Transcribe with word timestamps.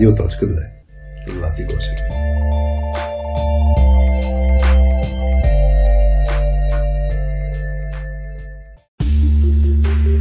Радио.2 0.00 0.66
С 1.28 1.38
вас 1.40 1.58
и 1.58 1.64
Гошев. 1.64 1.98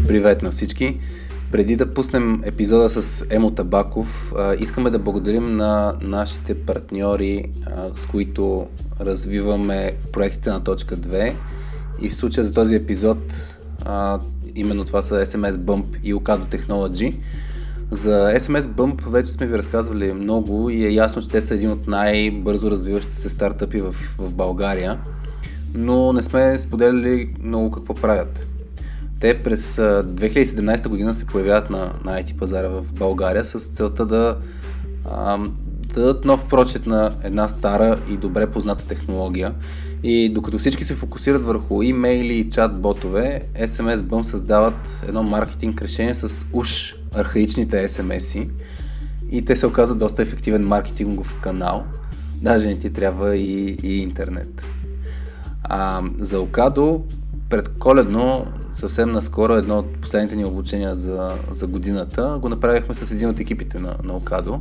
Привет 0.08 0.42
на 0.42 0.52
всички! 0.52 1.00
Преди 1.52 1.76
да 1.76 1.94
пуснем 1.94 2.42
епизода 2.46 2.90
с 2.90 3.26
Емо 3.30 3.52
Табаков, 3.52 4.34
искаме 4.60 4.90
да 4.90 5.00
благодарим 5.00 5.56
на 5.56 5.94
нашите 6.02 6.56
партньори, 6.66 7.52
с 7.96 8.06
които 8.06 8.68
развиваме 9.00 9.94
проектите 10.14 10.50
на 10.50 10.64
точка 10.64 10.98
2. 10.98 11.36
И 12.02 12.10
в 12.10 12.16
случая 12.16 12.44
за 12.44 12.54
този 12.54 12.76
епизод, 12.76 13.18
именно 14.56 14.86
това 14.86 15.02
са 15.02 15.26
SMS 15.26 15.52
Bump 15.52 16.02
и 16.04 16.14
Ocado 16.14 16.56
Technology. 16.56 17.16
За 17.92 18.34
SMS 18.40 18.62
Bump 18.62 19.10
вече 19.10 19.32
сме 19.32 19.48
ви 19.48 19.58
разказвали 19.58 20.14
много 20.14 20.70
и 20.70 20.86
е 20.86 20.90
ясно, 20.90 21.22
че 21.22 21.30
те 21.30 21.42
са 21.42 21.56
един 21.56 21.72
от 21.72 21.88
най-бързо 21.88 22.72
развиващите 22.72 23.18
се 23.18 23.30
стартъпи 23.30 23.82
в, 23.82 23.92
в 24.18 24.32
България, 24.32 25.00
но 25.74 26.14
не 26.14 26.24
сме 26.24 26.60
споделяли 26.60 27.36
много 27.44 27.72
какво 27.72 27.94
правят. 27.94 28.48
Те 29.20 29.42
през 29.42 29.76
2017 29.76 30.88
година 30.88 31.14
се 31.14 31.26
появяват 31.26 31.70
на, 31.70 31.94
на 32.06 32.24
IT 32.24 32.38
пазара 32.38 32.68
в 32.68 32.94
България 32.94 33.46
с 33.46 33.60
целта 33.60 34.06
да, 34.06 34.38
а, 35.12 35.38
да 35.94 36.02
дадат 36.02 36.26
нов 36.26 36.46
прочет 36.46 36.86
на 36.86 37.12
една 37.24 37.48
стара 37.48 38.00
и 38.10 38.18
добре 38.18 38.48
позната 38.48 38.88
технология. 38.88 39.54
И 40.04 40.30
докато 40.30 40.58
всички 40.58 40.84
се 40.84 40.96
фокусират 40.96 41.46
върху 41.46 41.82
имейли 41.82 42.34
и 42.34 42.50
чат-ботове, 42.50 43.42
SMS 43.60 43.96
Bump 43.96 44.22
създават 44.22 45.06
едно 45.08 45.24
маркетинг 45.24 45.82
решение 45.82 46.16
с 46.16 46.46
уж 46.54 46.99
архаичните 47.16 47.88
SMS-и 47.88 48.50
и 49.32 49.46
те 49.46 49.56
се 49.56 49.68
оказват 49.68 50.00
доста 50.00 50.22
ефективен 50.22 50.68
маркетингов 50.68 51.40
канал. 51.42 51.84
Даже 52.42 52.68
не 52.68 52.78
ти 52.78 52.94
трябва 52.94 53.36
и, 53.36 53.78
и 53.84 54.02
интернет. 54.02 54.66
А, 55.64 56.02
за 56.20 56.40
Окадо 56.42 57.04
предколедно, 57.50 58.48
съвсем 58.74 59.12
наскоро, 59.12 59.54
едно 59.54 59.80
от 59.80 60.02
последните 60.02 60.36
ни 60.36 60.46
обучения 60.46 60.96
за, 60.96 61.36
за 61.52 61.68
годината, 61.68 62.38
го 62.42 62.50
направихме 62.50 62.96
с 62.96 63.12
един 63.12 63.30
от 63.30 63.40
екипите 63.40 63.80
на, 63.80 63.96
на 64.04 64.16
Окадо. 64.16 64.60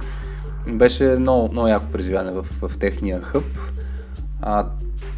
Беше 0.69 1.05
много, 1.05 1.53
много 1.53 1.69
яко 1.69 1.87
преживяване 1.93 2.31
в, 2.31 2.47
в 2.69 2.79
техния 2.79 3.23
хъб. 3.23 3.45
А, 4.43 4.67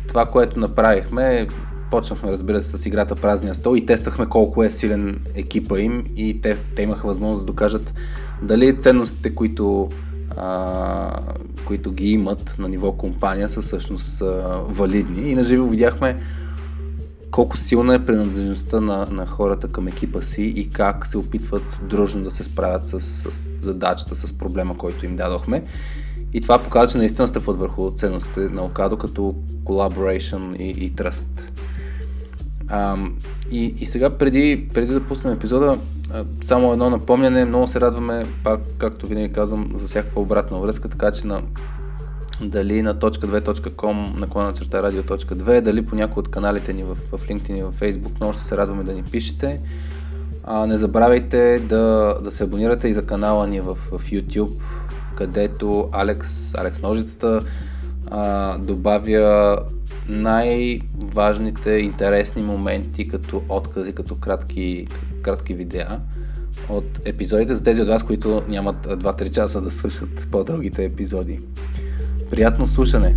това, 0.08 0.26
което 0.26 0.60
направихме, 0.60 1.48
почнахме, 1.90 2.30
разбира 2.30 2.62
се, 2.62 2.78
с 2.78 2.86
играта 2.86 3.16
Празния 3.16 3.54
стол 3.54 3.76
и 3.76 3.86
тествахме 3.86 4.26
колко 4.26 4.64
е 4.64 4.70
силен 4.70 5.20
екипа 5.34 5.80
им 5.80 6.04
и 6.16 6.40
те, 6.40 6.54
те 6.76 6.82
имаха 6.82 7.06
възможност 7.06 7.42
да 7.42 7.52
докажат 7.52 7.94
дали 8.42 8.78
ценностите, 8.78 9.34
които, 9.34 9.88
а, 10.36 11.20
които 11.64 11.92
ги 11.92 12.12
имат 12.12 12.56
на 12.58 12.68
ниво 12.68 12.92
компания 12.92 13.48
са 13.48 13.60
всъщност 13.60 14.22
а, 14.22 14.26
валидни. 14.68 15.30
И 15.30 15.34
наживо 15.34 15.68
видяхме 15.68 16.16
колко 17.30 17.56
силна 17.56 17.94
е 17.94 18.04
принадлежността 18.04 18.80
на, 18.80 19.06
на 19.10 19.26
хората 19.26 19.68
към 19.68 19.88
екипа 19.88 20.22
си 20.22 20.42
и 20.42 20.70
как 20.70 21.06
се 21.06 21.18
опитват 21.18 21.80
дружно 21.82 22.22
да 22.22 22.30
се 22.30 22.44
справят 22.44 22.86
с, 22.86 23.00
с 23.00 23.50
задачата, 23.62 24.14
с 24.16 24.32
проблема, 24.32 24.78
който 24.78 25.04
им 25.06 25.16
дадохме. 25.16 25.64
И 26.32 26.40
това 26.40 26.58
показва, 26.58 26.92
че 26.92 26.98
наистина 26.98 27.28
стъпват 27.28 27.58
върху 27.58 27.90
ценностите 27.90 28.40
на 28.40 28.64
Окадо 28.64 28.96
като 28.96 29.34
collaboration 29.64 30.56
и, 30.56 30.84
и 30.84 30.92
trust. 30.92 31.50
И, 33.50 33.74
и 33.80 33.86
сега, 33.86 34.10
преди, 34.10 34.68
преди 34.74 34.92
да 34.92 35.00
пуснем 35.00 35.34
епизода, 35.34 35.78
само 36.42 36.72
едно 36.72 36.90
напомняне, 36.90 37.44
много 37.44 37.66
се 37.66 37.80
радваме, 37.80 38.26
пак, 38.44 38.60
както 38.78 39.06
винаги 39.06 39.32
казвам, 39.32 39.70
за 39.74 39.86
всякаква 39.86 40.20
обратна 40.20 40.58
връзка, 40.58 40.88
така 40.88 41.10
че 41.10 41.26
на 41.26 41.42
дали 42.42 42.82
на 42.82 42.94
.2.com, 42.94 44.18
наклона 44.18 44.52
черта 44.52 44.82
радио.2, 44.82 45.60
дали 45.60 45.86
по 45.86 45.96
някои 45.96 46.20
от 46.20 46.28
каналите 46.28 46.72
ни 46.72 46.84
в, 46.84 46.94
в 46.94 47.28
LinkedIn 47.28 47.58
и 47.58 47.62
в 47.62 47.72
Facebook, 47.72 48.16
много 48.20 48.32
ще 48.32 48.42
се 48.42 48.56
радваме 48.56 48.82
да 48.82 48.92
ни 48.92 49.02
пишете. 49.02 49.60
А, 50.44 50.66
не 50.66 50.78
забравяйте 50.78 51.60
да, 51.60 52.14
да 52.24 52.30
се 52.30 52.44
абонирате 52.44 52.88
и 52.88 52.92
за 52.92 53.06
канала 53.06 53.46
ни 53.46 53.60
в, 53.60 53.74
в 53.74 54.10
YouTube, 54.10 54.50
където 55.16 55.88
Алекс, 55.92 56.54
Алекс 56.54 56.82
Ножицата 56.82 57.42
а, 58.10 58.58
добавя 58.58 59.58
най-важните 60.10 61.70
интересни 61.70 62.42
моменти 62.42 63.08
като 63.08 63.42
откази, 63.48 63.92
като 63.92 64.16
кратки, 64.16 64.86
кратки 65.22 65.54
видеа 65.54 66.00
от 66.68 67.00
епизодите 67.04 67.54
за 67.54 67.62
тези 67.62 67.82
от 67.82 67.88
вас, 67.88 68.02
които 68.02 68.42
нямат 68.48 68.86
2-3 68.86 69.30
часа 69.30 69.60
да 69.60 69.70
слушат 69.70 70.28
по-дългите 70.30 70.84
епизоди. 70.84 71.40
Приятно 72.30 72.66
слушане! 72.66 73.16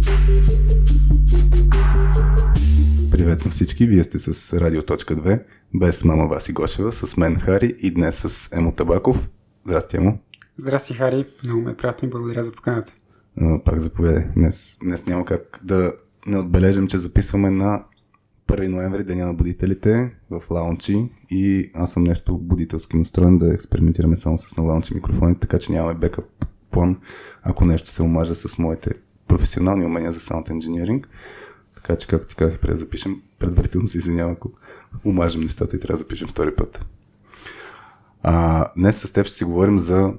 Привет 3.12 3.46
на 3.46 3.52
всички, 3.52 3.86
вие 3.86 4.04
сте 4.04 4.20
с 4.20 4.60
Радио.2, 4.60 5.44
без 5.74 6.04
мама 6.04 6.28
Васи 6.28 6.54
Гошева, 6.54 6.92
с 6.92 7.18
мен 7.18 7.40
Хари 7.40 7.76
и 7.82 7.92
днес 7.92 8.16
с 8.16 8.58
Емо 8.58 8.72
Табаков. 8.72 9.30
Здрасти, 9.66 9.98
Емо. 9.98 10.20
Здрасти, 10.58 10.94
Хари. 10.94 11.26
Много 11.46 11.62
ме 11.62 11.72
е 11.72 11.76
приятно 11.76 12.08
и 12.08 12.12
благодаря 12.12 12.44
за 12.44 12.52
поканата. 12.52 12.94
Пак 13.66 13.80
заповедай. 13.80 14.26
Днес, 14.36 14.78
днес 14.84 15.06
няма 15.06 15.26
как 15.26 15.60
да 15.64 15.92
не 16.28 16.38
отбележим, 16.38 16.88
че 16.88 16.98
записваме 16.98 17.50
на 17.50 17.84
1 18.48 18.68
ноември, 18.68 19.04
Деня 19.04 19.26
на 19.26 19.34
будителите 19.34 20.16
в 20.30 20.44
лаунчи 20.50 21.10
и 21.30 21.72
аз 21.74 21.94
съм 21.94 22.04
нещо 22.04 22.38
будителски 22.38 22.98
настроен 22.98 23.38
да 23.38 23.54
експериментираме 23.54 24.18
само 24.18 24.38
с 24.38 24.58
на 24.58 24.64
лаунчи 24.64 24.96
микрофоните, 24.96 25.40
така 25.40 25.60
че 25.60 25.72
нямаме 25.72 26.00
бекъп 26.00 26.46
план, 26.72 26.98
ако 27.42 27.66
нещо 27.66 27.90
се 27.90 28.04
омажа 28.04 28.36
с 28.36 28.58
моите 28.58 28.92
професионални 29.28 29.86
умения 29.86 30.12
за 30.12 30.20
саунд 30.20 30.50
инженеринг. 30.50 31.10
Така 31.76 31.96
че, 31.96 32.08
както 32.08 32.28
ти 32.28 32.36
казах, 32.36 32.60
преди 32.60 32.74
да 32.74 32.78
запишем, 32.78 33.22
предварително 33.40 33.88
се 33.88 33.98
извинявам, 33.98 34.34
ако 34.34 34.52
омажем 35.06 35.42
нещата 35.42 35.76
и 35.76 35.80
трябва 35.80 35.94
да 35.94 35.98
запишем 35.98 36.28
втори 36.28 36.56
път. 36.56 36.86
А, 38.24 38.66
днес 38.78 39.02
с 39.02 39.12
теб 39.12 39.26
ще 39.26 39.36
си 39.36 39.44
говорим 39.44 39.80
за, 39.80 40.14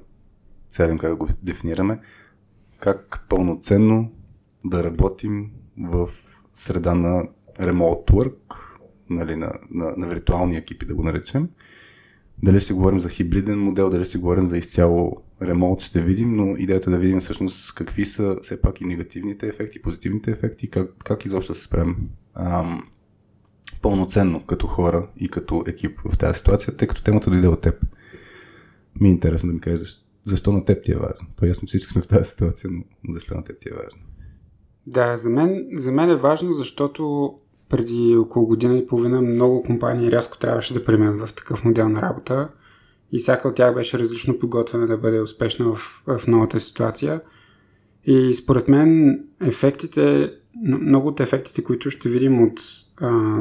сега 0.71 0.97
как 0.97 1.15
го 1.15 1.27
дефинираме, 1.43 1.99
как 2.79 3.25
пълноценно 3.29 4.11
да 4.65 4.83
работим 4.83 5.51
в 5.79 6.09
среда 6.53 6.95
на 6.95 7.23
remote 7.59 8.11
work, 8.11 8.55
нали, 9.09 9.35
на, 9.35 9.51
на, 9.71 9.93
на 9.97 10.07
виртуални 10.07 10.57
екипи, 10.57 10.85
да 10.85 10.95
го 10.95 11.03
наречем. 11.03 11.49
Дали 12.43 12.59
ще 12.59 12.73
говорим 12.73 12.99
за 12.99 13.09
хибриден 13.09 13.59
модел, 13.59 13.89
дали 13.89 14.05
ще 14.05 14.17
говорим 14.17 14.45
за 14.45 14.57
изцяло 14.57 15.23
ремонт, 15.41 15.81
ще 15.81 16.01
видим, 16.01 16.35
но 16.35 16.57
идеята 16.57 16.89
е 16.89 16.93
да 16.93 16.99
видим 16.99 17.19
всъщност 17.19 17.75
какви 17.75 18.05
са 18.05 18.37
все 18.41 18.61
пак 18.61 18.81
и 18.81 18.85
негативните 18.85 19.47
ефекти, 19.47 19.81
позитивните 19.81 20.31
ефекти, 20.31 20.69
как, 20.69 20.91
как 21.03 21.25
изобщо 21.25 21.53
се 21.53 21.63
спрем 21.63 21.95
ам, 22.33 22.83
пълноценно 23.81 24.45
като 24.45 24.67
хора 24.67 25.07
и 25.17 25.29
като 25.29 25.63
екип 25.67 25.99
в 26.05 26.17
тази 26.17 26.39
ситуация, 26.39 26.77
тъй 26.77 26.87
като 26.87 27.03
темата 27.03 27.29
дойде 27.29 27.47
от 27.47 27.61
теб. 27.61 27.85
Ми 29.01 29.07
е 29.07 29.11
интересно 29.11 29.47
да 29.47 29.53
ми 29.53 29.61
кажеш 29.61 30.05
защо, 30.25 30.51
на 30.51 30.65
теб 30.65 30.83
ти 30.83 30.91
е 30.91 30.97
важно. 30.97 31.27
То 31.35 31.45
ясно 31.45 31.67
всички 31.67 31.91
сме 31.91 32.01
в 32.01 32.07
тази 32.07 32.29
ситуация, 32.29 32.69
но 33.03 33.13
защо 33.13 33.35
на 33.35 33.43
теб 33.43 33.59
ти 33.59 33.69
е 33.69 33.73
важно? 33.83 34.01
Да, 34.87 35.17
за 35.17 35.29
мен, 35.29 35.67
за 35.75 35.91
мен 35.91 36.09
е 36.09 36.15
важно, 36.15 36.53
защото 36.53 37.33
преди 37.69 38.15
около 38.17 38.45
година 38.45 38.77
и 38.77 38.85
половина 38.85 39.21
много 39.21 39.63
компании 39.63 40.11
рязко 40.11 40.39
трябваше 40.39 40.73
да 40.73 40.85
преминат 40.85 41.27
в 41.27 41.33
такъв 41.33 41.63
модел 41.63 41.89
на 41.89 42.01
работа 42.01 42.49
и 43.11 43.19
всяка 43.19 43.47
от 43.47 43.55
тях 43.55 43.73
беше 43.73 43.99
различно 43.99 44.39
подготвена 44.39 44.87
да 44.87 44.97
бъде 44.97 45.21
успешна 45.21 45.65
в, 45.65 46.03
в 46.07 46.27
новата 46.27 46.59
ситуация. 46.59 47.21
И 48.05 48.33
според 48.33 48.67
мен 48.67 49.19
ефектите, 49.41 50.33
много 50.65 51.07
от 51.07 51.19
ефектите, 51.19 51.63
които 51.63 51.89
ще 51.89 52.09
видим 52.09 52.43
от, 52.43 52.59
а, 53.01 53.39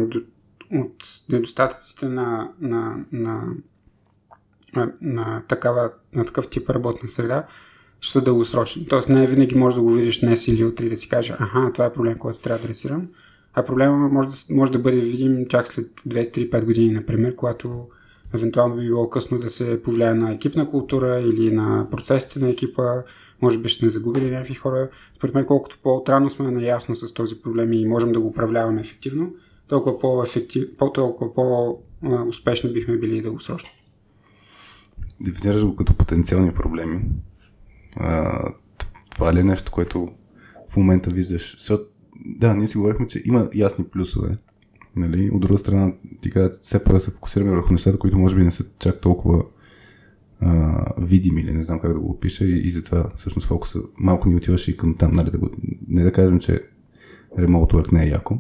от 0.72 1.05
недостатъците 1.28 2.09
на, 2.09 2.53
на, 2.61 3.05
на, 3.12 3.49
на, 4.76 4.93
на, 5.00 5.43
такава, 5.49 5.90
на 6.14 6.25
такъв 6.25 6.49
тип 6.49 6.70
работна 6.70 7.08
среда, 7.08 7.47
ще 8.04 8.12
са 8.12 8.20
дългосрочни. 8.20 8.86
Тоест 8.86 9.08
не 9.08 9.26
винаги 9.26 9.54
можеш 9.54 9.74
да 9.74 9.82
го 9.82 9.90
видиш 9.90 10.20
днес 10.20 10.48
или 10.48 10.64
утре 10.64 10.88
да 10.88 10.96
си 10.96 11.08
кажеш, 11.08 11.36
аха, 11.38 11.70
това 11.72 11.84
е 11.84 11.92
проблем, 11.92 12.18
който 12.18 12.38
трябва 12.38 12.58
да 12.58 12.64
адресирам. 12.64 13.08
А 13.54 13.64
проблема 13.64 14.08
може 14.08 14.28
да, 14.28 14.34
може 14.54 14.72
да 14.72 14.78
бъде 14.78 14.98
видим 14.98 15.46
чак 15.46 15.68
след 15.68 15.86
2-3-5 15.86 16.64
години, 16.64 16.90
например, 16.90 17.34
когато 17.34 17.86
евентуално 18.34 18.76
би 18.76 18.82
било 18.82 19.10
късно 19.10 19.38
да 19.38 19.48
се 19.48 19.82
повлияе 19.82 20.14
на 20.14 20.32
екипна 20.32 20.66
култура 20.66 21.20
или 21.20 21.50
на 21.50 21.88
процесите 21.90 22.38
на 22.38 22.50
екипа, 22.50 23.02
може 23.42 23.58
би 23.58 23.68
ще 23.68 23.78
сме 23.78 23.88
загубили 23.88 24.30
някакви 24.30 24.54
хора. 24.54 24.88
Според 25.16 25.34
мен, 25.34 25.44
колкото 25.44 25.78
по-отрано 25.82 26.30
сме 26.30 26.50
наясно 26.50 26.96
с 26.96 27.14
този 27.14 27.34
проблем 27.42 27.72
и 27.72 27.86
можем 27.86 28.12
да 28.12 28.20
го 28.20 28.28
управляваме 28.28 28.80
ефективно, 28.80 29.34
толкова 29.68 29.98
по-ефектив, 29.98 30.68
толкова 30.78 31.34
по-успешни 31.34 32.72
бихме 32.72 32.96
били 32.96 33.22
дългосрочно. 33.22 33.70
Дефинираш 35.20 35.64
го 35.64 35.76
като 35.76 35.94
потенциални 35.94 36.54
проблеми. 36.54 37.00
Това 39.11 39.35
ли 39.35 39.41
е 39.41 39.44
нещо, 39.44 39.73
което 39.73 40.08
в 40.69 40.76
момента 40.76 41.14
виждаш? 41.14 41.56
Защото, 41.58 41.85
да, 42.26 42.55
ние 42.55 42.67
си 42.67 42.76
говорихме, 42.76 43.06
че 43.06 43.23
има 43.25 43.49
ясни 43.55 43.85
плюсове. 43.85 44.38
Нали? 44.96 45.31
От 45.32 45.41
друга 45.41 45.58
страна, 45.58 45.93
ти 46.20 46.31
казват, 46.31 46.61
все 46.62 46.85
пак 46.85 46.93
да 46.93 47.00
се 47.00 47.11
фокусираме 47.11 47.50
върху 47.50 47.73
нещата, 47.73 47.99
които 47.99 48.19
може 48.19 48.37
би 48.37 48.43
не 48.43 48.50
са 48.50 48.64
чак 48.79 49.00
толкова 49.00 49.44
а, 50.41 50.85
видими 50.99 51.41
или 51.41 51.52
не 51.52 51.62
знам 51.62 51.81
как 51.81 51.93
да 51.93 52.00
го 52.00 52.11
опиша 52.11 52.44
и, 52.44 52.67
и 52.67 52.70
затова 52.70 53.11
всъщност 53.17 53.49
фокуса 53.49 53.79
малко 53.99 54.29
ни 54.29 54.37
отиваше 54.37 54.70
и 54.70 54.76
към 54.76 54.97
там, 54.97 55.14
нали, 55.14 55.31
да 55.31 55.38
го, 55.38 55.50
не 55.88 56.02
да 56.02 56.12
кажем, 56.12 56.40
че 56.40 56.62
remote 57.38 57.73
work 57.73 57.93
не 57.93 58.05
е 58.05 58.08
яко, 58.08 58.38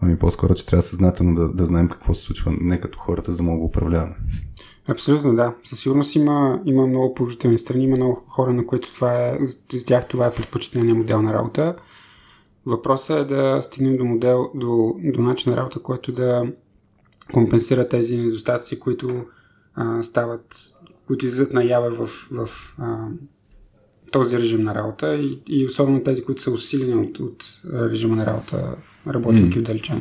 ами 0.00 0.18
по-скоро, 0.18 0.54
че 0.54 0.66
трябва 0.66 0.82
съзнателно 0.82 1.34
да, 1.34 1.52
да 1.52 1.64
знаем 1.64 1.88
какво 1.88 2.14
се 2.14 2.22
случва, 2.22 2.54
не 2.60 2.80
като 2.80 2.98
хората, 2.98 3.30
за 3.30 3.36
да 3.36 3.42
мога 3.42 3.58
да 3.58 3.64
управляваме. 3.64 4.14
Абсолютно, 4.88 5.36
да. 5.36 5.54
Със 5.64 5.80
сигурност 5.80 6.14
има, 6.14 6.60
има 6.64 6.86
много 6.86 7.14
положителни 7.14 7.58
страни, 7.58 7.84
има 7.84 7.96
много 7.96 8.24
хора, 8.28 8.52
на 8.52 8.66
които 8.66 8.92
това 8.92 9.12
е, 9.12 9.44
с 9.44 9.84
тях 9.84 10.08
това 10.08 10.26
е 10.26 10.34
предпочитания 10.34 10.94
модел 10.94 11.22
на 11.22 11.34
работа. 11.34 11.76
Въпросът 12.66 13.18
е 13.18 13.34
да 13.34 13.62
стигнем 13.62 13.96
до 13.96 14.04
модел, 14.04 14.50
до, 14.54 14.94
до 15.04 15.22
начин 15.22 15.52
на 15.52 15.56
работа, 15.56 15.78
който 15.78 16.12
да 16.12 16.52
компенсира 17.32 17.88
тези 17.88 18.16
недостатъци, 18.16 18.80
които 18.80 19.24
а, 19.74 20.02
стават, 20.02 20.56
които 21.06 21.26
излизат 21.26 21.52
наяве 21.52 21.90
в, 21.90 22.06
в 22.30 22.48
а, 22.78 23.08
този 24.10 24.38
режим 24.38 24.60
на 24.60 24.74
работа 24.74 25.14
и, 25.14 25.42
и 25.46 25.66
особено 25.66 26.02
тези, 26.02 26.24
които 26.24 26.42
са 26.42 26.50
усилени 26.50 26.94
от, 26.94 27.20
от 27.20 27.44
режима 27.74 28.16
на 28.16 28.26
работа, 28.26 28.76
работейки 29.06 29.58
mm. 29.58 29.60
отдалечено. 29.60 30.00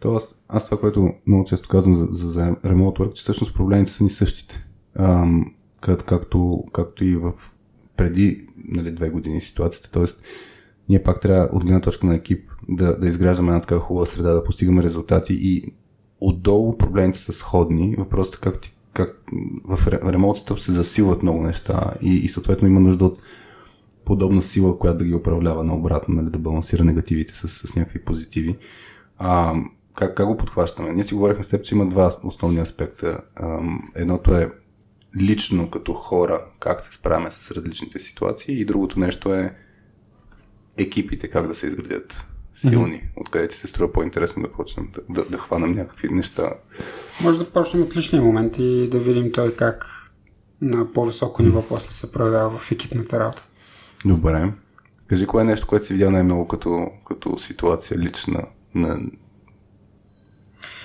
Тоест, 0.00 0.39
аз 0.52 0.64
това, 0.64 0.80
което 0.80 1.12
много 1.26 1.44
често 1.44 1.68
казвам 1.68 1.94
за, 1.94 2.08
за, 2.10 2.30
за 2.30 2.52
remote 2.52 2.98
work, 2.98 3.12
че 3.12 3.22
всъщност 3.22 3.54
проблемите 3.54 3.92
са 3.92 4.04
ни 4.04 4.10
същите. 4.10 4.66
Ам, 4.98 5.54
как, 5.80 6.04
както, 6.04 6.64
както 6.72 7.04
и 7.04 7.16
в 7.16 7.32
преди 7.96 8.46
нали, 8.68 8.90
две 8.92 9.10
години 9.10 9.40
ситуацията. 9.40 9.90
Тоест, 9.90 10.22
ние 10.88 11.02
пак 11.02 11.20
трябва 11.20 11.48
от 11.52 11.64
гледна 11.64 11.80
точка 11.80 12.06
на 12.06 12.14
екип 12.14 12.50
да, 12.68 12.98
да 12.98 13.08
изграждаме 13.08 13.48
една 13.48 13.60
такава 13.60 13.80
хубава 13.80 14.06
среда, 14.06 14.32
да 14.32 14.44
постигаме 14.44 14.82
резултати 14.82 15.38
и 15.40 15.74
отдолу 16.20 16.78
проблемите 16.78 17.18
са 17.18 17.32
сходни. 17.32 17.94
Въпросът 17.98 18.34
е 18.34 18.38
как, 18.40 18.60
как 18.92 19.24
в 19.64 19.86
ремонтата 19.86 20.58
се 20.58 20.72
засилват 20.72 21.22
много 21.22 21.42
неща 21.42 21.94
и, 22.02 22.16
и 22.16 22.28
съответно 22.28 22.68
има 22.68 22.80
нужда 22.80 23.04
от 23.04 23.18
подобна 24.04 24.42
сила, 24.42 24.78
която 24.78 24.98
да 24.98 25.04
ги 25.04 25.14
управлява 25.14 25.64
наобратно, 25.64 26.14
нали, 26.14 26.30
да 26.30 26.38
балансира 26.38 26.84
негативите 26.84 27.34
с, 27.34 27.48
с 27.48 27.76
някакви 27.76 28.04
позитиви. 28.04 28.56
А, 29.18 29.54
как, 30.00 30.16
как 30.16 30.26
го 30.26 30.36
подхващаме? 30.36 30.92
Ние 30.92 31.04
си 31.04 31.14
говорихме 31.14 31.42
с 31.42 31.48
теб, 31.48 31.64
че 31.64 31.74
има 31.74 31.86
два 31.86 32.12
основни 32.24 32.60
аспекта. 32.60 33.20
Едното 33.94 34.34
е 34.34 34.52
лично 35.20 35.70
като 35.70 35.92
хора, 35.92 36.44
как 36.60 36.80
се 36.80 36.92
справяме 36.92 37.30
с 37.30 37.50
различните 37.50 37.98
ситуации 37.98 38.60
и 38.60 38.64
другото 38.64 39.00
нещо 39.00 39.34
е 39.34 39.54
екипите, 40.78 41.28
как 41.28 41.48
да 41.48 41.54
се 41.54 41.66
изградят 41.66 42.26
силни, 42.54 42.96
mm-hmm. 42.96 43.20
откъде 43.20 43.48
ти 43.48 43.56
се 43.56 43.66
струва 43.66 43.92
по-интересно 43.92 44.42
да 44.42 44.52
почнем 44.52 44.88
да, 44.92 45.00
да, 45.10 45.30
да 45.30 45.38
хванем 45.38 45.72
някакви 45.72 46.08
неща. 46.08 46.52
Може 47.22 47.38
да 47.38 47.50
почнем 47.50 47.82
от 47.82 47.96
личния 47.96 48.22
момент 48.22 48.58
и 48.58 48.88
да 48.88 48.98
видим 48.98 49.32
той 49.32 49.56
как 49.56 49.86
на 50.60 50.92
по-високо 50.92 51.42
ниво 51.42 51.64
после 51.68 51.92
се 51.92 52.12
проявява 52.12 52.58
в 52.58 52.72
екипната 52.72 53.20
работа. 53.20 53.44
Добре. 54.04 54.52
Кажи, 55.06 55.26
кое 55.26 55.42
е 55.42 55.46
нещо, 55.46 55.66
което 55.66 55.86
си 55.86 55.92
видял 55.92 56.10
най-много 56.10 56.48
като, 56.48 56.88
като 57.08 57.38
ситуация 57.38 57.98
лична, 57.98 58.42
на... 58.74 59.00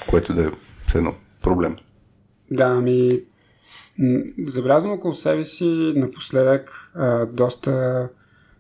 което 0.10 0.34
да 0.34 0.44
е 0.44 0.52
едно 0.96 1.14
проблем? 1.42 1.76
Да, 2.52 2.66
ами 2.66 3.22
забелязвам 4.46 4.94
около 4.94 5.14
себе 5.14 5.46
си 5.46 5.94
напоследък 5.96 6.92
а, 6.96 7.26
доста 7.26 8.10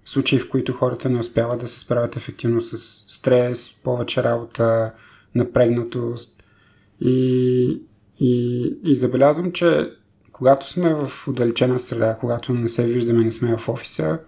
случаи, 0.05 0.39
в 0.39 0.49
които 0.49 0.73
хората 0.73 1.09
не 1.09 1.19
успяват 1.19 1.59
да 1.59 1.67
се 1.67 1.79
справят 1.79 2.15
ефективно 2.15 2.61
с 2.61 2.77
стрес, 3.13 3.75
повече 3.83 4.23
работа, 4.23 4.93
напрегнатост. 5.35 6.43
И, 7.01 7.81
и, 8.19 8.63
и 8.83 8.95
забелязвам, 8.95 9.51
че 9.51 9.91
когато 10.31 10.69
сме 10.69 10.93
в 10.93 11.27
отдалечена 11.27 11.79
среда, 11.79 12.17
когато 12.19 12.53
не 12.53 12.67
се 12.67 12.85
виждаме, 12.85 13.23
не 13.23 13.31
сме 13.31 13.57
в 13.57 13.69
офиса, 13.69 14.19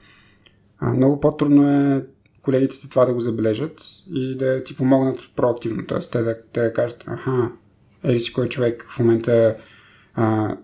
много 0.81 1.19
по-трудно 1.19 1.69
е 1.69 2.05
колегите 2.47 2.79
ти 2.79 2.89
това 2.89 3.05
да 3.05 3.13
го 3.13 3.19
забележат 3.19 3.81
и 4.13 4.37
да 4.37 4.63
ти 4.63 4.75
помогнат 4.75 5.19
проактивно. 5.35 5.85
Т.е. 5.85 5.99
те 5.99 6.21
да, 6.21 6.37
те 6.53 6.61
да 6.61 6.73
кажат, 6.73 7.03
аха, 7.07 7.51
ели 8.03 8.19
си 8.19 8.33
кой 8.33 8.49
човек 8.49 8.87
в 8.89 8.99
момента 8.99 9.55
а, 10.13 10.57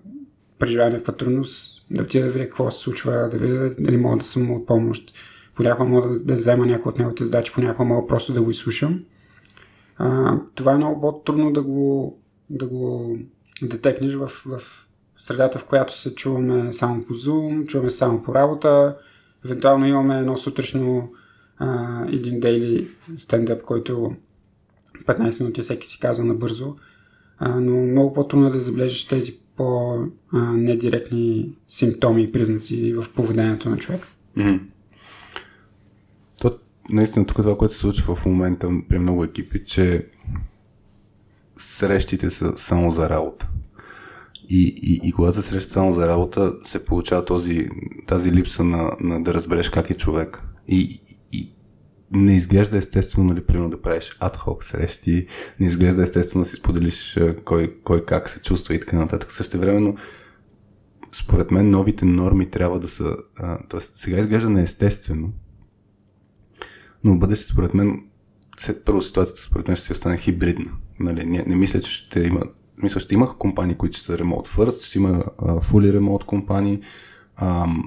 преживява 0.59 0.89
някаква 0.89 1.13
трудност, 1.13 1.85
да 1.91 2.01
отида 2.01 2.25
да 2.25 2.31
видя 2.31 2.45
какво 2.45 2.71
се 2.71 2.79
случва, 2.79 3.11
да 3.11 3.37
видя 3.37 3.69
дали 3.79 3.97
мога 3.97 4.17
да 4.17 4.23
съм 4.23 4.51
от 4.51 4.65
помощ. 4.67 5.13
Понякога 5.55 5.89
мога 5.89 6.09
да, 6.09 6.23
да 6.23 6.33
взема 6.33 6.65
някои 6.65 6.89
от 6.89 6.97
неговите 6.97 7.25
задачи, 7.25 7.53
понякога 7.53 7.83
мога 7.83 8.07
просто 8.07 8.33
да 8.33 8.41
го 8.41 8.49
изслушам. 8.49 9.03
А, 9.97 10.37
това 10.55 10.71
е 10.71 10.77
много 10.77 11.01
по-трудно 11.01 11.53
да 11.53 11.63
го, 11.63 12.17
да 12.49 12.67
го 12.67 13.17
детекнеш 13.61 14.13
в, 14.13 14.27
в 14.27 14.87
средата, 15.17 15.59
в 15.59 15.65
която 15.65 15.97
се 15.97 16.15
чуваме 16.15 16.71
само 16.71 17.03
по 17.03 17.13
Zoom, 17.13 17.65
чуваме 17.65 17.89
само 17.89 18.23
по 18.23 18.35
работа. 18.35 18.97
Евентуално 19.45 19.87
имаме 19.87 20.19
едно 20.19 20.37
сутрешно 20.37 21.11
а, 21.57 21.99
един 22.07 22.39
дейли 22.39 22.87
стендъп, 23.17 23.61
който 23.61 24.15
15 25.05 25.41
минути 25.41 25.61
всеки 25.61 25.87
си 25.87 25.99
казва 25.99 26.25
набързо. 26.25 26.75
А, 27.37 27.59
но 27.59 27.75
много 27.75 28.13
по-трудно 28.13 28.47
е 28.47 28.51
да 28.51 28.59
забележиш 28.59 29.05
тези 29.05 29.37
по-недиректни 29.55 31.55
симптоми 31.67 32.23
и 32.23 32.31
признаци 32.31 32.93
в 32.93 33.05
поведението 33.15 33.69
на 33.69 33.77
човек. 33.77 34.01
Mm-hmm. 34.37 34.59
То, 36.41 36.57
наистина, 36.89 37.25
тук 37.25 37.37
това, 37.37 37.57
което 37.57 37.73
се 37.73 37.79
случва 37.79 38.15
в 38.15 38.25
момента 38.25 38.69
при 38.89 38.99
много 38.99 39.23
екипи, 39.23 39.65
че 39.65 40.07
срещите 41.57 42.29
са 42.29 42.57
само 42.57 42.91
за 42.91 43.09
работа. 43.09 43.49
И, 44.49 44.75
и, 44.83 45.07
и 45.07 45.11
когато 45.11 45.35
се 45.35 45.41
среща 45.41 45.71
само 45.71 45.93
за 45.93 46.07
работа, 46.07 46.53
се 46.63 46.85
получава 46.85 47.25
този, 47.25 47.69
тази 48.07 48.31
липса 48.31 48.63
на, 48.63 48.91
на 48.99 49.23
да 49.23 49.33
разбереш 49.33 49.69
как 49.69 49.89
е 49.89 49.97
човек. 49.97 50.43
И, 50.67 51.01
не 52.13 52.35
изглежда 52.35 52.77
естествено, 52.77 53.27
нали, 53.27 53.45
примерно 53.45 53.69
да 53.69 53.81
правиш 53.81 54.17
адхок 54.19 54.63
срещи, 54.63 55.27
не 55.59 55.67
изглежда 55.67 56.03
естествено 56.03 56.43
да 56.43 56.49
си 56.49 56.55
споделиш 56.55 57.19
кой, 57.45 57.77
кой 57.83 58.05
как 58.05 58.29
се 58.29 58.41
чувства 58.41 58.75
и 58.75 58.79
така 58.79 58.97
нататък. 58.97 59.31
Също 59.31 59.59
времено, 59.59 59.95
според 61.11 61.51
мен, 61.51 61.69
новите 61.69 62.05
норми 62.05 62.49
трябва 62.49 62.79
да 62.79 62.87
са, 62.87 63.15
т.е. 63.69 63.79
сега 63.79 64.19
изглежда 64.19 64.49
неестествено, 64.49 65.33
но 67.03 67.15
в 67.15 67.19
бъдеще, 67.19 67.45
според 67.45 67.73
мен, 67.73 68.03
след 68.57 68.85
първо 68.85 69.01
ситуацията, 69.01 69.41
според 69.41 69.67
мен, 69.67 69.77
ще 69.77 69.85
си 69.85 69.91
остане 69.91 70.17
хибридна. 70.17 70.71
Нали, 70.99 71.25
не, 71.25 71.43
не 71.47 71.55
мисля, 71.55 71.81
че 71.81 71.91
ще 71.91 72.19
има 72.19 72.41
мисля, 72.77 72.99
ще 72.99 73.13
имах 73.13 73.37
компании, 73.37 73.75
които 73.75 73.99
са 73.99 74.17
remote 74.17 74.47
first, 74.47 74.85
ще 74.85 74.97
има 74.97 75.09
uh, 75.09 75.71
fully 75.71 75.99
remote 75.99 76.25
компании, 76.25 76.81
um, 77.41 77.83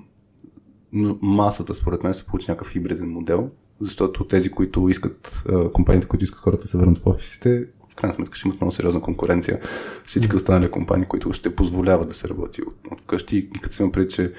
но 0.93 1.19
масата, 1.23 1.75
според 1.75 2.03
мен, 2.03 2.15
се 2.15 2.27
получи 2.27 2.51
някакъв 2.51 2.73
хибриден 2.73 3.11
модел, 3.11 3.51
защото 3.81 4.25
тези, 4.25 4.51
които 4.51 4.89
искат, 4.89 5.45
компаниите, 5.73 6.09
които 6.09 6.25
искат 6.25 6.41
хората 6.41 6.63
да 6.63 6.69
се 6.69 6.79
върнат 6.79 6.99
в 6.99 7.07
офисите, 7.07 7.67
в 7.89 7.95
крайна 7.95 8.15
сметка 8.15 8.37
ще 8.37 8.49
имат 8.49 8.61
много 8.61 8.73
сериозна 8.73 9.01
конкуренция. 9.01 9.61
Всички 10.07 10.37
останали 10.37 10.71
компании, 10.71 11.07
които 11.07 11.33
ще 11.33 11.57
позволяват 11.57 12.09
да 12.09 12.15
се 12.15 12.29
работи 12.29 12.63
от, 12.63 12.77
от 12.93 13.01
вкъщи 13.01 13.37
и 13.37 13.61
като 13.61 13.75
си 13.75 13.83
имам 13.83 13.93
преди, 13.93 14.09
че 14.09 14.33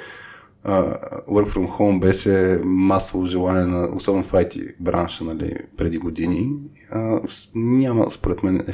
uh, 0.66 1.26
Work 1.28 1.48
from 1.48 1.78
Home 1.78 2.00
беше 2.00 2.62
масово 2.64 3.26
желание 3.26 3.66
на, 3.66 3.90
особено 3.96 4.24
в 4.24 4.32
IT 4.32 4.76
бранша, 4.80 5.24
нали, 5.24 5.56
преди 5.78 5.98
години, 5.98 6.54
uh, 6.94 7.50
няма, 7.56 8.12
според 8.12 8.44
мен, 8.44 8.60
е, 8.60 8.74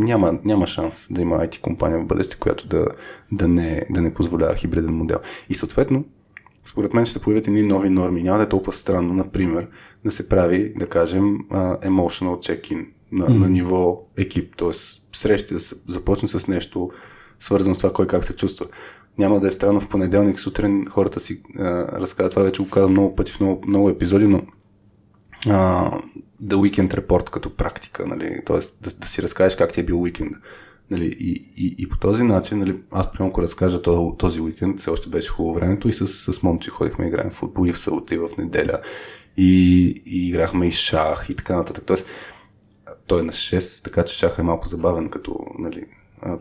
няма, 0.00 0.38
няма 0.44 0.66
шанс 0.66 1.08
да 1.10 1.20
има 1.20 1.36
IT 1.36 1.60
компания 1.60 2.00
в 2.00 2.06
бъдеще, 2.06 2.36
която 2.36 2.68
да, 2.68 2.86
да, 3.32 3.48
не, 3.48 3.86
да 3.90 4.00
не 4.00 4.14
позволява 4.14 4.54
хибриден 4.54 4.94
модел. 4.94 5.18
И 5.48 5.54
съответно, 5.54 6.04
според 6.66 6.94
мен 6.94 7.04
ще 7.04 7.12
се 7.12 7.20
появят 7.20 7.46
едни 7.46 7.62
нови 7.62 7.90
норми. 7.90 8.22
Няма 8.22 8.38
да 8.38 8.44
е 8.44 8.48
толкова 8.48 8.72
странно, 8.72 9.14
например, 9.14 9.68
да 10.04 10.10
се 10.10 10.28
прави, 10.28 10.72
да 10.76 10.88
кажем, 10.88 11.38
emotional 11.84 12.36
check-in 12.36 12.86
на, 13.12 13.26
mm. 13.26 13.38
на 13.38 13.48
ниво 13.48 14.02
екип, 14.16 14.56
т.е. 14.56 14.72
срещи 15.16 15.54
да 15.54 15.60
се 15.60 15.74
започне 15.88 16.28
с 16.28 16.48
нещо 16.48 16.90
свързано 17.38 17.74
с 17.74 17.78
това 17.78 17.92
кой 17.92 18.06
как 18.06 18.24
се 18.24 18.36
чувства. 18.36 18.66
Няма 19.18 19.40
да 19.40 19.48
е 19.48 19.50
странно 19.50 19.80
в 19.80 19.88
понеделник 19.88 20.40
сутрин 20.40 20.86
хората 20.90 21.20
си 21.20 21.42
а, 21.58 21.62
разказват, 22.00 22.30
това 22.30 22.42
вече 22.42 22.62
го 22.62 22.70
казвам 22.70 22.90
много 22.90 23.16
пъти 23.16 23.32
в 23.32 23.40
много, 23.40 23.62
много 23.68 23.90
епизоди, 23.90 24.26
но 24.26 24.42
а, 25.46 25.90
The 26.44 26.54
Weekend 26.54 26.94
Report 26.94 27.30
като 27.30 27.56
практика, 27.56 28.06
нали? 28.06 28.40
т.е. 28.46 28.58
Да, 28.80 28.90
да 28.98 29.06
си 29.06 29.22
разкажеш 29.22 29.56
как 29.56 29.72
ти 29.72 29.80
е 29.80 29.84
бил 29.84 30.02
уикенд. 30.02 30.36
Нали, 30.90 31.16
и, 31.20 31.52
и, 31.56 31.74
и 31.78 31.88
по 31.88 31.98
този 31.98 32.22
начин, 32.22 32.58
нали, 32.58 32.76
аз 32.90 33.12
примерно 33.12 33.30
ако 33.30 33.42
разкажа 33.42 33.82
този, 34.18 34.40
уикенд, 34.40 34.80
все 34.80 34.90
още 34.90 35.08
беше 35.08 35.28
хубаво 35.28 35.54
времето 35.54 35.88
и 35.88 35.92
с, 35.92 36.08
с 36.08 36.42
момче 36.42 36.70
ходихме 36.70 37.04
и 37.04 37.08
играем 37.08 37.30
в 37.30 37.34
футбол 37.34 37.66
и 37.66 37.72
в 37.72 37.78
събота 37.78 38.14
и 38.14 38.18
в 38.18 38.28
неделя 38.38 38.80
и, 39.36 39.84
и 40.06 40.28
играхме 40.28 40.66
и 40.66 40.72
шах 40.72 41.26
и 41.30 41.36
така 41.36 41.56
нататък. 41.56 41.84
Тоест, 41.86 42.06
той 43.06 43.20
е 43.20 43.22
на 43.22 43.32
6, 43.32 43.84
така 43.84 44.04
че 44.04 44.14
шах 44.14 44.38
е 44.38 44.42
малко 44.42 44.68
забавен 44.68 45.08
като 45.08 45.46
нали, 45.58 45.84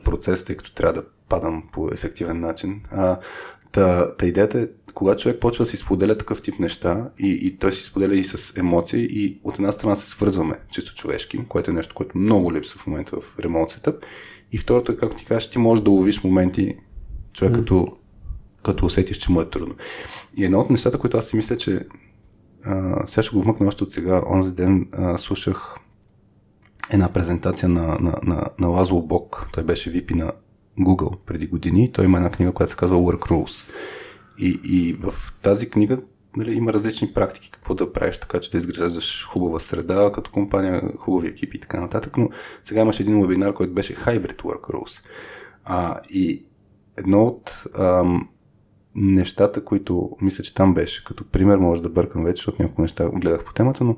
процес, 0.03 0.43
тъй 0.43 0.57
като 0.57 0.73
трябва 0.73 0.93
да 0.93 1.07
падам 1.29 1.63
по 1.71 1.89
ефективен 1.93 2.39
начин. 2.39 2.81
А, 2.91 3.19
та, 3.71 4.15
та 4.15 4.25
идеята 4.25 4.59
е, 4.59 4.67
когато 4.93 5.21
човек 5.21 5.39
почва 5.39 5.65
да 5.65 5.69
си 5.69 5.77
споделя 5.77 6.17
такъв 6.17 6.41
тип 6.41 6.59
неща 6.59 7.09
и, 7.19 7.39
и 7.41 7.57
той 7.57 7.73
си 7.73 7.83
споделя 7.83 8.15
и 8.15 8.23
с 8.23 8.57
емоции 8.57 9.07
и 9.11 9.39
от 9.43 9.55
една 9.55 9.71
страна 9.71 9.95
се 9.95 10.09
свързваме 10.09 10.59
чисто 10.71 10.95
човешки, 10.95 11.45
което 11.47 11.71
е 11.71 11.73
нещо, 11.73 11.95
което 11.95 12.17
много 12.17 12.53
липсва 12.53 12.79
в 12.79 12.87
момента 12.87 13.21
в 13.21 13.39
ремонт 13.39 13.69
сетъп 13.69 14.03
И 14.51 14.57
второто 14.57 14.91
е, 14.91 14.97
както 14.97 15.17
ти 15.17 15.25
кажеш, 15.25 15.49
ти 15.49 15.59
можеш 15.59 15.83
да 15.83 15.89
ловиш 15.89 16.23
моменти, 16.23 16.75
човек 17.33 17.53
mm. 17.53 17.55
като, 17.55 17.97
като 18.63 18.85
усетиш, 18.85 19.17
че 19.17 19.31
му 19.31 19.41
е 19.41 19.49
трудно. 19.49 19.75
И 20.37 20.45
едно 20.45 20.59
от 20.59 20.69
нещата, 20.69 20.99
които 20.99 21.17
аз 21.17 21.27
си 21.27 21.35
мисля, 21.35 21.57
че 21.57 21.79
а, 22.65 23.07
сега 23.07 23.23
ще 23.23 23.35
го 23.35 23.41
вмъкна 23.41 23.67
още 23.67 23.83
от 23.83 23.91
сега, 23.91 24.21
онзи 24.29 24.51
ден 24.51 24.87
а, 24.91 25.17
слушах 25.17 25.75
една 26.91 27.13
презентация 27.13 27.69
на, 27.69 27.87
на, 27.99 28.13
на, 28.23 28.43
на 28.59 28.67
Лазло 28.67 29.01
Бок. 29.01 29.47
Той 29.53 29.63
беше 29.63 29.93
VP 29.93 30.15
на 30.15 30.31
Google 30.79 31.17
преди 31.25 31.47
години. 31.47 31.91
Той 31.91 32.05
има 32.05 32.17
една 32.17 32.29
книга, 32.29 32.51
която 32.51 32.71
се 32.71 32.77
казва 32.77 32.97
Work 32.97 33.29
Rules. 33.29 33.71
И, 34.39 34.59
и 34.63 34.93
в 34.93 35.13
тази 35.41 35.69
книга 35.69 35.97
нали, 36.37 36.53
има 36.53 36.73
различни 36.73 37.13
практики 37.13 37.51
какво 37.51 37.75
да 37.75 37.93
правиш, 37.93 38.17
така 38.17 38.39
че 38.39 38.51
да 38.51 38.57
изграждаш 38.57 39.27
хубава 39.27 39.59
среда 39.59 40.11
като 40.13 40.31
компания, 40.31 40.81
хубави 40.97 41.27
екипи 41.27 41.57
и 41.57 41.59
така 41.59 41.81
нататък. 41.81 42.17
Но 42.17 42.29
сега 42.63 42.81
имаше 42.81 43.03
един 43.03 43.21
вебинар, 43.21 43.53
който 43.53 43.73
беше 43.73 43.95
Hybrid 43.95 44.41
Work 44.41 44.61
Rules. 44.61 45.01
А, 45.65 45.99
и 46.09 46.45
едно 46.97 47.23
от 47.23 47.63
ам, 47.79 48.29
нещата, 48.95 49.63
които 49.63 50.09
мисля, 50.21 50.43
че 50.43 50.53
там 50.53 50.73
беше, 50.73 51.03
като 51.03 51.23
пример, 51.23 51.57
може 51.57 51.81
да 51.81 51.89
бъркам 51.89 52.23
вече, 52.23 52.39
защото 52.39 52.61
няколко 52.61 52.81
неща 52.81 53.09
гледах 53.09 53.43
по 53.43 53.53
темата, 53.53 53.83
но 53.83 53.97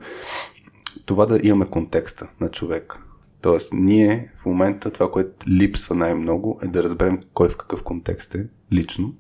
това 1.06 1.26
да 1.26 1.40
имаме 1.44 1.66
контекста 1.66 2.28
на 2.42 2.50
човек. 2.50 3.00
Тоест, 3.42 3.74
ние 3.74 4.32
в 4.42 4.46
момента 4.46 4.92
това, 4.92 5.12
което 5.12 5.50
липсва 5.50 5.96
най-много 5.96 6.60
е 6.64 6.68
да 6.68 6.84
разберем 6.84 7.20
кой 7.34 7.50
в 7.50 7.58
какъв 7.58 7.84
контекст 7.84 8.36
е 8.36 8.48
лично, 8.74 9.14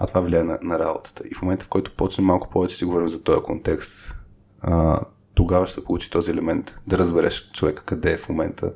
а 0.00 0.06
това 0.06 0.20
влияе 0.20 0.44
на, 0.44 0.58
на 0.62 0.78
работата. 0.78 1.22
И 1.30 1.34
в 1.34 1.42
момента, 1.42 1.64
в 1.64 1.68
който 1.68 1.96
почнем 1.96 2.26
малко 2.26 2.50
повече 2.50 2.76
си 2.76 2.84
говорим 2.84 3.08
за 3.08 3.22
този 3.22 3.42
контекст, 3.42 4.14
а, 4.60 5.00
тогава 5.34 5.66
ще 5.66 5.74
се 5.74 5.84
получи 5.84 6.10
този 6.10 6.30
елемент 6.30 6.78
да 6.86 6.98
разбереш 6.98 7.50
човека 7.52 7.82
къде 7.84 8.12
е 8.12 8.18
в 8.18 8.28
момента 8.28 8.72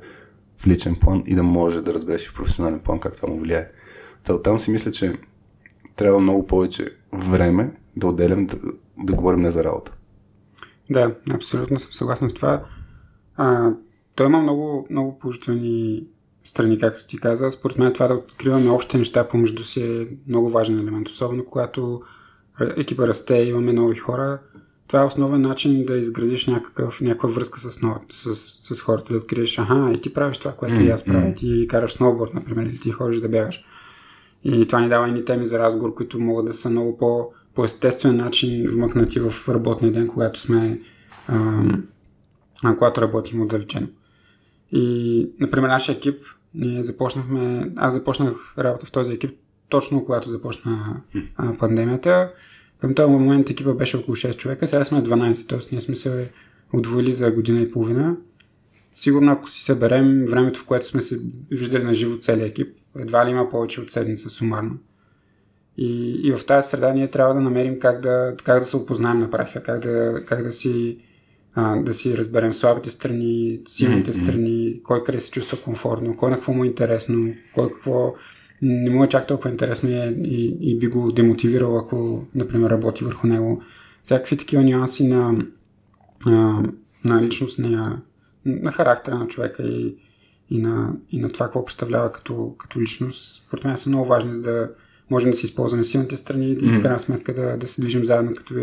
в 0.57 0.67
личен 0.67 0.95
план 0.95 1.23
и 1.25 1.35
да 1.35 1.43
може 1.43 1.81
да 1.81 1.93
разбереш 1.93 2.25
и 2.25 2.29
в 2.29 2.33
професионален 2.33 2.79
план 2.79 2.99
как 2.99 3.15
това 3.15 3.29
му 3.29 3.39
влияе. 3.39 3.71
Та 4.23 4.33
оттам 4.33 4.59
си 4.59 4.71
мисля, 4.71 4.91
че 4.91 5.13
трябва 5.95 6.19
много 6.19 6.47
повече 6.47 6.89
време 7.13 7.71
да 7.95 8.07
отделям 8.07 8.45
да, 8.45 8.57
да 8.97 9.13
говорим 9.13 9.41
не 9.41 9.51
за 9.51 9.63
работа. 9.63 9.93
Да, 10.89 11.15
абсолютно 11.33 11.79
съм 11.79 11.91
съгласен 11.91 12.29
с 12.29 12.33
това. 12.33 12.63
А, 13.35 13.71
той 14.15 14.25
има 14.25 14.41
много, 14.41 14.87
много 14.89 15.19
положителни 15.19 16.07
страни, 16.45 16.77
както 16.77 17.07
ти 17.07 17.17
каза. 17.17 17.51
Според 17.51 17.77
мен 17.77 17.93
това 17.93 18.07
да 18.07 18.13
откриваме 18.13 18.69
общите 18.69 18.97
неща 18.97 19.27
помежду 19.27 19.63
си 19.63 19.81
е 19.81 20.07
много 20.27 20.49
важен 20.49 20.79
елемент, 20.79 21.09
особено 21.09 21.45
когато 21.45 22.01
екипа 22.59 23.07
расте 23.07 23.35
и 23.35 23.49
имаме 23.49 23.73
нови 23.73 23.95
хора. 23.95 24.39
Това 24.87 25.01
е 25.01 25.05
основен 25.05 25.41
начин 25.41 25.85
да 25.85 25.97
изградиш 25.97 26.47
някакъв, 26.47 27.01
някаква 27.01 27.29
връзка 27.29 27.59
с, 27.59 27.79
с, 28.11 28.35
с 28.75 28.81
хората, 28.81 29.13
да 29.13 29.19
откриеш, 29.19 29.59
аха, 29.59 29.91
и 29.95 30.01
ти 30.01 30.13
правиш 30.13 30.37
това, 30.37 30.51
което 30.51 30.75
mm-hmm. 30.75 30.87
и 30.87 30.89
аз 30.89 31.05
правя, 31.05 31.33
ти 31.33 31.67
караш 31.69 31.91
сноуборд, 31.91 32.33
например, 32.33 32.65
или 32.65 32.79
ти 32.79 32.91
ходиш 32.91 33.19
да 33.19 33.29
бягаш. 33.29 33.63
И 34.43 34.67
това 34.67 34.81
ни 34.81 34.89
дава 34.89 35.09
и 35.09 35.25
теми 35.25 35.45
за 35.45 35.59
разговор, 35.59 35.93
които 35.93 36.19
могат 36.19 36.45
да 36.45 36.53
са 36.53 36.69
много 36.69 36.97
по, 36.97 37.29
по 37.55 37.65
естествен 37.65 38.17
начин 38.17 38.69
вмъкнати 38.69 39.19
в 39.19 39.49
работния 39.49 39.91
ден, 39.91 40.07
когато 40.07 40.39
сме 40.39 40.81
а, 41.27 42.75
когато 42.77 43.01
работим 43.01 43.41
отдалечено. 43.41 43.87
И, 44.75 45.27
например, 45.39 45.69
нашия 45.69 45.95
екип, 45.95 46.23
ние 46.53 46.83
започнахме, 46.83 47.71
аз 47.75 47.93
започнах 47.93 48.57
работа 48.57 48.85
в 48.85 48.91
този 48.91 49.13
екип 49.13 49.39
точно 49.69 50.05
когато 50.05 50.29
започна 50.29 51.01
а, 51.35 51.57
пандемията. 51.57 52.31
Към 52.79 52.93
този 52.93 53.11
момент 53.11 53.49
екипа 53.49 53.73
беше 53.73 53.97
около 53.97 54.15
6 54.15 54.35
човека, 54.35 54.67
сега 54.67 54.83
сме 54.83 55.03
12, 55.03 55.49
т.е. 55.49 55.59
ние 55.71 55.81
сме 55.81 55.95
се 55.95 56.31
удвоили 56.73 57.11
за 57.11 57.31
година 57.31 57.61
и 57.61 57.71
половина. 57.71 58.17
Сигурно 58.95 59.31
ако 59.31 59.49
си 59.49 59.63
съберем 59.63 60.25
времето, 60.25 60.59
в 60.59 60.65
което 60.65 60.85
сме 60.85 61.01
се 61.01 61.19
виждали 61.51 61.83
на 61.83 61.93
живо 61.93 62.17
целият 62.17 62.49
екип, 62.49 62.77
едва 62.97 63.25
ли 63.25 63.29
има 63.29 63.49
повече 63.49 63.81
от 63.81 63.91
седмица 63.91 64.29
сумарно. 64.29 64.77
И, 65.77 66.21
и 66.23 66.33
в 66.33 66.45
тази 66.45 66.69
среда 66.69 66.93
ние 66.93 67.09
трябва 67.11 67.33
да 67.33 67.41
намерим 67.41 67.79
как 67.79 68.01
да, 68.01 68.35
как 68.43 68.59
да 68.59 68.65
се 68.65 68.77
опознаем 68.77 69.19
на 69.19 69.29
практика, 69.29 69.63
как 69.63 69.81
да, 69.81 70.23
как 70.25 70.43
да 70.43 70.51
си 70.51 70.97
а, 71.55 71.75
да 71.75 71.93
си 71.93 72.17
разберем 72.17 72.53
слабите 72.53 72.89
страни, 72.89 73.59
силните 73.67 74.11
mm-hmm. 74.11 74.23
страни, 74.23 74.79
кой 74.83 75.03
къде 75.03 75.19
се 75.19 75.31
чувства 75.31 75.61
комфортно, 75.61 76.17
кой 76.17 76.29
на 76.29 76.35
какво 76.35 76.53
му 76.53 76.63
е 76.63 76.67
интересно, 76.67 77.33
кой 77.53 77.71
какво 77.71 78.15
не 78.61 78.89
му 78.89 79.03
е 79.03 79.09
чак 79.09 79.27
толкова 79.27 79.49
интересно 79.49 79.89
и, 79.89 80.15
и, 80.23 80.57
и 80.61 80.79
би 80.79 80.87
го 80.87 81.11
демотивирал, 81.11 81.77
ако, 81.77 82.25
например, 82.35 82.69
работи 82.69 83.03
върху 83.03 83.27
него. 83.27 83.61
Всякакви 84.03 84.37
такива 84.37 84.63
нюанси 84.63 85.07
на, 85.07 85.45
а, 86.25 86.63
на 87.05 87.21
личност, 87.21 87.59
на, 87.59 88.01
на 88.45 88.71
характера 88.71 89.19
на 89.19 89.27
човека 89.27 89.63
и, 89.63 89.95
и, 90.49 90.59
на, 90.59 90.93
и 91.11 91.19
на 91.19 91.29
това, 91.29 91.45
какво 91.45 91.65
представлява 91.65 92.11
като, 92.11 92.55
като 92.57 92.81
личност, 92.81 93.35
според 93.35 93.63
мен 93.63 93.77
са 93.77 93.89
много 93.89 94.05
важни, 94.05 94.33
за 94.33 94.41
да 94.41 94.69
можем 95.09 95.31
да 95.31 95.37
си 95.37 95.45
използваме 95.45 95.83
силните 95.83 96.17
страни 96.17 96.51
и 96.51 96.71
в 96.71 96.81
крайна 96.81 96.99
сметка 96.99 97.33
да, 97.33 97.57
да 97.57 97.67
се 97.67 97.81
движим 97.81 98.05
заедно 98.05 98.35
като, 98.35 98.55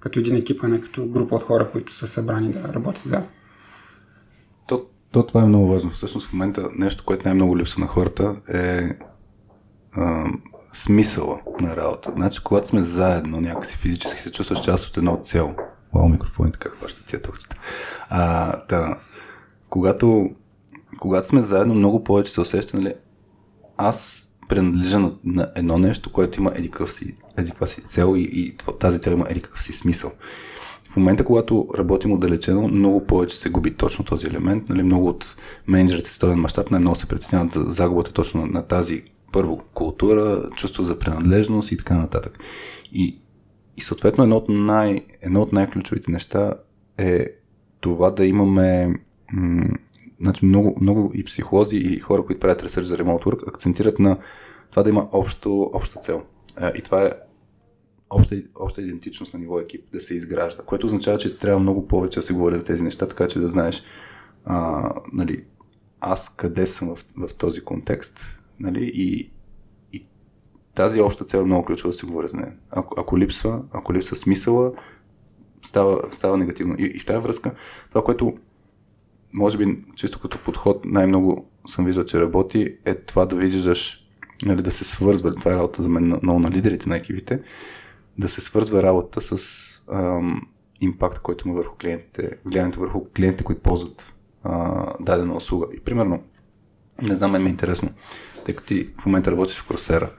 като 0.00 0.18
един 0.18 0.36
екип, 0.36 0.60
а 0.64 0.68
не 0.68 0.80
като 0.80 1.06
група 1.06 1.34
от 1.34 1.42
хора, 1.42 1.70
които 1.70 1.92
са 1.92 2.06
събрани 2.06 2.52
да 2.52 2.74
работят 2.74 3.04
заедно. 3.04 3.28
То, 4.68 4.86
то 5.12 5.26
това 5.26 5.42
е 5.42 5.46
много 5.46 5.68
важно. 5.68 5.90
Всъщност 5.90 6.28
в 6.28 6.32
момента 6.32 6.68
нещо, 6.74 7.04
което 7.04 7.24
най-много 7.24 7.58
липсва 7.58 7.80
на 7.80 7.86
хората 7.86 8.36
е 8.54 8.98
а, 9.92 10.24
смисъла 10.72 11.40
на 11.60 11.76
работа. 11.76 12.12
Значи, 12.16 12.40
когато 12.44 12.68
сме 12.68 12.80
заедно, 12.80 13.40
някакси 13.40 13.76
физически 13.76 14.20
се 14.20 14.32
чувстваш 14.32 14.64
част 14.64 14.86
от 14.86 14.96
едно 14.96 15.20
цяло. 15.24 15.54
Вау, 15.94 16.08
микрофоните 16.08 16.58
как 16.58 16.76
хващат 16.76 17.06
тия 17.06 17.22
тълчета. 17.22 17.56
А, 18.10 18.52
да, 18.68 18.98
когато, 19.68 20.30
когато 20.98 21.28
сме 21.28 21.40
заедно, 21.40 21.74
много 21.74 22.04
повече 22.04 22.32
се 22.32 22.40
усеща, 22.40 22.76
нали, 22.76 22.94
аз 23.76 24.27
принадлежа 24.48 24.98
на, 24.98 25.12
на 25.24 25.52
едно 25.56 25.78
нещо, 25.78 26.12
което 26.12 26.40
има 26.40 26.52
едикъв 26.54 26.92
си, 26.92 27.14
си 27.66 27.82
цел 27.82 28.14
и, 28.16 28.20
и 28.22 28.56
тази 28.80 28.98
цел 28.98 29.10
има 29.10 29.26
едикъв 29.28 29.62
си 29.62 29.72
смисъл. 29.72 30.12
В 30.90 30.96
момента, 30.96 31.24
когато 31.24 31.66
работим 31.78 32.12
отдалечено, 32.12 32.68
много 32.68 33.06
повече 33.06 33.36
се 33.36 33.50
губи 33.50 33.74
точно 33.74 34.04
този 34.04 34.26
елемент. 34.26 34.68
Нали, 34.68 34.82
много 34.82 35.08
от 35.08 35.36
менеджерите 35.66 36.10
с 36.10 36.18
този 36.18 36.36
мащаб 36.36 36.70
най-много 36.70 36.96
се 36.96 37.06
притесняват 37.06 37.52
за 37.52 37.64
загубата 37.64 38.12
точно 38.12 38.40
на, 38.40 38.46
на 38.46 38.62
тази 38.62 39.02
първо 39.32 39.60
култура, 39.74 40.50
чувство 40.56 40.82
за 40.82 40.98
принадлежност 40.98 41.72
и 41.72 41.76
така 41.76 41.94
нататък. 41.94 42.38
И, 42.92 43.18
и 43.76 43.80
съответно 43.80 44.24
едно 44.24 44.36
от, 44.36 44.48
най, 44.48 45.00
едно 45.22 45.42
от 45.42 45.52
най-ключовите 45.52 46.10
неща 46.10 46.52
е 46.98 47.26
това 47.80 48.10
да 48.10 48.26
имаме 48.26 48.94
значи 50.20 50.46
много, 50.46 50.76
много 50.80 51.10
и 51.14 51.24
психолози, 51.24 51.76
и 51.76 52.00
хора, 52.00 52.24
които 52.24 52.40
правят 52.40 52.62
ресърч 52.62 52.86
за 52.86 52.96
remote 52.96 53.24
work, 53.24 53.48
акцентират 53.48 53.98
на 53.98 54.18
това 54.70 54.82
да 54.82 54.90
има 54.90 55.08
общо, 55.12 55.70
обща 55.74 56.00
цел. 56.00 56.22
И 56.74 56.82
това 56.82 57.04
е 57.04 57.12
обща, 58.10 58.42
обща 58.54 58.82
идентичност 58.82 59.34
на 59.34 59.40
ниво 59.40 59.60
екип 59.60 59.84
да 59.92 60.00
се 60.00 60.14
изгражда, 60.14 60.62
което 60.62 60.86
означава, 60.86 61.18
че 61.18 61.38
трябва 61.38 61.60
много 61.60 61.88
повече 61.88 62.18
да 62.18 62.22
се 62.22 62.32
говори 62.32 62.54
за 62.54 62.64
тези 62.64 62.82
неща, 62.82 63.08
така 63.08 63.26
че 63.26 63.38
да 63.38 63.48
знаеш 63.48 63.82
а, 64.44 64.90
нали, 65.12 65.44
аз 66.00 66.34
къде 66.36 66.66
съм 66.66 66.96
в, 66.96 67.06
в 67.16 67.34
този 67.34 67.60
контекст 67.60 68.20
нали, 68.60 68.90
и, 68.94 69.30
и 69.92 70.06
тази 70.74 71.00
обща 71.00 71.24
цел 71.24 71.38
е 71.38 71.44
много 71.44 71.64
ключова 71.64 71.92
да 71.92 71.98
се 71.98 72.06
говори 72.06 72.28
за 72.28 72.36
нея. 72.36 72.54
Ако, 72.70 72.94
ако 73.00 73.18
липсва, 73.18 73.62
ако 73.72 73.94
липсва 73.94 74.16
смисъла, 74.16 74.72
става, 75.64 76.00
става 76.12 76.36
негативно. 76.36 76.74
И, 76.78 76.82
и 76.82 76.98
в 76.98 77.06
тази 77.06 77.18
връзка, 77.18 77.54
това, 77.88 78.04
което 78.04 78.38
може 79.32 79.58
би 79.58 79.84
чисто 79.96 80.20
като 80.20 80.42
подход 80.44 80.84
най-много 80.84 81.50
съм 81.66 81.84
виждал, 81.84 82.04
че 82.04 82.20
работи, 82.20 82.76
е 82.84 82.94
това 82.94 83.26
да 83.26 83.36
виждаш, 83.36 84.08
нали, 84.44 84.62
да 84.62 84.70
се 84.70 84.84
свързва, 84.84 85.34
това 85.34 85.52
е 85.52 85.56
работа 85.56 85.82
за 85.82 85.88
мен 85.88 86.18
много 86.22 86.38
на 86.38 86.50
лидерите 86.50 86.88
на 86.88 86.96
екипите, 86.96 87.42
да 88.18 88.28
се 88.28 88.40
свързва 88.40 88.82
работа 88.82 89.20
с 89.20 89.38
ам, 89.92 90.48
импакта, 90.80 91.20
който 91.20 91.48
има 91.48 91.56
върху 91.56 91.76
клиентите, 91.76 92.30
влиянието 92.44 92.80
върху 92.80 93.04
клиентите, 93.16 93.44
които 93.44 93.62
ползват 93.62 94.14
а, 94.42 94.84
дадена 95.00 95.36
услуга. 95.36 95.66
И 95.76 95.80
примерно, 95.80 96.22
не 97.02 97.14
знам, 97.14 97.30
мен 97.30 97.42
ми 97.42 97.48
е 97.48 97.50
интересно, 97.50 97.90
тъй 98.44 98.54
като 98.54 98.68
ти 98.68 98.90
в 99.00 99.06
момента 99.06 99.30
работиш 99.30 99.58
в 99.58 99.68
Кросера, 99.68 100.10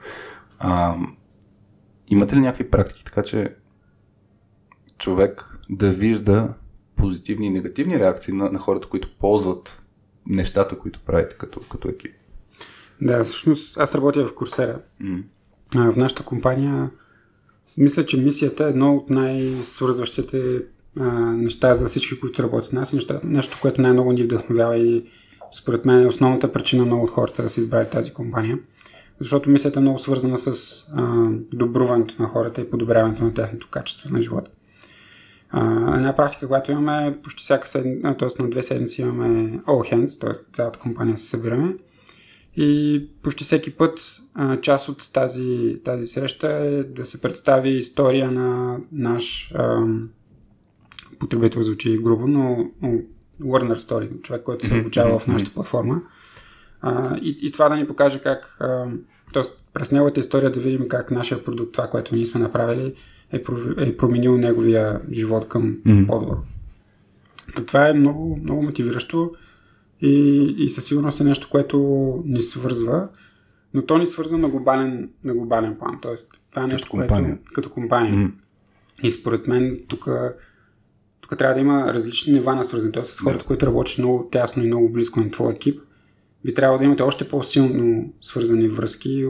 имате 2.08 2.36
ли 2.36 2.40
някакви 2.40 2.70
практики, 2.70 3.04
така 3.04 3.22
че 3.22 3.54
човек 4.98 5.58
да 5.70 5.90
вижда 5.90 6.54
позитивни 7.00 7.46
и 7.46 7.50
негативни 7.50 7.98
реакции 7.98 8.34
на, 8.34 8.50
на 8.50 8.58
хората, 8.58 8.88
които 8.88 9.10
ползват 9.18 9.82
нещата, 10.26 10.78
които 10.78 11.00
правите 11.06 11.36
като, 11.38 11.60
като 11.70 11.88
екип. 11.88 12.12
Да, 13.00 13.24
всъщност 13.24 13.78
аз 13.78 13.94
работя 13.94 14.26
в 14.26 14.34
Курсера. 14.34 14.80
Mm. 15.02 15.22
В 15.92 15.96
нашата 15.96 16.22
компания 16.22 16.90
мисля, 17.76 18.06
че 18.06 18.16
мисията 18.16 18.64
е 18.64 18.68
едно 18.68 18.96
от 18.96 19.10
най-свързващите 19.10 20.62
а, 20.96 21.10
неща 21.20 21.74
за 21.74 21.86
всички, 21.86 22.20
които 22.20 22.42
работят 22.42 22.66
с 22.66 22.72
нас. 22.72 22.92
Неща, 22.92 23.20
нещо, 23.24 23.58
което 23.62 23.82
най-много 23.82 24.12
ни 24.12 24.22
вдъхновява 24.22 24.76
и 24.76 25.04
според 25.52 25.84
мен 25.84 26.02
е 26.02 26.06
основната 26.06 26.52
причина 26.52 26.84
много 26.84 27.04
от 27.04 27.10
хората 27.10 27.42
да 27.42 27.48
се 27.48 27.60
избравят 27.60 27.90
тази 27.90 28.12
компания. 28.12 28.58
Защото 29.20 29.50
мисията 29.50 29.78
е 29.78 29.82
много 29.82 29.98
свързана 29.98 30.38
с 30.38 30.80
а, 30.96 31.28
добруването 31.52 32.22
на 32.22 32.28
хората 32.28 32.60
и 32.60 32.70
подобряването 32.70 33.24
на 33.24 33.34
тяхното 33.34 33.68
качество 33.70 34.10
на 34.12 34.22
живота. 34.22 34.50
А, 35.52 35.96
една 35.96 36.14
практика, 36.14 36.48
която 36.48 36.72
имаме 36.72 37.18
почти 37.22 37.42
всяка 37.42 37.68
седмица, 37.68 38.16
т.е. 38.18 38.42
на 38.42 38.50
две 38.50 38.62
седмици 38.62 39.02
имаме 39.02 39.58
all 39.58 39.94
hands, 39.94 40.20
т.е. 40.20 40.44
цялата 40.52 40.78
компания 40.78 41.18
се 41.18 41.26
събираме 41.26 41.76
И 42.56 43.08
почти 43.22 43.44
всеки 43.44 43.70
път 43.70 44.22
а, 44.34 44.56
част 44.56 44.88
от 44.88 45.12
тази, 45.12 45.80
тази 45.84 46.06
среща 46.06 46.48
е 46.48 46.82
да 46.82 47.04
се 47.04 47.20
представи 47.20 47.70
история 47.70 48.30
на 48.30 48.78
наш 48.92 49.52
а, 49.54 49.86
потребител, 51.18 51.62
звучи 51.62 51.98
грубо, 51.98 52.26
но, 52.26 52.70
но 52.82 52.98
learner 53.42 53.76
story, 53.76 54.22
човек, 54.22 54.42
който 54.42 54.66
се 54.66 54.80
обучава 54.80 55.18
в 55.18 55.26
нашата 55.26 55.54
платформа. 55.54 56.02
А, 56.80 57.16
и, 57.16 57.38
и 57.42 57.52
това 57.52 57.68
да 57.68 57.76
ни 57.76 57.86
покаже 57.86 58.20
как, 58.20 58.56
т.е. 59.32 59.42
през 59.72 59.92
неговата 59.92 60.20
история 60.20 60.50
да 60.50 60.60
видим 60.60 60.88
как 60.88 61.10
нашия 61.10 61.44
продукт, 61.44 61.72
това, 61.72 61.86
което 61.86 62.14
ние 62.14 62.26
сме 62.26 62.40
направили, 62.40 62.94
е, 63.32 63.42
е 63.78 63.96
променил 63.96 64.38
неговия 64.38 65.00
живот 65.12 65.48
към 65.48 65.76
mm-hmm. 65.76 66.06
по-добро. 66.06 66.36
То 67.56 67.64
това 67.64 67.88
е 67.88 67.92
много, 67.92 68.38
много 68.42 68.62
мотивиращо 68.62 69.32
и, 70.00 70.44
и 70.58 70.68
със 70.68 70.84
сигурност 70.84 71.20
е 71.20 71.24
нещо, 71.24 71.48
което 71.50 71.78
ни 72.26 72.40
свързва, 72.40 73.08
но 73.74 73.82
то 73.82 73.98
ни 73.98 74.06
свързва 74.06 74.38
на 74.38 74.48
глобален, 74.48 75.10
на 75.24 75.34
глобален 75.34 75.76
план. 75.76 75.98
Тоест, 76.02 76.40
това 76.50 76.62
е 76.62 76.66
нещо, 76.66 76.86
като 76.86 76.90
компания. 76.90 77.36
което 77.36 77.52
като 77.54 77.70
компания. 77.70 78.14
Mm. 78.14 78.32
И 79.02 79.10
според 79.10 79.46
мен 79.46 79.76
тук, 79.88 80.08
тук 81.20 81.38
трябва 81.38 81.54
да 81.54 81.60
има 81.60 81.94
различни 81.94 82.32
нива 82.32 82.54
на 82.54 82.64
свързане. 82.64 82.92
Тоест, 82.92 83.14
с 83.14 83.20
хората, 83.20 83.44
yeah. 83.44 83.46
които 83.46 83.66
работят 83.66 83.98
много 83.98 84.28
тясно 84.32 84.64
и 84.64 84.66
много 84.66 84.88
близко 84.88 85.20
на 85.20 85.30
твоя 85.30 85.52
екип, 85.52 85.80
би 86.44 86.54
трябвало 86.54 86.78
да 86.78 86.84
имате 86.84 87.02
още 87.02 87.28
по-силно 87.28 88.12
свързани 88.20 88.68
връзки, 88.68 89.26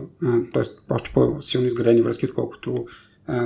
т.е. 0.53 0.63
още 0.91 1.11
по-силно 1.15 1.67
изградени 1.67 2.03
връзки, 2.03 2.27
отколкото 2.27 2.87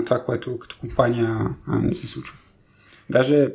това, 0.07 0.25
което 0.25 0.59
като 0.59 0.77
компания 0.81 1.55
не 1.69 1.95
се 1.95 2.07
случва. 2.07 2.37
Даже 3.11 3.49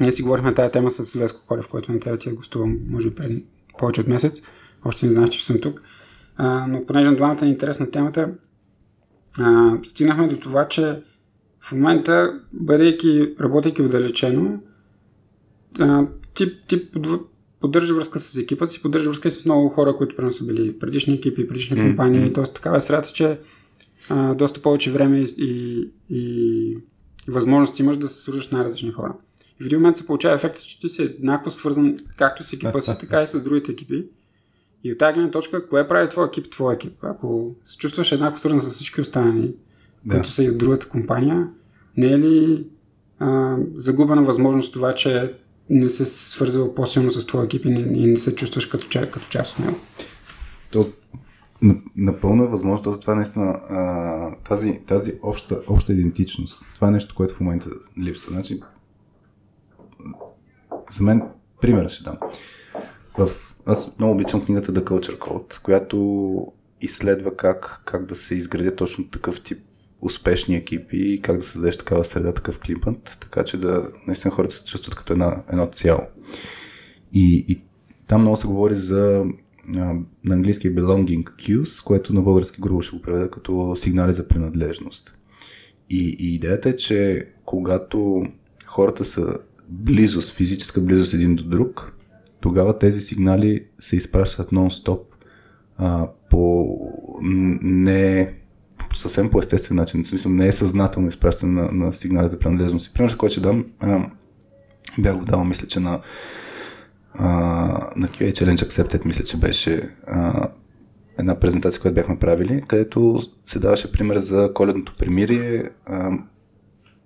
ние 0.00 0.12
си 0.12 0.22
говорихме 0.22 0.54
тази 0.54 0.72
тема 0.72 0.90
с 0.90 1.14
Веско 1.14 1.40
Колев, 1.46 1.68
който 1.68 1.92
на 1.92 2.00
тебе 2.00 2.18
ти 2.18 2.28
е 2.28 2.32
гостувам, 2.32 2.78
може 2.88 3.08
би 3.08 3.14
преди 3.14 3.44
повече 3.78 4.00
от 4.00 4.08
месец. 4.08 4.42
Още 4.84 5.06
не 5.06 5.12
знаеш, 5.12 5.30
че 5.30 5.46
съм 5.46 5.60
тук. 5.60 5.82
А, 6.36 6.66
но 6.66 6.86
понеже 6.86 7.10
на 7.10 7.16
двамата 7.16 7.38
е 7.42 7.48
интересна 7.48 7.90
темата, 7.90 8.30
а, 9.38 9.78
стигнахме 9.84 10.28
до 10.28 10.36
това, 10.36 10.68
че 10.68 11.02
в 11.60 11.72
момента, 11.72 12.40
бъдейки, 12.52 13.34
работейки 13.40 13.82
отдалечено, 13.82 14.60
а, 15.78 16.06
ти, 16.34 16.60
ти 16.60 16.90
поддържа 17.60 17.94
връзка 17.94 18.18
с 18.18 18.36
екипа 18.36 18.66
си, 18.66 18.82
поддържа 18.82 19.10
връзка 19.10 19.30
с 19.30 19.44
много 19.44 19.68
хора, 19.68 19.96
които 19.96 20.16
примерно 20.16 20.32
са 20.32 20.44
били 20.44 20.78
предишни 20.78 21.14
екипи, 21.14 21.48
предишни 21.48 21.76
mm-hmm. 21.76 21.88
компании. 21.88 22.32
Тоест 22.32 22.54
такава 22.54 22.76
е 22.76 22.80
средата, 22.80 23.08
че 23.12 23.38
а, 24.08 24.34
доста 24.34 24.62
повече 24.62 24.90
време 24.90 25.18
и, 25.18 25.26
и, 25.38 25.90
и 26.10 26.76
възможности 27.28 27.82
имаш 27.82 27.96
да 27.96 28.08
се 28.08 28.22
свържеш 28.22 28.44
с 28.44 28.52
най-различни 28.52 28.92
хора. 28.92 29.14
И 29.60 29.64
в 29.64 29.66
един 29.66 29.78
момент 29.78 29.96
се 29.96 30.06
получава 30.06 30.34
ефекта, 30.34 30.60
че 30.60 30.80
ти 30.80 30.88
си 30.88 31.02
еднакво 31.02 31.50
свързан 31.50 31.98
както 32.16 32.42
с 32.42 32.52
екипа 32.52 32.80
си, 32.80 32.92
така 33.00 33.22
и 33.22 33.26
с 33.26 33.42
другите 33.42 33.72
екипи. 33.72 34.06
И 34.84 34.92
от 34.92 34.98
тази 34.98 35.14
гледна 35.14 35.30
точка, 35.30 35.68
кое 35.68 35.88
прави 35.88 36.08
твой 36.08 36.26
екип 36.26 36.50
твой 36.50 36.74
екип? 36.74 36.92
Ако 37.02 37.54
се 37.64 37.76
чувстваш 37.76 38.12
еднакво 38.12 38.38
свързан 38.38 38.58
с 38.58 38.70
всички 38.70 39.00
останали, 39.00 39.54
да. 40.04 40.14
които 40.14 40.30
са 40.30 40.44
и 40.44 40.50
от 40.50 40.58
другата 40.58 40.88
компания, 40.88 41.48
не 41.96 42.12
е 42.12 42.18
ли 42.18 42.66
а, 43.18 43.56
загубена 43.76 44.22
възможност 44.22 44.72
това, 44.72 44.94
че 44.94 45.34
не 45.70 45.88
се 45.88 46.04
свързва 46.04 46.74
по-силно 46.74 47.10
с 47.10 47.26
твоя 47.26 47.44
екип 47.44 47.64
и 47.64 47.70
не, 47.70 47.80
и 47.80 48.06
не 48.06 48.16
се 48.16 48.34
чувстваш 48.34 48.66
като, 48.66 48.86
като 48.88 49.26
част 49.30 49.58
от 49.58 49.64
него? 49.64 49.78
То, 50.70 50.86
напълно 51.96 52.44
е 52.44 52.48
възможно, 52.48 52.92
за 52.92 53.00
това 53.00 53.14
наистина 53.14 53.60
тази, 54.44 54.84
тази 54.86 55.12
обща, 55.22 55.60
обща 55.68 55.92
идентичност. 55.92 56.62
Това 56.74 56.88
е 56.88 56.90
нещо, 56.90 57.14
което 57.14 57.34
в 57.34 57.40
момента 57.40 57.70
липсва. 57.98 58.32
Значи, 58.32 58.60
за 60.90 61.04
мен, 61.04 61.22
пример 61.60 61.88
ще 61.88 62.04
дам. 62.04 62.16
В... 63.18 63.30
Аз 63.66 63.98
много 63.98 64.14
обичам 64.14 64.44
книгата 64.44 64.72
The 64.72 64.84
Culture 64.84 65.18
Code, 65.18 65.62
която 65.62 66.46
изследва 66.80 67.36
как, 67.36 67.82
как 67.84 68.06
да 68.06 68.14
се 68.14 68.34
изгради 68.34 68.76
точно 68.76 69.08
такъв 69.08 69.42
тип 69.42 69.58
успешни 70.00 70.56
екипи 70.56 70.96
и 70.96 71.22
как 71.22 71.36
да 71.36 71.44
създадеш 71.44 71.78
такава 71.78 72.04
среда, 72.04 72.34
такъв 72.34 72.58
климат, 72.58 73.18
така 73.20 73.44
че 73.44 73.56
да 73.56 73.88
наистина 74.06 74.34
хората 74.34 74.54
се 74.54 74.64
чувстват 74.64 74.94
като 74.94 75.12
една, 75.12 75.42
едно 75.52 75.66
цяло. 75.66 76.00
И, 77.14 77.44
и 77.48 77.62
там 78.06 78.20
много 78.20 78.36
се 78.36 78.46
говори 78.46 78.76
за 78.76 79.24
на 79.68 79.94
английски 80.30 80.74
belonging 80.74 81.24
cues, 81.24 81.84
което 81.84 82.12
на 82.12 82.20
български 82.20 82.60
грубо 82.60 82.82
ще 82.82 82.96
го 82.96 83.02
преведа 83.02 83.30
като 83.30 83.76
сигнали 83.76 84.12
за 84.12 84.28
принадлежност. 84.28 85.14
И, 85.90 86.16
и 86.18 86.34
идеята 86.34 86.68
е, 86.68 86.76
че 86.76 87.28
когато 87.44 88.26
хората 88.66 89.04
са 89.04 89.38
близост, 89.68 90.34
физическа 90.34 90.80
близост 90.80 91.14
един 91.14 91.34
до 91.34 91.44
друг, 91.44 91.92
тогава 92.40 92.78
тези 92.78 93.00
сигнали 93.00 93.64
се 93.80 93.96
изпращат 93.96 94.50
нон-стоп 94.50 95.00
а, 95.76 96.08
по 96.30 96.76
не 97.62 98.34
съвсем 98.94 99.30
по 99.30 99.38
естествен 99.38 99.76
начин. 99.76 100.04
В 100.04 100.06
смисъл 100.06 100.32
не 100.32 100.48
е 100.48 100.52
съзнателно 100.52 101.08
изпращане 101.08 101.62
на, 101.62 101.72
на 101.72 101.92
сигнали 101.92 102.28
за 102.28 102.38
принадлежност. 102.38 102.94
Пример, 102.94 103.16
който 103.16 103.32
ще 103.32 103.40
дам, 103.40 103.66
а, 103.80 104.06
бях 104.98 105.18
го 105.18 105.24
дал, 105.24 105.44
мисля, 105.44 105.66
че 105.66 105.80
на, 105.80 106.00
а, 107.14 107.26
на 107.96 108.08
QA 108.08 108.32
Challenge 108.32 108.68
Accepted, 108.68 109.04
мисля, 109.04 109.24
че 109.24 109.36
беше 109.36 109.90
а, 110.06 110.48
една 111.18 111.40
презентация, 111.40 111.80
която 111.80 111.94
бяхме 111.94 112.18
правили, 112.18 112.62
където 112.68 113.20
се 113.46 113.58
даваше 113.58 113.92
пример 113.92 114.16
за 114.16 114.50
коледното 114.54 114.94
примирие, 114.98 115.70
а, 115.86 116.10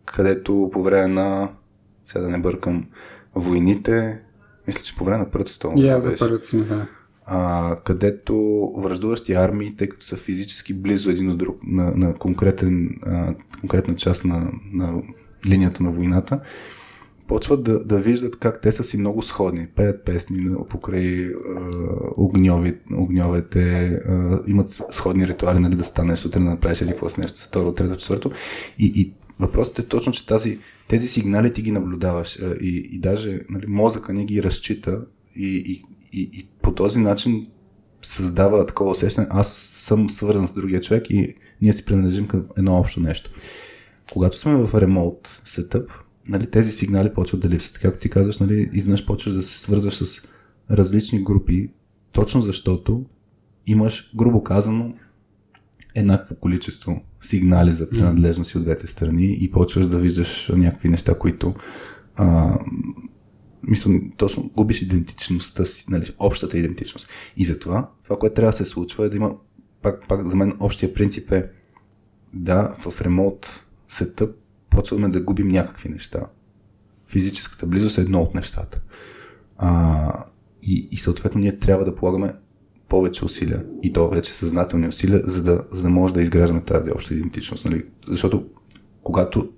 където 0.05 0.71
по 0.73 0.83
време 0.83 1.09
на 1.09 1.49
сега 2.05 2.21
да 2.21 2.29
не 2.29 2.39
бъркам, 2.39 2.87
войните, 3.35 4.21
мисля, 4.67 4.83
че 4.83 4.97
по 4.97 5.05
време 5.05 5.19
на 5.19 5.31
Първата 5.31 5.53
столна. 5.53 5.87
Я 5.87 6.01
за 6.01 6.17
Първата 6.19 6.45
смеха. 6.45 6.89
А, 7.27 7.77
където 7.85 8.69
връждуващи 8.79 9.33
армии, 9.33 9.77
тъй 9.77 9.89
като 9.89 10.07
са 10.07 10.17
физически 10.17 10.75
близо 10.75 11.11
един 11.11 11.31
от 11.31 11.39
друг 11.39 11.61
на, 11.67 11.93
на 11.97 12.15
конкретен, 12.15 12.99
а, 13.07 13.35
конкретна 13.61 13.97
част 13.97 14.25
на, 14.25 14.53
на 14.73 15.03
линията 15.47 15.83
на 15.83 15.91
войната, 15.91 16.41
почват 17.27 17.65
да, 17.65 17.85
да 17.85 17.99
виждат 17.99 18.39
как 18.39 18.61
те 18.61 18.73
са 18.73 18.85
си 18.85 18.97
много 18.97 19.23
сходни. 19.23 19.67
Пеят 19.77 20.05
песни 20.05 20.55
покрай 20.69 21.27
а, 21.27 21.33
огньови, 22.17 22.79
огньовете, 22.93 23.87
а, 23.87 24.41
имат 24.47 24.83
сходни 24.91 25.29
ритуали, 25.29 25.59
нали, 25.59 25.75
да 25.75 25.85
станеш 25.85 26.19
сутрин 26.19 26.45
да 26.45 26.51
направиш 26.51 26.81
един 26.81 26.93
какво 26.93 27.09
с 27.09 27.17
нещо, 27.17 27.45
второ, 27.45 27.73
трето, 27.73 27.97
четвърто. 27.97 28.31
И, 28.79 28.93
и 28.97 29.13
въпросът 29.41 29.79
е 29.79 29.87
точно, 29.87 30.13
че 30.13 30.27
тази 30.27 30.59
тези 30.89 31.09
сигнали 31.09 31.53
ти 31.53 31.63
ги 31.63 31.73
наблюдаваш 31.73 32.39
и, 32.61 32.89
и 32.93 32.99
даже 32.99 33.41
нали, 33.51 33.67
мозъка 33.67 34.13
ни 34.13 34.27
ги 34.27 34.43
разчита 34.43 35.05
и, 35.37 35.47
и, 35.57 35.83
и, 36.21 36.31
и 36.33 36.49
по 36.63 36.75
този 36.75 36.99
начин 36.99 37.47
създава 38.03 38.67
такова 38.67 38.91
усещане, 38.91 39.27
аз 39.31 39.53
съм 39.57 40.11
свързан 40.11 40.49
с 40.49 40.53
другия 40.53 40.81
човек 40.81 41.11
и 41.11 41.35
ние 41.63 41.73
си 41.73 41.85
принадлежим 41.85 42.29
към 42.29 42.45
едно 42.59 42.77
общо 42.77 43.01
нещо. 43.01 43.31
Когато 44.13 44.39
сме 44.39 44.57
в 44.57 44.81
ремонт 44.81 45.43
сетъп, 45.45 45.91
нали, 46.29 46.51
тези 46.51 46.73
сигнали 46.73 47.15
почват 47.15 47.41
да 47.41 47.49
липсват. 47.49 47.79
Както 47.79 48.01
ти 48.01 48.11
казваш, 48.11 48.39
нали, 48.39 48.71
изнъж 48.73 49.07
почваш 49.07 49.35
да 49.35 49.43
се 49.43 49.59
свързваш 49.59 49.95
с 49.95 50.23
различни 50.71 51.25
групи, 51.25 51.71
точно 52.13 52.43
защото 52.43 53.05
имаш, 53.67 54.13
грубо 54.17 54.43
казано, 54.43 54.95
еднакво 55.95 56.37
количество 56.37 57.03
сигнали 57.21 57.73
за 57.73 57.91
принадлежност 57.91 58.55
от 58.55 58.63
двете 58.63 58.87
страни 58.87 59.39
и 59.41 59.51
почваш 59.51 59.87
да 59.87 59.99
виждаш 59.99 60.49
някакви 60.49 60.89
неща, 60.89 61.19
които 61.19 61.55
а, 62.17 62.59
мисля, 63.63 64.01
точно 64.17 64.51
губиш 64.57 64.83
идентичността 64.83 65.65
си, 65.65 65.85
нали, 65.89 66.11
общата 66.19 66.59
идентичност. 66.59 67.09
И 67.37 67.45
затова, 67.45 67.91
това, 68.05 68.19
което 68.19 68.35
трябва 68.35 68.51
да 68.51 68.57
се 68.57 68.65
случва 68.65 69.07
е 69.07 69.09
да 69.09 69.17
има, 69.17 69.37
пак, 69.83 70.09
пак 70.09 70.29
за 70.29 70.37
мен 70.37 70.57
общия 70.61 70.95
принцип 70.95 71.33
е 71.33 71.51
да, 72.35 72.77
в 72.79 73.01
ремонт 73.01 73.67
сетъп 73.89 74.37
почваме 74.73 75.09
да 75.09 75.21
губим 75.21 75.49
някакви 75.49 75.89
неща. 75.89 76.27
Физическата 77.07 77.67
близост 77.67 77.99
е 77.99 78.01
едно 78.01 78.21
от 78.21 78.35
нещата. 78.35 78.81
А, 79.59 80.25
и, 80.63 80.89
и 80.91 80.97
съответно 80.97 81.41
ние 81.41 81.59
трябва 81.59 81.85
да 81.85 81.95
полагаме 81.95 82.35
повече 82.89 83.25
усилия 83.25 83.65
и 83.83 83.93
то 83.93 84.09
вече 84.11 84.33
съзнателни 84.33 84.89
усилия, 84.89 85.23
за 85.25 85.43
да, 85.43 85.65
за 85.73 85.83
да 85.83 85.89
може 85.89 86.15
да 86.15 86.23
изграждаме 86.23 86.65
тази 86.65 86.91
обща 86.91 87.15
идентичност. 87.15 87.65
Нали? 87.65 87.85
Защото 88.09 88.47
когато 89.03 89.49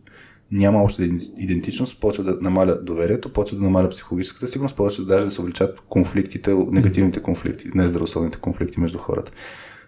няма 0.53 0.83
обща 0.83 1.05
идентичност, 1.39 2.01
почва 2.01 2.25
да 2.25 2.39
намаля 2.41 2.83
доверието, 2.83 3.33
почва 3.33 3.57
да 3.57 3.63
намаля 3.65 3.89
психологическата 3.89 4.49
сигурност, 4.49 4.77
почва 4.77 5.05
да 5.05 5.09
даже 5.09 5.25
да 5.25 5.31
се 5.31 5.41
увеличат 5.41 5.79
конфликтите, 5.89 6.55
неgatивните 6.55 7.23
конфликти, 7.23 7.71
нездравословните 7.75 8.39
конфликти 8.39 8.81
между 8.81 8.99
хората. 8.99 9.33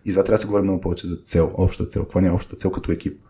И 0.04 0.12
за 0.12 0.24
трябва 0.24 0.36
да 0.36 0.38
се 0.38 0.46
говори 0.46 0.62
много 0.62 0.80
повече 0.80 1.06
за 1.06 1.16
цел, 1.16 1.50
обща 1.54 1.86
цел. 1.86 2.02
Каква 2.02 2.20
ни 2.20 2.26
е 2.26 2.30
общата 2.30 2.56
цел 2.56 2.70
като 2.70 2.92
екип? 2.92 3.20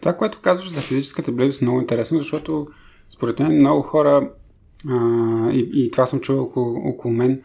Това, 0.00 0.12
което 0.12 0.40
казваш 0.42 0.70
за 0.70 0.80
физическата 0.80 1.32
близост 1.32 1.62
е 1.62 1.64
много 1.64 1.80
интересно, 1.80 2.18
защото 2.18 2.68
според 3.10 3.38
мен 3.38 3.56
много 3.56 3.82
хора, 3.82 4.30
а, 4.90 5.50
и, 5.50 5.70
и 5.72 5.90
това 5.90 6.06
съм 6.06 6.20
чувал 6.20 6.44
около, 6.44 6.88
около 6.88 7.14
мен, 7.14 7.42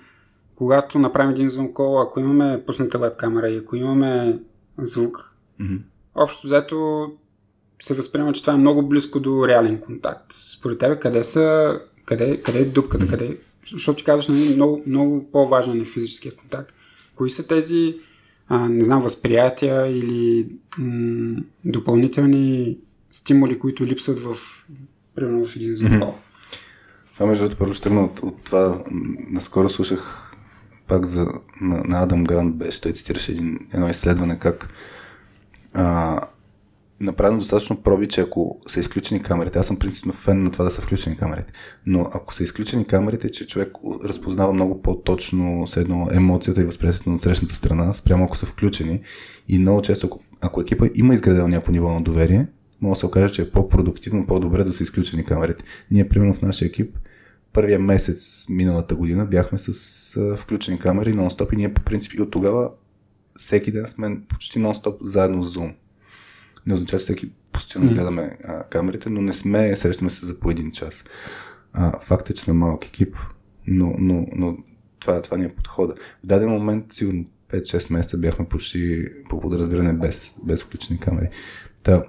когато 0.55 0.99
направим 0.99 1.31
един 1.31 1.47
звон 1.47 1.73
кол, 1.73 2.01
ако 2.01 2.19
имаме 2.19 2.63
пусната 2.65 2.99
веб 2.99 3.17
камера 3.17 3.49
и 3.49 3.57
ако 3.57 3.75
имаме 3.75 4.39
звук, 4.77 5.35
mm-hmm. 5.62 5.81
общо 6.15 6.47
взето 6.47 7.07
се 7.81 7.93
възприема, 7.93 8.33
че 8.33 8.41
това 8.41 8.53
е 8.53 8.57
много 8.57 8.88
близко 8.88 9.19
до 9.19 9.47
реален 9.47 9.79
контакт. 9.79 10.33
Според 10.33 10.79
тебе 10.79 10.99
къде 10.99 11.23
са, 11.23 11.79
къде, 12.05 12.41
къде 12.41 12.59
е 12.59 12.65
дупката, 12.65 13.07
къде, 13.07 13.38
защото 13.71 13.97
ти 13.97 14.03
казваш, 14.03 14.27
нали, 14.27 14.55
много, 14.55 14.83
много 14.85 15.31
по-важен 15.31 15.81
е 15.81 15.85
физическия 15.85 16.35
контакт. 16.35 16.73
кои 17.15 17.29
са 17.29 17.47
тези, 17.47 17.97
а, 18.49 18.69
не 18.69 18.83
знам, 18.83 19.01
възприятия 19.01 19.88
или 19.88 20.47
м- 20.77 21.41
допълнителни 21.65 22.77
стимули, 23.12 23.59
които 23.59 23.85
липсват 23.85 24.19
в, 24.19 24.35
примерно, 25.15 25.45
в 25.45 25.55
един? 25.55 25.75
Mm-hmm. 25.75 26.13
Това, 27.13 27.25
между 27.25 27.43
другото, 27.43 27.59
първо 27.59 27.73
ще 27.73 27.89
от, 27.89 28.19
от 28.19 28.43
това. 28.43 28.83
Наскоро 29.29 29.69
слушах 29.69 30.31
пак 30.88 31.05
за, 31.05 31.27
на, 31.62 31.83
на 31.85 32.03
Адам 32.03 32.23
Грант 32.23 32.55
беше, 32.55 32.81
той 32.81 32.91
цитираше 32.91 33.31
един, 33.31 33.59
едно 33.73 33.89
изследване 33.89 34.39
как 34.39 34.69
а, 35.73 36.19
направено 36.99 37.39
достатъчно 37.39 37.81
проби, 37.81 38.07
че 38.07 38.21
ако 38.21 38.59
са 38.67 38.79
изключени 38.79 39.21
камерите, 39.21 39.59
аз 39.59 39.67
съм 39.67 39.79
принципно 39.79 40.13
фен 40.13 40.43
на 40.43 40.51
това 40.51 40.65
да 40.65 40.71
са 40.71 40.81
включени 40.81 41.17
камерите, 41.17 41.51
но 41.85 42.01
ако 42.13 42.33
са 42.33 42.43
изключени 42.43 42.85
камерите, 42.85 43.31
че 43.31 43.47
човек 43.47 43.73
разпознава 44.03 44.53
много 44.53 44.81
по-точно 44.81 45.67
с 45.67 45.77
едно 45.77 46.07
емоцията 46.12 46.62
и 46.62 46.65
възприятието 46.65 47.09
на 47.09 47.19
срещната 47.19 47.53
страна, 47.53 47.93
спрямо 47.93 48.23
ако 48.23 48.38
са 48.38 48.45
включени 48.45 49.01
и 49.47 49.59
много 49.59 49.81
често, 49.81 50.07
ако, 50.07 50.19
ако 50.41 50.62
екипа 50.62 50.85
има 50.95 51.13
изградено 51.13 51.47
някакво 51.47 51.71
ниво 51.71 51.93
на 51.93 52.01
доверие, 52.01 52.47
може 52.81 52.97
да 52.97 52.99
се 52.99 53.05
окаже, 53.05 53.33
че 53.33 53.41
е 53.41 53.51
по-продуктивно, 53.51 54.25
по-добре 54.25 54.63
да 54.63 54.73
са 54.73 54.83
изключени 54.83 55.23
камерите. 55.23 55.63
Ние, 55.91 56.09
примерно 56.09 56.33
в 56.33 56.41
нашия 56.41 56.67
екип, 56.67 56.97
първия 57.53 57.79
месец 57.79 58.45
миналата 58.49 58.95
година 58.95 59.25
бяхме 59.25 59.57
с 59.57 59.69
а, 60.17 60.38
включени 60.38 60.79
камери 60.79 61.13
нон-стоп 61.13 61.53
и 61.53 61.55
ние 61.55 61.73
по 61.73 61.81
принцип 61.81 62.13
и 62.13 62.21
от 62.21 62.31
тогава 62.31 62.69
всеки 63.38 63.71
ден 63.71 63.88
сме 63.88 64.21
почти 64.29 64.59
нон-стоп 64.59 64.97
заедно 65.01 65.43
с 65.43 65.55
Zoom. 65.55 65.73
Не 66.69 66.75
означава, 66.75 66.99
че 66.99 67.03
всеки 67.03 67.32
постоянно 67.51 67.91
mm. 67.91 67.93
гледаме 67.93 68.38
а, 68.43 68.63
камерите, 68.63 69.10
но 69.10 69.21
не 69.21 69.34
сме, 69.34 69.75
срещаме 69.75 70.10
се 70.10 70.25
за 70.25 70.39
по 70.39 70.51
един 70.51 70.71
час. 70.71 71.03
А, 71.73 71.99
факт 71.99 72.29
е, 72.29 72.34
че 72.34 72.41
сме 72.41 72.53
малък 72.53 72.86
екип, 72.86 73.15
но, 73.67 73.95
но, 73.99 74.27
но 74.36 74.58
това, 74.99 75.21
това 75.21 75.38
ни 75.38 75.45
е 75.45 75.55
подхода. 75.55 75.93
В 76.23 76.27
даден 76.27 76.49
момент, 76.49 76.86
сигурно 76.93 77.25
5-6 77.51 77.93
месеца 77.93 78.17
бяхме 78.17 78.45
почти 78.45 79.05
по 79.29 79.41
подразбиране 79.41 79.93
без, 79.93 80.36
без 80.43 80.63
включени 80.63 80.99
камери. 80.99 81.29
Та, 81.84 82.03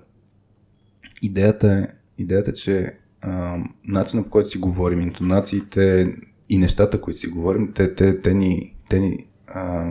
идеята 1.22 1.72
е, 1.72 1.86
идеята 2.18 2.50
е 2.50 2.54
че 2.54 2.98
а, 3.20 3.58
начинът 3.84 4.26
по 4.26 4.30
който 4.30 4.48
си 4.48 4.58
говорим, 4.58 5.00
интонациите 5.00 6.14
и 6.48 6.58
нещата, 6.58 7.00
които 7.00 7.20
си 7.20 7.26
говорим, 7.26 7.72
те, 7.74 7.94
те, 7.94 8.22
те 8.22 8.34
ни, 8.34 8.76
те 8.88 8.98
ни 8.98 9.26
а, 9.46 9.90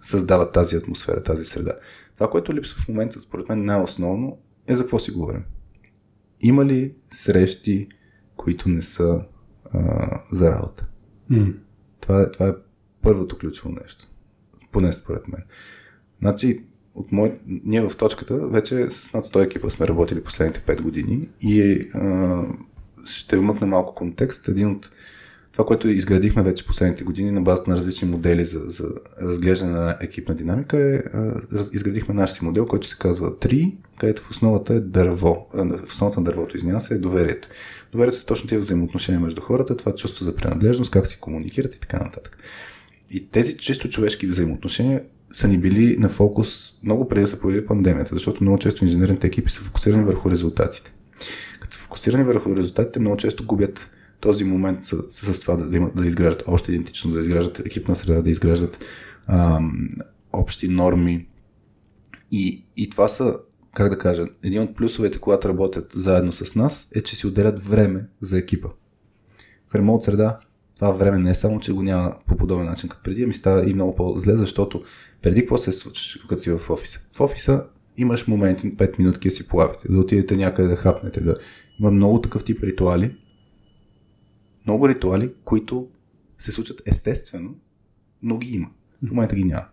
създават 0.00 0.52
тази 0.52 0.76
атмосфера, 0.76 1.22
тази 1.22 1.44
среда. 1.44 1.72
Това, 2.18 2.30
което 2.30 2.54
липсва 2.54 2.82
в 2.82 2.88
момента, 2.88 3.20
според 3.20 3.48
мен, 3.48 3.64
най-основно 3.64 4.38
е 4.66 4.74
за 4.74 4.82
какво 4.82 4.98
си 4.98 5.10
говорим. 5.10 5.44
Има 6.40 6.64
ли 6.64 6.94
срещи, 7.10 7.88
които 8.36 8.68
не 8.68 8.82
са 8.82 9.24
а, 9.72 10.20
за 10.32 10.50
работа? 10.50 10.86
Mm. 11.30 11.56
Това, 12.00 12.22
е, 12.22 12.30
това 12.30 12.48
е 12.48 12.52
първото 13.02 13.38
ключово 13.38 13.74
нещо. 13.82 14.08
Поне 14.72 14.92
според 14.92 15.28
мен. 15.28 15.42
Значи, 16.20 16.64
от 16.94 17.12
мой... 17.12 17.38
ние 17.46 17.88
в 17.88 17.96
точката 17.96 18.36
вече 18.36 18.90
с 18.90 19.12
над 19.12 19.24
100 19.24 19.46
екипа 19.46 19.70
сме 19.70 19.88
работили 19.88 20.24
последните 20.24 20.60
5 20.60 20.82
години 20.82 21.28
и 21.40 21.80
а, 21.94 22.42
ще 23.04 23.36
вмъкна 23.36 23.66
малко 23.66 23.94
контекст. 23.94 24.48
Един 24.48 24.70
от 24.70 24.90
това, 25.58 25.66
което 25.66 25.88
изградихме 25.88 26.42
вече 26.42 26.66
последните 26.66 27.04
години 27.04 27.30
на 27.30 27.40
базата 27.40 27.70
на 27.70 27.76
различни 27.76 28.08
модели 28.08 28.44
за, 28.44 28.60
за 28.66 28.84
разглеждане 29.22 29.72
на 29.72 29.96
екипна 30.00 30.34
динамика 30.34 30.78
е, 30.78 30.96
а, 30.96 31.40
изградихме 31.72 32.14
нашия 32.14 32.36
си 32.36 32.44
модел, 32.44 32.66
който 32.66 32.88
се 32.88 32.96
казва 32.98 33.32
3, 33.32 33.74
където 34.00 34.22
в 34.22 34.30
основата 34.30 34.74
е 34.74 34.80
дърво. 34.80 35.46
В 35.54 35.88
основата 35.88 36.20
на 36.20 36.24
дървото, 36.24 36.56
извинява 36.56 36.80
се, 36.80 36.94
е 36.94 36.98
доверието. 36.98 37.48
Доверието 37.92 38.18
са 38.18 38.26
точно 38.26 38.48
тези 38.48 38.58
взаимоотношения 38.58 39.20
между 39.20 39.40
хората, 39.40 39.76
това 39.76 39.94
чувство 39.94 40.24
за 40.24 40.34
принадлежност, 40.34 40.90
как 40.90 41.06
си 41.06 41.20
комуникират 41.20 41.74
и 41.74 41.80
така 41.80 41.98
нататък. 41.98 42.38
И 43.10 43.28
тези 43.28 43.56
чисто 43.56 43.88
човешки 43.88 44.26
взаимоотношения 44.26 45.02
са 45.32 45.48
ни 45.48 45.58
били 45.58 45.96
на 45.98 46.08
фокус 46.08 46.74
много 46.82 47.08
преди 47.08 47.22
да 47.22 47.28
се 47.28 47.40
появи 47.40 47.66
пандемията, 47.66 48.14
защото 48.14 48.42
много 48.42 48.58
често 48.58 48.84
инженерните 48.84 49.26
екипи 49.26 49.50
са 49.50 49.60
фокусирани 49.60 50.04
върху 50.04 50.30
резултатите. 50.30 50.92
Като 51.60 51.74
са 51.74 51.80
фокусирани 51.80 52.24
върху 52.24 52.56
резултатите, 52.56 53.00
много 53.00 53.16
често 53.16 53.46
губят 53.46 53.90
този 54.20 54.44
момент 54.44 54.84
с, 54.84 55.02
с 55.08 55.40
това 55.40 55.56
да, 55.56 55.68
да, 55.68 55.76
имат, 55.76 55.96
да 55.96 56.06
изграждат 56.06 56.44
още 56.46 56.72
идентичност, 56.72 57.14
да 57.16 57.20
изграждат 57.20 57.66
екипна 57.66 57.96
среда, 57.96 58.22
да 58.22 58.30
изграждат 58.30 58.78
ам, 59.26 59.88
общи 60.32 60.68
норми. 60.68 61.28
И, 62.32 62.64
и 62.76 62.90
това 62.90 63.08
са, 63.08 63.36
как 63.74 63.88
да 63.88 63.98
кажа, 63.98 64.26
един 64.42 64.62
от 64.62 64.76
плюсовете, 64.76 65.18
когато 65.18 65.48
работят 65.48 65.92
заедно 65.94 66.32
с 66.32 66.54
нас, 66.54 66.88
е, 66.94 67.02
че 67.02 67.16
си 67.16 67.26
отделят 67.26 67.66
време 67.66 68.06
за 68.20 68.38
екипа. 68.38 68.68
В 69.70 69.74
ремонт 69.74 70.02
среда 70.02 70.40
това 70.78 70.90
време 70.90 71.18
не 71.18 71.30
е 71.30 71.34
само, 71.34 71.60
че 71.60 71.72
го 71.72 71.82
няма 71.82 72.14
по 72.26 72.36
подобен 72.36 72.66
начин 72.66 72.88
като 72.88 73.02
преди, 73.02 73.26
ми 73.26 73.34
става 73.34 73.70
и 73.70 73.74
много 73.74 73.94
по-зле, 73.94 74.34
защото 74.34 74.82
преди 75.22 75.40
какво 75.40 75.58
се 75.58 75.72
случваше, 75.72 76.20
като 76.28 76.42
си 76.42 76.50
в 76.50 76.70
офиса? 76.70 77.00
В 77.12 77.20
офиса 77.20 77.64
имаш 77.96 78.26
моменти, 78.26 78.76
5 78.76 78.98
минутки 78.98 79.28
да 79.28 79.34
си 79.34 79.48
плавите, 79.48 79.92
да 79.92 80.00
отидете 80.00 80.36
някъде 80.36 80.68
да 80.68 80.76
хапнете, 80.76 81.20
да... 81.20 81.36
Има 81.80 81.90
много 81.90 82.20
такъв 82.20 82.44
тип 82.44 82.62
ритуали, 82.62 83.14
много 84.68 84.88
ритуали, 84.88 85.32
които 85.44 85.88
се 86.38 86.52
случат 86.52 86.82
естествено, 86.86 87.54
но 88.22 88.38
ги 88.38 88.54
има. 88.54 88.68
В 89.02 89.10
момента 89.10 89.36
ги 89.36 89.44
няма. 89.44 89.66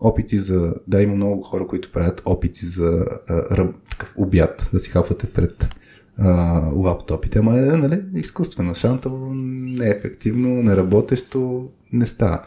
Опити 0.00 0.38
за... 0.38 0.74
Да, 0.86 1.02
има 1.02 1.14
много 1.14 1.42
хора, 1.42 1.66
които 1.66 1.92
правят 1.92 2.22
опити 2.24 2.66
за 2.66 3.06
а, 3.28 3.72
такъв 3.90 4.14
обяд, 4.16 4.70
да 4.72 4.80
си 4.80 4.90
хапвате 4.90 5.32
пред 5.32 5.76
а, 6.18 6.32
лаптопите, 6.74 7.38
ама 7.38 7.58
е, 7.58 7.64
нали, 7.64 8.02
изкуствено, 8.14 8.74
шантово, 8.74 9.34
неефективно, 9.34 10.48
неработещо, 10.62 11.70
не 11.92 12.06
става. 12.06 12.44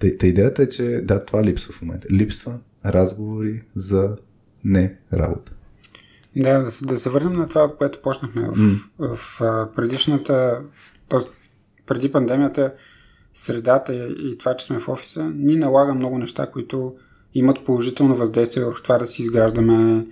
Та, 0.00 0.16
та 0.18 0.26
идеята 0.26 0.62
е, 0.62 0.68
че 0.68 1.00
да, 1.04 1.24
това 1.24 1.44
липсва 1.44 1.72
в 1.72 1.82
момента. 1.82 2.08
Липсва 2.12 2.58
разговори 2.86 3.62
за 3.74 4.16
не 4.64 4.96
работа. 5.12 5.52
Да, 6.36 6.58
да, 6.58 6.86
да 6.86 6.98
се 6.98 7.10
върнем 7.10 7.32
на 7.32 7.48
това, 7.48 7.62
от 7.62 7.76
което 7.76 8.02
почнахме 8.02 8.42
в, 8.42 8.56
mm. 8.56 8.78
в, 8.98 9.16
в 9.40 9.68
предишната, 9.76 10.62
т.е. 11.12 11.30
преди 11.86 12.12
пандемията, 12.12 12.72
средата 13.34 13.94
и 13.94 14.38
това, 14.38 14.56
че 14.56 14.66
сме 14.66 14.78
в 14.78 14.88
офиса, 14.88 15.30
ни 15.34 15.56
налага 15.56 15.94
много 15.94 16.18
неща, 16.18 16.50
които 16.50 16.94
имат 17.34 17.64
положително 17.64 18.14
въздействие 18.14 18.64
върху 18.64 18.82
това 18.82 18.98
да 18.98 19.06
си 19.06 19.22
изграждаме 19.22 20.06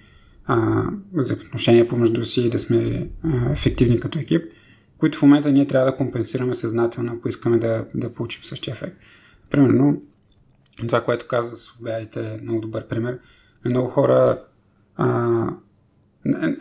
взаимоотношения 1.12 1.86
помежду 1.86 2.24
си 2.24 2.40
и 2.40 2.50
да 2.50 2.58
сме 2.58 3.10
а, 3.24 3.52
ефективни 3.52 4.00
като 4.00 4.18
екип, 4.18 4.42
които 4.98 5.18
в 5.18 5.22
момента 5.22 5.52
ние 5.52 5.66
трябва 5.66 5.90
да 5.90 5.96
компенсираме 5.96 6.54
съзнателно, 6.54 7.12
ако 7.12 7.28
искаме 7.28 7.58
да, 7.58 7.86
да 7.94 8.12
получим 8.12 8.44
същия 8.44 8.72
ефект. 8.72 8.96
Примерно, 9.50 10.02
това, 10.86 11.04
което 11.04 11.26
каза 11.26 11.56
с 11.56 11.80
обядите 11.80 12.20
е 12.20 12.42
много 12.42 12.60
добър 12.60 12.86
пример. 12.86 13.18
Много 13.64 13.88
хора 13.88 14.40
а, 14.96 15.46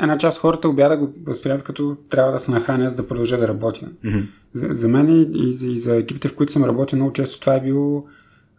една 0.01 0.17
част 0.17 0.37
от 0.37 0.41
хората 0.41 0.69
обяда 0.69 0.97
го 0.97 1.13
възприемат 1.23 1.63
като 1.63 1.97
трябва 2.09 2.31
да 2.31 2.39
се 2.39 2.51
нахраня, 2.51 2.89
за 2.89 2.95
да 2.95 3.07
продължа 3.07 3.37
да 3.37 3.47
работя. 3.47 3.89
Mm-hmm. 4.05 4.25
За, 4.53 4.67
за 4.71 4.87
мен 4.87 5.31
и, 5.33 5.53
за, 5.53 5.67
и 5.67 5.79
за 5.79 5.95
екипите, 5.95 6.27
в 6.27 6.35
които 6.35 6.51
съм 6.51 6.63
работил, 6.63 6.97
много 6.97 7.13
често 7.13 7.39
това 7.39 7.55
е 7.55 7.61
било 7.61 8.05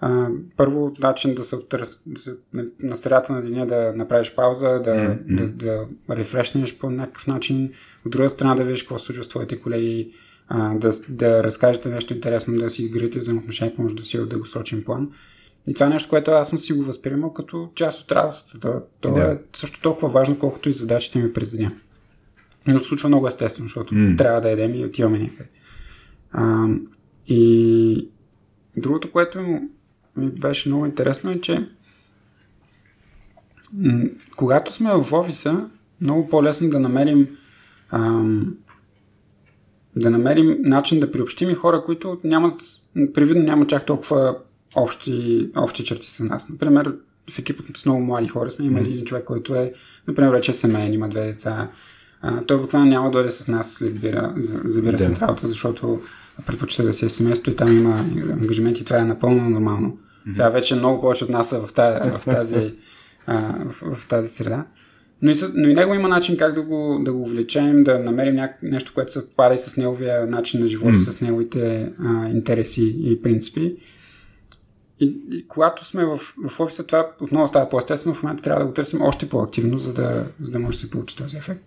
а, 0.01 0.29
първо 0.57 0.93
начин 1.01 1.35
да 1.35 1.45
се, 1.45 1.57
оттърс, 1.57 2.03
да 2.07 2.21
се 2.21 2.35
на 2.83 2.97
средата 2.97 3.33
на 3.33 3.43
деня 3.43 3.67
да 3.67 3.93
направиш 3.97 4.35
пауза, 4.35 4.69
да, 4.69 4.91
mm-hmm. 4.91 5.35
да, 5.37 5.87
да 6.09 6.17
рефрешнеш 6.17 6.79
по 6.79 6.91
някакъв 6.91 7.27
начин, 7.27 7.71
от 8.07 8.13
друга 8.13 8.29
страна 8.29 8.55
да 8.55 8.65
видиш 8.65 8.83
какво 8.83 8.99
случва 8.99 9.25
с 9.25 9.29
твоите 9.29 9.61
колеги, 9.61 10.13
а, 10.49 10.75
да, 10.75 10.91
да 11.09 11.45
разкажете 11.45 11.89
нещо 11.89 12.15
интересно, 12.15 12.59
да 12.59 12.71
си 12.71 12.83
изградите 12.83 13.19
взаимоотношения 13.19 13.77
помежду 13.77 14.05
си 14.05 14.19
в 14.19 14.27
дългосрочен 14.27 14.85
план. 14.85 15.11
И 15.69 15.75
това 15.75 15.87
е 15.87 15.89
нещо, 15.89 16.09
което 16.09 16.31
аз 16.31 16.49
съм 16.49 16.59
си 16.59 16.73
го 16.73 16.83
възприемал 16.83 17.33
като 17.33 17.69
част 17.75 18.01
от 18.01 18.13
работата. 18.13 18.83
То 19.01 19.09
yeah. 19.09 19.35
е 19.35 19.39
също 19.53 19.81
толкова 19.81 20.09
важно, 20.09 20.39
колкото 20.39 20.69
и 20.69 20.73
задачите 20.73 21.19
ми 21.19 21.33
през 21.33 21.57
деня. 21.57 21.73
Но 22.67 22.81
случва 22.81 23.09
много 23.09 23.27
естествено, 23.27 23.69
защото 23.69 23.95
mm. 23.95 24.19
трябва 24.19 24.41
да 24.41 24.51
едем 24.51 24.75
и 24.75 24.85
отиваме 24.85 25.19
някъде. 25.19 25.51
А, 26.33 26.67
и 27.27 28.09
другото, 28.77 29.13
което 29.13 29.39
ми 30.17 30.31
беше 30.31 30.69
много 30.69 30.87
интересно 30.87 31.31
е, 31.31 31.41
че 31.41 31.69
м- 33.73 34.05
когато 34.37 34.73
сме 34.73 34.91
в 34.93 35.13
офиса, 35.13 35.69
много 36.01 36.29
по-лесно 36.29 36.71
да 36.71 36.81
намерим 36.81 37.29
ам, 37.91 38.57
да 39.97 40.11
намерим 40.11 40.57
начин 40.61 41.01
да 41.01 41.11
приобщим 41.11 41.51
и 41.51 41.55
хора, 41.55 41.85
които 41.85 42.21
нямат, 42.25 42.61
привидно 43.15 43.43
нямат 43.43 43.69
чак 43.69 43.87
толкова 43.87 44.39
общи, 44.77 45.49
общи 45.57 45.85
черти 45.85 46.11
с 46.11 46.21
нас. 46.21 46.49
Например, 46.49 46.95
в 47.31 47.39
екипът 47.39 47.77
с 47.77 47.87
много 47.87 48.01
млади 48.01 48.29
хора 48.29 48.51
сме 48.51 48.67
имали 48.67 48.93
един 48.93 49.05
човек, 49.05 49.25
който 49.25 49.55
е, 49.55 49.73
например, 50.09 50.31
вече 50.31 50.51
е 50.51 50.55
семейен, 50.55 50.95
има 50.95 51.09
две 51.09 51.27
деца. 51.27 51.69
А, 52.23 52.45
той 52.45 52.61
буквално 52.61 52.91
няма 52.91 53.07
да 53.07 53.13
дойде 53.13 53.31
с 53.31 53.49
нас 53.49 53.73
след 53.73 54.01
бира, 54.01 54.35
забира 54.37 54.97
да. 54.97 55.05
след 55.05 55.19
работа, 55.19 55.49
защото 55.49 56.03
предпочита 56.47 56.83
да 56.83 56.93
си 56.93 57.05
е 57.05 57.09
семейство 57.09 57.51
и 57.51 57.57
там 57.57 57.79
има 57.79 57.99
ангажименти. 58.33 58.85
Това 58.85 58.99
е 58.99 59.05
напълно 59.05 59.51
нормално. 59.51 59.99
Сега 60.33 60.49
вече 60.49 60.75
много 60.75 61.01
повече 61.01 61.25
от 61.25 61.31
нас 61.31 61.49
са 61.49 61.67
в 61.67 61.73
тази, 61.73 62.11
в 62.11 62.25
тази, 62.25 62.75
а, 63.27 63.55
в, 63.69 63.95
в 63.95 64.07
тази 64.07 64.29
среда. 64.29 64.67
Но 65.23 65.31
и, 65.31 65.35
но 65.55 65.69
и 65.69 65.75
него 65.75 65.95
има 65.95 66.09
начин 66.09 66.37
как 66.37 66.55
да 66.55 66.63
го, 66.63 67.01
да 67.05 67.13
го 67.13 67.29
влечем, 67.29 67.85
да 67.85 67.99
намерим 67.99 68.35
няк... 68.35 68.63
нещо, 68.63 68.93
което 68.95 69.13
се 69.13 69.31
пада 69.37 69.55
и 69.55 69.59
с 69.59 69.77
неговия 69.77 70.27
начин 70.27 70.61
на 70.61 70.67
живота, 70.67 70.97
mm. 70.97 71.11
с 71.11 71.21
неговите 71.21 71.93
а, 71.99 72.29
интереси 72.29 72.97
и 73.01 73.23
принципи. 73.23 73.77
И, 75.01 75.21
и 75.31 75.49
когато 75.49 75.85
сме 75.85 76.05
в, 76.05 76.21
в 76.49 76.61
офиса, 76.61 76.87
това 76.87 77.11
отново 77.21 77.49
става 77.49 77.69
по-естествено. 77.69 78.15
В 78.15 78.23
момента 78.23 78.43
трябва 78.43 78.61
да 78.61 78.67
го 78.67 78.75
търсим 78.75 79.03
още 79.03 79.29
по-активно, 79.29 79.79
за 79.79 79.93
да, 79.93 80.27
за 80.41 80.53
да 80.53 80.59
може 80.59 80.77
да 80.77 80.81
се 80.81 80.91
получи 80.91 81.17
този 81.17 81.37
ефект. 81.37 81.65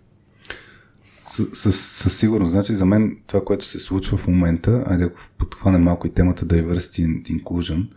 Със 1.54 2.18
сигурност. 2.18 2.50
Значи 2.50 2.74
за 2.74 2.86
мен 2.86 3.18
това, 3.26 3.44
което 3.44 3.64
се 3.64 3.80
случва 3.80 4.16
в 4.16 4.26
момента, 4.26 4.84
айде 4.86 5.04
ако 5.04 5.20
подхване 5.38 5.78
малко 5.78 6.06
и 6.06 6.12
темата 6.12 6.46
Diversity 6.46 7.06
and 7.06 7.42
Inclusion, 7.42 7.88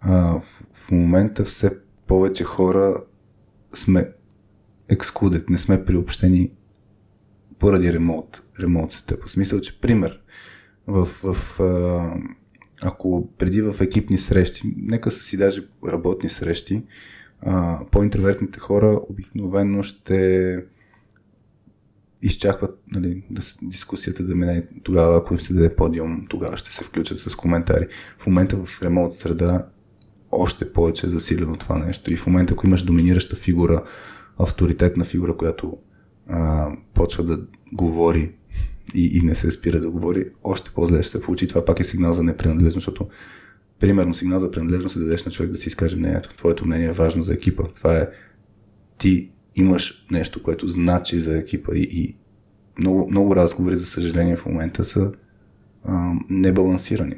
а, 0.00 0.40
в, 0.40 0.42
в 0.72 0.90
момента 0.90 1.44
все 1.44 1.76
повече 2.06 2.44
хора 2.44 2.96
сме 3.74 4.12
excluded, 4.90 5.50
не 5.50 5.58
сме 5.58 5.84
приобщени 5.84 6.50
поради 7.58 7.92
ремонт, 7.92 8.42
ремонт 8.60 8.92
сетъп. 8.92 9.24
В 9.24 9.30
смисъл, 9.30 9.60
че 9.60 9.80
пример, 9.80 10.20
в, 10.86 11.04
в, 11.06 11.60
а, 11.60 12.14
ако 12.82 13.28
преди 13.38 13.62
в 13.62 13.76
екипни 13.80 14.18
срещи, 14.18 14.74
нека 14.76 15.10
са 15.10 15.22
си 15.22 15.36
даже 15.36 15.62
работни 15.88 16.28
срещи, 16.28 16.82
а, 17.42 17.80
по-интровертните 17.90 18.58
хора 18.58 19.00
обикновено 19.08 19.82
ще 19.82 20.56
изчакват 22.22 22.78
нали, 22.92 23.22
да, 23.30 23.42
дискусията 23.62 24.22
да 24.22 24.34
мине 24.34 24.66
тогава, 24.82 25.18
ако 25.18 25.34
им 25.34 25.40
се 25.40 25.54
даде 25.54 25.76
подиум, 25.76 26.26
тогава 26.28 26.56
ще 26.56 26.72
се 26.72 26.84
включат 26.84 27.18
с 27.18 27.36
коментари. 27.36 27.86
В 28.18 28.26
момента 28.26 28.56
в 28.56 28.82
ремонт 28.82 29.14
среда 29.14 29.66
още 30.32 30.72
повече 30.72 31.06
е 31.06 31.10
засилено 31.10 31.56
това 31.56 31.78
нещо 31.78 32.12
и 32.12 32.16
в 32.16 32.26
момента, 32.26 32.52
ако 32.52 32.66
имаш 32.66 32.82
доминираща 32.82 33.36
фигура, 33.36 33.84
авторитетна 34.38 35.04
фигура, 35.04 35.36
която 35.36 35.78
а, 36.28 36.70
почва 36.94 37.24
да 37.24 37.46
говори 37.72 38.34
и, 38.94 39.18
и 39.18 39.20
не 39.22 39.34
се 39.34 39.50
спира 39.50 39.80
да 39.80 39.90
говори, 39.90 40.24
още 40.44 40.70
по-зле 40.74 41.02
ще 41.02 41.12
се 41.12 41.20
получи. 41.20 41.48
Това 41.48 41.64
пак 41.64 41.80
е 41.80 41.84
сигнал 41.84 42.12
за 42.12 42.22
непринадлежност, 42.22 42.74
защото 42.74 43.08
примерно 43.80 44.14
сигнал 44.14 44.40
за 44.40 44.50
принадлежност 44.50 44.96
е 44.96 44.98
да 44.98 45.04
дадеш 45.04 45.24
на 45.24 45.32
човек 45.32 45.50
да 45.50 45.56
си 45.56 45.68
изкаже 45.68 45.96
мнението. 45.96 46.36
Твоето 46.36 46.66
мнение 46.66 46.88
е 46.88 46.92
важно 46.92 47.22
за 47.22 47.34
екипа. 47.34 47.62
Това 47.76 47.96
е 47.96 48.08
ти 48.98 49.30
имаш 49.56 50.06
нещо, 50.10 50.42
което 50.42 50.68
значи 50.68 51.18
за 51.18 51.38
екипа 51.38 51.74
и, 51.74 51.88
и 51.92 52.16
много, 52.78 53.10
много 53.10 53.36
разговори, 53.36 53.76
за 53.76 53.86
съжаление, 53.86 54.36
в 54.36 54.46
момента 54.46 54.84
са 54.84 55.12
а, 55.84 56.12
небалансирани. 56.30 57.14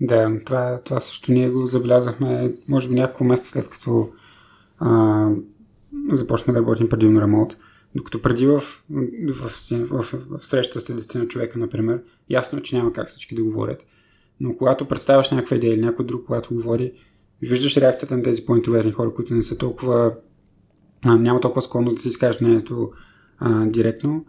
Да, 0.00 0.38
това, 0.46 0.80
това 0.84 1.00
също 1.00 1.32
ние 1.32 1.50
го 1.50 1.66
забелязахме, 1.66 2.52
може 2.68 2.88
би 2.88 2.94
няколко 2.94 3.24
месеца 3.24 3.50
след 3.50 3.68
като 3.68 4.10
а, 4.78 5.28
започнахме 6.10 6.52
да 6.52 6.60
работим 6.60 6.88
предимно 6.88 7.20
ремонт. 7.20 7.56
Докато 7.94 8.22
преди 8.22 8.46
в, 8.46 8.58
в, 8.58 8.82
в, 9.30 10.02
в, 10.02 10.14
в 10.30 10.46
среща 10.46 10.80
с 10.80 10.84
10 10.84 11.18
на 11.18 11.28
човека, 11.28 11.58
например, 11.58 12.02
ясно 12.30 12.58
е, 12.58 12.62
че 12.62 12.76
няма 12.76 12.92
как 12.92 13.08
всички 13.08 13.34
да 13.34 13.42
говорят. 13.42 13.86
Но 14.40 14.56
когато 14.56 14.88
представяш 14.88 15.30
някаква 15.30 15.56
идея 15.56 15.74
или 15.74 15.80
някой 15.80 16.06
друг, 16.06 16.26
когато 16.26 16.54
говори, 16.54 16.92
виждаш 17.42 17.76
реакцията 17.76 18.16
на 18.16 18.22
тези 18.22 18.44
по-интроверни 18.46 18.92
хора, 18.92 19.14
които 19.14 19.34
не 19.34 19.42
са 19.42 19.58
толкова 19.58 20.14
а, 21.04 21.16
няма 21.16 21.40
толкова 21.40 21.62
склонност 21.62 21.96
да 21.96 22.02
си 22.02 22.08
изкажеш 22.08 22.40
мнението 22.40 22.92
а, 23.38 23.66
директно, 23.66 24.24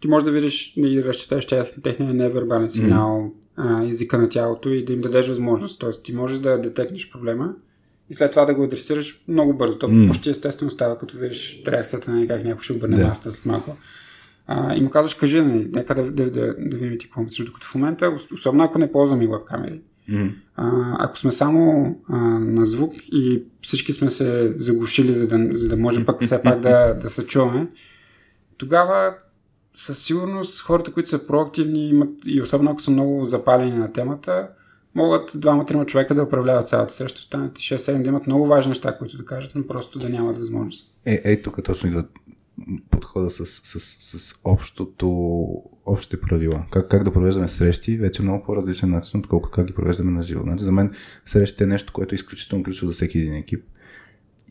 ти 0.00 0.08
можеш 0.08 0.24
да 0.24 0.30
видиш 0.30 0.72
и 0.76 1.04
разчетеш 1.04 1.46
техния 1.82 2.14
невербален 2.14 2.70
сигнал, 2.70 3.18
mm. 3.18 3.32
а, 3.56 3.88
езика 3.88 4.18
на 4.18 4.28
тялото 4.28 4.68
и 4.68 4.84
да 4.84 4.92
им 4.92 5.00
дадеш 5.00 5.28
възможност. 5.28 5.80
Тоест 5.80 6.04
ти 6.04 6.12
можеш 6.12 6.38
да 6.38 6.60
детекнеш 6.60 7.10
проблема 7.10 7.54
и 8.10 8.14
след 8.14 8.30
това 8.30 8.44
да 8.44 8.54
го 8.54 8.64
адресираш 8.64 9.20
много 9.28 9.54
бързо. 9.54 9.78
То 9.78 9.88
mm. 9.88 10.08
почти 10.08 10.30
естествено 10.30 10.70
става, 10.70 10.98
като 10.98 11.18
видиш 11.18 11.62
реакцията 11.66 12.10
на 12.10 12.26
как 12.26 12.44
някой 12.44 12.64
ще 12.64 12.72
обърне 12.72 12.96
yeah. 12.96 13.08
маста 13.08 13.30
след 13.30 13.46
малко. 13.46 13.76
А, 14.46 14.74
и 14.74 14.80
му 14.80 14.90
казваш, 14.90 15.14
кажи, 15.14 15.40
нали, 15.40 15.68
нека 15.72 15.94
да, 15.94 16.02
да, 16.10 16.30
да, 16.30 16.54
да 16.58 16.76
видим 16.76 16.98
ти 16.98 17.06
какво 17.06 17.22
мислиш. 17.22 17.46
Докато 17.46 17.66
в 17.66 17.74
момента, 17.74 18.16
особено 18.34 18.64
ако 18.64 18.78
не 18.78 18.92
ползваме 18.92 19.26
веб-камери, 19.26 19.80
Mm. 20.10 20.34
А, 20.56 20.96
ако 20.98 21.18
сме 21.18 21.32
само 21.32 21.94
а, 22.08 22.16
на 22.38 22.64
звук 22.64 22.92
и 23.12 23.42
всички 23.62 23.92
сме 23.92 24.10
се 24.10 24.52
заглушили, 24.56 25.14
за 25.14 25.26
да, 25.26 25.48
за 25.52 25.68
да 25.68 25.76
можем 25.76 26.06
пък 26.06 26.22
все 26.22 26.42
пак 26.42 26.60
да, 26.60 26.94
да 26.94 27.10
се 27.10 27.26
чуваме, 27.26 27.68
тогава 28.56 29.14
със 29.74 29.98
сигурност 30.04 30.62
хората, 30.62 30.92
които 30.92 31.08
са 31.08 31.26
проактивни 31.26 31.88
имат, 31.88 32.10
и 32.24 32.42
особено 32.42 32.70
ако 32.70 32.80
са 32.80 32.90
много 32.90 33.24
запалени 33.24 33.76
на 33.76 33.92
темата, 33.92 34.48
могат 34.96 35.32
двама-трима 35.34 35.86
човека 35.86 36.14
да 36.14 36.22
управляват 36.22 36.68
цялата 36.68 36.92
среща, 36.92 37.18
останалите 37.18 37.60
6-7 37.60 38.02
да 38.02 38.08
имат 38.08 38.26
много 38.26 38.46
важни 38.46 38.68
неща, 38.68 38.98
които 38.98 39.16
да 39.16 39.24
кажат, 39.24 39.52
но 39.54 39.66
просто 39.66 39.98
да 39.98 40.08
нямат 40.08 40.38
възможност. 40.38 40.90
Е, 41.06 41.20
е 41.24 41.42
тук 41.42 41.64
точно 41.64 41.88
идват 41.88 42.10
подхода 42.90 43.30
с, 43.30 43.46
с, 43.46 43.80
с, 43.80 44.18
с 44.18 44.34
общото, 44.44 45.08
общите 45.86 46.20
правила. 46.20 46.66
Как, 46.70 46.90
как 46.90 47.04
да 47.04 47.12
провеждаме 47.12 47.48
срещи, 47.48 47.96
вече 47.96 48.22
е 48.22 48.24
много 48.24 48.44
по-различен 48.44 48.90
начин, 48.90 49.20
отколкото 49.20 49.54
как 49.54 49.66
ги 49.66 49.74
провеждаме 49.74 50.10
на 50.10 50.22
живо. 50.22 50.42
Значи, 50.42 50.64
за 50.64 50.72
мен 50.72 50.94
срещите 51.26 51.64
е 51.64 51.66
нещо, 51.66 51.92
което 51.92 52.14
е 52.14 52.16
изключително 52.16 52.64
ключово 52.64 52.92
за 52.92 52.94
всеки 52.94 53.18
един 53.18 53.34
екип. 53.34 53.64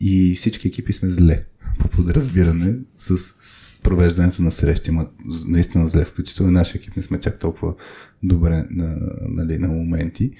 И 0.00 0.34
всички 0.36 0.68
екипи 0.68 0.92
сме 0.92 1.08
зле 1.08 1.44
по 1.78 1.88
подразбиране 1.88 2.78
с, 2.98 3.16
с 3.18 3.78
провеждането 3.82 4.42
на 4.42 4.52
срещи. 4.52 4.90
Ма, 4.90 5.06
наистина 5.46 5.88
зле, 5.88 6.04
включително 6.04 6.52
нашия 6.52 6.78
екип 6.78 6.96
не 6.96 7.02
сме 7.02 7.20
чак 7.20 7.38
толкова 7.38 7.74
добре 8.22 8.64
на, 8.70 8.96
нали, 9.28 9.58
на 9.58 9.68
моменти. 9.68 10.30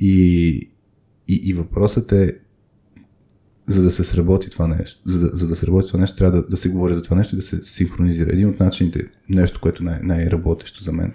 И, 0.00 0.48
и, 1.28 1.40
и 1.44 1.52
въпросът 1.54 2.12
е 2.12 2.38
за 3.66 3.82
да 3.82 3.90
се 3.90 4.04
сработи 4.04 4.50
това 4.50 4.68
нещо, 4.68 5.02
за 5.06 5.20
да, 5.20 5.36
за 5.36 5.48
да 5.48 5.56
се 5.56 5.66
работи 5.66 5.88
това 5.88 6.00
нещо, 6.00 6.16
трябва 6.16 6.40
да, 6.40 6.48
да 6.48 6.56
се 6.56 6.68
говори 6.68 6.94
за 6.94 7.02
това 7.02 7.16
нещо 7.16 7.34
и 7.34 7.38
да 7.38 7.44
се 7.44 7.62
синхронизира. 7.62 8.32
Един 8.32 8.48
от 8.48 8.60
начините, 8.60 9.06
нещо, 9.28 9.60
което 9.60 9.84
най- 9.84 10.00
най-работещо 10.02 10.84
за 10.84 10.92
мен, 10.92 11.14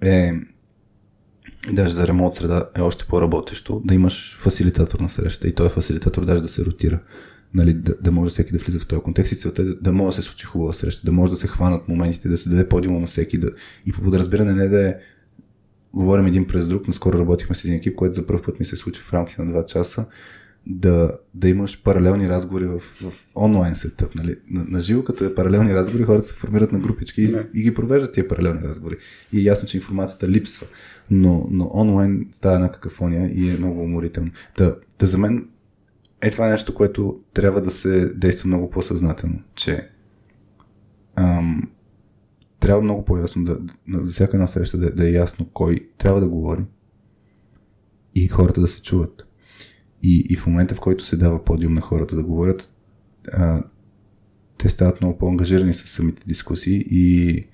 е 0.00 0.32
даже 1.72 1.94
за 1.94 2.08
ремонт 2.08 2.34
среда 2.34 2.70
е 2.76 2.80
още 2.80 3.04
по-работещо, 3.08 3.82
да 3.84 3.94
имаш 3.94 4.38
фасилитатор 4.40 5.00
на 5.00 5.08
среща 5.08 5.48
и 5.48 5.54
той 5.54 5.66
е 5.66 5.70
фасилитатор 5.70 6.24
даже 6.24 6.42
да 6.42 6.48
се 6.48 6.64
ротира. 6.64 7.00
Нали, 7.54 7.72
да, 7.74 7.94
да 8.00 8.12
може 8.12 8.32
всеки 8.32 8.52
да 8.52 8.58
влиза 8.58 8.78
в 8.78 8.86
този 8.86 9.02
контекст 9.02 9.32
и 9.32 9.36
целта 9.36 9.62
е 9.62 9.64
да, 9.64 9.74
да 9.74 9.92
може 9.92 10.16
да 10.16 10.22
се 10.22 10.28
случи 10.28 10.46
хубава 10.46 10.72
среща, 10.72 11.06
да 11.06 11.12
може 11.12 11.32
да 11.32 11.38
се 11.38 11.46
хванат 11.46 11.88
моментите, 11.88 12.28
да 12.28 12.38
се 12.38 12.50
даде 12.50 12.68
подиума 12.68 13.00
на 13.00 13.06
всеки 13.06 13.38
да, 13.38 13.50
и 13.86 13.92
по 13.92 14.02
подразбиране 14.02 14.52
не 14.52 14.68
да 14.68 14.88
е 14.88 14.94
говорим 15.92 16.26
един 16.26 16.46
през 16.46 16.68
друг. 16.68 16.88
Наскоро 16.88 17.18
работихме 17.18 17.56
с 17.56 17.64
един 17.64 17.76
екип, 17.76 17.96
което 17.96 18.14
за 18.14 18.26
първ 18.26 18.42
път 18.42 18.60
ми 18.60 18.66
се 18.66 18.76
случи 18.76 19.00
в 19.00 19.12
рамките 19.12 19.42
на 19.42 19.52
2 19.52 19.66
часа 19.66 20.06
да, 20.66 21.12
да 21.34 21.48
имаш 21.48 21.82
паралелни 21.82 22.28
разговори 22.28 22.66
в, 22.66 22.78
в 22.80 23.12
онлайн 23.36 23.74
сетъп. 23.74 24.14
Нали? 24.14 24.36
На, 24.50 24.64
на 24.64 24.80
живо, 24.80 25.04
като 25.04 25.24
е 25.24 25.34
паралелни 25.34 25.74
разговори, 25.74 26.04
хората 26.04 26.26
се 26.26 26.34
формират 26.34 26.72
на 26.72 26.78
групички 26.78 27.22
и, 27.22 27.34
и 27.54 27.62
ги 27.62 27.74
провеждат 27.74 28.14
тия 28.14 28.28
паралелни 28.28 28.60
разговори. 28.62 28.96
И 29.32 29.38
е 29.38 29.42
ясно, 29.42 29.68
че 29.68 29.76
информацията 29.76 30.28
липсва. 30.28 30.66
Но, 31.10 31.48
но 31.50 31.70
онлайн 31.74 32.26
става 32.32 32.54
една 32.54 32.72
какафония 32.72 33.30
и 33.34 33.50
е 33.50 33.58
много 33.58 33.82
уморително. 33.82 34.30
Да, 34.58 34.76
да 34.98 35.06
за 35.06 35.18
мен 35.18 35.48
е 36.22 36.30
това 36.30 36.48
нещо, 36.48 36.74
което 36.74 37.20
трябва 37.34 37.60
да 37.60 37.70
се 37.70 38.14
действа 38.14 38.48
много 38.48 38.70
по-съзнателно, 38.70 39.42
че 39.54 39.90
ам, 41.16 41.70
трябва 42.60 42.82
много 42.82 43.04
по-ясно 43.04 43.44
да, 43.44 43.58
за 43.88 44.12
всяка 44.12 44.36
една 44.36 44.46
среща 44.46 44.78
да, 44.78 44.94
да 44.94 45.08
е 45.08 45.12
ясно 45.12 45.48
кой 45.52 45.88
трябва 45.98 46.20
да 46.20 46.28
говори 46.28 46.64
и 48.14 48.28
хората 48.28 48.60
да 48.60 48.68
се 48.68 48.82
чуват. 48.82 49.26
И, 50.02 50.26
и 50.30 50.36
в 50.36 50.46
момента, 50.46 50.74
в 50.74 50.80
който 50.80 51.04
се 51.04 51.16
дава 51.16 51.44
подиум 51.44 51.74
на 51.74 51.80
хората 51.80 52.16
да 52.16 52.22
говорят, 52.22 52.72
а, 53.32 53.62
те 54.58 54.68
стават 54.68 55.00
много 55.00 55.18
по-ангажирани 55.18 55.74
с 55.74 55.86
самите 55.86 56.22
дискусии 56.26 56.84
и 56.90 57.44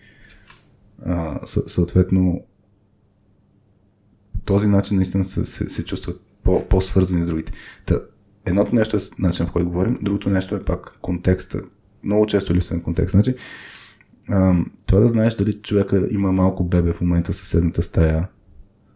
а, 1.05 1.40
съответно 1.46 2.44
този 4.44 4.68
начин 4.68 4.96
наистина 4.96 5.24
се, 5.24 5.46
се, 5.46 5.68
се 5.68 5.85
чувстват 5.85 6.20
по, 6.42 6.68
по-свързани 6.68 7.22
с 7.22 7.26
другите. 7.26 7.52
Та, 7.87 8.00
едното 8.46 8.74
нещо 8.74 8.96
е 8.96 9.00
начин, 9.18 9.46
в 9.46 9.52
който 9.52 9.68
говорим, 9.68 9.98
другото 10.02 10.30
нещо 10.30 10.54
е 10.54 10.64
пак 10.64 10.98
контекста. 11.02 11.61
Много 12.04 12.26
често 12.26 12.54
липсва 12.54 12.76
на 12.76 12.82
контекст. 12.82 13.12
Значи, 13.12 13.35
а, 14.28 14.54
това 14.87 15.00
да 15.00 15.09
знаеш 15.09 15.35
дали 15.35 15.52
човека 15.52 16.09
има 16.11 16.32
малко 16.32 16.64
бебе 16.64 16.92
в 16.92 17.00
момента 17.00 17.32
в 17.32 17.37
съседната 17.37 17.82
стая, 17.82 18.28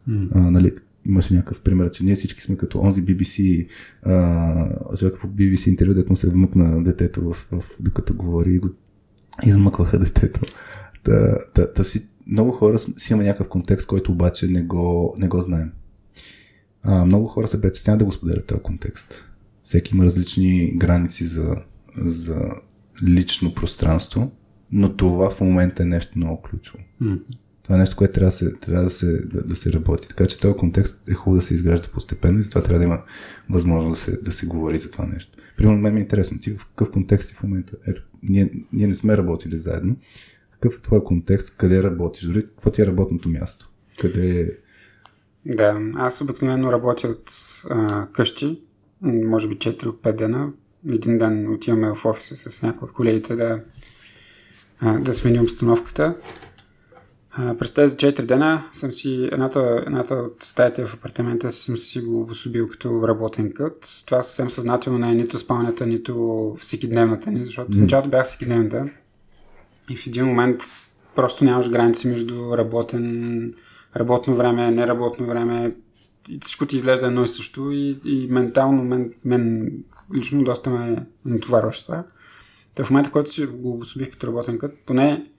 mm. 0.08 0.28
а, 0.34 0.38
нали, 0.38 0.72
имаше 1.06 1.34
някакъв 1.34 1.60
пример, 1.60 1.90
че 1.90 2.04
ние 2.04 2.14
всички 2.14 2.42
сме 2.42 2.56
като 2.56 2.80
онзи 2.80 3.04
BBC, 3.04 3.66
а, 4.02 4.96
човек 4.96 5.14
по 5.20 5.26
BBC 5.26 5.68
интервю, 5.68 5.94
дето 5.94 6.12
му 6.12 6.16
се 6.16 6.30
вмъкна 6.30 6.84
детето, 6.84 7.20
в, 7.20 7.46
в, 7.52 7.64
докато 7.80 8.14
говори 8.14 8.54
и 8.54 8.58
го 8.58 8.68
измъкваха 9.46 9.98
детето. 9.98 10.40
Та, 11.04 11.38
та, 11.54 11.72
та 11.72 11.84
си, 11.84 12.08
много 12.26 12.52
хора 12.52 12.78
си 12.78 13.12
има 13.12 13.22
някакъв 13.22 13.48
контекст, 13.48 13.86
който 13.86 14.12
обаче 14.12 14.48
не 14.48 14.62
го, 14.62 15.14
не 15.18 15.28
го 15.28 15.40
знаем. 15.42 15.72
А, 16.82 17.04
много 17.04 17.26
хора 17.26 17.48
се 17.48 17.60
притесняват 17.60 17.98
да 17.98 18.04
го 18.04 18.12
споделят 18.12 18.46
този 18.46 18.62
контекст. 18.62 19.29
Всеки 19.70 19.94
има 19.94 20.04
различни 20.04 20.72
граници 20.76 21.24
за, 21.24 21.56
за 21.96 22.50
лично 23.02 23.54
пространство, 23.54 24.32
но 24.72 24.96
това 24.96 25.30
в 25.30 25.40
момента 25.40 25.82
е 25.82 25.86
нещо 25.86 26.12
много 26.18 26.42
ключово. 26.42 26.78
Mm-hmm. 27.02 27.22
Това 27.62 27.74
е 27.74 27.78
нещо, 27.78 27.96
което 27.96 28.12
трябва 28.12 28.30
да 28.30 28.36
се, 28.36 28.52
трябва 28.52 28.84
да 28.84 28.90
се, 28.90 29.26
да, 29.26 29.42
да 29.42 29.56
се 29.56 29.72
работи. 29.72 30.08
Така 30.08 30.26
че 30.26 30.40
този 30.40 30.54
контекст 30.54 31.02
е 31.08 31.14
хубаво 31.14 31.40
да 31.40 31.46
се 31.46 31.54
изгражда 31.54 31.88
постепенно 31.88 32.38
и 32.38 32.42
затова 32.42 32.62
трябва 32.62 32.78
да 32.78 32.84
има 32.84 33.02
възможност 33.50 34.00
да 34.00 34.04
се, 34.04 34.22
да 34.22 34.32
се 34.32 34.46
говори 34.46 34.78
за 34.78 34.90
това 34.90 35.06
нещо. 35.06 35.38
Примерно, 35.56 35.78
мен 35.78 35.94
ми 35.94 36.00
е 36.00 36.02
интересно, 36.02 36.38
ти 36.38 36.56
в 36.56 36.66
какъв 36.66 36.90
контекст 36.90 37.28
си 37.28 37.34
в 37.34 37.42
момента? 37.42 37.72
Ето, 37.86 38.02
ние, 38.22 38.52
ние 38.72 38.86
не 38.86 38.94
сме 38.94 39.16
работили 39.16 39.58
заедно. 39.58 39.96
Какъв 40.50 40.78
е 40.78 40.82
твой 40.82 41.04
контекст? 41.04 41.56
Къде 41.56 41.82
работиш? 41.82 42.24
Дори 42.24 42.46
какво 42.46 42.70
ти 42.70 42.82
е 42.82 42.86
работното 42.86 43.28
място? 43.28 43.70
Къде 44.00 44.58
Да, 45.46 45.80
аз 45.94 46.20
обикновено 46.20 46.72
работя 46.72 47.08
от 47.08 47.32
а, 47.70 48.06
къщи, 48.12 48.60
може 49.02 49.48
би 49.48 49.54
4-5 49.54 50.12
дена. 50.12 50.52
Един 50.88 51.18
ден 51.18 51.52
отиваме 51.52 51.94
в 51.94 52.04
офиса 52.04 52.36
с 52.36 52.62
някои 52.62 52.88
от 52.88 52.92
колегите 52.92 53.36
да, 53.36 53.58
да 55.00 55.14
сменим 55.14 55.42
обстановката. 55.42 56.16
През 57.58 57.72
тези 57.72 57.96
4 57.96 58.22
дена 58.22 58.62
съм 58.72 58.92
си, 58.92 59.28
едната, 59.32 59.84
едната 59.86 60.14
от 60.14 60.42
стаите 60.42 60.86
в 60.86 60.94
апартамента 60.94 61.50
съм 61.50 61.78
си 61.78 62.00
го 62.00 62.20
обособил 62.20 62.66
като 62.66 63.08
работен 63.08 63.52
кът. 63.52 64.02
Това 64.06 64.22
съвсем 64.22 64.50
съзнателно 64.50 64.98
не 64.98 65.10
е 65.10 65.14
нито 65.14 65.38
спалнята, 65.38 65.86
нито 65.86 66.56
всекидневната 66.60 67.30
ни, 67.30 67.44
защото 67.44 67.76
в 67.76 67.80
началото 67.80 68.08
бях 68.08 68.26
всекидневната 68.26 68.84
и 69.90 69.96
в 69.96 70.06
един 70.06 70.24
момент 70.24 70.62
просто 71.14 71.44
нямаш 71.44 71.70
граници 71.70 72.08
между 72.08 72.56
работен, 72.56 73.54
работно 73.96 74.34
време, 74.34 74.70
неработно 74.70 75.26
време 75.26 75.72
и 76.28 76.38
всичко 76.40 76.66
ти 76.66 76.76
изглежда 76.76 77.06
едно 77.06 77.24
и 77.24 77.28
също 77.28 77.70
и, 77.72 78.00
и 78.04 78.26
ментално 78.30 78.84
мен, 78.84 79.14
мен 79.24 79.72
лично 80.14 80.44
доста 80.44 80.70
ме 80.70 81.06
натоварваше 81.24 81.84
това. 81.84 82.04
Та 82.74 82.84
в 82.84 82.90
момента, 82.90 83.10
който 83.10 83.30
си 83.30 83.46
го 83.46 83.72
обособих 83.72 84.10
като 84.10 84.26
работен 84.26 84.58
кът, 84.58 84.74
поне 84.86 85.30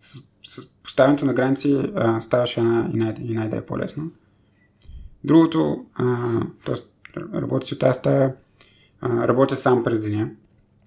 с, 0.00 0.20
с 0.46 0.66
поставянето 0.82 1.24
на 1.24 1.34
граници 1.34 1.90
а, 1.94 2.20
ставаше 2.20 2.60
една, 2.60 2.90
и, 2.94 2.96
най- 2.96 3.14
и 3.20 3.34
най- 3.34 3.48
да 3.48 3.56
е 3.56 3.66
по-лесно. 3.66 4.10
Другото, 5.24 5.84
т.е. 6.64 7.20
работя 7.20 7.66
си 7.66 7.74
от 7.74 7.80
тази 7.80 7.98
стая, 7.98 8.34
а, 9.00 9.28
работя 9.28 9.56
сам 9.56 9.84
през 9.84 10.02
деня. 10.02 10.30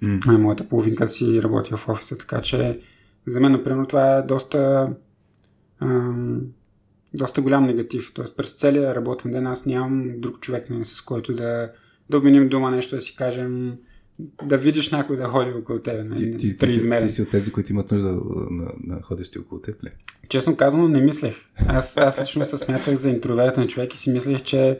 Mm. 0.03 0.37
Моята 0.37 0.69
половинка 0.69 1.07
си 1.07 1.43
работи 1.43 1.71
в 1.75 1.89
офиса, 1.89 2.17
така 2.17 2.41
че 2.41 2.79
за 3.25 3.39
мен, 3.39 3.51
например, 3.51 3.85
това 3.85 4.17
е 4.17 4.21
доста 4.21 4.89
ам, 5.79 6.41
доста 7.13 7.41
голям 7.41 7.65
негатив. 7.65 8.11
Тоест 8.13 8.37
през 8.37 8.53
целия 8.53 8.95
работен 8.95 9.31
ден 9.31 9.47
аз 9.47 9.65
нямам 9.65 10.11
друг 10.17 10.39
човек, 10.39 10.69
не, 10.69 10.83
с 10.83 11.01
който 11.01 11.33
да, 11.33 11.71
да 12.09 12.17
обменим 12.17 12.49
дума 12.49 12.71
нещо, 12.71 12.95
да 12.95 13.01
си 13.01 13.15
кажем 13.15 13.77
да 14.43 14.57
видиш 14.57 14.91
някой 14.91 15.17
да 15.17 15.27
ходи 15.27 15.51
около 15.51 15.79
тебе. 15.79 16.03
Не, 16.03 16.15
ти, 16.15 16.31
ти, 16.37 16.57
ти, 16.57 16.67
ти, 16.99 17.09
си 17.09 17.21
от 17.21 17.31
тези, 17.31 17.51
които 17.51 17.71
имат 17.71 17.91
нужда 17.91 18.11
на, 18.51 18.71
на 18.83 19.01
ходещи 19.01 19.39
около 19.39 19.61
теб 19.61 19.83
ли? 19.83 19.89
Честно 20.29 20.55
казано, 20.55 20.87
не 20.87 21.01
мислех. 21.01 21.35
Аз, 21.55 21.97
аз 21.97 22.21
лично 22.21 22.45
се 22.45 22.57
смятах 22.57 22.95
за 22.95 23.09
интровертен 23.09 23.67
човек 23.67 23.93
и 23.93 23.97
си 23.97 24.11
мислех, 24.11 24.41
че 24.41 24.79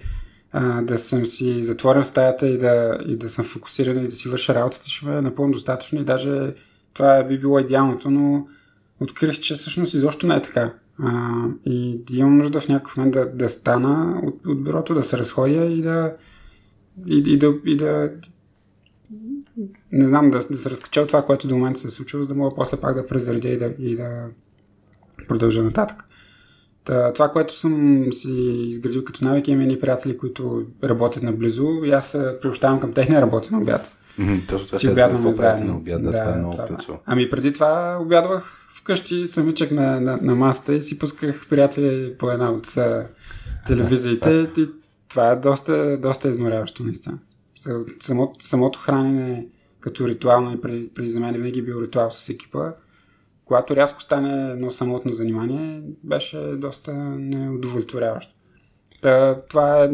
а, 0.52 0.82
да 0.82 0.98
съм 0.98 1.26
си 1.26 1.64
затворен 1.64 2.02
в 2.02 2.08
стаята 2.08 2.48
и 2.48 2.58
да, 2.58 3.00
и 3.08 3.16
да 3.16 3.30
съм 3.30 3.46
фокусиран 3.46 4.04
и 4.04 4.08
да 4.08 4.12
си 4.12 4.30
върша 4.30 4.56
работата 4.56 4.90
ще 4.90 5.06
ме 5.06 5.18
е 5.18 5.22
напълно 5.22 5.52
достатъчно 5.52 6.02
и 6.02 6.06
даже 6.06 6.54
това 6.94 7.24
би 7.24 7.40
било 7.40 7.60
идеалното, 7.60 8.10
но 8.10 8.48
открих, 9.00 9.40
че 9.40 9.56
всъщност 9.56 9.94
изобщо 9.94 10.28
не 10.28 10.36
е 10.36 10.42
така. 10.42 10.74
А, 11.04 11.46
и 11.66 12.02
имам 12.12 12.38
нужда 12.38 12.60
в 12.60 12.68
някакъв 12.68 12.98
момент 12.98 13.14
да, 13.14 13.26
да 13.26 13.50
стана 13.50 14.22
от, 14.24 14.46
от 14.46 14.64
бюрото, 14.64 14.94
да 14.94 15.04
се 15.04 15.18
разходя 15.18 15.66
и 15.66 15.82
да, 15.82 16.16
и, 17.08 17.18
и, 17.18 17.38
да, 17.38 17.54
и 17.66 17.78
да 17.78 18.12
не 19.92 20.08
знам, 20.08 20.32
да, 20.32 20.38
да 20.38 20.58
се 20.58 20.70
разкача 20.70 21.02
от 21.02 21.08
това, 21.08 21.26
което 21.26 21.48
до 21.48 21.56
момента 21.56 21.80
се 21.80 21.88
е 21.88 21.92
случило, 21.92 22.24
за 22.24 22.30
да 22.30 22.36
мога 22.36 22.56
после 22.56 22.78
пак 22.78 22.96
да 22.96 23.06
презаредя 23.06 23.50
и 23.50 23.58
да, 23.58 23.74
и 23.80 23.96
да 23.96 24.28
продължа 25.28 25.64
нататък. 25.64 26.04
Та, 26.84 27.14
това, 27.14 27.30
което 27.30 27.58
съм 27.58 28.06
си 28.12 28.32
изградил 28.70 29.04
като 29.04 29.26
навик, 29.26 29.48
имам 29.48 29.62
едни 29.62 29.80
приятели, 29.80 30.18
които 30.18 30.66
работят 30.84 31.24
наблизо 31.24 31.68
и 31.84 31.92
аз 31.92 32.12
се 32.12 32.38
приобщавам 32.42 32.80
към 32.80 32.94
техния 32.94 33.22
работен 33.22 33.58
обяд. 33.58 33.98
Mm-hmm, 34.20 34.50
точно 34.50 34.68
това 34.68 34.78
си 34.78 34.90
обядваме 34.90 35.34
заедно. 35.34 35.66
На 35.66 35.78
обяд, 35.78 36.04
да, 36.04 36.12
това 36.12 36.34
е 36.34 36.36
много 36.36 36.58
това. 36.80 36.98
Ами 37.06 37.30
преди 37.30 37.54
това 37.54 37.98
обядвах 38.02 38.61
вкъщи, 38.82 39.28
самичък 39.28 39.72
на, 39.72 40.02
на, 40.02 40.20
на 40.22 40.36
масата 40.36 40.74
и 40.74 40.82
си 40.82 41.00
пусках 41.00 41.48
приятели 41.50 42.18
по 42.18 42.32
една 42.32 42.52
от 42.52 42.76
телевизиите 43.68 44.52
и 44.58 44.70
това 45.10 45.32
е 45.32 45.36
доста, 45.36 45.98
доста 45.98 46.30
изморяващо 46.30 46.84
наистина. 46.84 47.20
Самото, 48.00 48.34
самото 48.40 48.80
хранене 48.80 49.46
като 49.80 50.08
ритуално 50.08 50.54
и 50.54 50.62
преди, 50.62 50.90
преди 50.94 51.10
за 51.10 51.20
мен 51.20 51.34
винаги 51.34 51.60
е 51.60 51.64
бил 51.64 51.82
ритуал 51.82 52.12
с 52.12 52.30
екипа. 52.30 52.72
Когато 53.46 53.76
рязко 53.76 54.02
стане 54.02 54.52
едно 54.52 54.72
самотно 54.72 55.14
занимание, 55.14 55.84
беше 56.04 56.38
доста 56.38 56.94
неудовлетворяващо. 57.18 58.34
Та, 59.02 59.38
това 59.50 59.84
е 59.84 59.90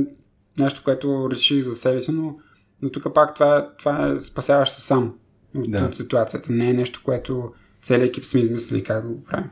нещо, 0.59 0.81
което 0.83 1.29
реших 1.31 1.63
за 1.63 1.75
себе 1.75 2.01
си, 2.01 2.11
но, 2.11 2.35
но 2.81 2.89
тук 2.89 3.13
пак 3.13 3.35
това, 3.35 3.73
това 3.79 4.07
е 4.07 4.19
спасяваш 4.19 4.69
се 4.69 4.81
сам 4.81 5.15
от, 5.55 5.71
да. 5.71 5.85
от 5.85 5.95
ситуацията. 5.95 6.53
Не 6.53 6.69
е 6.69 6.73
нещо, 6.73 7.01
което 7.03 7.53
целият 7.87 8.09
екип 8.09 8.25
сме 8.25 8.39
измислили 8.39 8.83
как 8.83 9.03
да 9.03 9.09
го 9.09 9.23
правим. 9.23 9.49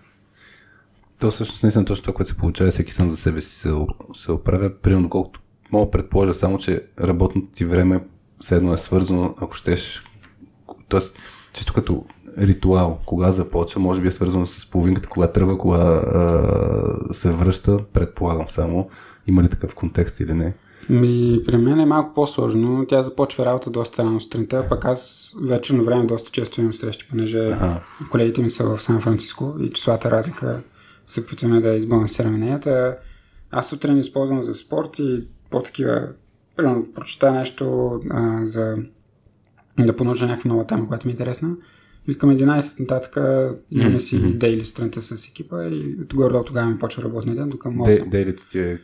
То 1.19 1.32
всъщност 1.32 1.63
не 1.63 1.71
съм 1.71 1.86
точно 1.86 2.04
това, 2.04 2.13
което 2.13 2.32
се 2.32 2.38
получава, 2.38 2.71
всеки 2.71 2.93
сам 2.93 3.12
за 3.12 3.17
себе 3.17 3.41
си 3.41 3.56
се, 3.56 3.74
се 4.13 4.32
оправя. 4.32 4.69
Примерно, 4.82 5.10
колкото 5.10 5.41
мога 5.71 5.91
предположа 5.91 6.34
само, 6.34 6.58
че 6.58 6.86
работното 7.00 7.48
ти 7.56 7.65
време 7.65 8.04
все 8.41 8.56
едно 8.56 8.74
е 8.74 8.78
свързано, 8.78 9.36
ако 9.41 9.54
щеш, 9.54 10.04
т.е. 10.89 11.00
чисто 11.54 11.74
като 11.74 12.06
ритуал, 12.38 13.00
кога 13.06 13.32
започва, 13.32 13.82
може 13.82 14.02
би 14.02 14.08
е 14.08 14.12
свързано 14.12 14.45
с 14.45 14.69
половинката, 14.69 15.10
кога 15.10 15.28
тръгва, 15.32 15.58
кога 15.58 15.78
а, 15.78 17.13
се 17.13 17.32
връща, 17.32 17.84
предполагам 17.93 18.50
само. 18.50 18.89
Има 19.28 19.43
ли 19.43 19.50
такъв 19.50 19.76
контекст 19.76 20.19
или 20.19 20.34
не? 20.34 20.54
Ми, 20.89 21.39
при 21.45 21.58
мен 21.58 21.80
е 21.80 21.86
малко 21.86 22.13
по-сложно. 22.13 22.86
Тя 22.86 23.02
започва 23.02 23.45
работа 23.45 23.69
доста 23.69 24.04
рано 24.04 24.21
сутринта, 24.21 24.65
пък 24.69 24.86
аз 24.86 25.34
вече 25.41 25.74
на 25.74 25.84
време 25.84 26.06
доста 26.06 26.32
често 26.32 26.62
имам 26.62 26.74
срещи, 26.74 27.08
понеже 27.10 27.39
ага. 27.39 27.82
колегите 28.12 28.41
ми 28.41 28.50
са 28.50 28.63
в 28.63 28.84
Сан 28.84 29.02
Франциско 29.02 29.56
и 29.62 29.69
числата 29.69 30.12
разлика 30.12 30.62
се 31.06 31.19
опитваме 31.21 31.62
да 31.62 31.76
избалансираме 31.76 32.38
неята. 32.38 32.98
Аз 33.52 33.69
сутрин 33.69 33.98
използвам 33.98 34.41
за 34.41 34.54
спорт 34.54 35.00
и 35.00 35.28
по-такива, 35.50 36.08
примерно, 36.56 36.84
прочета 36.95 37.32
нещо 37.32 37.91
а, 38.10 38.45
за 38.45 38.78
да 39.80 39.95
понауча 39.95 40.26
някаква 40.26 40.50
нова 40.50 40.67
тема, 40.67 40.88
която 40.88 41.08
ми 41.08 41.12
е 41.12 41.13
интересна. 41.13 41.56
И 42.07 42.17
към 42.17 42.29
11 42.29 42.79
нататък 42.79 43.17
имаме 43.71 43.99
си 43.99 44.15
mm-hmm. 44.15 44.37
дейли 44.37 44.65
сутринта 44.65 45.01
с 45.01 45.27
екипа 45.27 45.63
и 45.63 45.95
отгоре 46.01 46.33
до 46.33 46.43
тогава 46.43 46.69
ми 46.69 46.79
почва 46.79 47.03
работния 47.03 47.35
ден, 47.35 47.49
до 47.49 47.57
към 47.57 47.77
8. 47.77 48.09
Дейлито 48.09 48.49
ти 48.49 48.59
е 48.59 48.79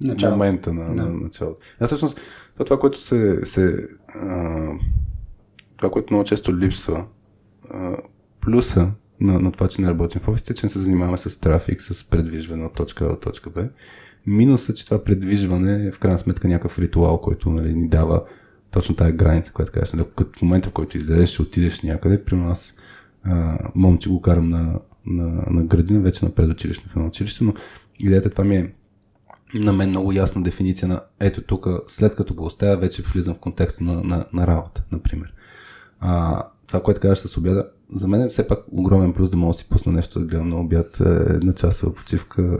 Начало. 0.00 0.32
момента 0.32 0.72
на, 0.72 0.88
да. 0.88 1.02
на 1.02 1.08
началото. 1.08 1.60
А 1.80 1.86
всъщност 1.86 2.20
това, 2.64 2.78
което 2.78 3.00
се, 3.00 3.40
се 3.44 3.88
а, 4.08 4.66
това, 5.76 5.90
което 5.90 6.12
много 6.12 6.24
често 6.24 6.58
липсва, 6.58 7.04
а, 7.70 7.96
плюса 8.40 8.92
на, 9.20 9.38
на 9.38 9.52
това, 9.52 9.68
че 9.68 9.82
не 9.82 9.88
работим 9.88 10.20
в 10.20 10.28
офисите, 10.28 10.54
че 10.54 10.66
не 10.66 10.70
се 10.70 10.78
занимаваме 10.78 11.18
с 11.18 11.40
трафик, 11.40 11.82
с 11.82 12.10
предвижване 12.10 12.64
от 12.64 12.74
точка 12.74 13.04
А 13.04 13.08
до 13.08 13.16
точка 13.16 13.50
Б. 13.50 13.68
Минусът, 14.26 14.76
че 14.76 14.84
това 14.84 15.04
предвижване 15.04 15.86
е 15.86 15.92
в 15.92 15.98
крайна 15.98 16.18
сметка 16.18 16.48
някакъв 16.48 16.78
ритуал, 16.78 17.20
който 17.20 17.50
нали, 17.50 17.74
ни 17.74 17.88
дава 17.88 18.24
точно 18.70 18.96
тази 18.96 19.12
граница, 19.12 19.52
която 19.52 19.72
казваш. 19.72 19.92
Нали, 19.92 20.06
като 20.16 20.38
в 20.38 20.42
момента, 20.42 20.68
в 20.68 20.72
който 20.72 20.96
излезеш, 20.96 21.40
отидеш 21.40 21.82
някъде. 21.82 22.24
При 22.24 22.36
нас 22.36 22.76
момче 23.74 24.08
го 24.08 24.20
карам 24.20 24.50
на, 24.50 24.78
на, 25.06 25.44
на 25.50 25.64
градина, 25.64 26.00
вече 26.00 26.24
на 26.24 26.30
предучилищно 26.30 26.90
в 26.90 26.96
едно 26.96 27.08
училище, 27.08 27.44
но 27.44 27.54
идеята 27.98 28.30
това 28.30 28.44
ми 28.44 28.56
е 28.56 28.72
на 29.54 29.72
мен 29.72 29.88
много 29.88 30.12
ясна 30.12 30.42
дефиниция 30.42 30.88
на 30.88 31.00
ето 31.20 31.42
тук, 31.42 31.66
след 31.86 32.16
като 32.16 32.34
го 32.34 32.44
оставя, 32.44 32.76
вече 32.76 33.02
влизам 33.02 33.34
в 33.34 33.38
контекста 33.38 33.84
на, 33.84 34.02
на, 34.02 34.24
на 34.32 34.46
работа, 34.46 34.82
например. 34.92 35.34
А, 36.00 36.42
това, 36.66 36.82
което 36.82 37.00
казваш 37.00 37.18
с 37.18 37.36
обяда, 37.36 37.68
за 37.92 38.08
мен 38.08 38.22
е 38.22 38.28
все 38.28 38.46
пак 38.46 38.58
огромен 38.72 39.12
плюс 39.12 39.30
да 39.30 39.36
мога 39.36 39.52
да 39.52 39.58
си 39.58 39.68
пусна 39.68 39.92
нещо 39.92 40.18
да 40.18 40.24
гледам 40.24 40.48
на 40.48 40.60
обяд, 40.60 41.00
е, 41.00 41.34
една 41.34 41.52
часова 41.52 41.94
почивка, 41.94 42.58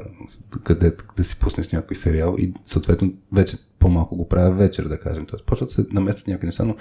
къде 0.64 0.96
да 1.16 1.24
си 1.24 1.38
пуснеш 1.38 1.72
някой 1.72 1.96
сериал 1.96 2.34
и 2.38 2.52
съответно 2.66 3.12
вече 3.32 3.56
по-малко 3.80 4.16
го 4.16 4.28
правя 4.28 4.50
вечер, 4.50 4.84
да 4.84 5.00
кажем. 5.00 5.26
Тоест, 5.26 5.46
почват 5.46 5.70
се 5.70 5.86
наместят 5.92 6.26
някакви 6.26 6.46
неща, 6.46 6.64
но 6.64 6.76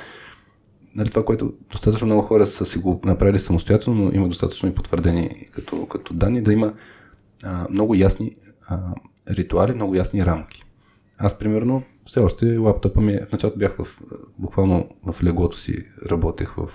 нали, 0.96 1.10
това, 1.10 1.26
което 1.26 1.54
достатъчно 1.72 2.06
много 2.06 2.22
хора 2.22 2.48
са 2.48 2.66
си 2.66 2.80
го 2.80 3.02
направили 3.06 3.40
самостоятелно, 3.40 4.04
но 4.04 4.12
има 4.12 4.28
достатъчно 4.28 4.70
и 4.70 4.76
потвърдени 4.76 5.50
като, 5.52 5.86
като 5.86 6.14
данни, 6.14 6.42
да 6.42 6.54
има 6.54 6.74
а, 7.44 7.68
много 7.70 7.96
ясни 7.96 8.36
а, 8.68 8.80
ритуали, 9.30 9.74
много 9.74 9.96
ясни 9.96 10.26
рамки. 10.26 10.64
Аз, 11.18 11.40
примерно, 11.40 11.84
все 12.06 12.20
още 12.20 12.58
лаптопа 12.58 13.02
ми, 13.02 13.14
е, 13.14 13.26
в 13.30 13.32
началото 13.32 13.60
бях 13.60 13.76
в, 13.78 14.00
буквално 14.38 14.90
в 15.06 15.24
леглото 15.24 15.58
си, 15.58 15.86
работех 16.12 16.54
в, 16.58 16.70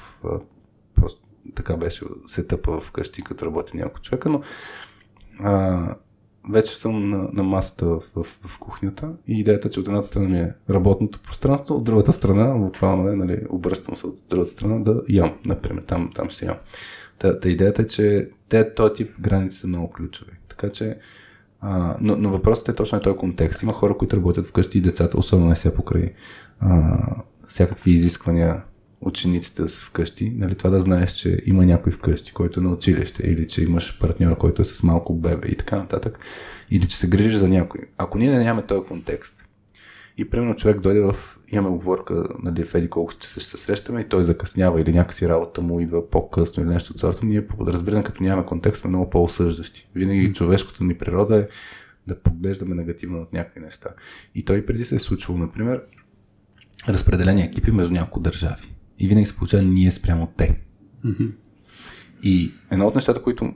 просто 0.95 1.22
така 1.55 1.77
беше 1.77 2.05
сетъпа 2.27 2.81
в 2.81 2.91
къщи, 2.91 3.22
като 3.22 3.47
работи 3.47 3.77
няколко 3.77 4.01
човека, 4.01 4.29
но 4.29 4.43
а, 5.41 5.95
вече 6.51 6.78
съм 6.78 7.11
на, 7.11 7.28
на 7.32 7.42
масата 7.42 7.86
в, 7.86 8.03
в, 8.16 8.24
в 8.47 8.59
кухнята 8.59 9.12
и 9.26 9.40
идеята, 9.40 9.70
че 9.70 9.80
от 9.80 9.88
едната 9.88 10.07
страна 10.07 10.28
ми 10.28 10.38
е 10.38 10.55
работното 10.70 11.20
пространство, 11.20 11.74
от 11.74 11.84
другата 11.84 12.12
страна, 12.12 12.59
буквално 12.59 13.09
е, 13.09 13.16
нали, 13.16 13.47
обръщам 13.49 13.97
се 13.97 14.07
от 14.07 14.18
другата 14.30 14.51
страна 14.51 14.78
да 14.78 15.03
ям, 15.09 15.34
например, 15.45 15.82
там, 15.82 16.11
там 16.14 16.30
ще 16.30 16.47
ям. 16.47 16.57
Та, 17.18 17.40
та 17.40 17.49
идеята 17.49 17.82
е, 17.82 17.86
че 17.86 18.30
те, 18.49 18.74
този 18.74 18.95
тип 18.95 19.20
граници 19.20 19.59
са 19.59 19.66
много 19.66 19.90
ключови. 19.90 20.32
Така 20.49 20.70
че, 20.70 20.99
а, 21.61 21.97
но, 22.01 22.16
но 22.16 22.30
въпросът 22.30 22.68
е 22.68 22.74
точно 22.74 22.97
на 22.97 23.03
този 23.03 23.16
контекст. 23.16 23.62
Има 23.62 23.72
хора, 23.72 23.97
които 23.97 24.16
работят 24.16 24.47
вкъщи 24.47 24.78
и 24.78 24.80
децата, 24.80 25.18
особено 25.18 25.49
не 25.49 25.57
сега 25.57 25.74
покрай 25.74 26.12
а, 26.61 26.99
всякакви 27.49 27.90
изисквания 27.90 28.62
учениците 29.05 29.62
да 29.62 29.68
са 29.68 29.82
вкъщи, 29.82 30.32
нали, 30.36 30.55
това 30.55 30.70
да 30.70 30.80
знаеш, 30.80 31.12
че 31.12 31.42
има 31.46 31.66
някой 31.66 31.92
вкъщи, 31.92 32.32
който 32.32 32.61
е 32.61 32.62
на 32.62 32.70
училище, 32.70 33.22
или 33.26 33.48
че 33.48 33.62
имаш 33.62 33.98
партньор, 34.00 34.38
който 34.38 34.62
е 34.62 34.64
с 34.64 34.82
малко 34.82 35.14
бебе 35.14 35.48
и 35.48 35.57
така 35.57 35.76
нататък, 35.76 36.18
или 36.70 36.88
че 36.88 36.96
се 36.96 37.09
грижиш 37.09 37.34
за 37.34 37.48
някой. 37.48 37.80
Ако 37.98 38.18
ние 38.18 38.30
не 38.30 38.44
нямаме 38.44 38.66
този 38.66 38.88
контекст, 38.88 39.44
и 40.18 40.30
примерно 40.30 40.57
човек 40.57 40.80
дойде 40.80 41.00
в, 41.00 41.16
имаме 41.48 41.68
оговорка, 41.68 42.28
нали, 42.42 42.64
в 42.64 42.74
еди 42.74 42.90
колко 42.90 43.12
че 43.14 43.28
се 43.28 43.57
срещаме 43.57 44.00
и 44.00 44.09
той 44.09 44.24
закъснява 44.24 44.80
или 44.80 44.92
някакси 44.92 45.28
работа 45.28 45.61
му 45.61 45.80
идва 45.80 46.11
по-късно 46.11 46.62
или 46.62 46.70
нещо 46.70 46.92
от 46.92 47.00
сорта, 47.00 47.26
ние 47.26 47.46
разбираме, 47.61 48.05
като 48.05 48.22
нямаме 48.22 48.46
контекст, 48.46 48.80
сме 48.80 48.90
много 48.90 49.11
по-осъждащи. 49.11 49.88
Винаги 49.94 50.32
човешкото 50.32 50.84
ни 50.84 50.98
природа 50.98 51.36
е 51.38 51.48
да 52.07 52.20
поглеждаме 52.20 52.74
негативно 52.74 53.20
от 53.20 53.32
някакви 53.32 53.61
неща. 53.61 53.88
И 54.34 54.44
той 54.44 54.66
преди 54.66 54.84
се 54.84 54.96
е 54.96 54.98
случвало, 54.98 55.40
например, 55.40 55.82
разпределени 56.88 57.42
екипи 57.42 57.70
между 57.70 57.92
няколко 57.92 58.20
държави. 58.20 58.74
И 58.99 59.09
винаги 59.09 59.26
се 59.26 59.36
получава 59.36 59.62
ние 59.62 59.90
спрямо 59.90 60.32
те. 60.36 60.61
Mm-hmm. 61.05 61.30
И 62.22 62.53
едно 62.70 62.86
от 62.86 62.95
нещата, 62.95 63.22
които 63.22 63.55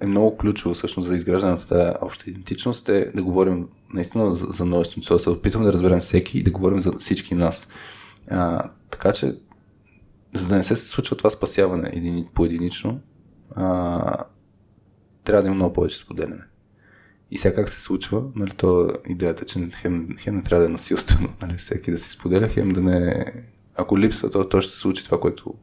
е 0.00 0.06
много 0.06 0.36
ключово 0.36 0.74
всъщност 0.74 1.08
за 1.08 1.16
изграждането 1.16 1.62
на 1.62 1.68
тази 1.68 1.96
обща 2.02 2.30
идентичност 2.30 2.88
е 2.88 3.12
да 3.14 3.22
говорим 3.22 3.68
наистина 3.94 4.32
за, 4.32 4.46
за 4.46 4.64
множество 4.64 5.14
да 5.14 5.18
се 5.18 5.30
опитваме 5.30 5.66
да 5.66 5.72
разберем 5.72 6.00
всеки 6.00 6.38
и 6.38 6.42
да 6.42 6.50
говорим 6.50 6.80
за 6.80 6.92
всички 6.92 7.34
нас. 7.34 7.68
А, 8.30 8.70
така 8.90 9.12
че, 9.12 9.36
за 10.34 10.48
да 10.48 10.56
не 10.56 10.64
се 10.64 10.76
случва 10.76 11.16
това 11.16 11.30
спасяване 11.30 11.90
един, 11.92 12.26
по-единично, 12.34 13.00
а, 13.56 14.24
трябва 15.24 15.42
да 15.42 15.46
има 15.46 15.54
много 15.54 15.72
повече 15.72 15.96
споделяне. 15.96 16.42
И 17.30 17.38
сега 17.38 17.54
как 17.54 17.68
се 17.68 17.80
случва, 17.80 18.24
нали, 18.36 18.50
то 18.50 18.92
идеята, 19.08 19.44
че 19.44 19.70
хем, 19.70 20.08
хем 20.18 20.36
не 20.36 20.42
трябва 20.42 20.62
да 20.62 20.68
е 20.68 20.72
насилствено, 20.72 21.28
нали, 21.42 21.56
всеки 21.56 21.90
да 21.90 21.98
си 21.98 22.10
споделя, 22.10 22.48
хем 22.48 22.72
да 22.72 22.80
не... 22.80 23.24
Ако 23.76 23.98
липсва, 23.98 24.30
то, 24.30 24.48
то 24.48 24.60
ще 24.60 24.72
се 24.72 24.78
случи 24.78 25.04
това, 25.04 25.20
което 25.20 25.54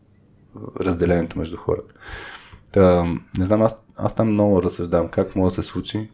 разделението 0.79 1.39
между 1.39 1.57
хората. 1.57 1.93
Та, 2.71 3.03
не 3.37 3.45
знам, 3.45 3.61
аз, 3.61 3.83
аз 3.97 4.15
там 4.15 4.31
много 4.31 4.63
разсъждавам 4.63 5.07
как 5.07 5.35
може 5.35 5.55
да 5.55 5.61
се 5.61 5.67
случи 5.67 6.09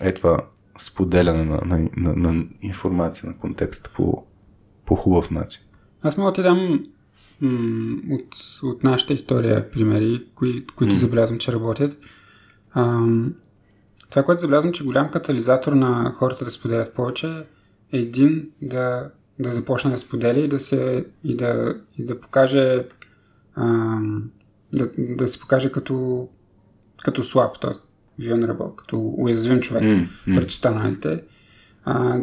е 0.00 0.14
това 0.14 0.44
споделяне 0.78 1.44
на, 1.44 1.60
на, 1.64 1.88
на, 1.96 2.16
на 2.16 2.44
информация, 2.62 3.28
на 3.28 3.36
контекста 3.36 3.90
по, 3.96 4.24
по 4.86 4.96
хубав 4.96 5.30
начин. 5.30 5.62
Аз 6.02 6.16
мога 6.16 6.30
да 6.30 6.34
ти 6.34 6.42
дам 6.42 6.86
м- 7.40 8.14
от, 8.14 8.36
от 8.62 8.84
нашата 8.84 9.12
история 9.12 9.70
примери, 9.70 10.26
кои, 10.34 10.66
които 10.66 10.94
mm. 10.94 10.98
забелязвам, 10.98 11.38
че 11.38 11.52
работят. 11.52 11.98
Ам, 12.74 13.34
това, 14.10 14.22
което 14.22 14.40
забелязвам, 14.40 14.72
че 14.72 14.84
голям 14.84 15.10
катализатор 15.10 15.72
на 15.72 16.12
хората 16.16 16.44
да 16.44 16.50
споделят 16.50 16.94
повече 16.94 17.46
е 17.92 17.98
един 17.98 18.50
да, 18.62 19.10
да 19.38 19.52
започне 19.52 19.90
да 19.90 19.98
споделя 19.98 20.38
и 20.38 20.48
да 20.48 20.60
се 20.60 21.04
и 21.24 21.36
да, 21.36 21.74
и 21.98 22.04
да 22.04 22.20
покаже 22.20 22.84
ам, 23.56 24.30
да, 24.72 24.90
да 24.98 25.28
се 25.28 25.40
покаже 25.40 25.72
като, 25.72 26.28
като 27.04 27.22
слаб, 27.22 27.60
т.е. 27.60 27.70
vulnerable, 28.22 28.74
като 28.74 29.14
уязвим 29.16 29.60
човек 29.60 29.82
mm, 29.82 30.08
mm. 30.28 30.34
пред 30.34 30.50
останалите. 30.50 31.22
А, 31.84 32.20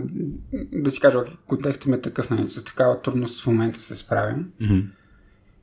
да 0.74 0.91
си 0.91 0.99
кажа, 0.99 1.24
контекстът 1.47 1.88
ми 1.88 1.93
е 1.93 2.01
такъв, 2.01 2.30
нали, 2.30 2.47
с 2.47 2.64
такава 2.64 3.01
трудност 3.01 3.43
в 3.43 3.47
момента 3.47 3.82
се 3.82 3.95
справим. 3.95 4.51
Mm-hmm. 4.61 4.86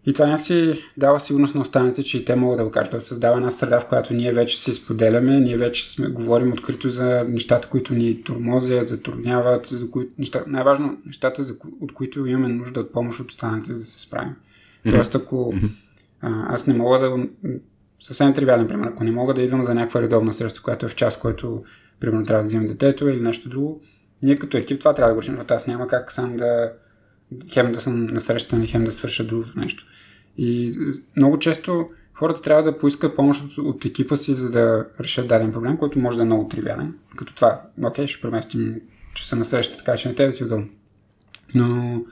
И 0.06 0.12
това 0.12 0.26
някакси 0.26 0.74
дава 0.96 1.20
сигурност 1.20 1.54
на 1.54 1.60
останалите, 1.60 2.02
че 2.02 2.18
и 2.18 2.24
те 2.24 2.36
могат 2.36 2.58
да 2.58 2.64
го 2.64 2.70
кажат. 2.70 2.92
Да 2.92 3.00
създава 3.00 3.36
една 3.36 3.50
среда, 3.50 3.80
в 3.80 3.86
която 3.86 4.14
ние 4.14 4.32
вече 4.32 4.58
се 4.58 4.72
споделяме, 4.72 5.40
ние 5.40 5.56
вече 5.56 5.90
сме, 5.90 6.08
говорим 6.08 6.52
открито 6.52 6.88
за 6.88 7.24
нещата, 7.28 7.68
които 7.68 7.94
ни 7.94 8.22
тормозят, 8.22 8.88
затрудняват, 8.88 9.66
за 9.66 9.90
които, 9.90 10.12
неща, 10.18 10.44
най-важно 10.46 10.98
нещата, 11.06 11.42
за, 11.42 11.54
от 11.80 11.94
които 11.94 12.26
имаме 12.26 12.48
нужда 12.48 12.80
от 12.80 12.92
помощ 12.92 13.20
от 13.20 13.30
останалите, 13.30 13.74
за 13.74 13.80
да 13.80 13.86
се 13.86 14.00
справим. 14.00 14.32
Mm-hmm. 14.86 14.90
Тоест, 14.90 15.14
ако 15.14 15.54
а, 16.20 16.54
аз 16.54 16.66
не 16.66 16.74
мога 16.74 16.98
да... 16.98 17.26
Съвсем 18.00 18.34
тривиален 18.34 18.66
пример. 18.66 18.86
Ако 18.86 19.04
не 19.04 19.12
мога 19.12 19.34
да 19.34 19.42
идвам 19.42 19.62
за 19.62 19.74
някаква 19.74 20.02
редовна 20.02 20.34
среща, 20.34 20.62
която 20.62 20.86
е 20.86 20.88
в 20.88 20.94
час, 20.94 21.18
който 21.18 21.64
примерно 22.00 22.24
трябва 22.24 22.42
да 22.42 22.48
вземем 22.48 22.68
детето 22.68 23.08
или 23.08 23.20
нещо 23.20 23.48
друго, 23.48 23.82
ние 24.22 24.36
като 24.36 24.56
екип 24.56 24.78
това 24.78 24.94
трябва 24.94 25.08
да 25.08 25.14
го 25.14 25.22
решим, 25.22 25.34
защото 25.34 25.54
аз 25.54 25.66
няма 25.66 25.86
как 25.86 26.12
сам 26.12 26.36
да 26.36 26.72
хем 27.52 27.72
да 27.72 27.80
съм 27.80 28.06
на 28.06 28.20
среща, 28.20 28.66
хем 28.66 28.84
да 28.84 28.92
свърша 28.92 29.24
другото 29.24 29.58
нещо. 29.58 29.86
И 30.36 30.72
много 31.16 31.38
често 31.38 31.90
хората 32.14 32.42
трябва 32.42 32.62
да 32.62 32.78
поискат 32.78 33.16
помощ 33.16 33.42
от, 33.44 33.58
от 33.58 33.84
екипа 33.84 34.16
си, 34.16 34.34
за 34.34 34.50
да 34.50 34.86
решат 35.00 35.28
даден 35.28 35.52
проблем, 35.52 35.76
който 35.76 35.98
може 35.98 36.16
да 36.16 36.22
е 36.22 36.26
много 36.26 36.48
тривиален. 36.48 36.94
Като 37.16 37.34
това, 37.34 37.62
окей, 37.84 38.06
ще 38.06 38.20
преместим, 38.20 38.80
че 39.14 39.28
са 39.28 39.36
на 39.36 39.44
среща, 39.44 39.76
така 39.76 39.96
че 39.96 40.08
не 40.08 40.14
тебе 40.14 40.32
ти 40.32 40.44
удобно. 40.44 40.68
Но, 41.54 42.02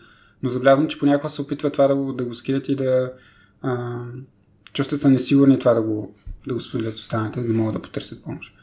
но 0.43 0.49
забелязвам, 0.49 0.89
че 0.89 0.99
понякога 0.99 1.29
се 1.29 1.43
опитва 1.43 1.71
това 1.71 1.89
да 1.89 1.97
го, 1.97 2.13
да 2.13 2.25
го 2.25 2.35
скидат 2.35 2.69
и 2.69 2.77
да, 2.77 3.13
а, 3.63 4.03
чувстват 4.73 5.01
се 5.01 5.09
несигурни 5.09 5.59
това 5.59 5.75
да 5.75 5.83
го, 5.83 6.15
да 6.47 6.55
го 6.55 6.61
споделят 6.61 6.95
с 6.95 7.01
останалите, 7.01 7.43
за 7.43 7.53
да 7.53 7.59
могат 7.59 7.75
да 7.75 7.83
потърсят 7.83 8.25
помощ. 8.25 8.55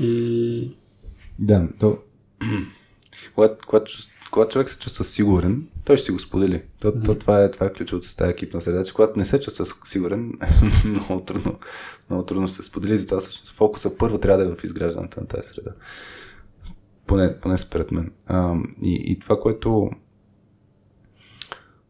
И... 0.00 0.76
Да, 1.38 1.68
то... 1.80 1.98
когато, 3.34 3.66
когато, 3.66 3.92
когато 4.30 4.52
човек 4.52 4.68
се 4.68 4.78
чувства 4.78 5.04
сигурен, 5.04 5.68
той 5.84 5.96
ще 5.96 6.06
си 6.06 6.12
го 6.12 6.18
сподели. 6.18 6.62
То, 6.80 6.88
mm-hmm. 6.88 7.04
то, 7.04 7.14
това, 7.14 7.42
е, 7.42 7.50
това 7.50 7.66
е 7.66 7.72
ключовото 7.72 8.06
с 8.06 8.16
тази 8.16 8.30
екипна 8.30 8.60
среда, 8.60 8.84
че 8.84 8.94
когато 8.94 9.18
не 9.18 9.24
се 9.24 9.40
чувства 9.40 9.66
сигурен, 9.84 10.32
много 10.84 11.20
трудно, 11.20 11.58
много 12.10 12.24
трудно 12.24 12.48
ще 12.48 12.56
се 12.56 12.62
сподели. 12.62 12.98
Затова 12.98 13.20
всъщност 13.20 13.52
фокуса 13.52 13.98
първо 13.98 14.18
трябва 14.18 14.44
да 14.44 14.52
е 14.52 14.56
в 14.56 14.64
изграждането 14.64 15.20
на 15.20 15.26
тази 15.26 15.48
среда. 15.48 15.70
Поне, 17.06 17.40
поне 17.40 17.58
според 17.58 17.92
мен. 17.92 18.12
А, 18.26 18.54
и, 18.82 19.02
и 19.04 19.18
това, 19.18 19.40
което 19.40 19.90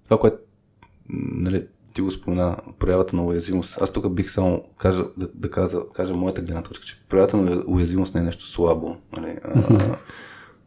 това, 0.05 0.18
което 0.20 0.38
нали, 1.09 1.66
ти 1.95 2.01
го 2.01 2.11
спомена, 2.11 2.57
проявата 2.78 3.16
на 3.16 3.24
уязвимост. 3.24 3.78
Аз 3.82 3.93
тук 3.93 4.14
бих 4.14 4.30
само 4.30 4.64
кажа, 4.78 5.05
да, 5.16 5.28
да 5.34 5.51
кажа, 5.51 5.78
кажа 5.95 6.14
моята 6.14 6.43
гледна 6.43 6.62
точка, 6.62 6.86
че 6.86 7.03
проявата 7.09 7.36
на 7.36 7.64
уязвимост 7.66 8.14
не 8.14 8.20
е 8.20 8.24
нещо 8.24 8.45
слабо. 8.45 8.97
Нали? 9.16 9.38
А, 9.45 9.97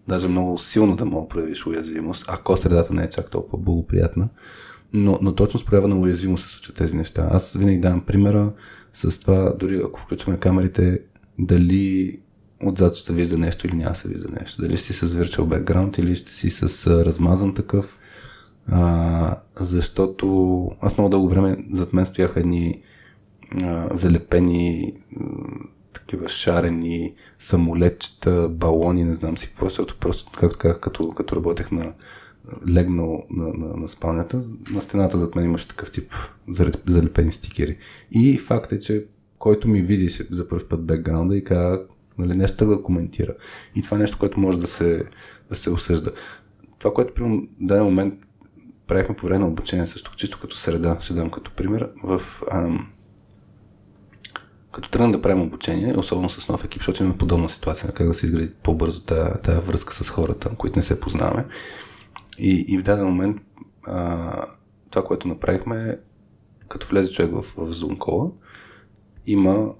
даже 0.07 0.27
много 0.27 0.57
силно 0.57 0.95
да 0.95 1.05
мога 1.05 1.27
проявиш 1.27 1.67
уязвимост, 1.67 2.25
ако 2.27 2.57
средата 2.57 2.93
не 2.93 3.03
е 3.03 3.09
чак 3.09 3.31
толкова 3.31 3.57
благоприятна. 3.57 4.29
Но, 4.93 5.19
но 5.21 5.35
точно 5.35 5.59
с 5.59 5.65
проява 5.65 5.87
на 5.87 5.95
уязвимост 5.95 6.43
се 6.43 6.53
случват 6.53 6.75
тези 6.75 6.97
неща. 6.97 7.27
Аз 7.31 7.53
винаги 7.53 7.79
давам 7.79 8.01
примера 8.01 8.51
с 8.93 9.19
това, 9.19 9.53
дори 9.59 9.81
ако 9.85 9.99
включваме 9.99 10.39
камерите, 10.39 10.99
дали 11.39 12.19
отзад 12.65 12.95
ще 12.95 13.05
се 13.05 13.13
вижда 13.13 13.37
нещо 13.37 13.67
или 13.67 13.75
няма 13.75 13.95
се 13.95 14.07
вижда 14.07 14.27
нещо. 14.39 14.61
Дали 14.61 14.77
ще 14.77 14.85
си 14.85 14.93
с 14.93 15.07
virtual 15.07 15.63
background 15.63 15.99
или 15.99 16.15
ще 16.15 16.31
си 16.31 16.49
с 16.49 16.87
размазан 17.05 17.53
такъв 17.53 17.97
а, 18.67 19.37
защото 19.59 20.67
аз 20.81 20.97
много 20.97 21.09
дълго 21.09 21.29
време 21.29 21.57
зад 21.73 21.93
мен 21.93 22.05
стояха 22.05 22.39
едни 22.39 22.81
а, 23.63 23.89
залепени 23.97 24.93
такива 26.13 26.29
шарени 26.29 27.13
самолетчета, 27.39 28.49
балони, 28.49 29.03
не 29.03 29.13
знам 29.13 29.37
си 29.37 29.47
какво, 29.47 29.65
защото 29.65 29.97
просто, 29.99 30.31
както 30.39 30.57
казах, 30.57 30.79
като, 30.79 31.09
като 31.09 31.35
работех 31.35 31.71
на 31.71 31.93
легнал 32.69 33.23
на, 33.29 33.53
на, 33.53 33.77
на 33.77 33.87
спалнята, 33.87 34.41
на 34.71 34.81
стената 34.81 35.17
зад 35.17 35.35
мен 35.35 35.45
имаше 35.45 35.67
такъв 35.67 35.91
тип 35.91 36.13
залепени 36.87 37.31
стикери. 37.31 37.77
И 38.11 38.37
факт 38.37 38.71
е, 38.71 38.79
че 38.79 39.05
който 39.39 39.67
ми 39.67 39.81
види 39.81 40.09
за 40.31 40.47
първ 40.47 40.67
път 40.69 40.85
бекграунда 40.85 41.37
и 41.37 41.43
каза, 41.43 41.81
нали, 42.17 42.37
нещо 42.37 42.65
да 42.65 42.83
коментира. 42.83 43.33
И 43.75 43.81
това 43.81 43.97
е 43.97 43.99
нещо, 43.99 44.17
което 44.19 44.39
може 44.39 44.59
да 44.59 44.67
се, 44.67 45.03
да 45.49 45.55
се 45.55 45.69
осъжда. 45.69 46.11
Това, 46.79 46.93
което 46.93 47.13
при 47.13 47.49
даден 47.59 47.83
момент 47.83 48.13
правихме 48.87 49.15
по 49.15 49.25
време 49.25 49.39
на 49.39 49.47
обучение 49.47 49.87
също, 49.87 50.15
чисто 50.15 50.39
като 50.41 50.57
среда, 50.57 50.97
ще 50.99 51.13
дам 51.13 51.29
като 51.29 51.51
пример, 51.51 51.89
в, 52.03 52.21
ам, 52.51 52.87
като 54.73 54.89
тръгнем 54.89 55.11
да 55.11 55.21
правим 55.21 55.41
обучение, 55.41 55.97
особено 55.97 56.29
с 56.29 56.49
нов 56.49 56.65
екип, 56.65 56.81
защото 56.81 57.03
имаме 57.03 57.17
подобна 57.17 57.49
ситуация, 57.49 57.91
как 57.91 58.07
да 58.07 58.13
се 58.13 58.25
изгради 58.25 58.51
по-бързо 58.63 59.03
тази, 59.03 59.41
тази 59.43 59.59
връзка 59.59 59.93
с 59.93 60.09
хората, 60.09 60.55
които 60.57 60.79
не 60.79 60.83
се 60.83 60.99
познаваме. 60.99 61.45
И, 62.39 62.65
и 62.67 62.77
в 62.77 62.83
даден 62.83 63.05
момент 63.05 63.37
а, 63.87 64.31
това, 64.89 65.05
което 65.05 65.27
направихме, 65.27 65.99
като 66.69 66.87
влезе 66.87 67.11
човек 67.11 67.31
в, 67.31 67.41
в 67.41 67.73
Zoom 67.73 67.97
кола, 67.97 68.29
има 69.27 69.73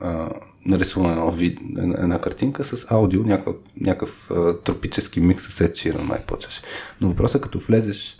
а, 0.00 0.30
нарисувана 0.66 1.32
една, 1.78 1.96
една 1.98 2.20
картинка 2.20 2.64
с 2.64 2.90
аудио, 2.90 3.22
някакъв, 3.22 3.56
някакъв 3.80 4.30
а, 4.30 4.58
тропически 4.58 5.20
микс 5.20 5.44
с 5.44 5.58
Ed 5.58 5.70
Sheeran, 5.70 6.08
май 6.08 6.18
почваш. 6.26 6.62
Но 7.00 7.08
въпросът 7.08 7.40
е 7.40 7.42
като 7.42 7.58
влезеш 7.58 8.18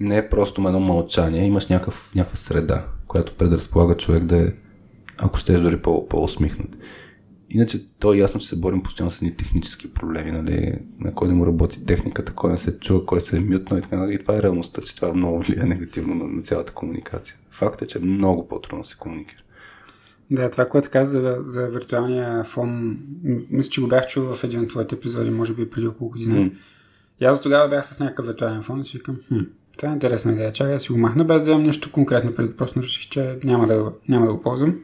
не 0.00 0.16
е 0.16 0.28
просто 0.28 0.68
едно 0.68 0.80
мълчание, 0.80 1.46
имаш 1.46 1.68
някакъв, 1.68 2.10
някаква 2.14 2.36
среда, 2.36 2.86
която 3.06 3.36
предразполага 3.36 3.96
човек 3.96 4.24
да 4.24 4.42
е, 4.42 4.52
ако 5.18 5.38
щеш 5.38 5.60
дори 5.60 5.82
по, 5.82 6.08
по-усмихнат. 6.08 6.70
Иначе 7.50 7.86
то 7.98 8.14
е 8.14 8.16
ясно, 8.16 8.40
че 8.40 8.48
се 8.48 8.56
борим 8.56 8.82
постоянно 8.82 9.10
с 9.10 9.22
едни 9.22 9.36
технически 9.36 9.94
проблеми, 9.94 10.30
нали, 10.30 10.74
на 11.00 11.14
кой 11.14 11.28
не 11.28 11.34
му 11.34 11.46
работи 11.46 11.86
техниката, 11.86 12.32
кой 12.32 12.52
не 12.52 12.58
се 12.58 12.78
чува, 12.78 13.06
кой 13.06 13.20
се 13.20 13.36
е 13.36 13.40
мютно 13.40 13.78
и 13.78 13.82
така. 13.82 13.96
Нали, 13.96 14.14
и 14.14 14.18
това 14.18 14.36
е 14.36 14.42
реалността, 14.42 14.82
че 14.82 14.96
това 14.96 15.14
много 15.14 15.38
влияе 15.38 15.66
негативно 15.66 16.14
на, 16.14 16.24
на 16.24 16.42
цялата 16.42 16.72
комуникация. 16.72 17.36
Факт 17.50 17.82
е, 17.82 17.86
че 17.86 17.98
много 17.98 18.48
по-трудно 18.48 18.84
се 18.84 18.96
комуникира. 18.96 19.42
Да, 20.30 20.50
това, 20.50 20.68
което 20.68 20.90
каза 20.90 21.20
за, 21.20 21.36
за 21.40 21.68
виртуалния 21.68 22.44
фон, 22.44 22.98
мисля, 23.50 23.70
че 23.70 23.80
го 23.80 23.88
бях 23.88 24.06
чул 24.06 24.22
в 24.24 24.44
един 24.44 24.60
от 24.60 24.68
твоите 24.68 24.94
епизоди, 24.94 25.30
може 25.30 25.54
би 25.54 25.70
преди 25.70 25.86
около 25.86 26.10
година. 26.10 26.36
Mm. 26.36 26.52
И 27.20 27.24
аз 27.24 27.40
тогава 27.40 27.68
бях 27.68 27.86
с 27.86 28.00
някакъв 28.00 28.26
виртуален 28.26 28.62
фон 28.62 28.80
и 28.80 28.84
си 28.84 28.96
викам, 28.96 29.18
хм, 29.28 29.38
това 29.78 29.90
е 29.90 29.94
интересна 29.94 30.32
идея. 30.32 30.52
Чакай 30.52 30.72
да 30.72 30.80
си 30.80 30.92
го 30.92 30.98
махна, 30.98 31.24
без 31.24 31.44
да 31.44 31.50
имам 31.50 31.62
нищо 31.62 31.92
конкретно 31.92 32.34
преди. 32.34 32.56
Просто 32.56 32.82
реших, 32.82 33.08
че 33.08 33.38
няма 33.44 33.66
да, 33.66 33.92
няма 34.08 34.26
да 34.26 34.32
го 34.32 34.42
ползвам. 34.42 34.78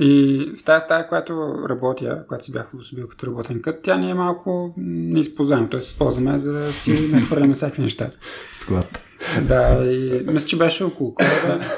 И 0.00 0.46
в 0.58 0.64
тази 0.64 0.84
стая, 0.84 1.08
която 1.08 1.54
работя, 1.68 2.24
която 2.28 2.44
си 2.44 2.52
бях 2.52 2.74
обособил 2.74 3.08
като 3.08 3.26
работен 3.26 3.62
кът, 3.62 3.82
тя 3.82 3.96
ни 3.96 4.10
е 4.10 4.14
малко 4.14 4.74
неизползваема. 4.76 5.68
Тоест, 5.68 5.86
използваме 5.86 6.38
за 6.38 6.52
да 6.52 6.72
си 6.72 7.08
нахвърляме 7.12 7.54
всякакви 7.54 7.82
неща. 7.82 8.10
Склад. 8.52 9.00
Да, 9.42 9.84
и 9.84 10.24
мисля, 10.26 10.48
че 10.48 10.56
беше 10.56 10.84
около 10.84 11.14
коледа. 11.14 11.64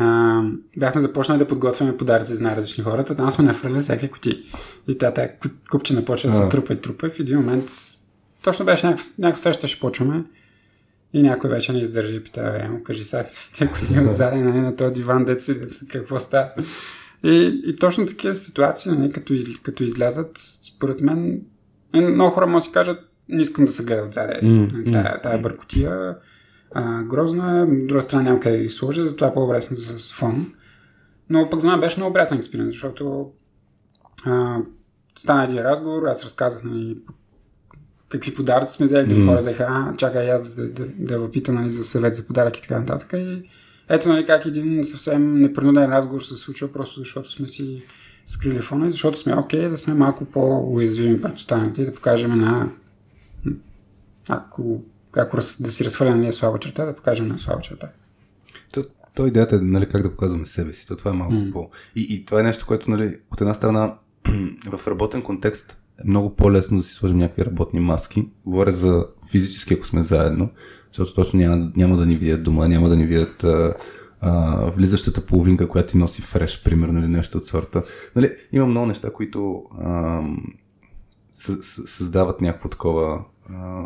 А, 0.00 0.42
бяхме 0.76 1.00
започнали 1.00 1.38
да 1.38 1.46
подготвяме 1.46 1.96
подаръци 1.96 2.34
за 2.34 2.42
най-различни 2.42 2.84
хората. 2.84 3.16
Там 3.16 3.30
сме 3.30 3.44
нахвърляли 3.44 3.80
всякакви 3.80 4.08
кути. 4.08 4.42
И 4.88 4.98
тя 4.98 5.14
тая 5.14 5.32
купчина 5.70 6.04
почва 6.04 6.28
да 6.28 6.34
се 6.34 6.48
трупа 6.48 6.72
и 6.72 6.80
трупа. 6.80 7.06
И 7.06 7.10
в 7.10 7.20
един 7.20 7.36
момент 7.36 7.70
точно 8.42 8.64
беше 8.64 8.86
някаква, 8.86 9.06
някаква 9.18 9.42
среща, 9.42 9.68
ще 9.68 9.80
почваме. 9.80 10.24
И 11.12 11.22
някой 11.22 11.50
вече 11.50 11.72
не 11.72 11.80
издържа 11.80 12.14
и 12.14 12.22
пита, 12.22 12.60
е, 12.64 12.68
му 12.68 12.82
кажи 12.82 13.04
сега, 13.04 13.24
те 13.58 13.70
кутия 13.70 14.08
отзади 14.08 14.40
нали, 14.40 14.60
на 14.60 14.76
този 14.76 14.94
диван, 14.94 15.24
деци, 15.24 15.60
какво 15.88 16.18
става. 16.18 16.50
И, 17.24 17.60
и 17.66 17.76
точно 17.76 18.06
такива 18.06 18.34
ситуации, 18.34 18.92
нали, 18.92 19.12
като, 19.12 19.34
из, 19.34 19.58
като 19.58 19.84
излязат, 19.84 20.30
според 20.62 21.00
мен, 21.00 21.42
е, 21.94 22.00
много 22.00 22.30
хора 22.30 22.46
може 22.46 22.62
да 22.62 22.66
си 22.66 22.72
кажат, 22.72 23.00
не 23.28 23.42
искам 23.42 23.64
да 23.64 23.70
се 23.70 23.84
гледа 23.84 24.02
отзади. 24.02 24.32
Mm, 24.32 24.92
тая, 24.92 25.20
тая 25.20 25.38
бъркотия 25.38 26.16
а, 26.74 27.02
грозна 27.02 27.60
е, 27.62 27.86
друга 27.86 28.02
страна 28.02 28.22
няма 28.22 28.40
къде 28.40 28.56
да 28.56 28.62
ги 28.62 28.68
сложа, 28.68 29.06
затова 29.06 29.26
е 29.26 29.34
по-добре 29.34 29.60
съм 29.60 29.76
с 29.76 30.12
фон. 30.12 30.52
Но 31.30 31.50
пък 31.50 31.60
за 31.60 31.68
мен 31.68 31.80
беше 31.80 32.00
много 32.00 32.12
приятен 32.12 32.38
експеримент, 32.38 32.72
защото 32.72 33.30
а, 34.24 34.58
стана 35.18 35.44
един 35.44 35.58
разговор, 35.58 36.02
аз 36.02 36.24
разказах 36.24 36.64
нали, 36.64 36.98
какви 38.08 38.34
подаръци 38.34 38.72
сме 38.74 38.86
взели, 38.86 39.06
други 39.06 39.22
mm. 39.22 39.26
хора 39.26 39.36
взеха, 39.36 39.66
а, 39.68 39.96
чакай 39.96 40.30
аз 40.30 40.54
да, 40.54 40.68
да, 40.68 40.86
да, 40.86 41.18
да 41.18 41.30
питам 41.30 41.54
нали, 41.54 41.70
за 41.70 41.84
съвет 41.84 42.14
за 42.14 42.26
подарък 42.26 42.58
и 42.58 42.62
така 42.62 42.78
нататък. 42.78 43.12
И 43.12 43.42
ето 43.88 44.08
нали, 44.08 44.26
как 44.26 44.46
един 44.46 44.84
съвсем 44.84 45.40
непринуден 45.40 45.90
разговор 45.90 46.20
се 46.20 46.36
случва, 46.36 46.72
просто 46.72 47.00
защото 47.00 47.30
сме 47.30 47.48
си 47.48 47.82
скрили 48.26 48.60
фона 48.60 48.86
и 48.86 48.90
защото 48.90 49.18
сме 49.18 49.34
окей 49.34 49.60
okay, 49.60 49.68
да 49.70 49.78
сме 49.78 49.94
малко 49.94 50.24
по-уязвими 50.24 51.22
пред 51.22 51.36
останалите 51.36 51.82
и 51.82 51.84
да 51.84 51.92
покажем 51.92 52.38
на 52.38 52.70
ако, 54.28 54.82
ако 55.16 55.36
да 55.36 55.70
си 55.70 55.84
разхвърля 55.84 56.16
на 56.16 56.32
слаба 56.32 56.58
черта, 56.58 56.84
да 56.84 56.94
покажем 56.94 57.28
на 57.28 57.38
слаба 57.38 57.60
черта. 57.60 57.88
То, 58.72 58.84
то 59.14 59.26
идеята 59.26 59.56
е 59.56 59.58
нали, 59.58 59.88
как 59.88 60.02
да 60.02 60.10
показваме 60.10 60.46
себе 60.46 60.72
си. 60.72 60.86
То 60.86 60.96
това 60.96 61.10
е 61.10 61.14
малко 61.14 61.34
mm. 61.34 61.52
по... 61.52 61.70
И, 61.96 62.06
и 62.10 62.24
това 62.24 62.40
е 62.40 62.42
нещо, 62.42 62.66
което 62.66 62.90
нали, 62.90 63.16
от 63.32 63.40
една 63.40 63.54
страна 63.54 63.94
в 64.70 64.86
работен 64.86 65.22
контекст 65.22 65.80
е 66.04 66.08
много 66.08 66.36
по-лесно 66.36 66.76
да 66.76 66.82
си 66.82 66.94
сложим 66.94 67.18
някакви 67.18 67.44
работни 67.44 67.80
маски. 67.80 68.28
Говоря 68.46 68.72
за 68.72 69.06
физически, 69.30 69.74
ако 69.74 69.86
сме 69.86 70.02
заедно, 70.02 70.50
защото 70.92 71.14
точно 71.14 71.38
няма, 71.40 71.72
няма 71.76 71.96
да 71.96 72.06
ни 72.06 72.16
видят 72.16 72.42
дома, 72.42 72.68
няма 72.68 72.88
да 72.88 72.96
ни 72.96 73.06
видят 73.06 73.44
а, 73.44 73.74
а, 74.20 74.56
влизащата 74.70 75.26
половинка, 75.26 75.68
която 75.68 75.92
ти 75.92 75.98
носи 75.98 76.22
фреш, 76.22 76.62
примерно, 76.64 76.98
или 76.98 77.08
нещо 77.08 77.38
от 77.38 77.46
сорта. 77.46 77.82
Нали, 78.16 78.36
има 78.52 78.66
много 78.66 78.86
неща, 78.86 79.10
които 79.10 79.64
а, 79.80 80.22
създават 81.32 82.40
някакво 82.40 82.68
такова 82.68 83.24
а, 83.50 83.76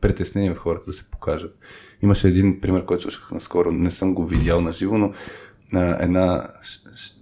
притеснение 0.00 0.54
в 0.54 0.58
хората 0.58 0.86
да 0.86 0.92
се 0.92 1.10
покажат. 1.10 1.58
Имаше 2.02 2.28
един 2.28 2.60
пример, 2.60 2.84
който 2.84 3.02
слушах 3.02 3.30
наскоро, 3.30 3.72
не 3.72 3.90
съм 3.90 4.14
го 4.14 4.26
видял 4.26 4.60
на 4.60 4.72
живо, 4.72 4.98
но 4.98 5.12
а, 5.74 6.04
една 6.04 6.48
ш, 6.62 6.80
ш, 6.96 7.12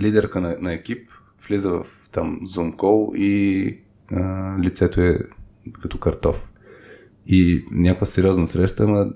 лидерка 0.00 0.40
на, 0.40 0.56
на 0.60 0.72
екип 0.72 1.10
влиза 1.48 1.70
в 1.70 1.86
там 2.12 2.40
call 2.46 3.16
и 3.16 3.74
а, 4.12 4.56
лицето 4.60 5.00
е 5.00 5.18
като 5.82 5.98
картоф. 5.98 6.52
И 7.26 7.64
някаква 7.70 8.06
сериозна 8.06 8.46
среща, 8.46 8.84
ама 8.84 9.06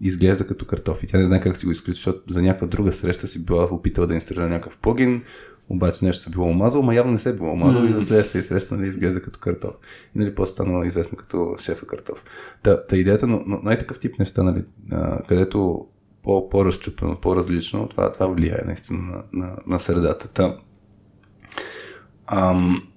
изглежда 0.00 0.46
като 0.46 0.66
картоф. 0.66 1.02
И 1.02 1.06
тя 1.06 1.18
не 1.18 1.26
знае 1.26 1.40
как 1.40 1.56
си 1.56 1.66
го 1.66 1.72
изключи, 1.72 1.96
защото 1.96 2.32
за 2.32 2.42
някаква 2.42 2.66
друга 2.66 2.92
среща 2.92 3.26
си 3.26 3.44
била 3.44 3.64
опитала 3.64 4.06
да 4.06 4.14
инсталира 4.14 4.48
някакъв 4.48 4.78
плагин, 4.78 5.22
обаче 5.68 6.04
нещо 6.04 6.22
се 6.22 6.30
било 6.30 6.48
омазал, 6.48 6.82
но 6.82 6.92
явно 6.92 7.12
не 7.12 7.18
се 7.18 7.30
е 7.30 7.32
било 7.32 7.52
омазал 7.52 7.82
mm-hmm. 7.82 7.90
и 7.90 7.92
за 7.92 8.04
следващия 8.04 8.42
среща 8.42 8.76
нали, 8.76 8.86
изглежда 8.86 9.22
като 9.22 9.38
картоф. 9.38 9.74
И 10.14 10.18
нали, 10.18 10.34
после 10.34 10.52
станала 10.52 10.86
известно 10.86 11.18
като 11.18 11.56
шефа 11.58 11.86
картоф. 11.86 12.24
Та, 12.62 12.86
та 12.86 12.96
идеята, 12.96 13.26
но, 13.26 13.42
но 13.46 13.60
най-такъв 13.62 13.98
тип 13.98 14.18
неща, 14.18 14.42
нали, 14.42 14.64
а, 14.92 15.22
където 15.22 15.86
по, 16.22 16.48
по-разчупено, 16.48 17.16
по-различно, 17.16 17.88
това, 17.88 18.12
това 18.12 18.26
влияе 18.26 18.64
наистина 18.66 18.98
на, 19.00 19.24
на, 19.32 19.56
на 19.66 19.78
средата. 19.78 20.28
Та, 20.28 20.56
ам, 22.26 22.88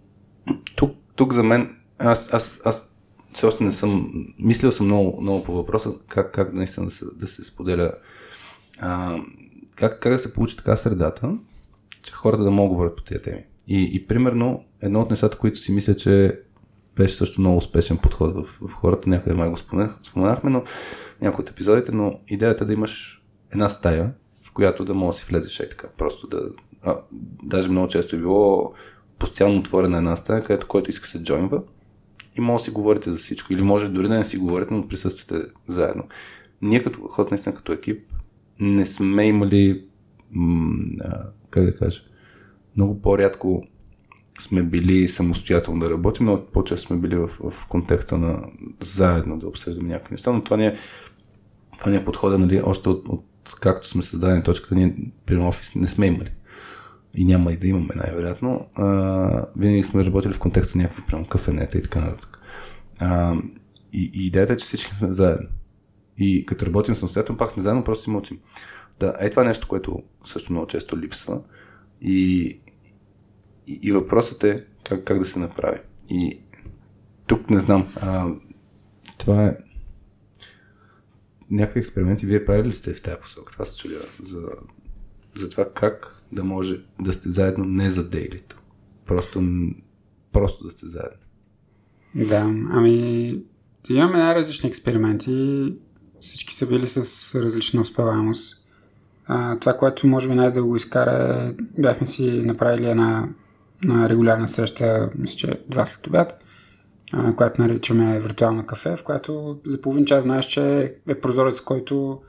тук, 0.75 0.95
тук 1.15 1.33
за 1.33 1.43
мен, 1.43 1.75
аз, 1.99 2.33
аз, 2.33 2.59
аз 2.65 2.95
все 3.33 3.45
още 3.45 3.63
не 3.63 3.71
съм, 3.71 4.11
мислил 4.39 4.71
съм 4.71 4.85
много, 4.85 5.21
много 5.21 5.43
по 5.43 5.53
въпроса, 5.53 5.93
как, 6.07 6.33
как 6.33 6.53
наистина 6.53 6.85
да 6.85 6.91
се, 6.91 7.05
да 7.15 7.27
се 7.27 7.43
споделя, 7.43 7.91
а, 8.79 9.17
как, 9.75 9.99
как 9.99 10.11
да 10.11 10.19
се 10.19 10.33
получи 10.33 10.57
така 10.57 10.77
средата, 10.77 11.37
че 12.01 12.13
хората 12.13 12.43
да 12.43 12.51
могат 12.51 12.69
да 12.69 12.73
говорят 12.73 12.95
по 12.95 13.03
тези 13.03 13.21
теми. 13.21 13.43
И, 13.67 13.89
и 13.93 14.07
примерно, 14.07 14.63
едно 14.81 15.01
от 15.01 15.09
нещата, 15.09 15.37
които 15.37 15.59
си 15.59 15.71
мисля, 15.71 15.95
че 15.95 16.41
беше 16.95 17.15
също 17.15 17.41
много 17.41 17.57
успешен 17.57 17.97
подход 17.97 18.35
в, 18.35 18.43
в 18.67 18.73
хората, 18.73 19.09
някъде 19.09 19.35
май 19.35 19.49
го 19.49 19.57
споменах, 19.57 19.99
споменахме, 20.03 20.49
но 20.49 20.63
някои 21.21 21.43
от 21.43 21.49
епизодите, 21.49 21.91
но 21.91 22.19
идеята 22.27 22.63
е 22.63 22.67
да 22.67 22.73
имаш 22.73 23.23
една 23.53 23.69
стая, 23.69 24.13
в 24.43 24.53
която 24.53 24.85
да 24.85 24.93
можеш 24.93 25.19
да 25.21 25.25
си 25.25 25.31
влезеш 25.31 25.59
и 25.59 25.69
така. 25.69 25.87
Просто 25.97 26.27
да. 26.27 26.41
А, 26.83 26.97
даже 27.43 27.69
много 27.69 27.87
често 27.87 28.15
е 28.15 28.19
било 28.19 28.73
постоянно 29.19 29.59
отворена 29.59 29.97
една 29.97 30.15
стая, 30.15 30.43
където 30.43 30.67
който 30.67 30.89
иска 30.89 31.07
се 31.07 31.23
джойнва 31.23 31.61
и 32.37 32.41
може 32.41 32.61
да 32.61 32.65
си 32.65 32.71
говорите 32.71 33.11
за 33.11 33.17
всичко. 33.17 33.53
Или 33.53 33.61
може 33.61 33.89
дори 33.89 34.07
да 34.07 34.17
не 34.17 34.25
си 34.25 34.37
говорите, 34.37 34.73
но 34.73 34.87
присъствате 34.87 35.45
заедно. 35.67 36.03
Ние 36.61 36.83
като 36.83 37.07
ход, 37.07 37.31
наистина 37.31 37.55
като 37.55 37.73
екип, 37.73 38.13
не 38.59 38.85
сме 38.85 39.27
имали 39.27 39.85
как 41.49 41.63
да 41.63 41.75
кажа, 41.77 42.01
много 42.77 43.01
по-рядко 43.01 43.63
сме 44.39 44.63
били 44.63 45.07
самостоятелно 45.07 45.79
да 45.79 45.89
работим, 45.89 46.25
но 46.25 46.45
по-често 46.45 46.87
сме 46.87 46.97
били 46.97 47.15
в, 47.15 47.27
в 47.27 47.67
контекста 47.67 48.17
на 48.17 48.39
заедно 48.79 49.39
да 49.39 49.47
обсъждаме 49.47 49.89
някакви 49.89 50.13
неща, 50.13 50.31
но 50.31 50.43
това 50.43 50.57
не 50.57 50.65
е, 50.65 50.75
това 51.79 51.91
не 51.91 51.97
е 51.97 52.05
подхода, 52.05 52.37
нали, 52.37 52.61
още 52.65 52.89
от, 52.89 53.07
от 53.07 53.25
както 53.61 53.87
сме 53.87 54.03
създадени 54.03 54.43
точката, 54.43 54.75
ние 54.75 54.95
при 55.25 55.37
офис 55.37 55.75
не 55.75 55.87
сме 55.87 56.05
имали. 56.05 56.29
И 57.13 57.25
няма 57.25 57.53
и 57.53 57.57
да 57.57 57.67
имаме 57.67 57.95
най-вероятно. 57.95 58.69
А, 58.75 59.45
винаги 59.57 59.83
сме 59.83 60.05
работили 60.05 60.33
в 60.33 60.39
контекста 60.39 60.77
на 60.77 60.83
някакви 60.83 61.03
прямо 61.07 61.27
кафенета 61.27 61.77
и 61.77 61.83
така 61.83 61.99
нататък. 61.99 62.39
А, 62.99 63.35
и, 63.93 64.11
и 64.13 64.27
идеята 64.27 64.53
е, 64.53 64.57
че 64.57 64.65
всички 64.65 64.95
сме 64.95 65.11
заедно. 65.11 65.47
И 66.17 66.45
като 66.45 66.65
работим 66.65 66.95
самостоятелно, 66.95 67.37
пак 67.37 67.51
сме 67.51 67.63
заедно, 67.63 67.83
просто 67.83 68.03
си 68.03 68.09
мълчим. 68.09 68.39
Да, 68.99 69.13
е 69.19 69.29
това 69.29 69.43
нещо, 69.43 69.67
което 69.67 70.03
също 70.25 70.53
много 70.53 70.67
често 70.67 70.99
липсва. 70.99 71.41
И, 72.01 72.41
и, 73.67 73.79
и 73.81 73.91
въпросът 73.91 74.43
е 74.43 74.65
как, 74.83 75.03
как 75.03 75.19
да 75.19 75.25
се 75.25 75.39
направи. 75.39 75.79
И 76.09 76.39
тук 77.27 77.49
не 77.49 77.59
знам. 77.59 77.93
А, 78.01 78.27
това 79.17 79.45
е 79.45 79.57
някакви 81.51 81.79
експерименти 81.79 82.25
вие 82.25 82.45
правили 82.45 82.67
ли 82.67 82.73
сте 82.73 82.93
в 82.93 83.01
тази 83.01 83.21
посока? 83.21 83.53
Това 83.53 83.65
се 83.65 83.77
чудя 83.77 83.99
за, 84.23 84.47
за 85.35 85.49
това 85.49 85.73
как 85.73 86.18
да 86.31 86.43
може 86.43 86.81
да 87.01 87.13
сте 87.13 87.29
заедно 87.29 87.65
не 87.65 87.89
за 87.89 88.09
дейлито. 88.09 88.61
Просто, 89.05 89.43
просто 90.31 90.63
да 90.63 90.69
сте 90.69 90.85
заедно. 90.85 91.17
Да, 92.15 92.39
ами 92.71 93.35
имаме 93.89 94.17
най-различни 94.17 94.69
експерименти. 94.69 95.73
Всички 96.21 96.55
са 96.55 96.67
били 96.67 96.87
с 96.87 97.35
различна 97.39 97.81
успеваемост. 97.81 98.69
А, 99.25 99.59
това, 99.59 99.77
което 99.77 100.07
може 100.07 100.27
би 100.27 100.35
най-дълго 100.35 100.75
изкара 100.75 101.11
е, 101.11 101.63
бяхме 101.81 102.07
си 102.07 102.41
направили 102.45 102.89
една, 102.89 103.29
една 103.83 104.09
регулярна 104.09 104.47
среща, 104.47 105.09
мисля, 105.17 105.35
че 105.37 105.63
два 105.67 105.85
след 105.85 106.07
обяд, 106.07 106.43
която 107.35 107.61
наричаме 107.61 108.19
виртуална 108.19 108.65
кафе, 108.65 108.95
в 108.95 109.03
която 109.03 109.59
за 109.65 109.81
половин 109.81 110.05
час 110.05 110.23
знаеш, 110.23 110.45
че 110.45 110.93
е 111.07 111.19
прозорец, 111.19 111.61
в 111.61 111.65
който 111.65 112.21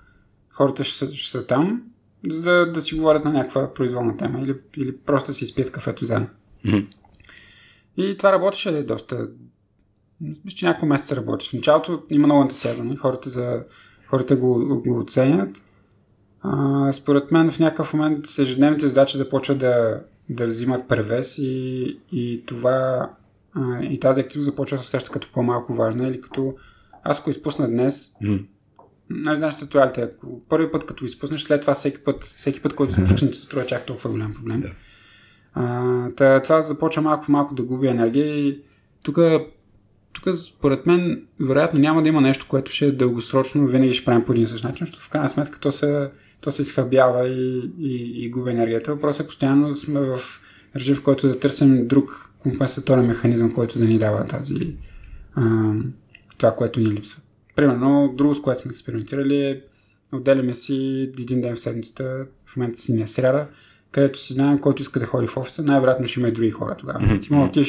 хората 0.51 0.85
ще 0.85 0.99
са, 0.99 1.17
ще 1.17 1.31
са 1.31 1.47
там, 1.47 1.83
за 2.29 2.43
да, 2.43 2.73
да 2.73 2.83
си 2.83 2.95
говорят 2.95 3.25
на 3.25 3.33
някаква 3.33 3.75
произволна 3.75 4.17
тема 4.17 4.41
или, 4.41 4.57
или 4.77 4.97
просто 4.97 5.33
си 5.33 5.47
спият 5.47 5.71
кафето 5.71 6.05
заедно. 6.05 6.29
Mm-hmm. 6.67 6.87
И 7.97 8.17
това 8.17 8.33
работеше 8.33 8.83
доста. 8.83 9.29
Мисля, 10.21 10.57
че 10.57 10.67
няколко 10.67 10.87
месеца 10.87 11.17
работи. 11.17 11.49
В 11.49 11.53
началото 11.53 12.03
има 12.11 12.27
много 12.27 12.43
ентусиазъм. 12.43 12.97
Хората, 12.97 13.29
за, 13.29 13.65
хората 14.07 14.37
го, 14.37 14.83
го 14.87 14.99
оценят. 14.99 15.65
А, 16.43 16.93
според 16.93 17.31
мен 17.31 17.51
в 17.51 17.59
някакъв 17.59 17.95
момент 17.95 18.27
ежедневните 18.39 18.89
задачи 18.89 19.17
започват 19.17 19.59
да, 19.59 20.01
да 20.29 20.47
взимат 20.47 20.89
превес 20.89 21.39
и, 21.39 21.99
и 22.13 22.43
това 22.47 23.11
а, 23.55 23.83
и 23.83 24.01
тази 24.01 24.21
активност 24.21 24.45
започва 24.45 24.77
да 24.77 24.83
се 24.83 24.87
усеща 24.87 25.11
като 25.11 25.33
по-малко 25.33 25.75
важна 25.75 26.09
или 26.09 26.21
като 26.21 26.55
аз 27.03 27.21
ако 27.21 27.31
изпусна 27.31 27.69
днес, 27.69 28.15
mm. 28.23 28.47
Не 29.11 29.37
знаеш 29.37 29.55
ситуалите, 29.55 30.01
ако 30.01 30.43
първи 30.49 30.71
път 30.71 30.87
като 30.87 31.05
изпуснеш, 31.05 31.43
след 31.43 31.61
това 31.61 31.75
всеки 31.75 31.99
път, 31.99 32.25
всеки 32.25 32.63
път, 32.63 32.75
който 32.75 32.93
слушаш, 32.93 33.23
не 33.23 33.35
се 33.35 33.43
струва 33.43 33.67
чак 33.67 33.87
толкова 33.87 34.11
голям 34.11 34.35
проблем. 34.35 34.63
Yeah. 34.63 34.75
А, 35.55 36.41
това 36.43 36.63
започва 36.63 37.03
малко 37.03 37.27
по 37.27 37.33
малко 37.33 37.55
да 37.55 37.63
губи 37.63 37.87
енергия 37.87 38.39
и 38.39 38.63
тук 39.03 39.19
тук 40.13 40.35
според 40.37 40.87
мен 40.87 41.23
вероятно 41.41 41.81
няма 41.81 42.03
да 42.03 42.09
има 42.09 42.21
нещо, 42.21 42.47
което 42.49 42.73
ще 42.73 42.87
е 42.87 42.93
дългосрочно, 42.93 43.67
винаги 43.67 43.95
ще 43.95 44.05
правим 44.05 44.25
по 44.25 44.33
един 44.33 44.49
същ 44.49 44.65
начин, 44.65 44.87
защото 44.87 45.05
в 45.05 45.09
крайна 45.09 45.29
сметка 45.29 45.59
то 45.59 45.73
се, 45.73 46.11
то 46.41 46.51
се 46.51 46.63
изхабява 46.63 47.29
и, 47.29 47.73
и, 47.79 48.25
и 48.25 48.31
губи 48.31 48.51
енергията. 48.51 48.95
Въпросът 48.95 49.25
е 49.25 49.27
постоянно 49.27 49.69
да 49.69 49.77
сме 49.77 50.01
в 50.01 50.21
режим, 50.77 50.95
в 50.95 51.03
който 51.03 51.29
да 51.29 51.39
търсим 51.39 51.87
друг 51.87 52.33
компенсаторен 52.39 53.07
механизъм, 53.07 53.53
който 53.53 53.79
да 53.79 53.85
ни 53.85 53.99
дава 53.99 54.27
тази, 54.27 54.77
а, 55.35 55.73
това, 56.39 56.57
което 56.57 56.81
ни 56.81 56.87
липсва. 56.87 57.23
Примерно, 57.61 58.15
друго, 58.17 58.35
с 58.35 58.43
което 58.43 58.61
сме 58.61 58.71
експериментирали 58.71 59.43
е 59.43 59.63
отделяме 60.13 60.55
си 60.55 61.11
един 61.19 61.41
ден 61.41 61.57
в 61.57 61.61
седмицата, 61.61 62.27
в 62.47 62.57
момента 62.57 62.81
си 62.81 62.93
не 62.93 63.03
е 63.03 63.07
сряда, 63.07 63.49
където 63.91 64.19
си 64.19 64.33
знаем, 64.33 64.59
който 64.59 64.83
иска 64.83 65.01
да 65.01 65.07
ходи 65.07 65.27
в 65.27 65.37
офиса, 65.37 65.63
най-вероятно 65.63 66.07
ще 66.07 66.21
има 66.21 66.29
и 66.29 66.33
други 66.33 66.51
хора 66.51 66.77
тогава. 66.77 67.01
Mm-hmm. 67.01 67.23
Ти 67.23 67.35
мога 67.35 67.51
да 67.51 67.61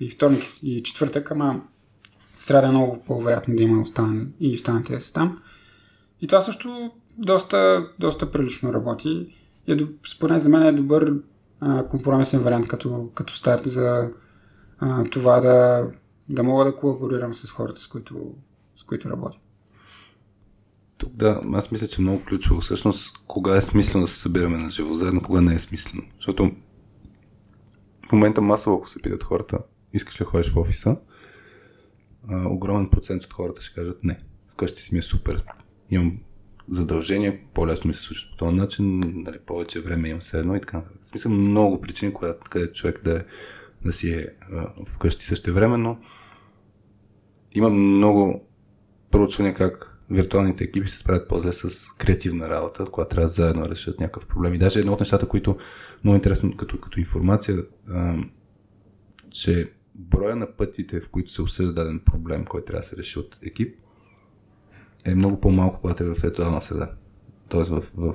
и 0.00 0.10
вторник 0.10 0.42
и 0.62 0.82
четвъртък, 0.82 1.30
ама 1.30 1.62
сряда 2.38 2.66
е 2.66 2.70
много 2.70 3.02
по-вероятно 3.06 3.56
да 3.56 3.62
има 3.62 3.82
останали 3.82 4.26
и 4.40 4.54
останалите 4.54 4.92
да 4.92 5.00
са 5.00 5.12
там. 5.12 5.42
И 6.20 6.26
това 6.26 6.42
също 6.42 6.90
доста, 7.18 7.86
доста 7.98 8.30
прилично 8.30 8.72
работи. 8.72 9.36
И 9.66 9.72
е, 9.72 9.86
според 10.08 10.40
за 10.40 10.48
мен 10.48 10.62
е 10.62 10.72
добър 10.72 11.14
а, 11.60 11.88
компромисен 11.88 12.40
вариант 12.40 12.68
като, 12.68 13.10
като 13.14 13.34
старт 13.34 13.62
за 13.64 14.10
а, 14.78 15.04
това 15.04 15.40
да, 15.40 15.86
да 16.28 16.42
мога 16.42 16.64
да 16.64 16.76
колаборирам 16.76 17.34
с 17.34 17.50
хората, 17.50 17.80
с 17.80 17.86
които, 17.86 18.34
които 18.92 19.10
работя. 19.10 19.38
Тук 20.98 21.12
да, 21.16 21.40
аз 21.52 21.70
мисля, 21.70 21.86
че 21.86 22.02
е 22.02 22.04
много 22.04 22.24
ключово 22.24 22.60
всъщност 22.60 23.12
кога 23.26 23.56
е 23.56 23.62
смислено 23.62 24.04
да 24.04 24.10
се 24.10 24.20
събираме 24.20 24.58
на 24.58 24.70
живо 24.70 24.94
заедно, 24.94 25.22
кога 25.22 25.40
не 25.40 25.54
е 25.54 25.58
смислено. 25.58 26.02
Защото 26.16 26.52
в 28.08 28.12
момента 28.12 28.40
масово, 28.40 28.76
ако 28.76 28.88
се 28.88 29.02
питат 29.02 29.22
хората, 29.22 29.58
искаш 29.92 30.20
ли 30.20 30.24
ходиш 30.24 30.52
в 30.52 30.56
офиса, 30.56 30.96
а, 32.28 32.48
огромен 32.48 32.88
процент 32.88 33.24
от 33.24 33.32
хората 33.32 33.62
ще 33.62 33.74
кажат 33.74 34.04
не. 34.04 34.18
Вкъщи 34.48 34.82
си 34.82 34.94
ми 34.94 34.98
е 34.98 35.02
супер. 35.02 35.44
Имам 35.90 36.18
задължение, 36.68 37.44
по-лесно 37.54 37.88
ми 37.88 37.94
се 37.94 38.00
случва 38.00 38.30
по 38.30 38.36
този 38.36 38.56
начин, 38.56 39.00
нали, 39.04 39.38
повече 39.38 39.80
време 39.80 40.08
имам 40.08 40.20
все 40.20 40.38
едно 40.38 40.56
и 40.56 40.60
така. 40.60 40.82
В 41.02 41.06
смисъл 41.06 41.32
много 41.32 41.80
причини, 41.80 42.14
когато 42.14 42.50
къде 42.50 42.72
човек 42.72 43.00
да, 43.04 43.16
е, 43.16 43.20
да 43.84 43.92
си 43.92 44.10
е 44.10 44.26
а, 44.52 44.84
вкъщи 44.86 45.24
също 45.24 45.54
време, 45.54 45.76
но 45.76 45.98
има 47.54 47.70
много 47.70 48.48
проучвания 49.12 49.54
как 49.54 49.98
виртуалните 50.10 50.64
екипи 50.64 50.88
се 50.88 50.98
справят 50.98 51.28
по-зле 51.28 51.52
с 51.52 51.90
креативна 51.98 52.50
работа, 52.50 52.84
когато 52.84 53.08
трябва 53.08 53.28
заедно 53.28 53.62
да 53.62 53.68
решат 53.68 54.00
някакъв 54.00 54.26
проблем. 54.26 54.54
И 54.54 54.58
даже 54.58 54.80
едно 54.80 54.92
от 54.92 55.00
нещата, 55.00 55.28
които 55.28 55.56
много 56.04 56.14
интересно 56.14 56.56
като, 56.56 56.80
като 56.80 57.00
информация, 57.00 57.56
а, 57.90 58.16
че 59.30 59.72
броя 59.94 60.36
на 60.36 60.56
пътите, 60.56 61.00
в 61.00 61.10
които 61.10 61.32
се 61.32 61.42
обсъжда 61.42 61.72
даден 61.72 62.00
проблем, 62.00 62.44
който 62.44 62.64
трябва 62.64 62.80
да 62.80 62.86
се 62.86 62.96
реши 62.96 63.18
от 63.18 63.38
екип, 63.42 63.76
е 65.04 65.14
много 65.14 65.40
по-малко, 65.40 65.80
когато 65.80 66.04
е 66.04 66.06
в 66.06 66.22
виртуална 66.22 66.62
среда. 66.62 66.90
Тоест 67.48 67.70
в, 67.70 67.82
в 67.96 68.14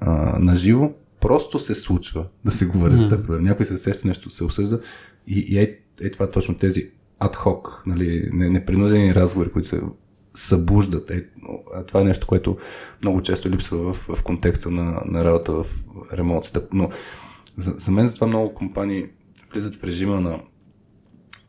а, 0.00 0.38
наживо 0.38 0.94
просто 1.20 1.58
се 1.58 1.74
случва 1.74 2.26
да 2.44 2.52
се 2.52 2.66
говори 2.66 2.92
mm. 2.92 2.96
за 2.96 3.08
този 3.08 3.22
проблем. 3.22 3.44
Някой 3.44 3.66
се 3.66 3.78
сеща 3.78 4.08
нещо, 4.08 4.30
се 4.30 4.44
обсъжда 4.44 4.80
и, 5.26 5.38
и 5.48 5.58
е, 5.58 5.78
е 6.00 6.10
това 6.10 6.30
точно 6.30 6.58
тези 6.58 6.90
адхок, 7.18 7.82
нали, 7.86 8.30
непринудени 8.32 9.14
разговори, 9.14 9.50
които 9.50 9.68
се 9.68 9.80
събуждат. 10.34 11.10
Е, 11.10 11.26
това 11.86 12.00
е 12.00 12.04
нещо, 12.04 12.26
което 12.26 12.58
много 13.02 13.22
често 13.22 13.50
липсва 13.50 13.92
в, 13.92 14.08
в 14.16 14.22
контекста 14.22 14.70
на, 14.70 15.02
на 15.06 15.24
работа 15.24 15.52
в 15.52 15.66
ремонтата. 16.12 16.66
Но 16.72 16.90
за, 17.56 17.74
за 17.76 17.90
мен 17.90 18.08
за 18.08 18.14
това 18.14 18.26
много 18.26 18.54
компании 18.54 19.06
влизат 19.52 19.74
в 19.74 19.84
режима 19.84 20.20
на, 20.20 20.40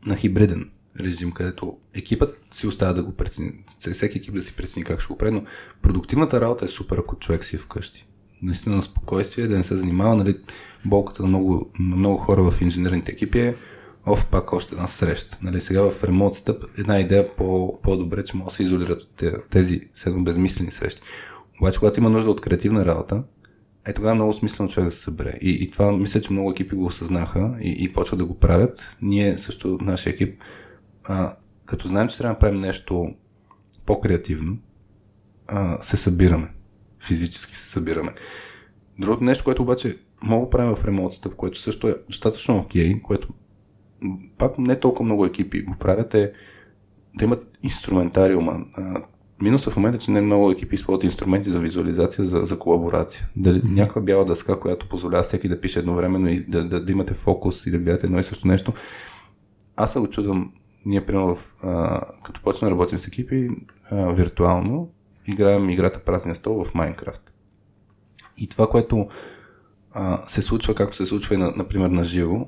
на 0.06 0.16
хибриден 0.16 0.70
режим, 1.00 1.32
където 1.32 1.78
екипът 1.94 2.42
си 2.52 2.66
остава 2.66 2.92
да 2.92 3.02
го 3.02 3.12
прецени, 3.12 3.52
всеки 3.92 4.18
екип 4.18 4.34
да 4.34 4.42
си 4.42 4.56
прецени 4.56 4.84
как 4.84 5.00
ще 5.00 5.12
го 5.12 5.18
прави, 5.18 5.32
но 5.32 5.44
продуктивната 5.82 6.40
работа 6.40 6.64
е 6.64 6.68
супер, 6.68 6.98
ако 6.98 7.18
човек 7.18 7.44
си 7.44 7.56
е 7.56 7.58
вкъщи. 7.58 8.06
Наистина 8.42 8.76
на 8.76 8.82
спокойствие, 8.82 9.46
да 9.46 9.58
не 9.58 9.64
се 9.64 9.76
занимава, 9.76 10.16
нали, 10.16 10.38
болката 10.84 11.22
на 11.22 11.28
много, 11.28 11.70
на 11.78 11.96
много 11.96 12.18
хора 12.18 12.50
в 12.50 12.60
инженерните 12.60 13.12
екипи 13.12 13.40
е 13.40 13.56
оф, 14.06 14.26
пак 14.30 14.52
още 14.52 14.74
една 14.74 14.86
среща. 14.86 15.38
Нали, 15.42 15.60
сега 15.60 15.90
в 15.90 16.04
ремонт 16.04 16.34
стъп 16.34 16.64
една 16.78 17.00
идея 17.00 17.36
по, 17.36 17.78
по-добре, 17.82 18.24
че 18.24 18.36
могат 18.36 18.50
да 18.50 18.54
се 18.54 18.62
изолират 18.62 19.02
от 19.02 19.24
тези 19.50 19.80
седно 19.94 20.24
безмислени 20.24 20.70
срещи. 20.70 21.02
Обаче, 21.60 21.78
когато 21.78 22.00
има 22.00 22.10
нужда 22.10 22.30
от 22.30 22.40
креативна 22.40 22.86
работа, 22.86 23.22
е 23.86 23.92
тогава 23.92 24.14
много 24.14 24.32
смислено 24.32 24.70
човек 24.70 24.88
да 24.88 24.92
се 24.94 25.02
събере. 25.02 25.38
И, 25.40 25.50
и 25.50 25.70
това 25.70 25.92
мисля, 25.92 26.20
че 26.20 26.32
много 26.32 26.50
екипи 26.50 26.74
го 26.74 26.84
осъзнаха 26.84 27.56
и, 27.60 27.76
и 27.84 27.92
почват 27.92 28.18
да 28.18 28.24
го 28.24 28.38
правят. 28.38 28.96
Ние 29.02 29.38
също, 29.38 29.78
нашия 29.80 30.12
екип, 30.12 30.42
а, 31.04 31.36
като 31.66 31.88
знаем, 31.88 32.08
че 32.08 32.18
трябва 32.18 32.34
да 32.34 32.38
правим 32.38 32.60
нещо 32.60 33.14
по-креативно, 33.86 34.58
а, 35.46 35.82
се 35.82 35.96
събираме. 35.96 36.48
Физически 37.00 37.56
се 37.56 37.70
събираме. 37.70 38.14
Другото 38.98 39.24
нещо, 39.24 39.44
което 39.44 39.62
обаче 39.62 39.98
мога 40.22 40.46
да 40.46 40.50
правим 40.50 40.76
в 40.76 40.84
ремонт 40.84 41.12
стъп, 41.12 41.34
което 41.34 41.58
също 41.58 41.88
е 41.88 41.96
достатъчно 42.08 42.58
окей, 42.58 42.94
okay, 42.94 43.02
което 43.02 43.28
пак 44.38 44.58
не 44.58 44.80
толкова 44.80 45.04
много 45.04 45.26
екипи 45.26 45.62
го 45.62 45.74
правят, 45.80 46.14
е 46.14 46.32
да 47.14 47.24
имат 47.24 47.58
инструментариума. 47.62 48.64
Минуса 49.42 49.70
в 49.70 49.76
момента, 49.76 49.98
че 49.98 50.10
не 50.10 50.20
много 50.20 50.50
екипи 50.50 50.74
използват 50.74 51.04
инструменти 51.04 51.50
за 51.50 51.60
визуализация, 51.60 52.24
за, 52.24 52.40
за 52.40 52.58
колаборация. 52.58 53.28
Да, 53.36 53.60
някаква 53.64 54.00
бяла 54.00 54.24
дъска, 54.24 54.60
която 54.60 54.88
позволява 54.88 55.22
всеки 55.22 55.48
да 55.48 55.60
пише 55.60 55.78
едновременно 55.78 56.28
и 56.28 56.44
да, 56.44 56.64
да, 56.64 56.84
да 56.84 56.92
имате 56.92 57.14
фокус 57.14 57.66
и 57.66 57.70
да 57.70 57.78
гледате 57.78 58.06
едно 58.06 58.18
и 58.18 58.22
също 58.22 58.48
нещо. 58.48 58.72
Аз 59.76 59.92
се 59.92 59.98
очудвам, 59.98 60.52
ние 60.86 61.06
примерно 61.06 61.34
в, 61.34 61.54
а, 61.62 62.00
като 62.24 62.42
почнем 62.42 62.68
да 62.68 62.72
работим 62.72 62.98
с 62.98 63.06
екипи 63.06 63.50
а, 63.90 64.12
виртуално, 64.12 64.90
играем 65.26 65.70
играта 65.70 65.98
Празния 65.98 66.34
стол 66.34 66.64
в 66.64 66.74
Майнкрафт. 66.74 67.32
И 68.38 68.48
това, 68.48 68.66
което 68.66 69.08
а, 69.92 70.28
се 70.28 70.42
случва, 70.42 70.74
както 70.74 70.96
се 70.96 71.06
случва 71.06 71.34
и, 71.34 71.38
на, 71.38 71.52
например, 71.56 71.90
на 71.90 72.04
живо, 72.04 72.46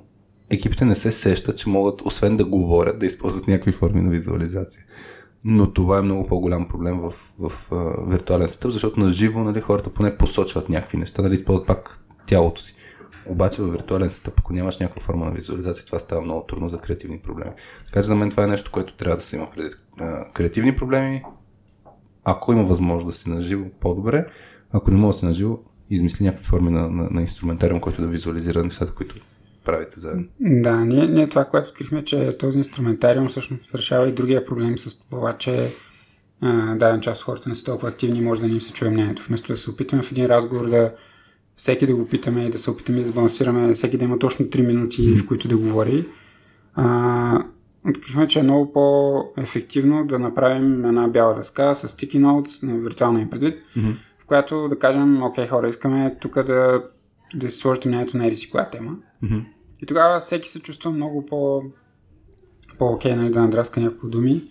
екипите 0.51 0.85
не 0.85 0.95
се 0.95 1.13
сещат, 1.13 1.59
че 1.59 1.69
могат, 1.69 2.01
освен 2.01 2.37
да 2.37 2.45
говорят, 2.45 2.99
да 2.99 3.07
използват 3.07 3.49
някакви 3.49 3.73
форми 3.73 4.01
на 4.01 4.11
визуализация. 4.11 4.85
Но 5.45 5.73
това 5.73 5.99
е 5.99 6.03
много 6.03 6.27
по-голям 6.27 6.69
проблем 6.69 7.01
в, 7.01 7.15
в, 7.39 7.71
uh, 7.71 8.11
виртуален 8.11 8.49
стъп, 8.49 8.71
защото 8.71 9.01
на 9.01 9.11
живо 9.11 9.45
нали, 9.45 9.61
хората 9.61 9.91
поне 9.91 10.17
посочват 10.17 10.69
някакви 10.69 10.99
неща, 10.99 11.23
нали, 11.23 11.35
използват 11.35 11.67
пак 11.67 12.01
тялото 12.27 12.63
си. 12.63 12.75
Обаче 13.27 13.63
в 13.63 13.71
виртуален 13.71 14.11
стъп, 14.11 14.35
ако 14.39 14.53
нямаш 14.53 14.79
някаква 14.79 15.03
форма 15.03 15.25
на 15.25 15.33
визуализация, 15.33 15.87
това 15.87 15.99
става 15.99 16.23
много 16.23 16.47
трудно 16.47 16.69
за 16.69 16.79
креативни 16.79 17.19
проблеми. 17.19 17.51
Така 17.87 18.01
че 18.01 18.07
за 18.07 18.15
мен 18.15 18.31
това 18.31 18.45
е 18.45 18.47
нещо, 18.47 18.71
което 18.71 18.97
трябва 18.97 19.17
да 19.17 19.23
се 19.23 19.37
има 19.37 19.49
преди. 19.55 19.71
Креативни 20.33 20.77
проблеми, 20.77 21.23
ако 22.25 22.53
има 22.53 22.65
възможност 22.65 23.07
да 23.07 23.13
си 23.13 23.31
наживо, 23.31 23.71
по-добре. 23.81 24.27
Ако 24.73 24.91
не 24.91 24.97
може 24.97 25.15
да 25.15 25.19
си 25.19 25.27
наживо, 25.27 25.65
измисли 25.91 26.25
някакви 26.25 26.45
форми 26.45 26.71
на, 26.71 26.91
на, 26.91 27.09
на 27.11 27.21
инструментариум, 27.21 27.81
който 27.81 28.03
да 28.03 28.09
визуализира 28.09 28.65
нещата, 28.65 28.95
които 28.95 29.15
правите 29.65 30.01
заедно. 30.01 30.25
Да, 30.41 30.85
ние, 30.85 31.07
ние 31.07 31.29
това, 31.29 31.45
което 31.45 31.69
открихме, 31.69 32.05
че 32.05 32.39
този 32.39 32.59
инструментариум 32.59 33.29
всъщност 33.29 33.75
решава 33.75 34.09
и 34.09 34.13
другия 34.13 34.45
проблем 34.45 34.79
с 34.79 35.01
това, 35.01 35.37
че 35.39 35.71
а, 36.41 36.75
даден 36.75 37.01
част 37.01 37.21
от 37.21 37.25
хората 37.25 37.49
не 37.49 37.55
са 37.55 37.65
толкова 37.65 37.89
активни 37.89 38.19
и 38.19 38.23
може 38.23 38.41
да 38.41 38.47
ни 38.47 38.53
им 38.53 38.61
се 38.61 38.73
чуе 38.73 38.91
мнението. 38.91 39.23
Вместо 39.29 39.53
да 39.53 39.57
се 39.57 39.71
опитаме 39.71 40.03
в 40.03 40.13
един 40.13 40.27
разговор 40.27 40.69
да 40.69 40.95
всеки 41.57 41.87
да 41.87 41.97
го 41.97 42.09
питаме 42.09 42.45
и 42.45 42.51
да 42.51 42.59
се 42.59 42.71
опитаме 42.71 43.01
да 43.01 43.07
сбалансираме, 43.07 43.73
всеки 43.73 43.97
да 43.97 44.05
има 44.05 44.19
точно 44.19 44.47
3 44.47 44.67
минути, 44.67 45.17
в 45.17 45.27
които 45.27 45.49
да 45.49 45.57
говори. 45.57 46.09
А, 46.75 47.45
открихме, 47.89 48.27
че 48.27 48.39
е 48.39 48.43
много 48.43 48.73
по-ефективно 48.73 50.07
да 50.07 50.19
направим 50.19 50.85
една 50.85 51.09
бяла 51.09 51.35
дъска 51.35 51.75
с 51.75 51.89
sticky 51.89 52.19
notes 52.19 52.67
на 52.67 52.79
виртуална 52.79 53.21
им 53.21 53.31
предвид, 53.31 53.59
mm-hmm. 53.77 53.95
в 54.19 54.27
която 54.27 54.69
да 54.69 54.79
кажем, 54.79 55.23
окей 55.23 55.47
хора, 55.47 55.69
искаме 55.69 56.17
тук 56.21 56.43
да, 56.43 56.83
да 57.35 57.49
си 57.49 57.59
сложите 57.59 57.89
мнението 57.89 58.17
на 58.17 58.27
ери 58.27 58.37
си 58.37 58.51
коя 58.51 58.71
тема. 58.71 58.97
Mm-hmm. 59.25 59.45
И 59.85 59.87
тогава 59.87 60.21
всеки 60.21 60.49
се 60.49 60.61
чувства 60.61 60.91
много 60.91 61.27
по, 61.27 61.63
по-окей 62.79 63.17
нали, 63.17 63.31
да 63.31 63.41
надраска 63.41 63.81
няколко 63.81 64.09
думи. 64.09 64.43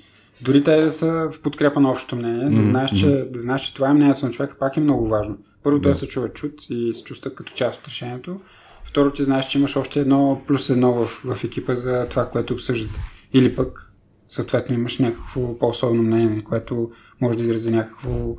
Дори 0.42 0.64
те 0.64 0.82
да 0.82 0.92
са 0.92 1.30
в 1.32 1.42
подкрепа 1.42 1.80
на 1.80 1.92
общото 1.92 2.16
мнение, 2.16 2.46
mm-hmm. 2.46 2.60
да, 2.60 2.66
знаеш, 2.66 2.92
че, 2.92 3.28
да 3.30 3.40
знаеш, 3.40 3.62
че 3.62 3.74
това 3.74 3.90
е 3.90 3.94
мнението 3.94 4.26
на 4.26 4.32
човека, 4.32 4.58
пак 4.60 4.78
е 4.78 4.80
много 4.80 5.08
важно. 5.08 5.38
Първо, 5.64 5.82
той 5.82 5.96
се 5.96 6.08
чува 6.08 6.30
чут 6.30 6.54
и 6.70 6.94
се 6.94 7.04
чувства 7.04 7.36
като 7.36 7.54
част 7.54 7.82
от 7.82 7.88
решението. 7.88 8.40
Второ, 8.86 9.12
ти 9.12 9.24
знаеш, 9.24 9.46
че 9.46 9.58
имаш 9.58 9.76
още 9.76 10.00
едно 10.00 10.42
плюс 10.48 10.70
едно 10.70 10.94
в, 10.94 11.06
в 11.06 11.44
екипа 11.44 11.76
за 11.76 12.08
това, 12.10 12.30
което 12.30 12.54
обсъждате. 12.54 13.00
Или 13.34 13.56
пък, 13.56 13.94
съответно, 14.30 14.76
имаш 14.76 15.00
някакво 15.00 15.60
по-особено 15.60 16.04
мнение, 16.04 16.44
което 16.44 16.92
може 17.22 17.38
да 17.38 17.44
изрази 17.44 17.72
някакво 17.72 18.36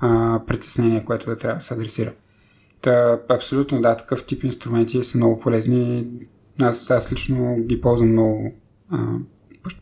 а, 0.00 0.40
притеснение, 0.46 1.04
което 1.04 1.26
да 1.26 1.36
трябва 1.36 1.56
да 1.56 1.64
се 1.64 1.74
адресира. 1.74 2.12
Та, 2.80 3.18
абсолютно 3.28 3.80
да, 3.80 3.96
такъв 3.96 4.24
тип 4.24 4.44
инструменти 4.44 5.04
са 5.04 5.18
много 5.18 5.40
полезни. 5.40 6.06
Аз, 6.60 6.90
аз 6.90 7.12
лично 7.12 7.56
ги 7.68 7.80
ползвам 7.80 8.12
много, 8.12 8.52
а, 8.90 9.06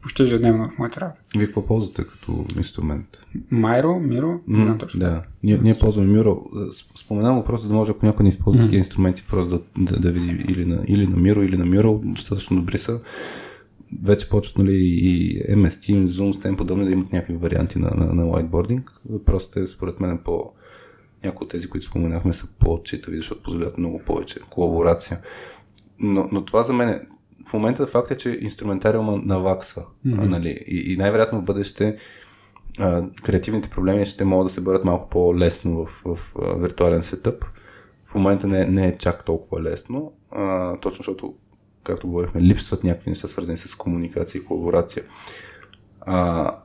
почти, 0.02 0.22
ежедневно 0.22 0.68
в 0.68 0.78
моята 0.78 1.00
работа. 1.00 1.20
Вие 1.36 1.46
какво 1.46 1.66
ползвате 1.66 2.04
като 2.04 2.44
инструмент? 2.56 3.06
Майро, 3.50 4.00
Миро, 4.00 4.26
mm, 4.26 4.40
не 4.46 4.64
знам 4.64 4.78
точно. 4.78 5.00
Да, 5.00 5.22
ние, 5.42 5.58
ние 5.62 5.78
ползваме 5.78 6.08
Миро. 6.08 6.44
Споменавам 6.96 7.44
просто 7.44 7.68
да 7.68 7.74
може, 7.74 7.90
ако 7.90 8.06
някой 8.06 8.22
не 8.22 8.28
използва 8.28 8.60
mm. 8.60 8.64
такива 8.64 8.78
инструменти, 8.78 9.24
просто 9.30 9.58
да, 9.58 9.84
да, 9.84 10.00
да 10.00 10.12
види 10.12 10.44
или 10.48 10.64
на, 10.64 10.84
или 10.86 11.06
на 11.06 11.16
Миро, 11.16 11.42
или 11.42 11.56
на 11.56 11.64
Миро, 11.66 12.00
достатъчно 12.04 12.56
добри 12.56 12.78
са. 12.78 13.00
вече 14.02 14.28
почват 14.28 14.58
нали, 14.58 14.76
и 14.76 15.42
MS 15.42 15.68
Teams, 15.68 16.06
Zoom, 16.06 16.42
тем 16.42 16.56
подобни 16.56 16.84
да 16.84 16.90
имат 16.90 17.12
някакви 17.12 17.36
варианти 17.36 17.78
на, 17.78 17.90
на, 17.90 18.14
на 18.14 18.22
whiteboarding. 18.22 18.82
Въпросът 19.10 19.56
е 19.56 19.66
според 19.66 20.00
мен 20.00 20.18
по 20.24 20.52
някои 21.24 21.44
от 21.44 21.50
тези, 21.50 21.68
които 21.68 21.86
споменахме, 21.86 22.32
са 22.32 22.46
по-отчитави, 22.58 23.16
защото 23.16 23.42
позволяват 23.42 23.78
много 23.78 24.02
повече 24.06 24.40
колаборация. 24.50 25.20
Но, 26.03 26.28
но 26.32 26.44
това 26.44 26.62
за 26.62 26.72
мен 26.72 26.88
е, 26.88 27.00
в 27.48 27.53
момента 27.53 27.86
факт 27.86 28.11
е, 28.11 28.16
че 28.16 28.38
инструментариума 28.40 29.16
наваксва. 29.24 29.82
Mm-hmm. 30.07 30.28
Нали? 30.28 30.64
И, 30.66 30.92
и 30.92 30.96
най-вероятно 30.96 31.40
в 31.40 31.44
бъдеще 31.44 31.96
а, 32.78 33.09
креативните 33.22 33.70
проблеми 33.70 34.07
ще 34.07 34.24
могат 34.24 34.46
да 34.46 34.53
се 34.53 34.61
бъдат 34.61 34.84
малко 34.84 35.09
по-лесно 35.09 35.84
в, 35.84 36.03
в, 36.05 36.16
в 36.16 36.34
а, 36.42 36.55
виртуален 36.55 37.03
сетъп. 37.03 37.44
В 38.05 38.14
момента 38.14 38.46
не, 38.46 38.66
не 38.66 38.88
е 38.88 38.98
чак 38.98 39.24
толкова 39.24 39.62
лесно, 39.62 40.12
а, 40.30 40.76
точно 40.76 40.96
защото, 40.96 41.34
както 41.84 42.09
говорихме, 42.09 42.42
липсват 42.42 42.84
някакви 42.84 43.11
неща, 43.11 43.28
свързани 43.28 43.59
с 43.59 43.74
комуникация 43.74 44.40
и 44.40 44.44
колаборация. 44.44 45.05
А, 46.00 46.57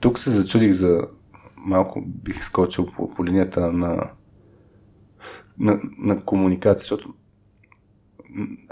тук 0.00 0.18
се 0.18 0.30
зачудих 0.30 0.72
за 0.72 1.08
малко 1.56 2.02
бих 2.06 2.44
скочил 2.44 2.86
по, 2.86 3.10
по 3.10 3.24
линията 3.24 3.72
на, 3.72 4.10
на, 5.58 5.80
на 5.98 6.24
комуникация, 6.24 6.78
защото 6.78 7.14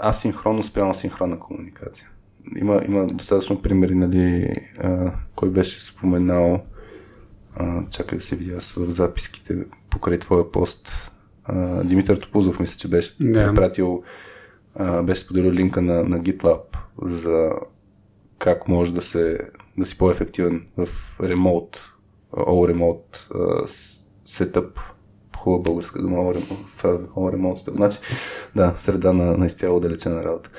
асинхронно 0.03 0.63
спрямо 0.63 0.93
синхронна 0.93 1.39
комуникация. 1.39 2.09
Има, 2.55 2.81
има 2.87 3.07
достатъчно 3.07 3.61
примери, 3.61 3.95
нали, 3.95 4.55
а, 4.79 5.13
кой 5.35 5.49
беше 5.49 5.81
споменал, 5.81 6.63
а, 7.55 7.89
чакай 7.89 8.17
да 8.17 8.23
се 8.23 8.35
видя 8.35 8.59
в 8.59 8.91
записките 8.91 9.65
покрай 9.89 10.19
твоя 10.19 10.51
пост. 10.51 11.11
А, 11.43 11.83
Димитър 11.83 12.17
Топузов, 12.17 12.59
мисля, 12.59 12.77
че 12.77 12.87
беше 12.87 13.17
yeah. 13.17 13.55
пратил, 13.55 14.03
а, 14.75 15.03
беше 15.03 15.21
споделил 15.21 15.51
линка 15.51 15.81
на, 15.81 16.03
на 16.03 16.19
GitLab 16.19 16.77
за 17.01 17.51
как 18.39 18.67
може 18.67 18.93
да, 18.93 19.01
се, 19.01 19.39
да 19.77 19.85
си 19.85 19.97
по-ефективен 19.97 20.65
в 20.77 20.87
ремоут, 21.21 21.93
all 22.31 22.73
remote 22.73 23.67
сетъп 24.25 24.79
хубава 25.45 25.63
българска 25.63 26.01
дума, 26.01 26.33
фраза 26.77 27.07
remote 27.07 27.55
setup. 27.55 27.75
Значи, 27.75 27.99
да, 28.55 28.73
среда 28.77 29.13
на, 29.13 29.37
на 29.37 29.45
изцяло 29.45 29.79
далечена 29.79 30.23
работа. 30.23 30.49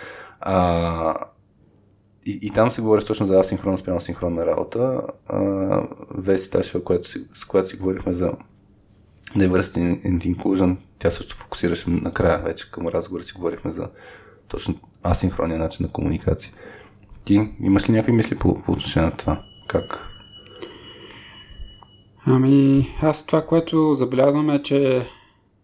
А, 0.40 1.14
и, 2.26 2.38
и 2.42 2.50
там 2.50 2.70
се 2.70 2.82
говори 2.82 3.04
точно 3.04 3.26
за 3.26 3.40
асинхронна 3.40 3.78
спрямо 3.78 4.00
синхронна 4.00 4.46
работа. 4.46 5.00
Веси 6.18 6.50
Ташева, 6.50 6.84
която 6.84 7.08
с 7.08 7.44
която 7.44 7.68
си 7.68 7.76
говорихме 7.76 8.12
за 8.12 8.32
Diversity 9.36 10.06
and 10.06 10.36
Inclusion, 10.36 10.76
тя 10.98 11.10
също 11.10 11.36
фокусираше 11.36 11.90
накрая 11.90 12.38
вече 12.38 12.70
към 12.70 12.86
разговора 12.86 13.22
си 13.22 13.32
говорихме 13.32 13.70
за 13.70 13.88
точно 14.48 14.74
асинхронния 15.06 15.58
начин 15.58 15.86
на 15.86 15.92
комуникация. 15.92 16.52
Ти 17.24 17.50
имаш 17.60 17.88
ли 17.88 17.92
някакви 17.92 18.12
мисли 18.12 18.36
по, 18.36 18.62
по 18.62 18.72
отношение 18.72 19.10
на 19.10 19.16
това? 19.16 19.42
Как? 19.68 20.15
Ами, 22.26 22.88
аз 23.02 23.26
това, 23.26 23.46
което 23.46 23.94
забелязвам 23.94 24.50
е, 24.50 24.62
че 24.62 25.06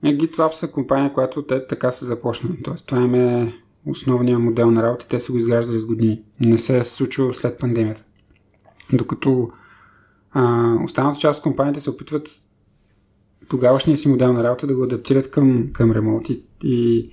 GitLab 0.05 0.53
са 0.53 0.71
компания, 0.71 1.13
която 1.13 1.43
те 1.43 1.67
така 1.67 1.91
са 1.91 2.05
започнали. 2.05 2.63
Тоест, 2.63 2.87
това 2.87 3.03
им 3.03 3.15
е 3.15 3.53
основния 3.87 4.39
модел 4.39 4.71
на 4.71 4.83
работа. 4.83 5.07
Те 5.07 5.21
са 5.21 5.33
го 5.33 5.39
изграждали 5.39 5.79
с 5.79 5.87
години. 5.87 6.23
Не 6.41 6.59
се 6.59 6.79
е 6.79 6.85
случило 6.85 7.33
след 7.33 7.59
пандемията. 7.59 8.05
Докато 8.93 9.51
а, 10.33 10.75
останалата 10.85 11.21
част 11.21 11.39
от 11.39 11.43
компаниите 11.43 11.81
се 11.81 11.91
опитват 11.91 12.29
тогавашния 13.49 13.97
си 13.97 14.09
модел 14.09 14.33
на 14.33 14.45
работа 14.45 14.67
да 14.67 14.75
го 14.75 14.83
адаптират 14.83 15.31
към, 15.31 15.73
към 15.73 15.93
ремонт 15.93 16.29
и, 16.29 16.43
и 16.65 17.11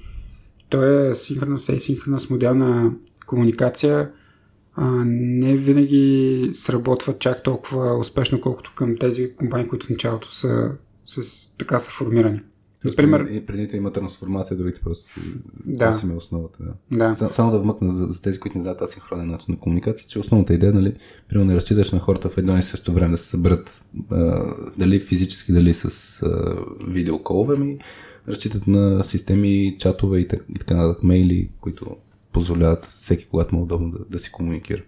той 0.70 1.10
е 1.10 1.16
синхронност, 1.16 1.70
е 1.70 1.80
синхронност 1.80 2.30
модел 2.30 2.56
на 2.56 2.92
комуникация 3.26 4.12
а, 4.82 5.04
не 5.06 5.56
винаги 5.56 6.50
сработват 6.54 7.20
чак 7.20 7.44
толкова 7.44 7.98
успешно, 7.98 8.42
колкото 8.42 8.74
към 8.76 8.98
тези 8.98 9.36
компании, 9.36 9.68
които 9.68 9.86
в 9.86 9.90
началото 9.90 10.32
са, 10.32 10.72
с, 11.06 11.58
така 11.58 11.80
са 11.80 11.92
формирани. 11.92 12.42
Например... 12.86 13.28
И 13.32 13.46
предните 13.46 13.78
има 13.78 13.92
трансформация, 13.92 14.58
другите 14.58 14.82
просто 14.82 15.04
си 15.04 15.20
да. 15.66 15.94
си 15.94 16.06
ме 16.06 16.14
основата. 16.14 16.58
Да. 16.92 17.16
да. 17.20 17.30
Само 17.34 17.52
да 17.52 17.60
вмъкна 17.60 17.92
за, 17.92 18.06
за 18.06 18.22
тези, 18.22 18.40
които 18.40 18.58
не 18.58 18.62
знаят 18.62 18.82
асинхронен 18.82 19.28
начин 19.28 19.54
на 19.54 19.60
комуникация, 19.60 20.08
че 20.08 20.20
основната 20.20 20.54
идея, 20.54 20.74
нали, 20.74 20.96
примерно 21.30 21.52
не 21.52 21.56
разчиташ 21.56 21.92
на 21.92 22.00
хората 22.00 22.30
в 22.30 22.38
едно 22.38 22.58
и 22.58 22.62
също 22.62 22.94
време 22.94 23.12
да 23.12 23.18
се 23.18 23.30
съберат, 23.30 23.86
а, 24.12 24.44
дали 24.78 25.00
физически, 25.00 25.52
дали 25.52 25.74
с 25.74 26.24
а, 26.24 26.56
видеоколове, 26.88 27.58
ми 27.58 27.78
разчитат 28.28 28.68
на 28.68 29.04
системи, 29.04 29.76
чатове 29.80 30.20
и 30.20 30.28
така, 30.28 30.44
и 30.56 30.60
така 30.60 30.76
нататък, 30.76 31.04
мейли, 31.04 31.50
които 31.62 31.98
позволяват 32.34 32.86
всеки, 32.86 33.28
когато 33.28 33.56
му 33.56 33.62
е 33.62 33.64
удобно 33.64 33.92
да, 33.92 34.00
да 34.10 34.20
си 34.20 34.32
комуникира. 34.32 34.82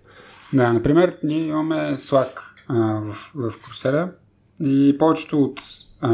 Да, 0.54 0.74
например, 0.74 1.18
ние 1.24 1.48
имаме 1.48 1.76
Slack 1.76 2.40
а, 2.68 3.02
в, 3.02 3.32
в 3.36 3.52
Coursera 3.52 4.12
и 4.62 4.96
повечето 5.00 5.44
от 5.44 5.62
а, 6.02 6.10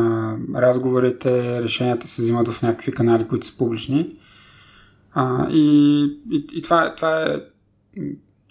разговорите, 0.55 1.61
решенията 1.61 2.07
се 2.07 2.21
взимат 2.21 2.47
в 2.47 2.61
някакви 2.61 2.91
канали, 2.91 3.27
които 3.27 3.45
са 3.45 3.57
публични. 3.57 4.17
А, 5.13 5.49
и, 5.49 6.01
и, 6.31 6.47
и 6.53 6.61
това, 6.61 6.95
това 6.95 7.23
е 7.23 7.35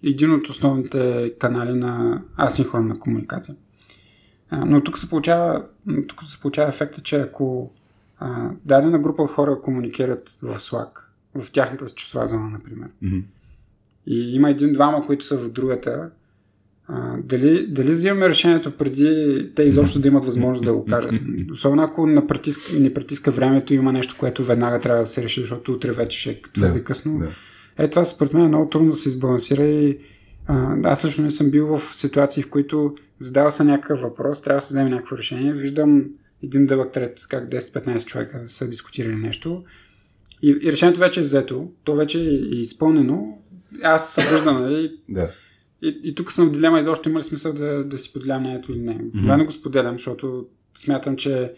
един 0.03 0.35
от 0.35 0.49
основните 0.49 1.35
канали 1.39 1.72
на 1.72 2.22
асинхронна 2.37 2.99
комуникация. 2.99 3.57
А, 4.51 4.64
но 4.64 4.85
тук 4.85 4.99
се 4.99 5.09
получава, 5.09 5.64
тук 6.09 6.24
се 6.24 6.41
получава 6.41 6.68
ефекта, 6.68 7.01
че 7.01 7.16
ако 7.16 7.70
а, 8.18 8.51
дадена 8.64 8.99
група 8.99 9.27
хора 9.27 9.61
комуникират 9.61 10.39
в 10.43 10.59
Slack, 10.59 11.05
в 11.41 11.51
тяхната 11.53 11.87
часова 11.87 12.26
зона, 12.26 12.49
например. 12.49 12.89
Mm-hmm. 13.05 13.22
И 14.07 14.34
има 14.34 14.51
един-двама, 14.51 15.07
които 15.07 15.24
са 15.24 15.37
в 15.39 15.51
другата. 15.51 16.11
А, 16.89 17.16
дали, 17.24 17.66
дали 17.66 17.91
взимаме 17.91 18.28
решението 18.28 18.76
преди 18.76 19.51
те 19.55 19.62
изобщо 19.62 19.99
да 19.99 20.09
имат 20.09 20.24
възможност 20.24 20.64
да 20.64 20.72
го 20.72 20.84
кажат? 20.84 21.12
Особено 21.53 21.82
ако 21.82 22.07
не 22.07 22.26
притиска, 22.26 22.72
не 22.80 22.95
притиска 22.95 23.30
времето 23.30 23.74
има 23.74 23.93
нещо, 23.93 24.14
което 24.18 24.45
веднага 24.45 24.80
трябва 24.80 25.01
да 25.01 25.07
се 25.07 25.22
реши, 25.22 25.41
защото 25.41 25.72
утре 25.72 25.93
вече 25.93 26.18
ще 26.18 26.30
е 26.30 26.43
твърде 26.43 26.80
yeah, 26.80 26.84
късно. 26.84 27.12
Yeah. 27.12 27.30
Е, 27.78 27.91
това 27.91 28.05
според 28.05 28.34
мен 28.34 28.45
е 28.45 28.49
много 28.49 28.68
трудно 28.68 28.91
да 28.91 28.97
се 28.97 29.09
избалансира 29.09 29.64
и 29.64 29.99
а, 30.47 30.76
аз 30.84 31.01
също 31.01 31.22
не 31.22 31.30
съм 31.30 31.51
бил 31.51 31.76
в 31.76 31.97
ситуации, 31.97 32.43
в 32.43 32.51
които 32.51 32.95
задава 33.18 33.53
се 33.53 33.64
някакъв 33.64 34.01
въпрос, 34.01 34.43
трябва 34.43 34.59
да 34.59 34.61
се 34.61 34.70
вземе 34.72 34.91
някакво 34.91 35.16
решение, 35.16 35.53
виждам 35.53 36.05
един 36.43 36.66
дълъг 36.66 36.93
трет, 36.93 37.26
как 37.28 37.51
10-15 37.51 38.05
човека 38.05 38.45
са 38.47 38.68
дискутирали 38.68 39.16
нещо 39.16 39.64
и, 40.43 40.59
и 40.62 40.72
решението 40.72 41.01
вече 41.01 41.20
е 41.20 41.22
взето, 41.22 41.68
то 41.84 41.95
вече 41.95 42.20
е 42.20 42.57
изпълнено. 42.57 43.39
Аз 43.82 44.14
се 44.14 44.22
събуждам, 44.22 44.57
нали? 44.57 44.93
да. 45.09 45.30
И, 45.82 46.01
и 46.03 46.14
тук 46.14 46.32
съм 46.32 46.49
в 46.49 46.53
дилема 46.53 46.80
изобщо 46.80 47.09
има 47.09 47.18
ли 47.18 47.22
смисъл 47.22 47.53
да, 47.53 47.84
да 47.84 47.99
си 47.99 48.12
поделям 48.12 48.41
мнението 48.41 48.72
или 48.72 48.80
не. 48.80 48.99
Mm-hmm. 48.99 49.37
не 49.37 49.45
го 49.45 49.53
споделям, 49.53 49.95
защото 49.95 50.47
смятам, 50.74 51.16
че 51.16 51.53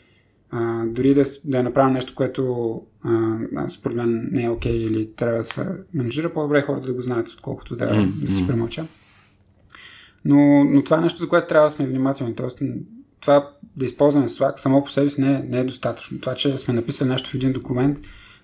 а, 0.50 0.84
дори 0.86 1.14
да, 1.14 1.22
да 1.44 1.62
направя 1.62 1.90
нещо, 1.90 2.14
което 2.14 2.72
а, 3.02 3.70
според 3.70 3.96
мен 3.96 4.28
не 4.32 4.44
е 4.44 4.50
окей 4.50 4.72
okay, 4.72 4.88
или 4.90 5.12
трябва 5.12 5.38
да 5.38 5.44
се 5.44 5.66
менеджира, 5.94 6.30
по-добре 6.30 6.58
е 6.58 6.62
хората 6.62 6.86
да 6.86 6.94
го 6.94 7.00
знаят, 7.00 7.28
отколкото 7.28 7.76
да, 7.76 7.90
mm-hmm. 7.90 8.24
да 8.24 8.32
си 8.32 8.46
премълча. 8.46 8.84
Но, 10.24 10.64
но 10.64 10.84
това 10.84 10.98
е 10.98 11.00
нещо, 11.00 11.18
за 11.18 11.28
което 11.28 11.48
трябва 11.48 11.66
да 11.66 11.70
сме 11.70 11.86
внимателни. 11.86 12.34
Тоест, 12.34 12.62
това 13.20 13.50
да 13.76 13.84
използваме 13.84 14.28
Slack 14.28 14.56
само 14.56 14.84
по 14.84 14.90
себе 14.90 15.10
си 15.10 15.20
не, 15.20 15.42
не 15.42 15.58
е 15.58 15.64
достатъчно. 15.64 16.20
Това, 16.20 16.34
че 16.34 16.58
сме 16.58 16.74
написали 16.74 17.08
нещо 17.08 17.30
в 17.30 17.34
един 17.34 17.52
документ, 17.52 18.00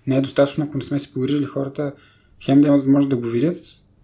не 0.07 0.15
е 0.15 0.21
достатъчно, 0.21 0.63
ако 0.63 0.77
не 0.77 0.83
сме 0.83 0.99
си 0.99 1.13
погрижили 1.13 1.45
хората, 1.45 1.93
хем 2.43 2.61
да 2.61 2.67
имат 2.67 2.79
възможност 2.79 3.09
да 3.09 3.17
го 3.17 3.27
видят, 3.27 3.57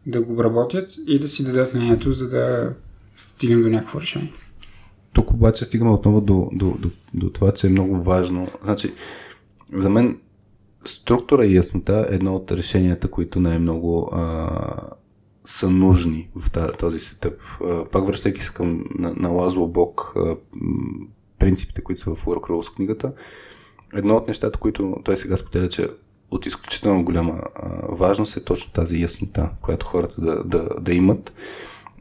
да 0.06 0.22
го 0.22 0.34
обработят 0.34 0.96
и 1.08 1.20
да 1.20 1.30
си 1.30 1.44
дадат 1.44 1.74
мнението, 1.74 2.12
за 2.12 2.30
да 2.30 2.74
стигнем 3.16 3.62
до 3.62 3.70
някакво 3.70 4.02
решение. 4.02 4.34
Тук 5.14 5.32
обаче 5.32 5.66
стигаме 5.66 5.92
отново 5.92 6.22
до, 6.22 6.50
до, 6.54 6.78
до, 6.80 6.90
до 7.14 7.30
това, 7.30 7.52
че 7.52 7.68
е 7.68 7.70
много 7.70 8.04
важно. 8.04 8.48
Значи, 8.64 8.94
за 9.74 9.90
мен 9.90 10.18
структура 10.86 11.46
и 11.46 11.56
яснота 11.56 12.08
е 12.10 12.16
едно 12.16 12.36
от 12.36 12.52
решенията, 12.52 13.08
които 13.08 13.40
най-много 13.40 14.10
а, 14.14 14.50
са 15.46 15.70
нужни 15.70 16.30
в 16.36 16.52
този 16.80 17.00
сетъп. 17.00 17.42
Пак 17.92 18.06
връщайки 18.06 18.44
се 18.44 18.54
към 18.54 18.86
на, 19.00 19.14
на 19.18 19.30
Лазло 19.30 19.68
Бог, 19.68 20.14
а, 20.16 20.36
принципите, 21.40 21.82
които 21.82 22.02
са 22.02 22.16
в 22.16 22.26
Work 22.26 22.50
Rules 22.50 22.76
книгата, 22.76 23.14
едно 23.94 24.16
от 24.16 24.28
нещата, 24.28 24.60
които 24.60 24.98
той 25.04 25.18
сега 25.18 25.38
споделя, 25.38 25.70
че 25.70 25.88
от 26.32 26.46
изключително 26.46 27.04
голяма 27.04 27.42
а, 27.56 27.70
важност 27.96 28.38
е 28.38 28.44
точно 28.44 28.74
тази 28.74 29.02
яснота, 29.02 29.50
която 29.62 29.86
хората 29.86 30.22
да, 30.22 30.44
да, 30.44 30.70
да 30.82 30.94
имат. 30.94 31.34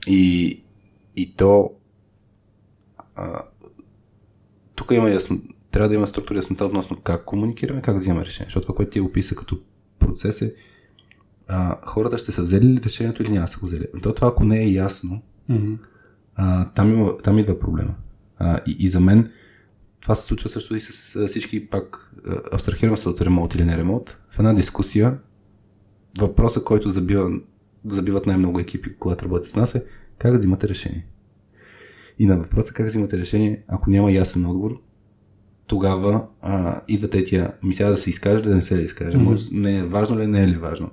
И, 0.07 0.63
и 1.17 1.37
то 1.37 1.71
а, 3.15 3.43
тук 4.75 4.91
има 4.91 5.11
ясно, 5.11 5.41
трябва 5.71 5.89
да 5.89 5.95
има 5.95 6.07
структура 6.07 6.39
яснота 6.39 6.65
относно 6.65 7.01
как 7.01 7.25
комуникираме, 7.25 7.83
как 7.83 7.97
взимаме 7.97 8.25
решение. 8.25 8.47
Защото 8.47 8.67
това, 8.67 8.77
което 8.77 8.91
ти 8.93 9.01
описа 9.01 9.35
като 9.35 9.59
процес 9.99 10.43
е 10.43 10.55
а, 11.49 11.77
хората 11.87 12.19
ще 12.19 12.33
са 12.33 12.43
взели 12.43 12.67
ли 12.67 12.81
решението 12.85 13.23
или 13.23 13.33
няма 13.33 13.49
са 13.49 13.59
го 13.59 13.67
взели. 13.67 13.87
То 14.03 14.15
това, 14.15 14.29
ако 14.29 14.45
не 14.45 14.63
е 14.63 14.73
ясно, 14.73 15.23
mm-hmm. 15.51 15.79
а, 16.35 16.71
там, 16.71 16.93
има, 16.93 17.19
там 17.19 17.39
идва 17.39 17.59
проблема. 17.59 17.95
А, 18.39 18.61
и, 18.67 18.77
и 18.79 18.89
за 18.89 19.01
мен 19.01 19.31
това 20.01 20.15
се 20.15 20.27
случва 20.27 20.49
също 20.49 20.77
и 20.77 20.81
с 20.81 21.29
всички 21.29 21.69
пак 21.71 22.13
абстрахираме 22.53 22.97
се 22.97 23.09
от 23.09 23.21
ремонт 23.21 23.55
или 23.55 23.65
не 23.65 23.77
ремонт. 23.77 24.19
В 24.31 24.39
една 24.39 24.55
дискусия 24.55 25.19
въпросът, 26.19 26.65
който 26.65 26.89
забива 26.89 27.31
забиват 27.85 28.27
най-много 28.27 28.61
екипи, 28.61 28.97
когато 28.99 29.25
работят 29.25 29.51
с 29.51 29.57
нас 29.57 29.75
е 29.75 29.85
как 30.19 30.35
взимате 30.35 30.69
решение. 30.69 31.07
И 32.19 32.27
на 32.27 32.37
въпроса 32.37 32.73
как 32.73 32.87
взимате 32.87 33.19
решение, 33.19 33.63
ако 33.69 33.91
няма 33.91 34.13
ясен 34.13 34.47
отговор, 34.47 34.81
тогава 35.67 36.27
а, 36.41 36.81
идва 36.89 37.11
тетия, 37.11 37.53
ми 37.63 37.75
сега 37.75 37.91
да 37.91 37.97
се 37.97 38.11
изкаже, 38.11 38.43
да 38.43 38.55
не 38.55 38.63
се 38.63 38.79
ли 38.79 38.83
изкаже. 38.83 39.17
Mm-hmm. 39.17 39.23
Може, 39.23 39.49
не 39.53 39.79
е 39.79 39.85
важно 39.85 40.19
ли, 40.19 40.27
не 40.27 40.43
е 40.43 40.49
ли 40.49 40.57
важно. 40.57 40.91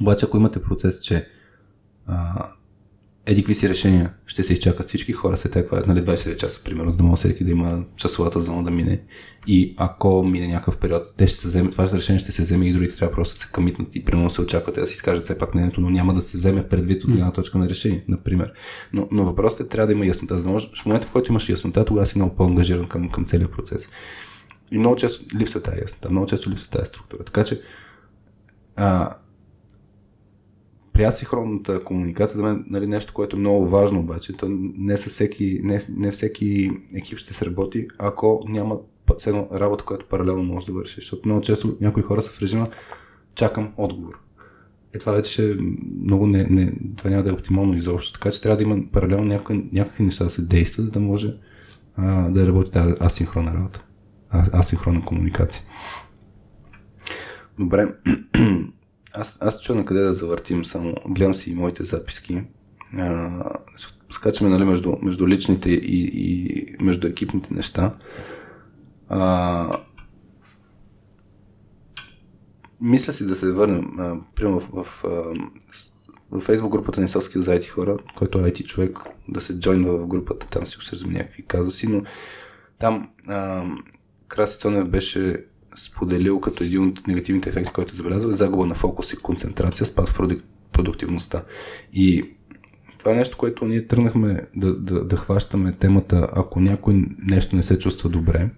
Обаче, 0.00 0.26
ако 0.26 0.36
имате 0.36 0.62
процес, 0.62 1.00
че 1.00 1.28
а, 2.06 2.48
еди 3.30 3.42
какви 3.42 3.54
си 3.54 3.68
решения 3.68 4.12
ще 4.26 4.42
се 4.42 4.52
изчакат 4.52 4.88
всички 4.88 5.12
хора 5.12 5.36
след 5.36 5.52
таква, 5.52 5.82
нали, 5.86 6.00
20 6.00 6.36
часа, 6.36 6.60
примерно, 6.64 6.90
за 6.90 6.96
да 6.96 7.02
може 7.02 7.18
всеки 7.18 7.44
да 7.44 7.50
има 7.50 7.84
часовата 7.96 8.40
зона 8.40 8.64
да 8.64 8.70
мине. 8.70 9.02
И 9.46 9.74
ако 9.78 10.22
мине 10.22 10.48
някакъв 10.48 10.76
период, 10.76 11.02
те 11.16 11.26
ще 11.26 11.36
се 11.36 11.48
вземе, 11.48 11.70
това 11.70 11.90
решение 11.92 12.20
ще 12.20 12.32
се 12.32 12.42
вземе 12.42 12.66
и 12.66 12.72
другите 12.72 12.96
трябва 12.96 13.14
просто 13.14 13.34
да 13.34 13.40
се 13.40 13.48
къмитнат 13.52 13.88
и 13.94 14.04
примерно 14.04 14.30
се 14.30 14.42
очаквате 14.42 14.80
да 14.80 14.86
си 14.86 14.94
изкажат 14.94 15.24
все 15.24 15.38
пак 15.38 15.54
мнението, 15.54 15.80
но 15.80 15.90
няма 15.90 16.14
да 16.14 16.22
се 16.22 16.36
вземе 16.36 16.68
предвид 16.68 17.04
от 17.04 17.10
една 17.10 17.32
точка 17.32 17.58
на 17.58 17.68
решение, 17.68 18.04
например. 18.08 18.52
Но, 18.92 19.08
но 19.10 19.24
въпросът 19.24 19.60
е, 19.60 19.68
трябва 19.68 19.86
да 19.86 19.92
има 19.92 20.06
яснота. 20.06 20.36
За 20.36 20.42
да 20.42 20.48
може, 20.48 20.68
в 20.82 20.86
момента, 20.86 21.06
в 21.06 21.10
който 21.10 21.32
имаш 21.32 21.48
яснота, 21.48 21.84
тогава 21.84 22.06
си 22.06 22.18
много 22.18 22.36
по-ангажиран 22.36 22.88
към, 22.88 23.10
към 23.10 23.24
целият 23.24 23.52
процес. 23.52 23.88
И 24.72 24.78
много 24.78 24.96
често 24.96 25.24
липсва 25.36 25.60
тази 25.60 25.80
яснота, 25.80 26.10
много 26.10 26.26
често 26.26 26.50
липсва 26.50 26.70
тази 26.70 26.88
структура. 26.88 27.24
Така 27.24 27.44
че 27.44 27.60
а, 28.76 29.14
при 31.00 31.04
асинхронната 31.04 31.84
комуникация 31.84 32.36
за 32.36 32.42
мен 32.42 32.64
нали, 32.66 32.86
нещо, 32.86 33.12
което 33.12 33.36
е 33.36 33.38
много 33.38 33.66
важно 33.66 34.00
обаче, 34.00 34.36
то 34.36 34.46
не, 34.50 34.96
със 34.96 35.12
всеки, 35.12 35.60
не, 35.62 35.80
не 35.96 36.10
всеки 36.10 36.70
екип 36.94 37.18
ще 37.18 37.34
се 37.34 37.46
работи, 37.46 37.88
ако 37.98 38.44
няма 38.48 38.78
едно 39.26 39.48
работа, 39.52 39.84
която 39.84 40.06
паралелно 40.06 40.42
може 40.42 40.66
да 40.66 40.72
върши. 40.72 40.94
Защото 40.94 41.28
много 41.28 41.40
често 41.40 41.76
някои 41.80 42.02
хора 42.02 42.22
са 42.22 42.30
в 42.30 42.42
режима 42.42 42.68
чакам 43.34 43.72
отговор. 43.76 44.20
Е, 44.94 44.98
това 44.98 45.12
вече 45.12 45.32
ще 45.32 45.56
много 46.02 46.26
не, 46.26 46.46
не, 46.50 46.72
това 46.96 47.10
няма 47.10 47.22
да 47.22 47.30
е 47.30 47.32
оптимално 47.32 47.76
изобщо. 47.76 48.12
Така 48.12 48.30
че 48.30 48.42
трябва 48.42 48.56
да 48.56 48.62
има 48.62 48.78
паралелно 48.92 49.24
някакви, 49.24 49.68
някакви 49.72 50.04
неща 50.04 50.24
да 50.24 50.30
се 50.30 50.42
действат, 50.42 50.86
за 50.86 50.92
да 50.92 51.00
може 51.00 51.34
а, 51.96 52.30
да 52.30 52.46
работи 52.46 52.70
тази 52.70 52.94
асинхронна 53.00 53.54
работа. 53.54 53.84
Асинхронна 54.52 55.04
комуникация. 55.04 55.62
Добре. 57.58 57.94
Аз, 59.14 59.38
аз 59.40 59.60
чуя 59.60 59.78
на 59.78 59.84
къде 59.84 60.00
да 60.00 60.12
завъртим 60.12 60.64
само. 60.64 60.94
Гледам 61.08 61.34
си 61.34 61.50
и 61.50 61.54
моите 61.54 61.84
записки. 61.84 62.42
А, 62.98 63.28
скачаме 64.10 64.50
нали, 64.50 64.64
между, 64.64 64.96
между 65.02 65.28
личните 65.28 65.70
и, 65.70 66.10
и 66.14 66.76
между 66.80 67.06
екипните 67.06 67.54
неща. 67.54 67.96
А, 69.08 69.66
мисля 72.80 73.12
си 73.12 73.26
да 73.26 73.36
се 73.36 73.52
върнем, 73.52 73.98
а, 73.98 74.16
примерно 74.34 74.60
в, 74.60 74.68
в, 74.72 74.84
в, 75.02 75.34
в 76.30 76.46
Facebook 76.46 76.68
групата 76.68 77.00
на 77.00 77.08
Селски 77.08 77.38
за 77.38 77.58
IT 77.58 77.68
хора, 77.68 77.96
който 78.16 78.38
е 78.38 78.42
IT 78.42 78.64
човек, 78.64 78.98
да 79.28 79.40
се 79.40 79.58
джойнва 79.58 79.98
в 79.98 80.06
групата, 80.06 80.46
там 80.46 80.66
си 80.66 80.76
обсъждаме 80.76 81.12
някакви 81.12 81.42
казуси, 81.42 81.86
но 81.86 82.02
там 82.78 83.10
а, 83.28 83.64
Краси 84.28 84.58
Цонев 84.58 84.88
беше 84.88 85.46
споделил 85.84 86.40
като 86.40 86.64
един 86.64 86.88
от 86.88 87.06
негативните 87.06 87.48
ефекти, 87.48 87.72
който 87.72 87.92
е 87.92 87.96
забелязал, 87.96 88.28
е 88.28 88.32
загуба 88.32 88.66
на 88.66 88.74
фокус 88.74 89.12
и 89.12 89.16
концентрация, 89.16 89.86
спад 89.86 90.08
в 90.08 90.18
продуктивността. 90.72 91.44
И 91.92 92.30
това 92.98 93.12
е 93.12 93.14
нещо, 93.14 93.36
което 93.36 93.64
ние 93.64 93.86
тръгнахме 93.86 94.46
да, 94.56 94.74
да, 94.74 95.04
да 95.04 95.16
хващаме 95.16 95.72
темата, 95.72 96.28
ако 96.32 96.60
някой 96.60 97.04
нещо 97.18 97.56
не 97.56 97.62
се 97.62 97.78
чувства 97.78 98.10
добре. 98.10 98.50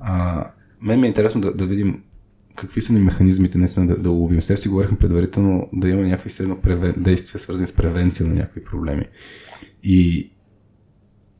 А, 0.00 0.44
мен 0.80 1.00
ми 1.00 1.06
е 1.06 1.08
интересно 1.08 1.40
да, 1.40 1.54
да 1.54 1.66
видим 1.66 2.02
какви 2.56 2.80
са 2.80 2.92
ни 2.92 3.00
механизмите 3.00 3.58
наистина 3.58 3.86
да, 3.86 3.98
да 3.98 4.10
уловим. 4.10 4.42
Сега 4.42 4.56
си 4.56 4.68
говорихме 4.68 4.98
предварително 4.98 5.68
да 5.72 5.88
има 5.88 6.02
някакви 6.02 6.30
следно 6.30 6.60
превен... 6.60 6.94
действия, 6.96 7.40
свързани 7.40 7.66
с 7.66 7.72
превенция 7.72 8.26
на 8.26 8.34
някакви 8.34 8.64
проблеми. 8.64 9.04
И, 9.82 10.30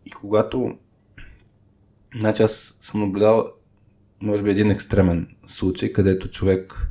и 0.06 0.10
когато 0.10 0.76
Значи 2.18 2.42
аз 2.42 2.78
съм 2.80 3.00
наблюдал 3.00 3.46
може 4.22 4.42
би 4.42 4.50
един 4.50 4.70
екстремен 4.70 5.28
случай, 5.46 5.92
където 5.92 6.30
човек 6.30 6.90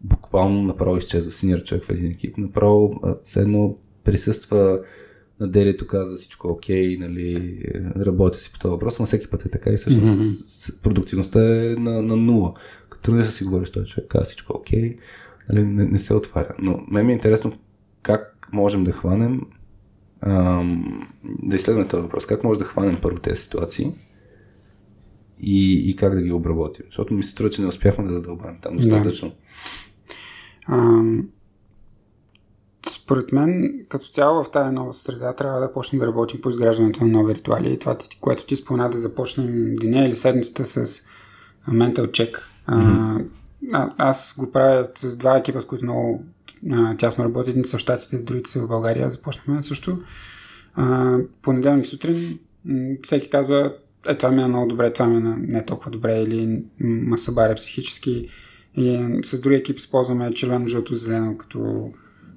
буквално 0.00 0.62
направо 0.62 0.96
изчезва, 0.96 1.32
синьор 1.32 1.62
човек 1.62 1.84
в 1.84 1.90
един 1.90 2.10
екип, 2.10 2.38
направо 2.38 3.00
седно 3.24 3.78
присъства 4.04 4.80
на 5.40 5.48
делито, 5.48 5.86
казва 5.86 6.16
всичко 6.16 6.48
окей, 6.48 6.96
нали, 7.00 7.62
работя 7.96 8.38
си 8.38 8.52
по 8.52 8.58
този 8.58 8.70
въпрос, 8.70 8.98
но 8.98 9.06
всеки 9.06 9.30
път 9.30 9.44
е 9.44 9.50
така 9.50 9.70
и 9.70 9.76
всъщност 9.76 10.06
mm-hmm. 10.06 10.82
продуктивността 10.82 11.40
е 11.40 11.74
на, 11.78 12.02
на 12.02 12.16
нула. 12.16 12.54
Като 12.88 13.12
не 13.12 13.24
си 13.24 13.44
говори 13.44 13.66
с 13.66 13.72
този 13.72 13.86
човек, 13.86 14.08
казва 14.08 14.24
всичко 14.24 14.56
окей, 14.56 14.96
нали, 15.48 15.64
не, 15.64 15.84
не 15.84 15.98
се 15.98 16.14
отваря. 16.14 16.54
Но 16.58 16.84
мен 16.90 17.06
ми 17.06 17.12
е 17.12 17.14
интересно 17.14 17.52
как 18.02 18.48
можем 18.52 18.84
да 18.84 18.92
хванем 18.92 19.40
ам, 20.20 21.08
да 21.42 21.56
изследваме 21.56 21.88
този 21.88 22.02
въпрос. 22.02 22.26
Как 22.26 22.44
може 22.44 22.58
да 22.58 22.64
хванем 22.64 22.98
първо 23.02 23.18
тези 23.18 23.40
ситуации 23.40 23.92
и, 25.40 25.90
и 25.90 25.96
как 25.96 26.14
да 26.14 26.22
ги 26.22 26.32
обработим. 26.32 26.84
Защото 26.86 27.14
ми 27.14 27.22
се 27.22 27.30
струва, 27.30 27.50
че 27.50 27.62
не 27.62 27.68
успяхме 27.68 28.04
да 28.04 28.14
задълбаем 28.14 28.56
там 28.62 28.76
достатъчно. 28.76 29.28
Да. 29.28 29.34
А, 30.66 31.02
според 32.90 33.32
мен, 33.32 33.80
като 33.88 34.08
цяло 34.08 34.44
в 34.44 34.50
тази 34.50 34.74
нова 34.74 34.94
среда, 34.94 35.32
трябва 35.32 35.60
да 35.60 35.72
почнем 35.72 36.00
да 36.00 36.06
работим 36.06 36.40
по 36.40 36.48
изграждането 36.50 37.04
на 37.04 37.10
нови 37.10 37.34
ритуали. 37.34 37.72
И 37.72 37.78
това, 37.78 37.96
което 38.20 38.46
ти 38.46 38.56
спомена, 38.56 38.90
да 38.90 38.98
започнем 38.98 39.76
деня 39.76 40.06
или 40.06 40.16
седмицата 40.16 40.64
с 40.64 41.02
ментал 41.68 42.06
чек. 42.06 42.48
Mm-hmm. 42.68 43.24
А, 43.72 43.94
аз 43.98 44.34
го 44.38 44.52
правя 44.52 44.86
с 44.94 45.16
два 45.16 45.38
екипа, 45.38 45.60
с 45.60 45.64
които 45.64 45.84
много 45.84 46.24
а, 46.72 46.96
тясно 46.96 47.24
работят. 47.24 47.48
Едни 47.48 47.64
са 47.64 47.76
в 47.76 47.80
Штатите, 47.80 48.18
другите 48.18 48.50
са 48.50 48.60
в 48.60 48.68
България. 48.68 49.10
Започнахме 49.10 49.62
също. 49.62 49.98
А, 50.74 51.16
понеделник 51.42 51.86
сутрин 51.86 52.38
всеки 53.02 53.30
казва 53.30 53.74
е, 54.08 54.18
това 54.18 54.30
ми 54.30 54.42
е 54.42 54.46
много 54.46 54.66
добре, 54.66 54.92
това 54.92 55.06
ми 55.06 55.16
е 55.16 55.34
не 55.38 55.64
толкова 55.64 55.90
добре 55.90 56.22
или 56.22 56.64
ма 56.80 57.18
събаря 57.18 57.54
психически. 57.54 58.28
И 58.76 59.18
с 59.24 59.40
други 59.40 59.56
екип 59.56 59.78
използваме 59.78 60.32
червено, 60.32 60.68
жълто, 60.68 60.94
зелено 60.94 61.36
като 61.36 61.90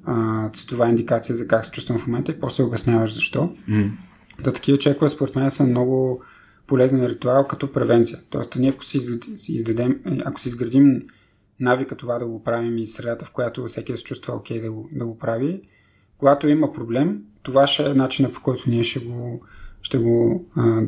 а, 0.05 0.49
цветова 0.49 0.89
индикация 0.89 1.35
за 1.35 1.47
как 1.47 1.65
се 1.65 1.71
чувствам 1.71 1.99
в 1.99 2.07
момента 2.07 2.31
и 2.31 2.39
после 2.39 2.63
обясняваш 2.63 3.13
защо. 3.13 3.53
Mm. 3.69 3.89
Да, 4.43 4.53
такива 4.53 4.77
чекове 4.77 5.09
според 5.09 5.35
мен 5.35 5.51
са 5.51 5.63
много 5.63 6.21
полезен 6.67 7.05
ритуал 7.05 7.47
като 7.47 7.71
превенция. 7.71 8.19
Тоест, 8.29 8.55
ние 8.55 8.69
ако 8.69 8.85
си, 8.85 9.19
издадем, 9.47 9.99
ако 10.25 10.39
си 10.39 10.49
изградим 10.49 11.01
навика 11.59 11.95
това 11.95 12.19
да 12.19 12.25
го 12.25 12.43
правим 12.43 12.77
и 12.77 12.87
средата, 12.87 13.25
в 13.25 13.31
която 13.31 13.65
всеки 13.65 13.97
се 13.97 14.03
чувства 14.03 14.35
окей 14.35 14.57
okay 14.57 14.61
да, 14.61 14.71
го, 14.71 14.89
да 14.91 15.05
го 15.05 15.17
прави, 15.17 15.61
когато 16.17 16.47
има 16.47 16.71
проблем, 16.71 17.21
това 17.43 17.67
ще 17.67 17.83
е 17.83 17.93
начинът 17.93 18.33
по 18.33 18.41
който 18.41 18.69
ние 18.69 18.83
ще 18.83 18.99
го, 18.99 19.41
ще 19.81 19.97
го 19.97 20.45
а, 20.55 20.81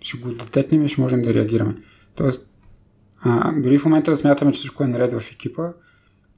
ще 0.00 0.18
го 0.18 0.28
детекнем 0.28 0.84
и 0.84 0.88
ще 0.88 1.00
можем 1.00 1.22
да 1.22 1.34
реагираме. 1.34 1.74
Тоест, 2.14 2.50
а, 3.20 3.52
дори 3.52 3.78
в 3.78 3.84
момента 3.84 4.10
да 4.10 4.16
смятаме, 4.16 4.52
че 4.52 4.58
всичко 4.58 4.84
е 4.84 4.86
наред 4.86 5.12
в 5.12 5.32
екипа, 5.32 5.72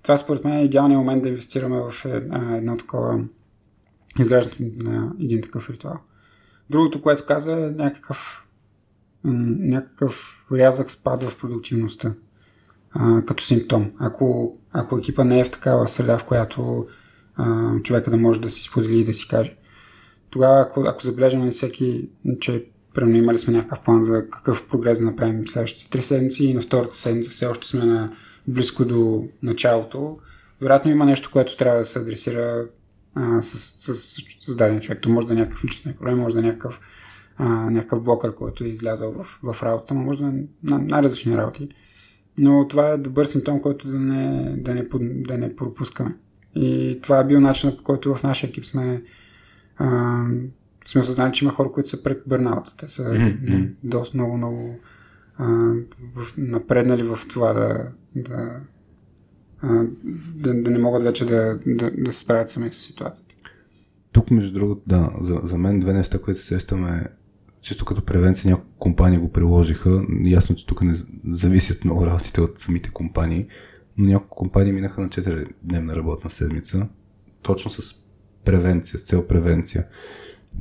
това 0.02 0.16
според 0.16 0.44
мен 0.44 0.58
е 0.58 0.64
идеалният 0.64 0.98
момент 0.98 1.22
да 1.22 1.28
инвестираме 1.28 1.80
в 1.80 2.04
едно 2.56 2.76
такова 2.76 3.24
изграждане 4.18 4.70
на 4.76 5.12
един 5.20 5.42
такъв 5.42 5.70
ритуал. 5.70 5.98
Другото, 6.70 7.02
което 7.02 7.26
каза 7.26 7.52
е 7.52 7.70
някакъв, 7.70 8.46
някакъв 9.24 10.44
рязък 10.52 10.90
спад 10.90 11.22
в 11.22 11.36
продуктивността 11.38 12.14
а, 12.90 13.24
като 13.24 13.44
симптом. 13.44 13.92
Ако, 13.98 14.58
ако 14.72 14.98
екипа 14.98 15.24
не 15.24 15.40
е 15.40 15.44
в 15.44 15.50
такава 15.50 15.88
среда, 15.88 16.18
в 16.18 16.24
която 16.24 16.86
а, 17.36 17.74
човека 17.82 18.10
да 18.10 18.16
може 18.16 18.40
да 18.40 18.50
си 18.50 18.62
сподели 18.62 18.98
и 18.98 19.04
да 19.04 19.14
си 19.14 19.28
каже. 19.28 19.56
Тогава, 20.30 20.60
ако, 20.60 20.80
ако 20.80 21.02
забележим 21.02 21.50
всеки, 21.50 22.08
че 22.40 22.66
Примерно 22.94 23.16
имали 23.16 23.38
сме 23.38 23.52
някакъв 23.52 23.80
план 23.80 24.02
за 24.02 24.28
какъв 24.30 24.66
прогрес 24.66 24.98
да 24.98 25.04
направим 25.04 25.48
следващите 25.48 25.90
три 25.90 26.02
седмици 26.02 26.44
и 26.44 26.54
на 26.54 26.60
втората 26.60 26.96
седмица 26.96 27.30
все 27.30 27.46
още 27.46 27.66
сме 27.66 27.84
на 27.84 28.12
близко 28.48 28.84
до 28.84 29.28
началото. 29.42 30.18
Вероятно 30.60 30.90
има 30.90 31.06
нещо, 31.06 31.30
което 31.32 31.56
трябва 31.56 31.78
да 31.78 31.84
се 31.84 31.98
адресира 31.98 32.66
а, 33.14 33.42
с, 33.42 33.58
с, 33.58 33.94
с, 33.94 34.16
с 34.46 34.56
даден 34.56 34.80
човек. 34.80 35.00
То 35.02 35.08
може 35.08 35.26
да 35.26 35.32
е 35.32 35.36
някакъв 35.36 35.64
личен 35.64 35.94
проблем, 35.94 36.18
може 36.18 36.34
да 36.34 36.40
е 36.40 36.44
някакъв, 36.44 36.80
а, 37.36 37.48
някакъв 37.48 38.02
блокър, 38.02 38.34
който 38.34 38.64
е 38.64 38.68
излязъл 38.68 39.12
в, 39.12 39.40
в 39.42 39.62
работа, 39.62 39.94
но 39.94 40.00
може 40.00 40.18
да 40.18 40.26
е 40.28 40.32
на 40.64 40.78
най-различни 40.78 41.36
работи. 41.36 41.68
Но 42.38 42.68
това 42.68 42.88
е 42.88 42.96
добър 42.96 43.24
симптом, 43.24 43.60
който 43.60 43.88
да 43.88 43.98
не, 43.98 44.54
да 44.56 44.74
не, 44.74 44.88
да 45.00 45.38
не 45.38 45.56
пропускаме. 45.56 46.16
И 46.54 46.98
това 47.02 47.18
е 47.18 47.26
бил 47.26 47.40
начинът, 47.40 47.78
по 47.78 47.84
който 47.84 48.14
в 48.14 48.22
нашия 48.22 48.48
екип 48.48 48.64
сме 48.64 49.02
а, 49.76 50.24
сме 50.90 51.00
осъзнали, 51.00 51.32
че 51.32 51.44
има 51.44 51.54
хора, 51.54 51.72
които 51.72 51.88
са 51.88 52.02
пред 52.02 52.22
бърнаута. 52.26 52.76
Те 52.76 52.88
са 52.88 53.02
mm-hmm. 53.02 53.72
доста 53.82 54.16
много, 54.16 54.36
много 54.36 54.78
а, 55.36 55.46
в, 56.16 56.36
напреднали 56.36 57.02
в 57.02 57.18
това 57.28 57.52
да, 57.52 57.88
да, 58.16 58.60
а, 59.62 59.84
да, 60.34 60.62
да 60.62 60.70
не 60.70 60.78
могат 60.78 61.02
вече 61.02 61.24
да, 61.24 61.58
да, 61.66 61.90
да 61.90 62.12
се 62.12 62.20
справят 62.20 62.50
сами 62.50 62.72
с 62.72 62.76
ситуацията. 62.76 63.34
Тук, 64.12 64.30
между 64.30 64.58
другото, 64.58 64.82
да, 64.86 65.10
за, 65.20 65.40
за 65.42 65.58
мен 65.58 65.80
две 65.80 65.92
неща, 65.92 66.18
които 66.18 66.40
се 66.40 66.46
сещаме, 66.46 67.06
чисто 67.60 67.84
като 67.84 68.04
превенция, 68.04 68.50
някои 68.50 68.70
компании 68.78 69.18
го 69.18 69.32
приложиха. 69.32 70.06
Ясно, 70.24 70.56
че 70.56 70.66
тук 70.66 70.82
не 70.82 70.94
зависят 71.30 71.84
много 71.84 72.06
работите 72.06 72.40
от 72.40 72.58
самите 72.58 72.90
компании, 72.90 73.46
но 73.96 74.06
няколко 74.06 74.36
компании 74.36 74.72
минаха 74.72 75.00
на 75.00 75.08
4-дневна 75.08 75.96
работна 75.96 76.30
седмица, 76.30 76.88
точно 77.42 77.70
с 77.70 77.94
превенция, 78.44 79.00
с 79.00 79.04
цел 79.04 79.26
превенция. 79.26 79.86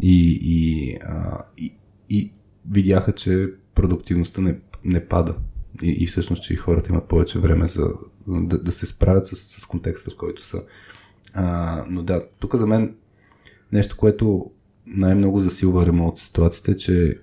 И, 0.01 0.39
и, 0.41 0.95
а, 1.05 1.43
и, 1.57 1.73
и 2.09 2.31
видяха, 2.69 3.15
че 3.15 3.53
продуктивността 3.75 4.41
не, 4.41 4.59
не 4.83 5.05
пада. 5.05 5.35
И, 5.83 5.97
и 5.99 6.07
всъщност, 6.07 6.43
че 6.43 6.55
хората 6.55 6.89
имат 6.89 7.07
повече 7.07 7.39
време 7.39 7.67
за 7.67 7.89
да, 8.27 8.63
да 8.63 8.71
се 8.71 8.85
справят 8.85 9.27
с, 9.27 9.35
с 9.35 9.65
контекста, 9.65 10.11
в 10.11 10.15
който 10.15 10.45
са. 10.45 10.63
А, 11.33 11.85
но 11.89 12.03
да, 12.03 12.23
тук 12.39 12.55
за 12.55 12.67
мен 12.67 12.95
нещо, 13.71 13.97
което 13.97 14.51
най-много 14.87 15.39
засилва 15.39 15.85
ремонт 15.85 16.17
ситуацията 16.17 16.71
е, 16.71 16.77
че 16.77 17.19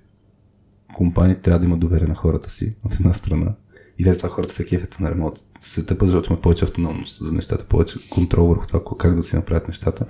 компании 0.95 1.37
трябва 1.37 1.59
да 1.59 1.67
имат 1.67 1.81
доверие 1.81 2.09
на 2.09 2.15
хората 2.15 2.51
си, 2.51 2.75
от 2.85 2.95
една 2.95 3.15
страна. 3.15 3.55
И 3.99 4.05
да 4.05 4.17
това 4.17 4.29
хората 4.29 4.55
се 4.55 4.65
кефят 4.65 5.01
на 5.01 5.11
ремонт. 5.11 5.35
Се 5.61 5.87
тъпа, 5.87 6.05
защото 6.05 6.33
има 6.33 6.41
повече 6.41 6.65
автономност 6.65 7.25
за 7.25 7.33
нещата, 7.33 7.65
повече 7.65 8.09
контрол 8.11 8.47
върху 8.47 8.67
това 8.67 8.81
как 8.99 9.15
да 9.15 9.23
си 9.23 9.37
направят 9.37 9.69
нещата. 9.69 10.07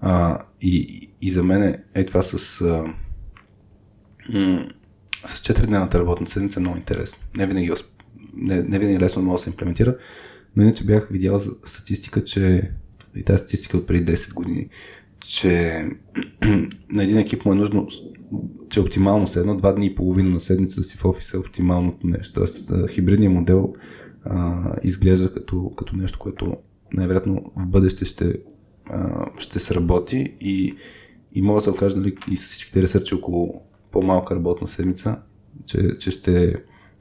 А, 0.00 0.38
и, 0.60 1.08
и 1.22 1.30
за 1.30 1.42
мен 1.42 1.62
е, 1.62 1.82
е 1.94 2.06
това 2.06 2.22
с, 2.22 2.32
а, 2.32 2.36
с 5.26 5.40
4-дневната 5.40 5.94
работна 5.94 6.26
седмица 6.26 6.60
е 6.60 6.62
много 6.62 6.76
интересно. 6.76 7.18
Не 7.36 7.46
винаги, 7.46 7.72
не, 8.34 8.62
не 8.62 8.78
винаги 8.78 8.98
лесно 8.98 9.22
може 9.22 9.40
да 9.40 9.42
се 9.42 9.50
имплементира, 9.50 9.96
но 10.56 10.62
иначе 10.62 10.84
бях 10.84 11.08
видял 11.10 11.40
статистика, 11.64 12.24
че 12.24 12.70
и 13.16 13.22
тази 13.22 13.38
статистика 13.38 13.76
от 13.76 13.86
преди 13.86 14.12
10 14.12 14.34
години, 14.34 14.68
че 15.20 15.84
на 16.90 17.02
един 17.02 17.18
екип 17.18 17.44
му 17.44 17.52
е 17.52 17.56
нужно, 17.56 17.88
че 18.70 18.80
оптимално 18.80 19.28
се 19.28 19.40
едно, 19.40 19.56
два 19.56 19.72
дни 19.72 19.86
и 19.86 19.94
половина 19.94 20.30
на 20.30 20.40
седмица 20.40 20.80
да 20.80 20.84
си 20.84 20.96
в 20.96 21.04
офиса 21.04 21.36
е 21.36 21.40
оптималното 21.40 22.06
нещо. 22.06 22.34
Тоест, 22.34 22.88
хибридният 22.90 23.34
модел 23.34 23.74
а, 24.24 24.72
изглежда 24.84 25.32
като, 25.32 25.70
като 25.76 25.96
нещо, 25.96 26.18
което 26.18 26.56
най-вероятно 26.92 27.52
в 27.56 27.66
бъдеще 27.66 28.04
ще, 28.04 28.32
а, 28.90 29.26
ще 29.38 29.58
сработи 29.58 30.36
и, 30.40 30.76
и 31.34 31.42
мога 31.42 31.58
да 31.58 31.64
се 31.64 31.70
окаже 31.70 31.96
нали, 31.96 32.16
и 32.30 32.36
с 32.36 32.46
всичките 32.46 32.82
ресърчи 32.82 33.14
около 33.14 33.62
по-малка 33.92 34.34
работна 34.34 34.66
седмица, 34.66 35.22
че, 35.66 35.98
че 35.98 36.10
ще 36.10 36.44
е 36.44 36.52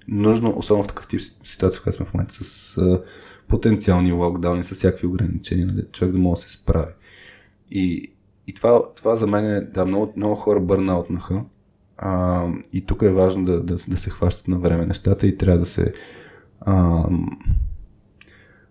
нужно, 0.07 0.53
особено 0.57 0.83
в 0.83 0.88
такъв 0.88 1.07
тип 1.07 1.21
ситуация, 1.43 1.79
в 1.79 1.83
която 1.83 1.97
сме 1.97 2.05
в 2.05 2.13
момента 2.13 2.33
с 2.33 2.77
а, 2.77 3.01
потенциални 3.47 4.11
локдауни, 4.11 4.63
с 4.63 4.75
всякакви 4.75 5.07
ограничения, 5.07 5.67
нали, 5.67 5.86
човек 5.91 6.13
да 6.13 6.19
може 6.19 6.41
да 6.41 6.47
се 6.47 6.53
справи. 6.53 6.91
И, 7.71 8.13
и 8.47 8.53
това, 8.53 8.93
това 8.95 9.15
за 9.15 9.27
мен 9.27 9.45
е, 9.45 9.61
да, 9.61 9.86
много, 9.86 10.13
много 10.17 10.36
хора 10.36 10.61
бърнаутнаха. 10.61 11.43
А, 11.97 12.47
и 12.73 12.86
тук 12.86 13.01
е 13.01 13.09
важно 13.09 13.45
да, 13.45 13.63
да, 13.63 13.75
да 13.88 13.97
се 13.97 14.09
хващат 14.09 14.47
на 14.47 14.59
време 14.59 14.86
нещата 14.86 15.27
и 15.27 15.38
трябва 15.38 15.59
да 15.59 15.65
се. 15.65 15.93
А, 16.61 17.03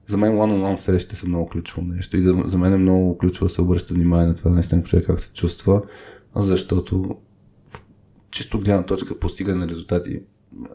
за 0.07 0.17
мен 0.17 0.33
one-on-one 0.33 0.77
срещите 0.77 1.17
са 1.17 1.29
много 1.29 1.49
ключово 1.49 1.87
нещо 1.87 2.17
и 2.17 2.23
да, 2.23 2.43
за 2.47 2.59
мен 2.59 2.73
е 2.73 2.77
много 2.77 3.19
ключово 3.19 3.47
да 3.47 3.55
се 3.55 3.63
обръща 3.63 3.95
внимание 3.95 4.27
на 4.27 4.35
това 4.35 4.51
наистина 4.51 4.83
човек 4.83 5.07
как 5.07 5.21
се 5.21 5.33
чувства, 5.33 5.83
защото 6.37 7.17
чисто 8.31 8.57
от 8.57 8.65
гледна 8.65 8.83
точка 8.83 9.19
постигане 9.19 9.59
на 9.59 9.69
резултати, 9.69 10.23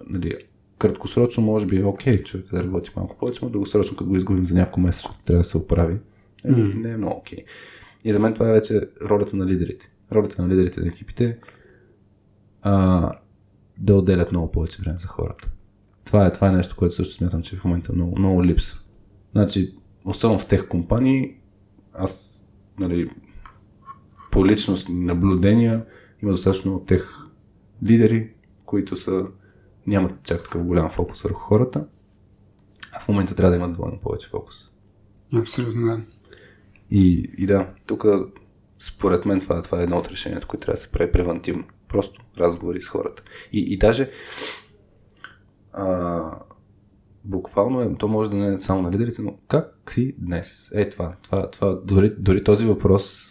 нали, 0.09 0.35
краткосрочно 0.77 1.43
може 1.43 1.65
би 1.65 1.79
е 1.79 1.85
окей 1.85 2.23
човек 2.23 2.45
да 2.51 2.63
работи 2.63 2.91
малко 2.95 3.17
повече, 3.17 3.39
но 3.43 3.49
дългосрочно 3.49 3.97
като 3.97 4.09
го 4.09 4.15
изгубим 4.15 4.45
за 4.45 4.55
няколко 4.55 4.79
месеца, 4.79 5.09
трябва 5.25 5.41
да 5.41 5.49
се 5.49 5.57
оправи. 5.57 5.97
Mm. 6.45 6.81
Не 6.81 6.91
е 6.91 6.97
много 6.97 7.17
окей. 7.17 7.45
И 8.05 8.13
за 8.13 8.19
мен 8.19 8.33
това 8.33 8.49
е 8.49 8.53
вече 8.53 8.81
ролята 9.01 9.37
на 9.37 9.45
лидерите. 9.45 9.91
Ролята 10.11 10.41
на 10.41 10.47
лидерите 10.47 10.81
на 10.81 10.87
екипите 10.87 11.37
а, 12.61 13.11
да 13.77 13.95
отделят 13.95 14.31
много 14.31 14.51
повече 14.51 14.81
време 14.81 14.99
за 14.99 15.07
хората. 15.07 15.51
Това 16.05 16.25
е, 16.25 16.33
това 16.33 16.47
е 16.47 16.51
нещо, 16.51 16.75
което 16.75 16.95
също 16.95 17.15
смятам, 17.15 17.41
че 17.41 17.55
в 17.55 17.63
момента 17.63 17.93
много, 17.93 18.19
много 18.19 18.45
липса. 18.45 18.83
Значи, 19.31 19.75
особено 20.05 20.39
в 20.39 20.47
тех 20.47 20.67
компании, 20.67 21.37
аз, 21.93 22.43
нали, 22.79 23.09
по 24.31 24.45
личност 24.45 24.87
наблюдения, 24.89 25.85
има 26.23 26.31
достатъчно 26.31 26.79
тех 26.79 27.17
лидери, 27.83 28.33
които 28.65 28.95
са, 28.95 29.27
нямат 29.87 30.23
чак 30.23 30.43
такъв 30.43 30.63
голям 30.63 30.89
фокус 30.89 31.21
върху 31.21 31.39
хората, 31.39 31.87
а 32.95 32.99
в 32.99 33.07
момента 33.07 33.35
трябва 33.35 33.51
да 33.51 33.57
имат 33.57 33.73
двойно 33.73 33.99
повече 33.99 34.29
фокус. 34.29 34.55
Абсолютно, 35.35 35.85
да. 35.85 36.01
И, 36.91 37.31
и 37.37 37.45
да, 37.45 37.73
тук 37.85 38.05
според 38.79 39.25
мен 39.25 39.39
това, 39.39 39.61
това 39.61 39.79
е 39.79 39.83
едно 39.83 39.97
от 39.97 40.07
решенията, 40.07 40.47
което 40.47 40.61
трябва 40.61 40.75
да 40.75 40.81
се 40.81 40.91
прави 40.91 41.11
превентивно. 41.11 41.63
Просто 41.87 42.21
разговори 42.37 42.81
с 42.81 42.87
хората. 42.87 43.23
И, 43.51 43.73
и 43.73 43.77
даже 43.77 44.11
а, 45.73 46.39
буквално 47.23 47.81
е, 47.81 47.95
то 47.99 48.07
може 48.07 48.29
да 48.29 48.35
не 48.35 48.55
е 48.55 48.59
само 48.59 48.81
на 48.81 48.91
лидерите, 48.91 49.21
но 49.21 49.37
как 49.47 49.91
си 49.93 50.15
днес? 50.17 50.71
Е 50.75 50.89
това, 50.89 51.15
това, 51.21 51.51
това 51.51 51.75
дори, 51.75 52.13
дори 52.17 52.43
този 52.43 52.65
въпрос 52.65 53.25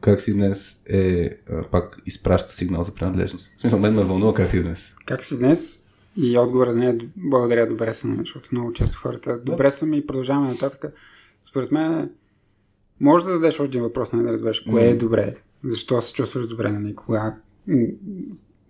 как 0.00 0.20
си 0.20 0.34
днес 0.34 0.82
е 0.88 1.36
пак 1.70 2.02
изпраща 2.06 2.54
сигнал 2.54 2.82
за 2.82 2.94
принадлежност. 2.94 3.50
В 3.56 3.60
смисъл, 3.60 3.80
мен 3.80 3.94
ме 3.94 4.04
вълнува 4.04 4.34
как 4.34 4.50
си 4.50 4.62
днес. 4.62 4.94
Как 5.06 5.24
си 5.24 5.38
днес? 5.38 5.82
И 6.16 6.38
отговорът 6.38 6.76
не 6.76 6.88
е 6.88 6.98
благодаря, 7.16 7.68
добре 7.68 7.94
съм, 7.94 8.16
защото 8.18 8.48
много 8.52 8.72
често 8.72 8.98
хората 8.98 9.38
добре 9.38 9.70
съм 9.70 9.94
и 9.94 10.06
продължаваме 10.06 10.48
нататък. 10.48 10.94
Според 11.42 11.72
мен 11.72 12.10
може 13.00 13.24
да 13.24 13.30
зададеш 13.30 13.54
още 13.54 13.64
един 13.64 13.82
въпрос, 13.82 14.12
не 14.12 14.16
нали, 14.16 14.26
да 14.26 14.32
разбереш 14.32 14.60
кое 14.60 14.82
е 14.82 14.94
добре, 14.94 15.36
защо 15.64 16.02
се 16.02 16.12
чувстваш 16.12 16.46
добре 16.46 16.70
на 16.72 16.80
нали, 16.80 16.94
кога. 16.94 17.36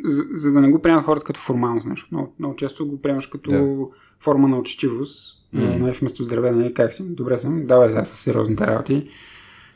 За, 0.04 0.24
за 0.32 0.52
да 0.52 0.60
не 0.60 0.70
го 0.70 0.82
приемат 0.82 1.04
хората 1.04 1.26
като 1.26 1.40
формалност, 1.40 1.86
нещо. 1.86 2.08
Много, 2.12 2.34
много 2.38 2.56
често 2.56 2.86
го 2.86 2.98
приемаш 2.98 3.26
като 3.26 3.50
да. 3.50 3.96
форма 4.20 4.48
на 4.48 4.58
учтивост. 4.58 5.38
Mm. 5.54 5.78
Нали, 5.78 5.92
вместо 5.92 6.22
здраве, 6.22 6.50
нали, 6.50 6.74
как 6.74 6.92
си, 6.92 7.14
добре 7.14 7.38
съм, 7.38 7.66
давай 7.66 7.90
сега 7.90 8.04
с 8.04 8.16
сериозните 8.16 8.66
работи. 8.66 9.08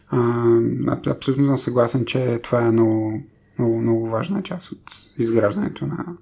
А, 0.09 1.01
абсолютно 1.07 1.47
съм 1.47 1.57
съгласен, 1.57 2.05
че 2.05 2.41
това 2.43 2.67
е 2.67 2.71
много, 2.71 3.23
много, 3.59 3.81
много 3.81 4.09
важна 4.09 4.43
част 4.43 4.73
от 4.73 4.83
изграждането 5.19 5.87
на. 5.87 6.17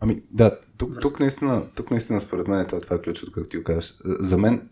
Ами, 0.00 0.22
да, 0.30 0.58
тук, 0.78 1.00
тук, 1.00 1.20
наистина, 1.20 1.66
тук 1.74 1.90
наистина 1.90 2.20
според 2.20 2.48
мен 2.48 2.60
е 2.60 2.66
това, 2.66 2.80
това 2.80 2.96
е 2.96 3.00
ключът, 3.00 3.32
както 3.32 3.48
ти 3.48 3.56
го 3.56 3.64
кажеш. 3.64 3.96
За 4.04 4.38
мен 4.38 4.68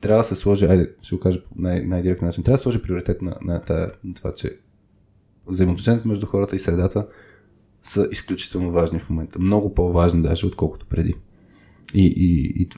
трябва 0.00 0.22
да 0.22 0.28
се 0.28 0.34
сложи, 0.34 0.64
айде, 0.64 0.94
ще 1.02 1.16
го 1.16 1.20
кажа 1.20 1.44
по 1.44 1.50
най- 1.56 1.82
най-директен 1.82 2.26
начин, 2.26 2.44
трябва 2.44 2.54
да 2.54 2.58
се 2.58 2.62
сложи 2.62 2.82
приоритет 2.82 3.22
на, 3.22 3.36
на, 3.40 3.62
на 4.04 4.14
това, 4.14 4.34
че 4.34 4.58
взаимоотношението 5.46 6.08
между 6.08 6.26
хората 6.26 6.56
и 6.56 6.58
средата 6.58 7.06
са 7.88 8.08
изключително 8.12 8.72
важни 8.72 8.98
в 8.98 9.10
момента. 9.10 9.38
Много 9.38 9.74
по-важни 9.74 10.22
даже, 10.22 10.46
отколкото 10.46 10.86
преди. 10.86 11.14
И, 11.94 12.06
и, 12.06 12.62
и 12.62 12.68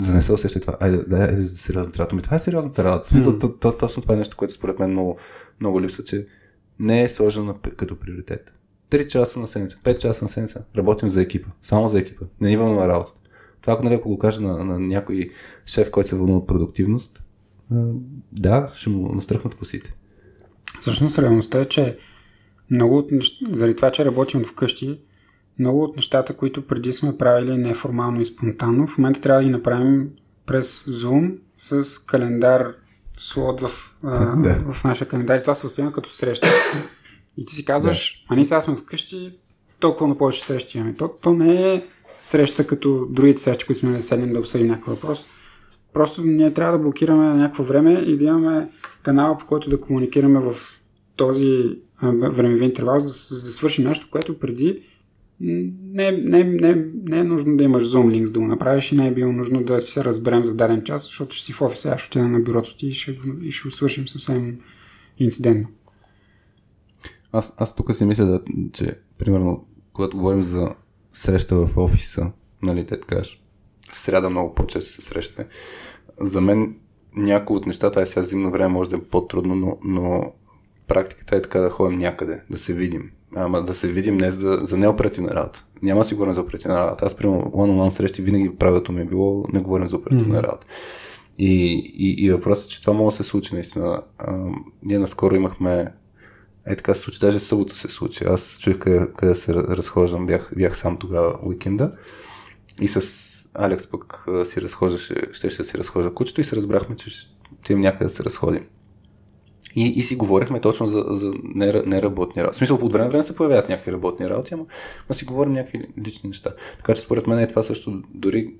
за 0.00 0.06
да 0.06 0.14
не 0.14 0.22
се 0.22 0.32
усеща 0.32 0.60
това, 0.60 0.76
айде, 0.80 0.96
да, 0.96 1.16
айде 1.16 1.42
за 1.42 1.58
сериозната 1.58 1.98
работа. 1.98 2.14
Ами 2.14 2.22
това 2.22 2.36
е 2.36 2.40
сериозната 2.40 2.84
работа. 2.84 3.08
Mm. 3.08 3.40
То, 3.40 3.52
то, 3.52 3.72
точно 3.72 4.02
това 4.02 4.14
е 4.14 4.18
нещо, 4.18 4.36
което 4.36 4.54
според 4.54 4.78
мен 4.78 4.90
много, 4.90 5.18
много 5.60 5.80
липсва, 5.80 6.04
че 6.04 6.26
не 6.78 7.02
е 7.02 7.08
сложено 7.08 7.54
като 7.76 7.98
приоритет. 7.98 8.52
3 8.90 9.06
часа 9.06 9.40
на 9.40 9.46
седмица, 9.46 9.78
5 9.84 9.98
часа 9.98 10.24
на 10.24 10.28
седмица, 10.28 10.64
работим 10.76 11.08
за 11.08 11.22
екипа, 11.22 11.50
само 11.62 11.88
за 11.88 11.98
екипа. 11.98 12.24
Не 12.40 12.50
ни 12.50 12.56
вълнува 12.56 12.88
работа. 12.88 13.12
Това, 13.60 13.80
нали, 13.82 13.94
ако 13.94 14.08
го 14.08 14.18
кажа 14.18 14.40
на, 14.40 14.64
на 14.64 14.78
някой 14.78 15.30
шеф, 15.66 15.90
който 15.90 16.08
се 16.08 16.16
вълнува 16.16 16.38
от 16.38 16.46
продуктивност, 16.46 17.22
да, 18.32 18.72
ще 18.74 18.90
му 18.90 19.14
настръхнат 19.14 19.54
косите. 19.54 19.94
Всъщност 20.80 21.18
реалността 21.18 21.60
е, 21.60 21.68
че 21.68 21.96
много 22.70 22.98
от 22.98 23.10
неща, 23.10 23.46
заради 23.50 23.76
това, 23.76 23.90
че 23.90 24.04
работим 24.04 24.44
вкъщи, 24.44 25.00
много 25.58 25.82
от 25.82 25.96
нещата, 25.96 26.36
които 26.36 26.66
преди 26.66 26.92
сме 26.92 27.18
правили 27.18 27.56
неформално 27.56 28.20
и 28.20 28.26
спонтанно, 28.26 28.86
в 28.86 28.98
момента 28.98 29.20
трябва 29.20 29.40
да 29.40 29.44
ги 29.44 29.52
направим 29.52 30.10
през 30.46 30.84
Zoom 30.84 31.36
с 31.56 31.98
календар 31.98 32.74
слот 33.18 33.60
в, 33.60 33.94
а, 34.02 34.36
да. 34.42 34.72
в 34.72 34.84
нашия 34.84 35.08
календар 35.08 35.38
и 35.38 35.42
това 35.42 35.54
се 35.54 35.66
възприема 35.66 35.92
като 35.92 36.10
среща. 36.10 36.48
И 37.36 37.44
ти 37.44 37.54
си 37.54 37.64
казваш, 37.64 38.24
да. 38.28 38.34
а 38.34 38.36
ние 38.36 38.44
сега 38.44 38.62
сме 38.62 38.76
вкъщи, 38.76 39.38
толкова 39.80 40.08
на 40.08 40.18
повече 40.18 40.44
срещи 40.44 40.78
имаме. 40.78 40.94
То, 40.94 41.08
то 41.08 41.32
не 41.32 41.74
е 41.74 41.84
среща 42.18 42.66
като 42.66 43.06
другите 43.10 43.40
срещи, 43.40 43.66
които 43.66 43.80
сме 43.80 43.92
да 43.92 44.02
седнем 44.02 44.32
да 44.32 44.38
обсъдим 44.38 44.66
някакъв 44.66 44.94
въпрос. 44.94 45.26
Просто 45.92 46.22
ние 46.24 46.52
трябва 46.52 46.78
да 46.78 46.82
блокираме 46.82 47.34
някакво 47.34 47.62
време 47.62 47.92
и 47.92 48.18
да 48.18 48.24
имаме 48.24 48.70
канала, 49.02 49.38
по 49.38 49.46
който 49.46 49.70
да 49.70 49.80
комуникираме 49.80 50.40
в 50.40 50.54
този 51.16 51.78
времеви 52.12 52.64
интервал, 52.64 52.98
за 52.98 53.04
да, 53.04 53.12
за 53.12 53.44
да 53.44 53.52
свършим 53.52 53.84
нещо, 53.84 54.08
което 54.10 54.38
преди 54.38 54.82
не, 55.40 56.12
не, 56.12 56.44
не, 56.44 56.86
не 57.08 57.18
е 57.18 57.24
нужно 57.24 57.56
да 57.56 57.64
имаш 57.64 57.84
Zoom 57.84 58.06
Links 58.06 58.32
да 58.32 58.40
го 58.40 58.46
направиш 58.46 58.92
и 58.92 58.94
не 58.94 59.06
е 59.06 59.14
било 59.14 59.32
нужно 59.32 59.64
да 59.64 59.80
се 59.80 60.04
разберем 60.04 60.42
за 60.42 60.54
даден 60.54 60.82
час, 60.82 61.06
защото 61.06 61.34
ще 61.34 61.44
си 61.44 61.52
в 61.52 61.62
офиса, 61.62 61.88
аз 61.88 62.00
ще 62.00 62.18
отида 62.18 62.28
на 62.28 62.40
бюрото 62.40 62.76
ти 62.76 62.86
и 62.86 62.92
ще, 62.92 63.18
и 63.42 63.52
ще 63.52 63.68
го 63.68 63.70
свършим 63.70 64.08
съвсем 64.08 64.58
инцидентно. 65.18 65.68
Аз, 67.32 67.54
аз 67.56 67.74
тук 67.74 67.94
си 67.94 68.04
мисля, 68.04 68.24
да, 68.24 68.40
че 68.72 68.98
примерно, 69.18 69.66
когато 69.92 70.16
говорим 70.16 70.42
за 70.42 70.74
среща 71.12 71.56
в 71.56 71.76
офиса, 71.76 72.32
нали, 72.62 72.86
те 72.86 73.00
така 73.00 73.22
в 73.92 73.98
сряда 73.98 74.30
много 74.30 74.54
по-често 74.54 74.92
се 74.92 75.02
срещате. 75.02 75.46
За 76.20 76.40
мен 76.40 76.76
някои 77.16 77.56
от 77.56 77.66
нещата, 77.66 78.00
ай 78.00 78.06
сега 78.06 78.22
зимно 78.22 78.50
време 78.50 78.68
може 78.68 78.90
да 78.90 78.96
е 78.96 79.00
по-трудно, 79.00 79.54
но, 79.54 79.78
но 79.84 80.32
практиката 80.86 81.36
е 81.36 81.42
така 81.42 81.60
да 81.60 81.70
ходим 81.70 81.98
някъде, 81.98 82.40
да 82.50 82.58
се 82.58 82.72
видим. 82.72 83.10
ама 83.36 83.62
да 83.62 83.74
се 83.74 83.88
видим 83.88 84.18
днес 84.18 84.34
за, 84.34 84.58
за 84.62 84.76
неоперативна 84.76 85.34
работа. 85.34 85.64
Няма 85.82 86.04
сигурно 86.04 86.34
за 86.34 86.40
оперативна 86.40 86.76
работа. 86.76 87.06
Аз, 87.06 87.16
примерно, 87.16 87.40
one-on-one 87.40 87.90
срещи 87.90 88.22
винаги 88.22 88.56
правилото 88.56 88.92
ми 88.92 89.00
е 89.00 89.04
било, 89.04 89.44
не 89.52 89.60
говорим 89.60 89.88
за 89.88 89.96
оперативна 89.96 90.38
mm-hmm. 90.38 90.42
работа. 90.42 90.66
И, 91.38 91.72
и, 91.98 92.24
и 92.24 92.30
въпросът 92.32 92.66
е, 92.66 92.68
че 92.68 92.80
това 92.80 92.92
може 92.92 93.16
да 93.16 93.22
се 93.24 93.30
случи 93.30 93.54
наистина. 93.54 94.02
А, 94.18 94.36
ние 94.82 94.98
наскоро 94.98 95.34
имахме 95.34 95.92
е 96.66 96.76
така 96.76 96.94
се 96.94 97.00
случи, 97.00 97.18
даже 97.20 97.40
събота 97.40 97.76
се 97.76 97.88
случи. 97.88 98.24
Аз 98.24 98.58
чух 98.60 98.78
къде, 98.78 99.06
къде 99.16 99.34
се 99.34 99.54
разхождам, 99.54 100.26
бях, 100.26 100.50
бях 100.56 100.76
сам 100.76 100.96
тогава 100.96 101.38
уикенда 101.42 101.92
и 102.80 102.88
с 102.88 103.24
Алекс 103.54 103.86
пък 103.86 104.26
си 104.44 104.62
разхождаше, 104.62 105.14
ще, 105.32 105.50
ще 105.50 105.64
си 105.64 105.78
разхожда 105.78 106.14
кучето 106.14 106.40
и 106.40 106.44
се 106.44 106.56
разбрахме, 106.56 106.96
че 106.96 107.10
ще 107.10 107.30
отидем 107.52 107.80
някъде 107.80 108.04
да 108.04 108.10
се 108.10 108.24
разходим. 108.24 108.66
И, 109.76 109.86
и 109.86 110.02
си 110.02 110.16
говорихме 110.16 110.60
точно 110.60 110.86
за, 110.86 111.04
за 111.08 111.32
неработни 111.86 112.42
работи. 112.42 112.54
В 112.54 112.58
смисъл, 112.58 112.78
от 112.82 112.92
време 112.92 113.08
време 113.08 113.22
се 113.22 113.36
появяват 113.36 113.68
някакви 113.68 113.92
работни 113.92 114.30
работи, 114.30 114.54
ама, 114.54 114.64
ама 115.08 115.14
си 115.14 115.24
говорим 115.24 115.52
някакви 115.52 115.86
лични 116.06 116.28
неща. 116.28 116.50
Така 116.76 116.94
че 116.94 117.00
според 117.00 117.26
мен 117.26 117.38
е 117.38 117.46
това 117.46 117.62
също 117.62 118.02
дори 118.14 118.54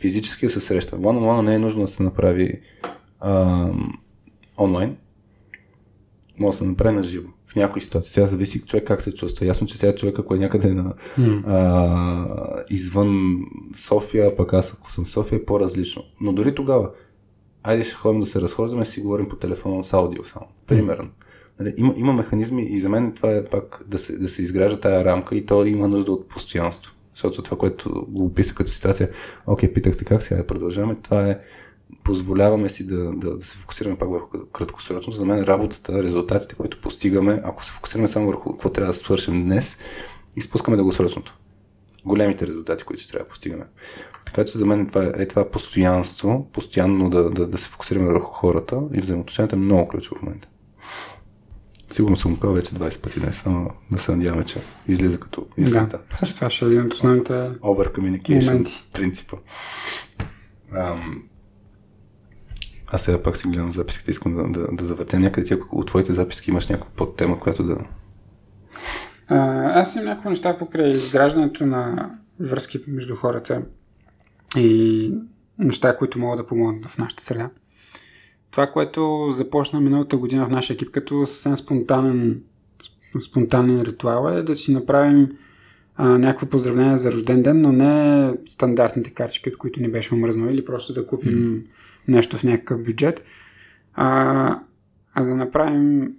физически 0.00 0.46
да 0.46 0.52
се 0.52 0.60
среща. 0.60 0.96
One 0.96 1.18
on 1.18 1.40
one 1.40 1.42
не 1.42 1.54
е 1.54 1.58
нужно 1.58 1.82
да 1.82 1.88
се 1.88 2.02
направи 2.02 2.60
а, 3.20 3.66
онлайн. 4.58 4.96
Може 6.38 6.50
да 6.50 6.58
се 6.58 6.64
направи 6.64 6.96
на 6.96 7.02
живо. 7.02 7.28
В 7.46 7.56
някои 7.56 7.82
ситуации. 7.82 8.12
Сега 8.12 8.26
зависи 8.26 8.60
човек 8.60 8.86
как 8.86 9.02
се 9.02 9.14
чувства. 9.14 9.46
Ясно, 9.46 9.66
че 9.66 9.78
сега 9.78 9.94
човек, 9.94 10.18
ако 10.18 10.34
е 10.34 10.38
някъде 10.38 10.74
на, 10.74 10.94
mm. 11.18 11.42
а, 11.46 12.64
извън 12.70 13.40
София, 13.74 14.36
пък 14.36 14.54
аз 14.54 14.74
ако 14.74 14.90
съм 14.90 15.06
София, 15.06 15.36
е 15.36 15.44
по-различно. 15.44 16.02
Но 16.20 16.32
дори 16.32 16.54
тогава, 16.54 16.90
айде 17.62 17.84
ще 17.84 17.94
ходим 17.94 18.20
да 18.20 18.26
се 18.26 18.40
разхождаме, 18.40 18.84
си 18.84 19.00
говорим 19.00 19.28
по 19.28 19.36
телефона 19.36 19.84
с 19.84 19.92
аудио 19.92 20.24
само. 20.24 20.46
Примерно. 20.66 21.10
Нали, 21.60 21.74
има, 21.76 21.94
има 21.96 22.12
механизми 22.12 22.62
и 22.62 22.80
за 22.80 22.88
мен 22.88 23.12
това 23.12 23.32
е 23.32 23.44
пак 23.44 23.82
да 23.86 23.98
се, 23.98 24.18
да 24.18 24.28
се 24.28 24.42
изгражда 24.42 24.80
тая 24.80 25.04
рамка 25.04 25.36
и 25.36 25.46
то 25.46 25.64
има 25.64 25.88
нужда 25.88 26.12
от 26.12 26.28
постоянство. 26.28 26.92
Защото 27.14 27.42
това, 27.42 27.56
което 27.56 28.06
го 28.08 28.24
описа 28.24 28.54
като 28.54 28.70
ситуация, 28.70 29.10
окей, 29.46 29.72
питахте 29.72 30.04
как 30.04 30.22
сега 30.22 30.40
да 30.40 30.46
продължаваме, 30.46 30.96
това 31.02 31.28
е 31.28 31.38
позволяваме 32.04 32.68
си 32.68 32.86
да, 32.86 33.12
да, 33.12 33.36
да 33.36 33.46
се 33.46 33.56
фокусираме 33.56 33.98
пак 33.98 34.10
върху 34.10 34.46
краткосрочно. 34.52 35.12
За 35.12 35.24
мен 35.24 35.44
работата, 35.44 36.02
резултатите, 36.02 36.54
които 36.54 36.80
постигаме, 36.80 37.40
ако 37.44 37.64
се 37.64 37.72
фокусираме 37.72 38.08
само 38.08 38.26
върху 38.26 38.50
какво 38.50 38.70
трябва 38.70 38.92
да 38.92 38.98
свършим 38.98 39.44
днес, 39.44 39.78
изпускаме 40.36 40.76
дългосрочното. 40.76 41.36
Големите 42.04 42.46
резултати, 42.46 42.84
които 42.84 43.02
ще 43.02 43.12
трябва 43.12 43.24
да 43.24 43.30
постигаме. 43.30 43.64
Така 44.34 44.44
че 44.44 44.58
за 44.58 44.66
мен 44.66 44.86
това 44.86 45.04
е, 45.04 45.12
е 45.16 45.28
това 45.28 45.50
постоянство, 45.50 46.48
постоянно 46.52 47.10
да, 47.10 47.30
да, 47.30 47.46
да 47.46 47.58
се 47.58 47.68
фокусираме 47.68 48.12
върху 48.12 48.32
хората 48.32 48.82
и 48.94 49.00
взаимоотношенията 49.00 49.56
е 49.56 49.58
много 49.58 49.88
ключово 49.88 50.18
в 50.18 50.22
момента. 50.22 50.48
Сигурно 51.90 52.16
съм 52.16 52.36
казал 52.36 52.54
вече 52.54 52.74
20 52.74 53.02
пъти 53.02 53.20
днес, 53.20 53.46
но 53.46 53.70
да 53.90 53.98
се 53.98 54.16
надяваме, 54.16 54.42
че 54.42 54.58
излиза 54.88 55.20
като 55.20 55.46
мисълта. 55.58 55.98
Да, 56.10 56.16
също 56.16 56.34
това 56.34 56.50
ще 56.50 56.64
е 56.64 56.68
един 56.68 56.86
от 56.86 56.94
основните 56.94 57.32
Over 57.32 57.92
communication 57.92 58.82
принципа. 58.92 59.36
Ам, 60.76 61.22
аз 62.86 63.02
сега 63.02 63.22
пак 63.22 63.36
си 63.36 63.48
гледам 63.48 63.70
записките, 63.70 64.10
искам 64.10 64.34
да, 64.34 64.60
да, 64.60 64.72
да 64.72 64.84
завъртя 64.84 65.18
някъде. 65.18 65.46
Ти, 65.46 65.56
от 65.72 65.86
твоите 65.86 66.12
записки 66.12 66.50
имаш 66.50 66.68
някаква 66.68 66.90
подтема, 66.96 67.40
която 67.40 67.62
да... 67.62 67.76
А, 69.28 69.36
аз 69.80 69.94
имам 69.94 70.06
някакви 70.06 70.28
неща 70.28 70.58
покрай 70.58 70.90
изграждането 70.90 71.66
на 71.66 72.10
връзки 72.40 72.80
между 72.88 73.16
хората 73.16 73.62
и 74.56 75.12
неща, 75.58 75.96
които 75.96 76.18
могат 76.18 76.38
да 76.38 76.46
помогнат 76.46 76.86
в 76.86 76.98
нашата 76.98 77.22
среда. 77.22 77.50
Това, 78.50 78.66
което 78.66 79.28
започна 79.30 79.80
миналата 79.80 80.16
година 80.16 80.46
в 80.46 80.50
нашия 80.50 80.74
екип 80.74 80.90
като 80.90 81.26
съвсем 81.26 81.56
спонтанен, 81.56 82.42
спонтанен 83.20 83.82
ритуал 83.82 84.32
е 84.32 84.42
да 84.42 84.56
си 84.56 84.72
направим 84.72 85.28
а, 85.96 86.18
някакво 86.18 86.46
поздравление 86.46 86.98
за 86.98 87.12
рожден 87.12 87.42
ден, 87.42 87.60
но 87.60 87.72
не 87.72 88.34
стандартните 88.46 89.10
картички, 89.10 89.48
от 89.48 89.56
които 89.56 89.80
ни 89.80 89.90
беше 89.90 90.14
омръзнало, 90.14 90.50
или 90.50 90.64
просто 90.64 90.92
да 90.92 91.06
купим 91.06 91.32
mm. 91.32 91.64
нещо 92.08 92.36
в 92.36 92.44
някакъв 92.44 92.82
бюджет, 92.82 93.24
а, 93.94 94.60
а 95.14 95.24
да 95.24 95.34
направим 95.34 96.14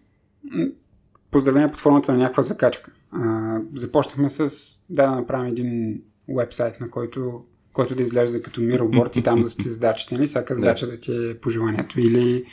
поздравление 1.31 1.71
под 1.71 1.79
формата 1.79 2.11
на 2.11 2.17
някаква 2.17 2.43
закачка. 2.43 2.91
А, 3.11 3.57
започнахме 3.73 4.29
с 4.29 4.49
да, 4.89 5.07
да 5.07 5.15
направим 5.15 5.51
един 5.51 6.01
вебсайт, 6.37 6.79
на 6.79 6.89
който 6.89 7.43
който 7.73 7.95
да 7.95 8.03
изглежда 8.03 8.41
като 8.41 8.61
мироборд 8.61 9.15
и 9.15 9.21
там 9.21 9.39
да 9.39 9.49
сте 9.49 9.69
задачите, 9.69 10.15
нали? 10.15 10.27
всяка 10.27 10.55
задача 10.55 10.85
да. 10.85 10.91
да 10.91 10.99
ти 10.99 11.29
е 11.29 11.37
пожеланието. 11.37 11.99
Или 11.99 12.45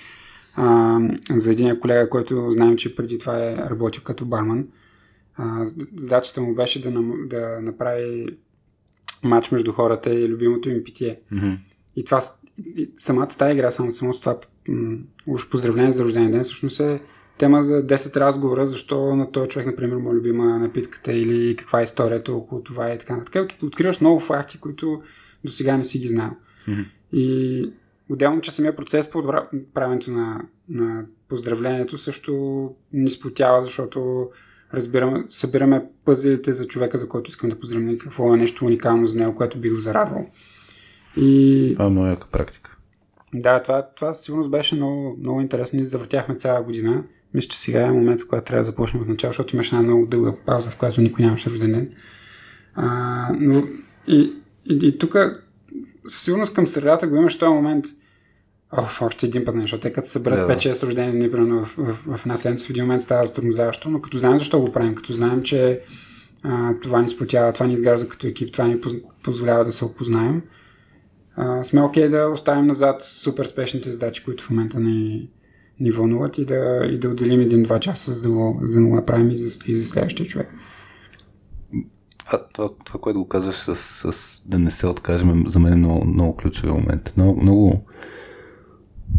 а, 0.57 0.99
за 1.31 1.53
един 1.53 1.81
колега, 1.81 2.11
който 2.11 2.51
знаем, 2.51 2.77
че 2.77 2.97
преди 2.97 3.19
това 3.19 3.45
е 3.45 3.57
работил 3.57 4.03
като 4.03 4.25
барман, 4.25 4.67
а, 5.37 5.65
задачата 5.97 6.41
му 6.41 6.55
беше 6.55 6.81
да, 6.81 6.91
да 7.27 7.61
направи 7.61 8.27
матч 9.25 9.51
между 9.51 9.73
хората 9.73 10.15
и 10.15 10.29
любимото 10.29 10.71
им 10.71 10.85
питие. 10.85 11.21
Mm-hmm. 11.33 11.59
И 11.97 12.05
това, 12.05 12.21
самата 12.99 13.29
тази 13.29 13.53
игра, 13.53 13.71
само 13.71 13.93
само 13.93 14.13
това 14.13 14.39
м- 14.69 14.99
уж 15.27 15.49
поздравление 15.49 15.93
за 15.93 16.05
рождения 16.05 16.31
ден, 16.31 16.43
всъщност 16.43 16.81
е 16.81 17.01
тема 17.39 17.63
за 17.63 17.87
10 17.87 18.17
разговора, 18.17 18.67
защо 18.67 19.17
на 19.17 19.33
този 19.33 19.49
човек, 19.49 19.67
например, 19.67 19.97
му 19.97 20.11
е 20.13 20.15
любима 20.15 20.59
напитката 20.59 21.13
или 21.13 21.57
каква 21.57 21.81
е 21.81 21.85
историята 21.85 22.33
около 22.33 22.63
това 22.63 22.93
и 22.93 22.99
така 22.99 23.17
нататък. 23.17 23.63
Откриваш 23.63 24.01
много 24.01 24.21
факти, 24.21 24.59
които 24.61 25.03
до 25.45 25.51
сега 25.51 25.77
не 25.77 25.85
си 25.85 25.99
ги 25.99 26.09
знал. 26.09 26.31
Mm-hmm. 26.69 26.85
И 27.13 27.73
отделно, 28.09 28.41
че 28.41 28.53
самия 28.53 28.77
процес 28.77 29.11
по 29.11 29.33
правенето 29.75 30.11
на, 30.11 30.45
на 30.69 31.05
поздравлението 31.29 31.99
също 31.99 32.71
ни 32.93 33.11
сплотява, 33.11 33.63
защото 33.63 34.31
разбираме, 34.75 35.25
събираме 35.29 35.85
пъзелите 36.05 36.53
за 36.53 36.67
човека, 36.67 36.99
за 36.99 37.09
който 37.09 37.31
искам 37.31 37.51
да 37.51 37.59
поздравя, 37.59 37.99
какво 37.99 38.35
е 38.35 38.37
нещо 38.37 38.65
уникално 38.65 39.07
за 39.07 39.19
него, 39.19 39.35
което 39.35 39.59
би 39.59 39.71
го 39.71 39.81
зарадвал. 39.81 40.27
И... 41.17 41.75
Това 41.79 42.09
е 42.09 42.11
яка 42.11 42.27
практика. 42.27 42.78
Да, 43.35 43.63
това, 43.63 43.83
това 43.97 44.13
сигурно 44.13 44.49
беше 44.49 44.75
много, 44.75 45.17
много 45.21 45.41
интересно. 45.41 45.77
Ние 45.77 45.85
завъртяхме 45.85 46.37
цяла 46.37 46.63
година. 46.63 47.05
Мисля, 47.35 47.49
че 47.49 47.59
сега 47.59 47.87
е 47.87 47.91
момента, 47.91 48.27
когато 48.27 48.45
трябва 48.45 48.61
да 48.61 48.65
започнем 48.65 49.03
от 49.03 49.09
начало, 49.09 49.33
защото 49.33 49.57
имаше 49.57 49.77
една 49.77 49.83
много 49.83 50.07
дълга 50.07 50.33
пауза, 50.47 50.71
в 50.71 50.77
която 50.77 51.01
никой 51.01 51.25
нямаше 51.25 51.51
рожден 51.51 51.73
ден. 51.73 51.93
А, 52.75 53.29
но 53.41 53.63
и, 54.07 54.33
и, 54.71 54.79
и 54.83 54.99
тук 54.99 55.17
със 56.09 56.23
сигурност 56.23 56.55
към 56.55 56.67
средата 56.67 57.07
го 57.07 57.17
имаш 57.17 57.39
този 57.39 57.51
момент. 57.51 57.85
Оф, 58.73 59.03
още 59.03 59.27
един 59.27 59.45
път, 59.45 59.55
защото 59.61 59.81
те 59.81 59.93
като 59.93 60.07
се 60.07 60.13
съберат 60.13 60.49
да, 60.49 60.57
5-6 60.57 60.87
рождени 60.87 61.13
дни, 61.13 61.31
примерно 61.31 61.65
в, 61.65 61.75
в, 61.77 62.17
в, 62.17 62.21
една 62.27 62.37
седмица, 62.37 62.67
в 62.67 62.71
един 62.71 62.85
момент 62.85 63.03
става 63.03 63.27
стормозаващо, 63.27 63.91
но 63.91 64.01
като 64.01 64.19
знаем 64.19 64.39
защо 64.39 64.61
го 64.61 64.73
правим, 64.73 64.95
като 64.95 65.13
знаем, 65.13 65.43
че 65.43 65.81
а, 66.43 66.75
това 66.83 67.03
ни 67.03 67.09
сплотява, 67.09 67.53
това 67.53 67.67
ни 67.67 67.73
изгражда 67.73 68.09
като 68.09 68.27
екип, 68.27 68.53
това 68.53 68.67
ни 68.67 68.77
позволява 69.23 69.65
да 69.65 69.73
се 69.73 69.85
опознаем, 69.85 70.43
а, 71.39 71.65
сме 71.65 71.83
окей 71.83 72.05
okay 72.05 72.11
да 72.11 72.29
оставим 72.29 72.67
назад 72.67 73.03
супер 73.03 73.45
спешните 73.45 73.91
задачи, 73.91 74.25
които 74.25 74.45
в 74.45 74.51
момента 74.51 74.81
ни, 74.81 75.31
ни 75.81 75.91
вълнуват 75.91 76.39
и 76.39 76.45
да, 76.45 76.89
и 76.91 76.99
да 76.99 77.09
отделим 77.09 77.41
един-два 77.41 77.81
часа, 77.81 78.13
за 78.13 78.23
да, 78.23 78.31
го, 78.31 78.61
за 78.63 78.81
да 78.81 78.87
го 78.87 78.95
направим 78.95 79.31
и 79.31 79.39
за, 79.39 79.61
и 79.67 79.75
за 79.75 79.89
следващия 79.89 80.27
човек. 80.27 80.51
Това, 82.19 82.47
това, 82.53 82.71
това, 82.85 83.01
което 83.01 83.19
го 83.19 83.29
казваш 83.29 83.55
с, 83.55 83.75
с 84.13 84.43
да 84.49 84.59
не 84.59 84.71
се 84.71 84.87
откажем, 84.87 85.45
за 85.47 85.59
мен 85.59 85.73
е 85.73 85.77
много, 85.77 86.05
много 86.05 86.37
ключови 86.37 86.73
момент. 86.73 87.13
Много, 87.17 87.43
много, 87.43 87.85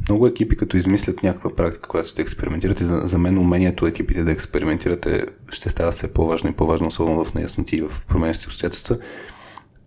много 0.09 0.27
екипи, 0.27 0.57
като 0.57 0.77
измислят 0.77 1.23
някаква 1.23 1.55
практика, 1.55 1.87
която 1.87 2.09
ще 2.09 2.21
експериментирате, 2.21 2.83
за, 2.83 3.01
за 3.03 3.17
мен 3.17 3.37
умението 3.37 3.87
екипите 3.87 4.23
да 4.23 4.31
експериментирате 4.31 5.25
ще 5.49 5.69
става 5.69 5.91
все 5.91 6.13
по-важно 6.13 6.49
и 6.49 6.53
по-важно, 6.53 6.87
особено 6.87 7.25
в 7.25 7.33
неясноти 7.33 7.75
и 7.75 7.81
в 7.81 8.05
променящи 8.07 8.47
обстоятелства, 8.47 8.97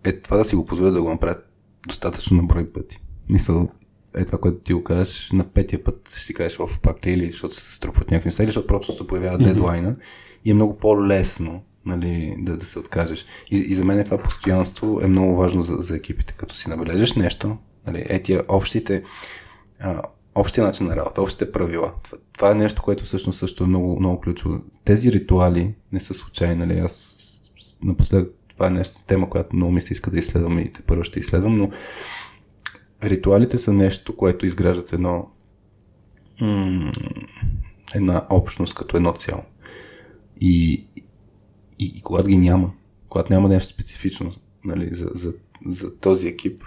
е 0.04 0.12
това 0.12 0.36
да 0.36 0.44
си 0.44 0.56
го 0.56 0.66
позволят 0.66 0.94
да 0.94 1.02
го 1.02 1.10
направят 1.10 1.51
достатъчно 1.88 2.36
на 2.36 2.42
брой 2.42 2.72
пъти. 2.72 3.00
Мисъл, 3.28 3.68
е 4.16 4.24
това, 4.24 4.38
което 4.38 4.58
ти 4.58 4.72
го 4.72 4.84
кажеш, 4.84 5.30
на 5.32 5.44
петия 5.44 5.84
път 5.84 6.08
ще 6.10 6.20
си 6.20 6.34
кажеш, 6.34 6.60
оф, 6.60 6.80
пак 6.80 7.06
ли, 7.06 7.10
или 7.10 7.30
защото 7.30 7.54
се 7.54 7.72
струпват 7.72 8.10
някакви 8.10 8.28
неща, 8.28 8.42
или 8.42 8.48
защото 8.48 8.66
просто 8.66 8.96
се 8.96 9.06
появява 9.06 9.38
mm-hmm. 9.38 9.44
дедлайна 9.44 9.96
и 10.44 10.50
е 10.50 10.54
много 10.54 10.76
по-лесно 10.76 11.62
нали, 11.86 12.36
да, 12.38 12.56
да 12.56 12.66
се 12.66 12.78
откажеш. 12.78 13.26
И, 13.50 13.56
и 13.56 13.74
за 13.74 13.84
мен 13.84 13.98
е 13.98 14.04
това 14.04 14.18
постоянство 14.18 15.00
е 15.02 15.06
много 15.06 15.36
важно 15.36 15.62
за, 15.62 15.74
за 15.74 15.96
екипите. 15.96 16.34
Като 16.36 16.54
си 16.54 16.68
набележиш 16.68 17.12
нещо, 17.12 17.56
нали, 17.86 18.04
е 18.08 18.22
тия 18.22 18.44
общите, 18.48 19.02
а, 19.80 20.02
общия 20.34 20.64
начин 20.64 20.86
на 20.86 20.96
работа, 20.96 21.22
общите 21.22 21.52
правила. 21.52 21.92
Това, 22.02 22.18
това 22.36 22.50
е 22.50 22.54
нещо, 22.54 22.82
което 22.82 23.04
всъщност 23.04 23.38
също 23.38 23.64
е 23.64 23.66
много, 23.66 24.00
много 24.00 24.20
ключово. 24.20 24.60
Тези 24.84 25.12
ритуали 25.12 25.74
не 25.92 26.00
са 26.00 26.14
случайни. 26.14 26.54
Нали, 26.66 26.78
аз 26.78 27.28
напоследък 27.82 28.34
това 28.54 28.66
е 28.66 28.70
нещо, 28.70 29.00
тема, 29.06 29.30
която 29.30 29.56
много 29.56 29.72
ми 29.72 29.80
се 29.80 29.92
иска 29.92 30.10
да 30.10 30.18
изследвам 30.18 30.58
и 30.58 30.72
те 30.72 30.82
първо 30.82 31.04
ще 31.04 31.20
изследвам, 31.20 31.58
но 31.58 31.70
ритуалите 33.04 33.58
са 33.58 33.72
нещо, 33.72 34.16
което 34.16 34.46
изграждат 34.46 34.92
едно 34.92 35.28
една 37.94 38.26
общност 38.30 38.74
като 38.74 38.96
едно 38.96 39.12
цяло. 39.12 39.42
И, 40.40 40.86
и, 41.78 41.92
и 41.96 42.02
когато 42.02 42.28
ги 42.28 42.38
няма, 42.38 42.72
когато 43.08 43.32
няма 43.32 43.48
нещо 43.48 43.74
специфично 43.74 44.32
нали, 44.64 44.94
за, 44.94 45.10
за, 45.14 45.34
за 45.66 45.98
този 45.98 46.28
екип, 46.28 46.64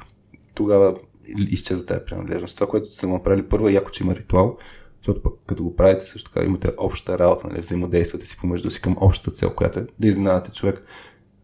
тогава 0.53 0.95
изчезва 1.37 1.85
тази 1.85 2.05
принадлежност. 2.05 2.55
Това, 2.55 2.67
което 2.67 2.95
са 2.95 3.07
направили 3.07 3.49
първо 3.49 3.67
е 3.67 3.73
яко, 3.73 3.89
че 3.89 4.03
има 4.03 4.15
ритуал, 4.15 4.57
Защото 4.97 5.21
пък 5.21 5.33
като 5.45 5.63
го 5.63 5.75
правите 5.75 6.05
също 6.05 6.31
така 6.31 6.45
имате 6.45 6.71
обща 6.77 7.19
работа, 7.19 7.47
нали, 7.47 7.59
взаимодействате 7.59 8.25
си 8.25 8.37
помежду 8.37 8.69
си 8.69 8.81
към 8.81 8.95
общата 8.99 9.31
цел, 9.31 9.53
която 9.55 9.79
е 9.79 9.87
да 9.99 10.07
изненадате 10.07 10.51
човек. 10.51 10.85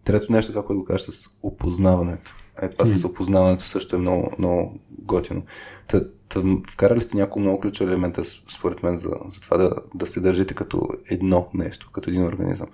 Трето 0.03 0.31
нещо, 0.31 0.51
това, 0.51 0.65
което 0.65 0.79
го 0.79 0.85
кажа 0.85 1.11
с 1.11 1.29
опознаването. 1.43 2.35
Е, 2.61 2.69
това 2.69 2.85
mm. 2.85 2.97
с 2.97 3.05
опознаването 3.05 3.65
също 3.65 3.95
е 3.95 3.99
много, 3.99 4.31
много 4.39 4.79
готино. 4.89 5.43
Та, 5.87 6.03
та, 6.29 6.41
вкарали 6.71 7.01
сте 7.01 7.17
няколко 7.17 7.39
много 7.39 7.59
ключови 7.59 7.91
елемента, 7.91 8.23
според 8.23 8.83
мен, 8.83 8.97
за, 8.97 9.09
за 9.27 9.41
това 9.41 9.57
да, 9.57 9.75
да 9.95 10.05
се 10.05 10.19
държите 10.19 10.53
като 10.53 10.87
едно 11.09 11.49
нещо, 11.53 11.89
като 11.91 12.09
един 12.09 12.23
организъм. 12.23 12.67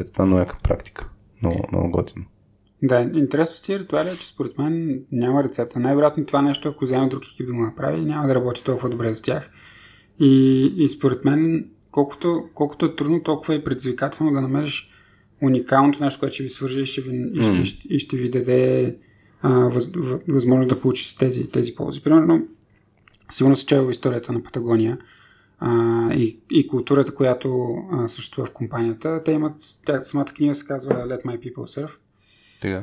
Ето 0.00 0.12
това 0.12 0.26
много 0.26 0.40
е 0.42 0.46
практика. 0.62 1.08
Много, 1.42 1.64
много 1.72 1.90
готино. 1.90 2.24
Да, 2.82 3.00
интересно 3.14 3.56
с 3.56 3.62
тези 3.62 3.78
ритуали 3.78 4.10
е, 4.10 4.16
че 4.16 4.28
според 4.28 4.58
мен 4.58 5.04
няма 5.12 5.44
рецепта. 5.44 5.78
Най-вероятно 5.78 6.26
това 6.26 6.42
нещо, 6.42 6.68
ако 6.68 6.84
взема 6.84 7.08
друг 7.08 7.22
екип 7.26 7.46
да 7.46 7.52
го 7.52 7.62
направи, 7.62 8.00
няма 8.00 8.26
да 8.26 8.34
работи 8.34 8.64
толкова 8.64 8.90
добре 8.90 9.14
за 9.14 9.22
тях. 9.22 9.50
И, 10.20 10.64
и 10.76 10.88
според 10.88 11.24
мен, 11.24 11.70
колкото, 11.90 12.44
колкото 12.54 12.86
е 12.86 12.96
трудно, 12.96 13.22
толкова 13.22 13.54
е 13.54 13.64
предизвикателно 13.64 14.32
да 14.32 14.40
намериш 14.40 14.91
уникалното 15.42 16.04
нещо, 16.04 16.20
което 16.20 16.34
ще 16.34 16.42
ви 16.42 16.48
свържи 16.48 16.80
и 16.80 16.86
ще 16.86 17.00
ви, 17.00 17.10
mm. 17.10 17.38
и 17.38 17.42
ще, 17.42 17.62
и 17.62 17.64
ще, 17.64 17.88
и 17.88 17.98
ще 17.98 18.16
ви 18.16 18.30
даде 18.30 18.96
а, 19.42 19.50
въз, 19.50 19.90
възможност 20.28 20.68
да 20.68 20.80
получите 20.80 21.18
тези, 21.18 21.48
тези 21.48 21.74
ползи. 21.74 22.02
Примерно, 22.02 22.46
сигурно 23.30 23.56
се 23.56 23.66
чел 23.66 23.88
историята 23.90 24.32
на 24.32 24.42
Патагония 24.42 24.98
а, 25.58 26.14
и, 26.14 26.38
и 26.50 26.66
културата, 26.66 27.14
която 27.14 27.74
а, 27.92 28.08
съществува 28.08 28.46
в 28.46 28.52
компанията. 28.52 29.22
Те 29.24 29.32
имат, 29.32 29.54
тя 29.86 30.02
самата 30.02 30.24
книга 30.24 30.54
се 30.54 30.66
казва 30.66 30.94
Let 30.94 31.24
My 31.24 31.38
People 31.38 31.84
Surf. 31.84 31.98
Тега. 32.60 32.82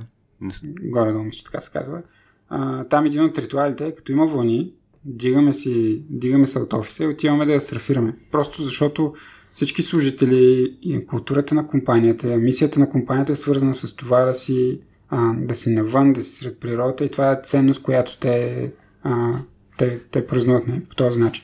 Горе-долу, 0.81 1.23
мисля, 1.23 1.43
така 1.45 1.59
се 1.61 1.71
казва. 1.71 2.01
А, 2.49 2.83
там 2.83 3.05
един 3.05 3.23
от 3.23 3.37
ритуалите 3.37 3.87
е, 3.87 3.95
като 3.95 4.11
има 4.11 4.25
вълни, 4.25 4.73
дигаме, 5.05 5.53
си, 5.53 6.03
дигаме 6.09 6.45
се 6.45 6.59
от 6.59 6.73
офиса 6.73 7.03
и 7.03 7.07
отиваме 7.07 7.45
да 7.45 7.53
я 7.53 7.61
сърфираме. 7.61 8.15
Просто 8.31 8.63
защото 8.63 9.13
всички 9.53 9.83
служители 9.83 10.77
и 10.81 11.05
културата 11.05 11.55
на 11.55 11.67
компанията, 11.67 12.27
мисията 12.27 12.79
на 12.79 12.89
компанията 12.89 13.31
е 13.31 13.35
свързана 13.35 13.73
с 13.73 13.95
това 13.95 14.25
да 14.25 14.33
си, 14.33 14.81
а, 15.09 15.33
да 15.33 15.55
си 15.55 15.69
навън, 15.69 16.13
да 16.13 16.23
си 16.23 16.31
сред 16.31 16.59
природата 16.59 17.05
и 17.05 17.11
това 17.11 17.31
е 17.31 17.39
ценност, 17.43 17.83
която 17.83 18.17
те, 18.17 18.71
а, 19.03 19.33
те, 19.77 19.99
те 20.11 20.25
празнуват 20.25 20.67
не, 20.67 20.85
по 20.85 20.95
този 20.95 21.19
начин. 21.19 21.43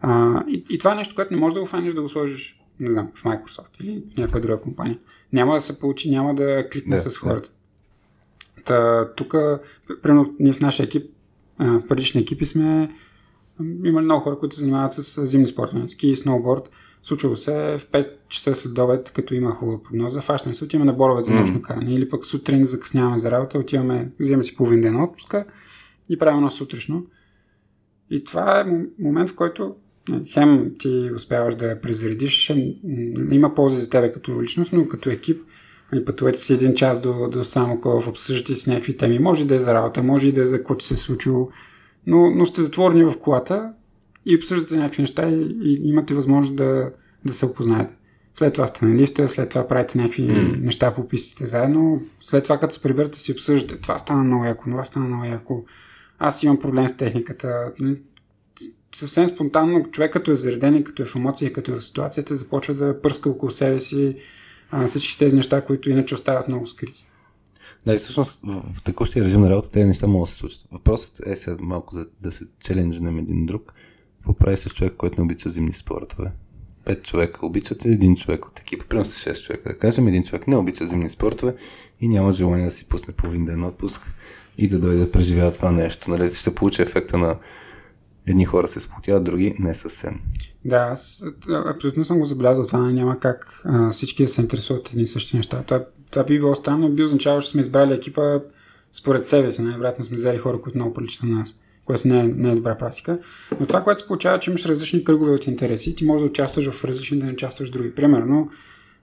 А, 0.00 0.42
и, 0.48 0.64
и 0.70 0.78
това 0.78 0.92
е 0.92 0.96
нещо, 0.96 1.14
което 1.14 1.34
не 1.34 1.40
можеш 1.40 1.54
да 1.54 1.60
го 1.60 1.66
фаниш 1.66 1.94
да 1.94 2.02
го 2.02 2.08
сложиш, 2.08 2.60
не 2.80 2.90
знам, 2.90 3.10
в 3.14 3.24
Microsoft 3.24 3.80
или 3.80 4.02
някаква 4.18 4.40
друга 4.40 4.60
компания. 4.60 4.98
Няма 5.32 5.54
да 5.54 5.60
се 5.60 5.80
получи, 5.80 6.10
няма 6.10 6.34
да 6.34 6.68
кликне 6.72 6.96
да, 6.96 7.10
с 7.10 7.16
хората. 7.16 7.50
Та, 8.64 9.08
тук, 9.14 9.34
примерно, 10.02 10.34
ние 10.38 10.52
в 10.52 10.60
нашия 10.60 10.84
екип, 10.84 11.10
в 11.58 11.82
предишни 11.88 12.20
екипи 12.20 12.46
сме 12.46 12.90
имали 13.84 14.04
много 14.04 14.20
хора, 14.20 14.38
които 14.38 14.54
се 14.54 14.60
занимават 14.60 14.92
с 14.92 15.26
зимни 15.26 15.46
спортове, 15.46 15.88
ски, 15.88 16.16
сноуборд. 16.16 16.70
Случвало 17.06 17.36
се 17.36 17.52
в 17.52 17.86
5 17.92 18.08
часа 18.28 18.54
след 18.54 18.78
обед, 18.78 19.12
като 19.14 19.34
има 19.34 19.50
хубава 19.50 19.82
прогноза, 19.82 20.20
фащаме 20.20 20.54
се, 20.54 20.64
отиваме 20.64 20.84
на 20.84 20.92
борове 20.92 21.22
за 21.22 21.34
нощно 21.34 21.62
каране. 21.62 21.94
Или 21.94 22.08
пък 22.08 22.26
сутрин 22.26 22.64
закъсняваме 22.64 23.18
за 23.18 23.30
работа, 23.30 23.58
отиваме, 23.58 24.10
вземаме 24.20 24.44
си 24.44 24.56
половин 24.56 24.80
ден 24.80 25.02
отпуска 25.02 25.44
и 26.10 26.18
правим 26.18 26.36
едно 26.36 26.50
сутрешно. 26.50 27.06
И 28.10 28.24
това 28.24 28.60
е 28.60 28.64
момент, 28.98 29.30
в 29.30 29.34
който 29.34 29.74
хем 30.32 30.72
ти 30.78 31.10
успяваш 31.14 31.54
да 31.54 31.80
презаредиш, 31.80 32.52
има 33.30 33.54
полза 33.54 33.78
за 33.78 33.90
тебе 33.90 34.12
като 34.12 34.42
личност, 34.42 34.72
но 34.72 34.88
като 34.88 35.10
екип. 35.10 35.42
Нали, 35.92 36.04
пътувате 36.04 36.38
си 36.38 36.52
един 36.52 36.74
час 36.74 37.00
до, 37.00 37.28
до 37.28 37.44
Самоков, 37.44 38.08
обсъждате 38.08 38.54
с 38.54 38.66
някакви 38.66 38.96
теми. 38.96 39.18
Може 39.18 39.44
да 39.44 39.54
е 39.54 39.58
за 39.58 39.74
работа, 39.74 40.02
може 40.02 40.28
и 40.28 40.32
да 40.32 40.42
е 40.42 40.46
за 40.46 40.64
което 40.64 40.84
се 40.84 40.94
е 40.94 40.96
случило, 40.96 41.48
но, 42.06 42.30
но 42.30 42.46
сте 42.46 42.62
затворени 42.62 43.04
в 43.04 43.18
колата 43.18 43.72
и 44.26 44.36
обсъждате 44.36 44.76
някакви 44.76 45.02
неща 45.02 45.28
и, 45.28 45.56
и 45.62 45.88
имате 45.88 46.14
възможност 46.14 46.56
да, 46.56 46.90
да 47.24 47.32
се 47.32 47.46
опознаете. 47.46 47.94
След 48.34 48.54
това 48.54 48.66
сте 48.66 48.84
на 48.84 48.94
лифта, 48.94 49.28
след 49.28 49.48
това 49.48 49.68
правите 49.68 49.98
някакви 49.98 50.22
mm. 50.22 50.60
неща 50.60 50.94
по 50.94 51.08
пистите 51.08 51.46
заедно. 51.46 52.02
След 52.22 52.44
това, 52.44 52.58
като 52.58 52.74
се 52.74 52.82
приберете, 52.82 53.18
си 53.18 53.32
обсъждате. 53.32 53.80
Това 53.80 53.98
стана 53.98 54.24
много 54.24 54.44
яко, 54.44 54.64
това 54.64 54.84
стана 54.84 55.06
много 55.06 55.24
яко. 55.24 55.64
Аз 56.18 56.42
имам 56.42 56.58
проблем 56.58 56.88
с 56.88 56.96
техниката. 56.96 57.72
Нали, 57.80 57.96
съвсем 58.94 59.28
спонтанно 59.28 59.90
човек 59.90 60.12
като 60.12 60.30
е 60.30 60.34
зареден 60.34 60.76
и 60.76 60.84
като 60.84 61.02
е 61.02 61.06
в 61.06 61.16
емоция, 61.16 61.52
като 61.52 61.72
е 61.72 61.74
в 61.74 61.84
ситуацията, 61.84 62.36
започва 62.36 62.74
да 62.74 63.02
пърска 63.02 63.30
около 63.30 63.50
себе 63.50 63.80
си 63.80 64.16
а, 64.70 64.86
всички 64.86 65.18
тези 65.18 65.36
неща, 65.36 65.60
които 65.60 65.90
иначе 65.90 66.14
остават 66.14 66.48
много 66.48 66.66
скрити. 66.66 67.06
Да, 67.86 67.94
и 67.94 67.98
всъщност 67.98 68.40
в 68.46 68.82
текущия 68.84 69.24
режим 69.24 69.40
на 69.40 69.50
работа 69.50 69.70
тези 69.70 69.86
неща 69.86 70.06
могат 70.06 70.28
да 70.28 70.32
се 70.32 70.38
случат. 70.38 70.64
Въпросът 70.72 71.26
е 71.26 71.36
сега 71.36 71.56
малко 71.60 71.94
за 71.94 72.06
да 72.20 72.32
се 72.32 72.44
челенджнем 72.60 73.18
един 73.18 73.46
друг. 73.46 73.72
Какво 74.26 74.38
прави 74.38 74.56
с 74.56 74.70
човек, 74.70 74.92
който 74.96 75.16
не 75.18 75.24
обича 75.24 75.50
зимни 75.50 75.72
спортове? 75.72 76.32
Пет 76.84 77.02
човека 77.02 77.46
обичат 77.46 77.84
един 77.84 78.16
човек 78.16 78.46
от 78.46 78.58
екипа, 78.58 78.84
примерно 78.88 79.10
сте 79.10 79.34
6 79.34 79.46
човека, 79.46 79.68
да 79.68 79.78
кажем, 79.78 80.08
един 80.08 80.24
човек 80.24 80.46
не 80.46 80.56
обича 80.56 80.86
зимни 80.86 81.08
спортове 81.08 81.54
и 82.00 82.08
няма 82.08 82.32
желание 82.32 82.64
да 82.64 82.70
си 82.70 82.88
пусне 82.88 83.14
половин 83.14 83.44
ден 83.44 83.64
отпуск 83.64 84.00
и 84.58 84.68
да 84.68 84.78
дойде 84.78 84.98
да 84.98 85.10
преживява 85.10 85.52
това 85.52 85.72
нещо. 85.72 86.10
Нали? 86.10 86.34
Ще 86.34 86.54
получи 86.54 86.82
ефекта 86.82 87.18
на 87.18 87.36
едни 88.26 88.44
хора 88.44 88.68
се 88.68 88.80
сплотяват, 88.80 89.24
други 89.24 89.54
не 89.58 89.74
съвсем. 89.74 90.20
Да, 90.64 90.76
аз 90.76 91.24
абсолютно 91.66 92.04
съм 92.04 92.18
го 92.18 92.24
забелязал. 92.24 92.66
Това 92.66 92.92
няма 92.92 93.20
как 93.20 93.62
а, 93.64 93.90
всички 93.90 94.22
да 94.22 94.28
се 94.28 94.40
интересуват 94.40 94.90
едни 94.90 95.02
и 95.02 95.06
същи 95.06 95.36
неща. 95.36 95.62
Това, 95.62 95.84
това 96.10 96.24
би 96.24 96.38
било 96.38 96.54
странно, 96.54 96.90
би 96.90 97.02
означавало, 97.02 97.42
че 97.42 97.48
сме 97.48 97.60
избрали 97.60 97.94
екипа 97.94 98.40
според 98.92 99.26
себе 99.26 99.50
си. 99.50 99.62
Най-вероятно 99.62 100.04
сме 100.04 100.14
взели 100.14 100.38
хора, 100.38 100.60
които 100.60 100.78
много 100.78 100.94
приличат 100.94 101.22
на 101.22 101.38
нас, 101.38 101.60
което 101.86 102.08
не 102.08 102.20
е, 102.20 102.28
не 102.28 102.50
е 102.50 102.54
добра 102.54 102.78
практика. 102.78 103.18
Но 103.60 103.66
това, 103.66 103.82
което 103.82 104.00
се 104.00 104.06
получава, 104.06 104.38
че 104.38 104.50
имаш 104.50 104.66
различни 104.66 105.04
кръгове 105.04 105.32
от 105.32 105.46
интереси, 105.46 105.96
ти 105.96 106.04
можеш 106.04 106.22
да 106.22 106.28
участваш 106.28 106.70
в 106.70 106.84
различни, 106.84 107.18
да 107.18 107.26
не 107.26 107.32
участваш 107.32 107.68
в 107.68 107.72
други. 107.72 107.94
Примерно, 107.94 108.50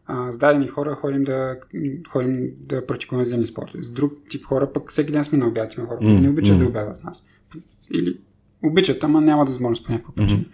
а, 0.05 0.31
с 0.31 0.37
дадени 0.37 0.67
хора 0.67 0.95
ходим 0.95 1.23
да, 1.23 1.57
ходим 2.09 2.51
да 2.59 2.85
практикуваме 2.85 3.25
земни 3.25 3.45
спортове. 3.45 3.83
С 3.83 3.91
друг 3.91 4.13
тип 4.29 4.45
хора 4.45 4.73
пък 4.73 4.91
всеки 4.91 5.11
ден 5.11 5.23
сме 5.23 5.37
на 5.37 5.47
обяд. 5.47 5.75
Има 5.77 5.87
хора, 5.87 5.97
които 5.97 6.21
не 6.21 6.29
обичат 6.29 6.55
mm. 6.55 6.59
да 6.59 6.65
обядат 6.65 6.97
с 6.97 7.03
нас. 7.03 7.27
Или 7.93 8.19
обичат, 8.63 9.03
ама 9.03 9.21
няма 9.21 9.45
възможност 9.45 9.85
по 9.85 9.91
някаква 9.91 10.13
причина. 10.15 10.41
Mm-hmm. 10.41 10.53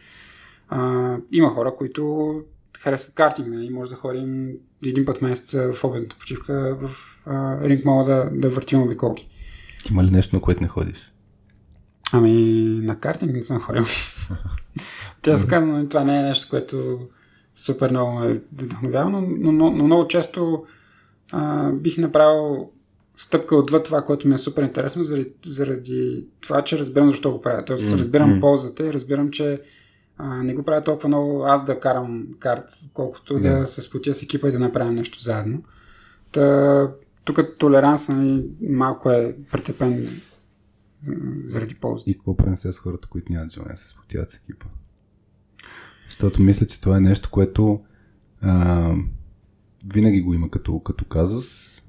А, 0.69 1.18
има 1.31 1.49
хора, 1.49 1.76
които 1.77 2.34
харесват 2.80 3.15
картинг, 3.15 3.47
и 3.47 3.51
нали? 3.51 3.69
може 3.69 3.89
да 3.89 3.95
ходим 3.95 4.51
един 4.85 5.06
път 5.06 5.18
в 5.18 5.22
месеца 5.22 5.73
в 5.73 5.84
обедната 5.84 6.15
почивка 6.19 6.77
в 6.81 6.89
а, 7.26 7.68
ринг 7.69 7.85
мога 7.85 8.14
да, 8.14 8.30
да 8.34 8.49
въртим 8.49 8.81
обиколки. 8.81 9.30
Има 9.91 10.03
ли 10.03 10.11
нещо, 10.11 10.35
на 10.35 10.41
което 10.41 10.61
не 10.61 10.68
ходиш? 10.68 11.09
Ами, 12.11 12.34
на 12.84 12.99
картинг 12.99 13.34
не 13.34 13.44
съм 13.44 13.60
ходил. 13.60 13.84
Тя 15.22 15.38
се 15.38 15.48
казва, 15.48 15.68
нали, 15.68 15.90
това 15.90 16.03
не 16.03 16.19
е 16.19 16.23
нещо, 16.23 16.48
което 16.49 16.99
супер 17.56 17.90
много 17.90 18.19
ме 18.19 18.41
вдъхновява, 18.53 19.10
но, 19.10 19.22
но, 19.22 19.52
но, 19.52 19.72
но 19.72 19.84
много 19.84 20.07
често 20.07 20.64
а, 21.31 21.72
бих 21.72 21.98
направил 21.98 22.69
стъпка 23.18 23.56
отвъд 23.56 23.84
това, 23.84 24.02
което 24.02 24.27
ми 24.27 24.34
е 24.34 24.38
супер 24.38 24.64
интересно, 24.64 25.03
заради, 25.03 25.31
заради 25.45 26.26
това, 26.41 26.61
че 26.61 26.77
разбирам 26.77 27.10
защо 27.10 27.31
го 27.31 27.41
правя. 27.41 27.65
Тоест, 27.65 27.86
mm-hmm. 27.86 27.98
разбирам 27.98 28.40
ползата 28.40 28.88
и 28.88 28.94
разбирам, 28.94 29.30
че 29.30 29.61
а, 30.18 30.44
не 30.44 30.53
го 30.53 30.64
правя 30.64 30.84
толкова 30.84 31.07
много 31.07 31.44
аз 31.44 31.65
да 31.65 31.80
карам 31.80 32.27
карт, 32.40 32.64
колкото 32.94 33.34
yeah. 33.34 33.60
да 33.60 33.65
се 33.65 33.81
сплотя 33.81 34.14
с 34.14 34.23
екипа 34.23 34.48
и 34.49 34.52
да 34.52 34.60
направим 34.60 34.95
нещо 34.95 35.22
заедно. 35.22 35.64
Та, 36.31 36.88
тук 37.23 37.40
толеранса 37.57 38.14
ми 38.14 38.44
малко 38.61 39.11
е 39.11 39.36
претепен 39.52 40.22
заради 41.43 41.76
ползата. 41.76 42.11
И 42.11 42.13
какво 42.13 42.38
правим 42.38 42.57
с 42.57 42.73
хората, 42.73 43.07
които 43.07 43.34
нямат 43.34 43.53
желание 43.53 43.73
да 43.73 43.80
се 43.80 43.89
сплотят 43.89 44.31
с 44.31 44.35
екипа? 44.35 44.65
Защото 46.09 46.41
мисля, 46.41 46.65
че 46.65 46.81
това 46.81 46.97
е 46.97 47.01
нещо, 47.01 47.30
което 47.31 47.81
а, 48.41 48.93
винаги 49.93 50.21
го 50.21 50.34
има 50.34 50.49
като, 50.49 50.80
като 50.80 51.05
казус. 51.05 51.80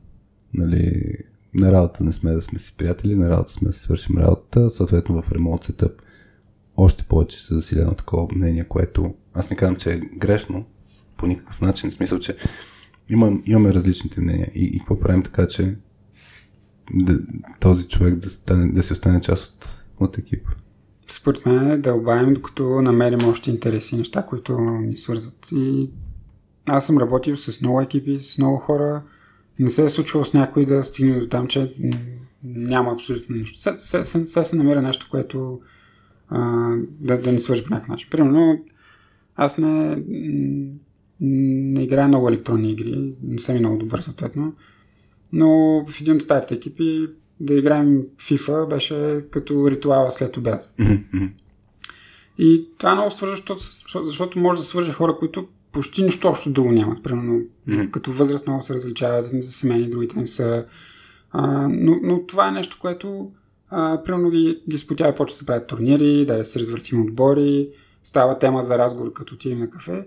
Нали, 0.54 1.12
на 1.54 1.72
работа 1.72 2.04
не 2.04 2.12
сме 2.12 2.32
да 2.32 2.40
сме 2.40 2.58
си 2.58 2.74
приятели, 2.76 3.16
на 3.16 3.30
работа 3.30 3.52
сме 3.52 3.66
да 3.68 3.72
си 3.72 3.80
свършим 3.80 4.18
работата, 4.18 4.70
съответно 4.70 5.22
в 5.22 5.32
ремонт 5.32 5.64
сетъп 5.64 6.02
още 6.76 7.04
повече 7.04 7.44
се 7.44 7.54
заsilено 7.54 7.94
такова 7.94 8.28
мнение, 8.34 8.64
което 8.64 9.14
аз 9.34 9.50
не 9.50 9.56
казвам, 9.56 9.76
че 9.76 9.92
е 9.92 9.98
грешно. 9.98 10.64
По 11.16 11.26
никакъв 11.26 11.60
начин, 11.60 11.90
в 11.90 11.94
смисъл, 11.94 12.18
че 12.18 12.36
имам, 13.08 13.42
имаме 13.46 13.74
различните 13.74 14.20
мнения. 14.20 14.50
И, 14.54 14.64
и 14.64 14.78
какво 14.78 15.00
правим 15.00 15.22
така, 15.22 15.48
че 15.48 15.76
да, 16.94 17.18
този 17.60 17.88
човек 17.88 18.14
да, 18.14 18.30
стане, 18.30 18.72
да 18.72 18.82
си 18.82 18.92
остане 18.92 19.20
част 19.20 19.44
от, 19.44 19.84
от 20.00 20.18
екипа. 20.18 20.50
Според 21.08 21.46
мен 21.46 21.70
е 21.70 21.78
да 21.78 21.94
обаем, 21.94 22.34
докато 22.34 22.82
намерим 22.82 23.28
още 23.28 23.50
интереси 23.50 23.96
неща, 23.96 24.26
които 24.26 24.60
ни 24.60 24.96
свързват. 24.96 25.48
И 25.52 25.90
аз 26.66 26.86
съм 26.86 26.98
работил 26.98 27.36
с 27.36 27.60
много 27.60 27.80
екипи, 27.80 28.18
с 28.18 28.38
много 28.38 28.56
хора, 28.56 29.02
не 29.58 29.70
се 29.70 29.84
е 29.84 29.88
случвало 29.88 30.24
с 30.24 30.34
някой 30.34 30.66
да 30.66 30.84
стигне 30.84 31.20
до 31.20 31.28
там, 31.28 31.48
че 31.48 31.74
няма 32.44 32.92
абсолютно 32.92 33.36
нищо. 33.36 33.58
Сега 33.58 34.04
се, 34.04 34.44
се, 34.44 34.56
намира 34.56 34.82
нещо, 34.82 35.08
което 35.10 35.60
а, 36.28 36.70
да, 37.00 37.20
да 37.20 37.32
не 37.32 37.38
свържи 37.38 37.64
по 37.64 37.70
някакъв 37.70 37.88
начин. 37.88 38.08
Примерно, 38.10 38.64
аз 39.36 39.58
не, 39.58 40.02
не 41.20 41.82
играя 41.82 42.08
много 42.08 42.28
електронни 42.28 42.70
игри, 42.70 43.14
не 43.22 43.38
съм 43.38 43.56
и 43.56 43.60
много 43.60 43.76
добър 43.76 44.00
съответно, 44.00 44.52
но 45.32 45.85
в 45.89 46.01
един 46.01 46.16
от 46.16 46.23
старите 46.23 46.55
екипи 46.55 47.09
да 47.40 47.55
играем 47.55 48.02
FIFA 48.19 48.69
беше 48.69 49.24
като 49.31 49.70
ритуала 49.70 50.11
след. 50.11 50.36
Mm-hmm. 50.36 51.31
И 52.39 52.69
това 52.78 52.90
е 52.90 52.94
много 52.94 53.11
свързващо, 53.11 53.57
защото, 54.05 54.39
може 54.39 54.59
да 54.59 54.62
свърже 54.62 54.93
хора, 54.93 55.16
които 55.19 55.48
почти 55.73 56.02
нищо 56.02 56.28
общо 56.28 56.51
друго 56.51 56.73
нямат. 56.73 57.02
Примерно, 57.02 57.43
mm-hmm. 57.69 57.90
като 57.90 58.12
възраст 58.12 58.47
много 58.47 58.62
се 58.62 58.74
различават, 58.74 59.27
за 59.27 59.52
семейни, 59.52 59.90
другите 59.90 60.19
не 60.19 60.27
са. 60.27 60.66
А, 61.31 61.69
но, 61.69 61.97
но 62.02 62.27
това 62.27 62.48
е 62.48 62.52
нещо, 62.52 62.78
което 62.81 63.31
а, 63.70 64.02
примерно 64.02 64.31
ги, 64.31 64.62
ги 64.70 64.78
спотява, 64.78 65.15
почва 65.15 65.32
да 65.32 65.36
се 65.36 65.47
правят 65.47 65.66
турнири, 65.66 66.27
да 66.27 66.44
се 66.44 66.59
развъртим 66.61 67.02
отбори, 67.02 67.69
става 68.02 68.39
тема 68.39 68.62
за 68.62 68.78
разговор, 68.78 69.12
като 69.12 69.35
отидем 69.35 69.59
на 69.59 69.70
кафе, 69.70 70.07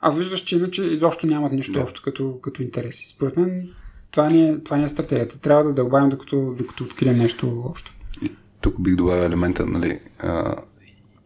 а 0.00 0.10
виждаш, 0.10 0.40
че 0.40 0.56
иначе 0.56 0.82
изобщо 0.82 1.26
нямат 1.26 1.52
нищо 1.52 1.72
yeah. 1.72 1.82
общо 1.82 2.02
като, 2.02 2.38
като 2.42 2.62
интереси. 2.62 3.08
Според 3.08 3.36
мен 3.36 3.68
това 4.14 4.28
ни, 4.28 4.48
е, 4.48 4.58
това 4.58 4.76
ни 4.76 4.84
е 4.84 4.88
стратегията. 4.88 5.38
Трябва 5.38 5.64
да 5.64 5.72
дълбавим, 5.72 6.08
докато, 6.08 6.54
докато 6.58 6.84
открием 6.84 7.18
нещо 7.18 7.62
общо. 7.66 7.94
И 8.22 8.32
тук 8.60 8.80
бих 8.80 8.96
добавил 8.96 9.22
елемента, 9.22 9.66
нали, 9.66 10.00
а, 10.18 10.56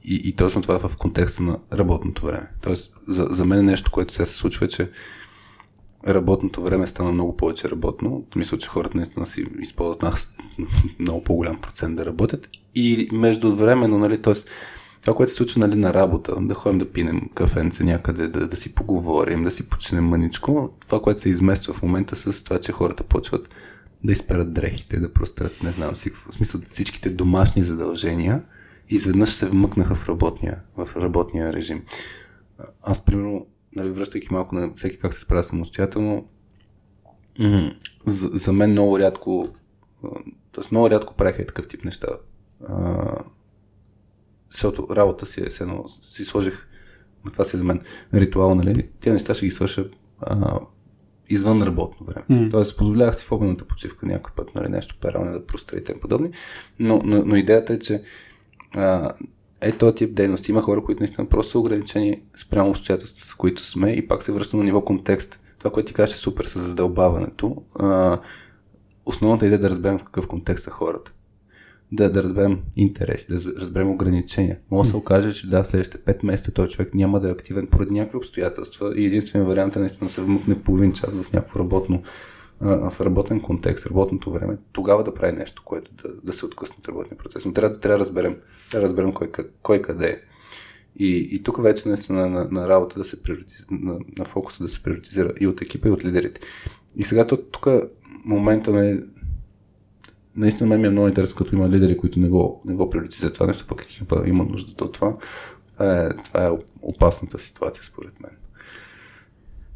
и, 0.05 0.20
и 0.24 0.36
точно 0.36 0.62
това 0.62 0.89
в 0.89 0.97
контекста 0.97 1.43
на 1.43 1.59
работното 1.73 2.27
време. 2.27 2.51
Тоест, 2.60 2.97
за, 3.09 3.27
за 3.31 3.44
мен 3.44 3.65
нещо, 3.65 3.90
което 3.90 4.15
сега 4.15 4.27
се 4.27 4.36
случва 4.36 4.66
е, 4.66 4.69
че 4.69 4.90
работното 6.09 6.62
време 6.62 6.86
стана 6.86 7.12
много 7.12 7.36
повече 7.36 7.70
работно. 7.70 8.24
Мисля, 8.36 8.59
че 8.59 8.69
хората 8.69 8.97
наистина 8.97 9.27
си 9.27 9.47
използват 9.60 10.05
много 10.98 11.24
по-голям 11.24 11.60
процент 11.60 11.97
да 11.97 12.06
работят. 12.06 12.48
И 12.74 13.09
междувременно, 13.12 13.98
нали, 13.98 14.23
т.е. 14.23 14.35
това, 15.00 15.14
което 15.14 15.30
се 15.30 15.36
случва 15.36 15.66
нали, 15.66 15.78
на 15.78 15.94
работа, 15.94 16.36
да 16.40 16.54
ходим 16.54 16.78
да 16.78 16.90
пинем 16.90 17.28
кафенце 17.34 17.84
някъде, 17.84 18.28
да, 18.28 18.48
да 18.48 18.56
си 18.56 18.74
поговорим, 18.74 19.44
да 19.44 19.50
си 19.50 19.68
починем 19.68 20.04
мъничко, 20.04 20.70
това, 20.80 21.02
което 21.02 21.20
се 21.20 21.28
измества 21.28 21.74
в 21.74 21.82
момента 21.82 22.16
с 22.16 22.44
това, 22.44 22.60
че 22.60 22.72
хората 22.72 23.04
почват 23.04 23.48
да 24.04 24.12
изперат 24.12 24.52
дрехите, 24.52 25.00
да 25.00 25.12
прострат, 25.12 25.60
не 25.64 25.70
знам 25.70 25.96
си, 25.96 26.10
в 26.10 26.34
смисъл 26.34 26.60
всичките 26.66 27.10
домашни 27.10 27.62
задължения, 27.62 28.42
изведнъж 28.88 29.30
се 29.30 29.46
вмъкнаха 29.46 29.94
в 29.94 30.08
работния, 30.08 30.60
в 30.76 30.88
работния 30.96 31.52
режим. 31.52 31.82
Аз, 32.82 33.04
примерно, 33.04 33.46
нали, 33.76 33.90
връщайки 33.90 34.28
малко 34.30 34.54
на 34.54 34.72
всеки 34.74 34.98
как 34.98 35.14
се 35.14 35.20
справя 35.20 35.42
самостоятелно, 35.42 36.28
за, 38.06 38.28
за 38.28 38.52
мен 38.52 38.70
много 38.70 38.98
рядко, 38.98 39.48
т.е. 40.52 40.64
много 40.70 40.90
рядко 40.90 41.14
правиха 41.14 41.42
и 41.42 41.46
такъв 41.46 41.68
тип 41.68 41.84
неща. 41.84 42.06
Защото 44.59 44.97
работа 44.97 45.26
си 45.26 45.40
е 45.40 45.47
едно, 45.60 45.89
си 45.89 46.24
сложих, 46.24 46.66
това 47.32 47.44
си 47.44 47.56
за 47.56 47.64
мен 47.64 47.80
ритуал, 48.14 48.55
нали, 48.55 48.89
тези 49.01 49.12
неща 49.12 49.35
ще 49.35 49.47
ги 49.47 49.52
свърша 49.52 49.89
а, 50.20 50.60
извън 51.28 51.62
работно 51.62 52.06
време. 52.06 52.26
Mm. 52.30 52.51
Тоест, 52.51 52.76
позволявах 52.76 53.16
си 53.16 53.24
в 53.24 53.32
обедната 53.32 53.64
почивка 53.64 54.06
някой 54.06 54.32
път, 54.36 54.55
нали, 54.55 54.68
нещо 54.68 54.97
пералне 55.01 55.30
да 55.30 55.47
простра 55.47 55.76
и 55.76 55.85
тем 55.85 56.01
подобни, 56.01 56.30
но, 56.80 57.01
но, 57.05 57.24
но 57.24 57.36
идеята 57.36 57.72
е, 57.72 57.78
че 57.78 58.02
а, 58.74 59.12
е 59.60 59.72
този 59.72 59.94
тип 59.94 60.14
дейност. 60.14 60.48
Има 60.48 60.62
хора, 60.62 60.85
които 60.85 61.01
наистина 61.01 61.28
просто 61.28 61.51
са 61.51 61.59
ограничени 61.59 62.22
спрямо 62.36 62.70
обстоятелствата, 62.70 63.26
с 63.26 63.35
които 63.35 63.64
сме 63.64 63.90
и 63.93 64.09
пак 64.09 64.22
се 64.22 64.32
връщам 64.32 64.59
на 64.59 64.64
ниво 64.64 64.85
контекст. 64.85 65.40
Това, 65.59 65.70
което 65.70 65.86
ти 65.86 65.94
кажеш 65.94 66.16
е 66.16 66.18
супер 66.18 66.44
с 66.44 66.60
задълбаването. 66.60 67.62
А, 67.78 68.18
основната 69.06 69.47
идея 69.47 69.56
е 69.56 69.60
да 69.60 69.70
разберем 69.70 69.98
в 69.98 70.05
какъв 70.05 70.28
контекст 70.28 70.64
са 70.64 70.70
хората. 70.70 71.12
Да, 71.93 72.10
да 72.10 72.23
разберем 72.23 72.59
интереси, 72.77 73.27
да 73.28 73.60
разберем 73.60 73.90
ограничения. 73.90 74.59
Може 74.70 74.86
да 74.86 74.90
се 74.90 74.97
окаже, 74.97 75.32
че 75.32 75.51
да, 75.51 75.65
следващите 75.65 75.98
5 75.98 76.27
месеца 76.27 76.52
този 76.52 76.70
човек 76.70 76.94
няма 76.94 77.20
да 77.20 77.28
е 77.28 77.32
активен 77.32 77.66
поради 77.66 77.94
някакви 77.94 78.16
обстоятелства 78.16 78.93
и 78.97 79.06
единствен 79.06 79.44
вариант 79.44 79.77
е 79.77 79.78
наистина 79.78 80.06
да 80.06 80.12
се 80.12 80.23
вмъкне 80.23 80.62
половин 80.62 80.93
час 80.93 81.15
в 81.15 81.32
някакво 81.32 81.59
работно 81.59 82.02
в 82.60 82.93
работен 83.01 83.40
контекст, 83.40 83.86
работното 83.86 84.32
време, 84.32 84.56
тогава 84.73 85.05
да 85.05 85.15
прави 85.15 85.36
нещо, 85.36 85.62
което 85.65 85.90
да, 86.02 86.09
да 86.24 86.32
се 86.32 86.47
откъсне 86.47 86.77
от 86.78 86.89
работния 86.89 87.19
процес. 87.19 87.44
Но 87.44 87.52
трябва, 87.52 87.81
трябва 87.81 87.98
да 87.98 88.05
разберем, 88.05 88.36
трябва 88.70 88.82
да 88.82 88.89
разберем 88.89 89.12
кой, 89.12 89.31
кой 89.62 89.82
къде 89.82 90.09
е. 90.09 90.20
И, 90.97 91.28
и 91.32 91.43
тук 91.43 91.62
вече 91.62 91.89
наистина 91.89 92.28
на, 92.28 92.48
на 92.51 92.69
работа 92.69 92.98
да 92.98 93.05
се 93.05 93.23
приоритизира, 93.23 93.66
на, 93.70 93.98
на 94.19 94.24
фокуса 94.24 94.65
да 94.65 94.69
се 94.69 94.82
приоритизира 94.82 95.32
и 95.40 95.47
от 95.47 95.62
екипа, 95.62 95.89
и 95.89 95.90
от 95.90 96.05
лидерите. 96.05 96.40
И 96.97 97.02
сега 97.02 97.27
тук 97.27 97.66
момента 98.24 98.70
на 98.70 99.01
наистина 100.39 100.69
мен 100.69 100.81
ми 100.81 100.86
е 100.86 100.90
много 100.90 101.09
интересно, 101.09 101.36
като 101.36 101.55
има 101.55 101.69
лидери, 101.69 101.97
които 101.97 102.20
не 102.20 102.28
го, 102.28 102.62
не 102.65 102.74
го 102.74 102.90
приоритизират 102.90 103.35
това 103.35 103.47
нещо, 103.47 103.66
пък 103.66 103.82
екипа 103.82 104.27
има 104.27 104.44
нужда 104.44 104.85
от 104.85 104.93
това. 104.93 105.16
Това 105.74 106.05
е, 106.05 106.09
това 106.24 106.47
е 106.47 106.51
опасната 106.82 107.39
ситуация, 107.39 107.85
според 107.85 108.20
мен. 108.20 108.31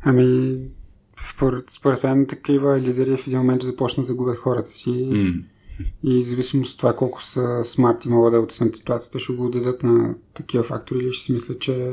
Ами, 0.03 0.59
според, 1.29 1.71
според 1.71 2.03
мен 2.03 2.27
такива 2.27 2.81
лидери 2.81 3.17
в 3.17 3.27
един 3.27 3.39
момент 3.39 3.63
започнат 3.63 4.07
да 4.07 4.15
губят 4.15 4.39
хората 4.39 4.71
си. 4.71 4.91
Mm. 4.91 5.43
И 6.03 6.23
зависимост 6.23 6.73
от 6.73 6.79
това 6.79 6.97
колко 6.97 7.23
са 7.23 7.65
смарт 7.65 8.05
и 8.05 8.09
могат 8.09 8.33
да 8.33 8.41
оценят 8.41 8.77
ситуацията, 8.77 9.19
ще 9.19 9.33
го 9.33 9.51
дадат 9.51 9.83
на 9.83 10.15
такива 10.35 10.65
фактори 10.65 10.99
или 10.99 11.13
ще 11.13 11.25
си 11.25 11.33
мислят, 11.33 11.61
че 11.61 11.93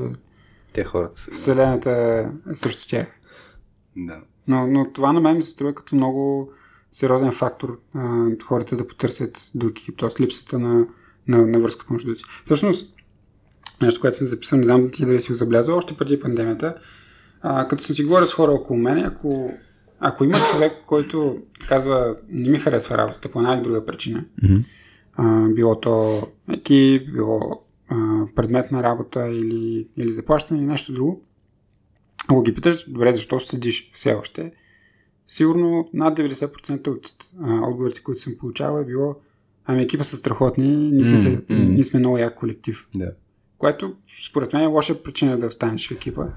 те 0.74 0.84
хората 0.84 1.22
са. 1.22 1.32
Вселената 1.32 1.92
е 1.92 2.56
срещу 2.56 2.88
тях. 2.88 3.20
Да. 3.98 4.22
Но, 4.48 4.68
но 4.68 4.92
това 4.94 5.14
на 5.14 5.20
мен 5.20 5.36
ми 5.36 5.42
се 5.42 5.52
струва 5.52 5.76
като 5.76 5.96
много 5.96 6.52
сериозен 6.92 7.32
фактор 7.32 7.80
а, 7.94 8.28
хората 8.44 8.76
да 8.76 8.88
потърсят 8.88 9.52
друг 9.56 9.80
екип, 9.80 10.00
т.е. 10.00 10.24
липсата 10.24 10.60
на, 10.60 10.86
на, 11.28 11.48
на 11.48 11.60
връзка 11.60 11.86
между 11.90 12.16
си. 12.16 12.24
Всъщност, 12.46 12.96
нещо, 13.82 14.02
което 14.02 14.18
съм 14.18 14.28
записал, 14.28 14.58
не 14.58 14.64
знам 14.64 14.90
ти 14.92 15.06
дали 15.06 15.22
си 15.22 15.28
го 15.28 15.34
заблязал, 15.34 15.78
още 15.78 15.98
преди 15.98 16.20
пандемията, 16.20 16.76
а, 17.42 17.68
като 17.68 17.84
съм 17.84 17.96
си 17.96 18.04
говорил 18.04 18.28
с 18.28 18.34
хора 18.34 18.52
около 18.52 18.80
мен, 18.80 19.06
ако, 19.06 19.52
ако 20.00 20.24
има 20.24 20.38
човек, 20.52 20.74
който 20.86 21.42
казва 21.68 22.16
не 22.30 22.50
ми 22.50 22.58
харесва 22.58 22.98
работата 22.98 23.32
по 23.32 23.40
една 23.40 23.54
или 23.54 23.62
друга 23.62 23.86
причина, 23.86 24.26
mm-hmm. 24.44 24.66
а, 25.14 25.48
било 25.48 25.80
то 25.80 26.28
екип, 26.52 27.14
било 27.14 27.64
а, 27.90 28.26
предмет 28.36 28.72
на 28.72 28.84
работа 28.84 29.28
или, 29.28 29.88
или 29.98 30.12
заплащане 30.12 30.60
или 30.60 30.68
нещо 30.68 30.94
друго, 30.94 31.22
ако 32.28 32.42
ги 32.42 32.54
питаш, 32.54 32.90
добре, 32.90 33.14
защо 33.14 33.40
седиш 33.40 33.92
все 33.94 34.14
още, 34.14 34.52
сигурно 35.30 35.90
над 35.94 36.18
90% 36.18 36.88
от 36.88 37.14
а, 37.42 37.54
отговорите, 37.54 38.04
които 38.04 38.22
съм 38.22 38.36
получавал 38.40 38.82
е 38.82 38.86
било 38.86 39.16
ами 39.66 39.82
екипа 39.82 40.04
са 40.04 40.18
страхотни, 40.18 40.92
ние 40.92 41.04
сме, 41.04 41.18
mm-hmm. 41.18 41.70
ние 41.70 41.84
сме 41.84 42.00
много 42.00 42.18
як 42.18 42.36
колектив. 42.36 42.88
Yeah 42.96 43.14
което 43.60 43.94
според 44.26 44.54
мен 44.54 44.64
е 44.64 44.66
лоша 44.66 45.04
причина 45.04 45.40
да 45.40 45.48
останеш 45.48 45.88
в 45.88 45.92
екипа, 45.92 46.28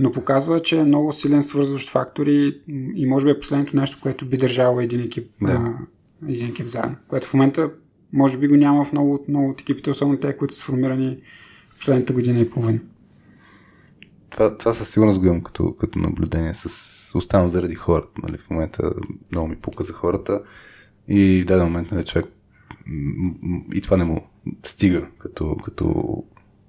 но 0.00 0.12
показва, 0.12 0.60
че 0.60 0.78
е 0.78 0.84
много 0.84 1.12
силен 1.12 1.42
свързващ 1.42 1.90
фактор 1.90 2.26
и, 2.26 2.60
и 2.94 3.06
може 3.06 3.26
би 3.26 3.30
е 3.30 3.40
последното 3.40 3.76
нещо, 3.76 3.98
което 4.02 4.26
би 4.26 4.36
държало 4.36 4.80
един 4.80 5.00
екип, 5.00 5.30
да. 5.42 5.52
а, 5.52 5.78
един 6.28 6.48
екип 6.48 6.66
заедно, 6.66 6.96
което 7.08 7.26
в 7.26 7.34
момента 7.34 7.70
може 8.12 8.38
би 8.38 8.48
го 8.48 8.56
няма 8.56 8.84
в 8.84 8.92
много, 8.92 9.24
много 9.28 9.50
от 9.50 9.60
екипите, 9.60 9.90
особено 9.90 10.20
те, 10.20 10.36
които 10.36 10.54
са 10.54 10.60
сформирани 10.60 11.18
последната 11.78 12.12
година 12.12 12.40
и 12.40 12.50
половина. 12.50 12.80
Това, 14.36 14.58
това 14.58 14.74
със 14.74 14.88
сигурност 14.88 15.20
го 15.20 15.26
имам 15.26 15.42
като, 15.42 15.76
като 15.80 15.98
наблюдение. 15.98 16.54
С, 16.54 16.68
оставам 17.14 17.48
заради 17.48 17.74
хората. 17.74 18.10
Нали? 18.22 18.38
В 18.38 18.50
момента 18.50 18.92
много 19.32 19.48
ми 19.48 19.56
пука 19.56 19.84
за 19.84 19.92
хората 19.92 20.42
и 21.08 21.42
в 21.42 21.44
даден 21.44 21.64
момент 21.64 21.90
нали, 21.90 22.04
човек 22.04 22.26
и 23.74 23.80
това 23.82 23.96
не 23.96 24.04
му 24.04 24.26
стига 24.62 25.08
като, 25.18 25.56
като 25.64 26.24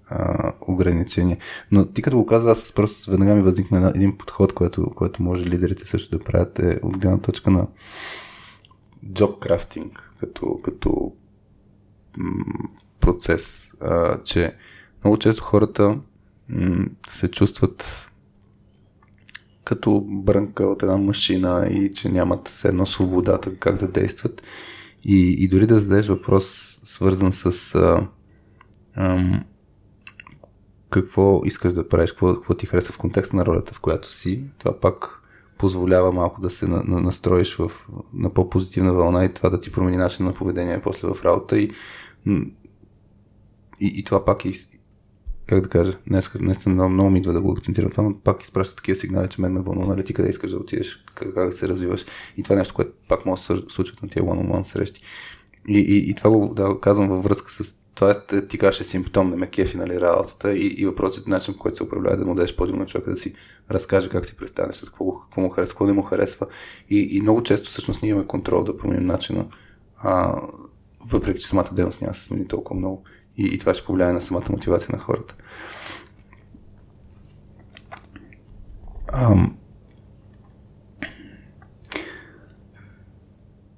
а, 0.10 0.53
ограничения. 0.61 1.38
Но 1.72 1.85
ти 1.85 2.02
като 2.02 2.18
го 2.18 2.26
каза, 2.26 2.52
аз 2.52 2.72
просто 2.72 3.11
веднага 3.11 3.35
ми 3.35 3.41
възникна 3.41 3.91
един 3.95 4.18
подход, 4.18 4.53
който, 4.53 4.89
който 4.95 5.23
може 5.23 5.45
лидерите 5.45 5.85
също 5.85 6.18
да 6.18 6.23
правят 6.23 6.60
е 6.60 6.80
от 6.84 6.98
гледна 6.98 7.18
точка 7.18 7.52
на 7.52 7.68
job 9.06 9.39
crafting, 9.39 9.89
като, 10.19 10.60
като 10.64 11.14
процес, 12.99 13.73
а, 13.81 14.23
че 14.23 14.56
много 15.03 15.18
често 15.18 15.44
хората 15.44 15.99
се 17.09 17.31
чувстват 17.31 18.07
като 19.63 20.05
брънка 20.07 20.63
от 20.65 20.83
една 20.83 20.97
машина 20.97 21.67
и 21.71 21.93
че 21.93 22.09
нямат 22.09 22.61
едно 22.65 22.85
свободата 22.85 23.55
как 23.55 23.77
да 23.77 23.87
действат. 23.87 24.43
И, 25.03 25.35
и 25.43 25.47
дори 25.47 25.67
да 25.67 25.79
зададеш 25.79 26.07
въпрос, 26.07 26.79
свързан 26.83 27.31
с 27.33 27.75
а, 27.75 28.07
ам, 28.95 29.43
какво 30.89 31.41
искаш 31.45 31.73
да 31.73 31.87
правиш, 31.87 32.11
какво, 32.11 32.33
какво 32.33 32.53
ти 32.53 32.65
харесва 32.65 32.93
в 32.93 32.97
контекста 32.97 33.35
на 33.35 33.45
ролята, 33.45 33.73
в 33.73 33.79
която 33.79 34.11
си. 34.11 34.43
Това 34.57 34.79
пак 34.79 35.21
позволява 35.57 36.11
малко 36.11 36.41
да 36.41 36.49
се 36.49 36.67
на, 36.67 36.83
на, 36.83 37.01
настроиш 37.01 37.55
в, 37.55 37.71
на 38.13 38.33
по-позитивна 38.33 38.93
вълна 38.93 39.25
и 39.25 39.33
това 39.33 39.49
да 39.49 39.59
ти 39.59 39.71
промени 39.71 39.97
начин 39.97 40.25
на 40.25 40.33
поведение 40.33 40.81
после 40.81 41.07
в 41.07 41.25
работа 41.25 41.59
и, 41.59 41.71
и, 43.79 43.93
и 43.95 44.03
това 44.03 44.25
пак 44.25 44.45
е 44.45 44.51
как 45.47 45.61
да 45.61 45.69
кажа, 45.69 45.97
днес, 46.07 46.29
днес 46.39 46.65
много, 46.65 46.89
много 46.89 47.09
ми 47.09 47.19
идва 47.19 47.33
да 47.33 47.41
го 47.41 47.51
акцентирам 47.51 47.91
това, 47.91 48.03
но 48.03 48.19
пак 48.19 48.43
изпраща 48.43 48.75
такива 48.75 48.95
сигнали, 48.95 49.29
че 49.29 49.41
мен 49.41 49.53
ме 49.53 49.61
вълнува, 49.61 49.87
нали 49.87 50.03
ти 50.03 50.13
къде 50.13 50.29
искаш 50.29 50.51
да 50.51 50.57
отидеш, 50.57 51.03
как, 51.15 51.33
как 51.33 51.47
да 51.47 51.53
се 51.53 51.67
развиваш. 51.67 52.05
И 52.37 52.43
това 52.43 52.55
е 52.55 52.57
нещо, 52.57 52.73
което 52.73 52.91
пак 53.07 53.25
може 53.25 53.41
да 53.41 53.55
се 53.55 53.61
случва 53.69 53.97
на 54.03 54.09
тия 54.09 54.23
one-on-one 54.23 54.63
срещи. 54.63 55.01
И, 55.67 55.79
и, 55.79 56.09
и 56.09 56.13
това 56.13 56.29
го 56.29 56.53
да, 56.53 56.79
казвам 56.81 57.09
във 57.09 57.23
връзка 57.23 57.51
с 57.51 57.77
това 57.97 58.15
е, 58.33 58.47
ти 58.47 58.57
кажеш 58.57 58.87
симптом, 58.87 59.29
не 59.29 59.35
ме 59.35 59.49
нали, 59.75 60.01
работата 60.01 60.53
и, 60.53 60.67
и 60.67 60.85
въпросът 60.85 61.27
е 61.27 61.29
начин, 61.29 61.53
по 61.53 61.59
който 61.59 61.77
се 61.77 61.83
управлява, 61.83 62.17
да 62.17 62.25
му 62.25 62.35
дадеш 62.35 62.55
подиум 62.55 62.79
на 62.79 62.85
човека, 62.85 63.11
да 63.11 63.17
си 63.17 63.33
разкаже 63.71 64.09
как 64.09 64.25
си 64.25 64.37
представяш, 64.37 64.81
какво, 64.81 65.19
какво 65.19 65.41
му 65.41 65.49
харесва, 65.49 65.73
какво 65.73 65.85
не 65.85 65.93
му 65.93 66.01
харесва. 66.01 66.47
И, 66.89 67.07
и 67.11 67.21
много 67.21 67.43
често 67.43 67.69
всъщност 67.69 68.01
ние 68.01 68.11
имаме 68.11 68.27
контрол 68.27 68.63
да 68.63 68.77
променим 68.77 69.05
начина, 69.05 69.47
а, 69.97 70.41
въпреки 71.11 71.39
че 71.39 71.47
самата 71.47 71.69
дейност 71.71 72.01
няма 72.01 72.11
да 72.11 72.19
се 72.19 72.25
смени 72.25 72.47
толкова 72.47 72.79
много. 72.79 73.03
И, 73.38 73.45
и 73.45 73.59
това 73.59 73.73
ще 73.73 73.85
повлияе 73.85 74.14
на 74.14 74.22
самата 74.22 74.45
мотивация 74.49 74.95
на 74.95 74.99
хората. 74.99 75.35
Ам... 79.14 79.57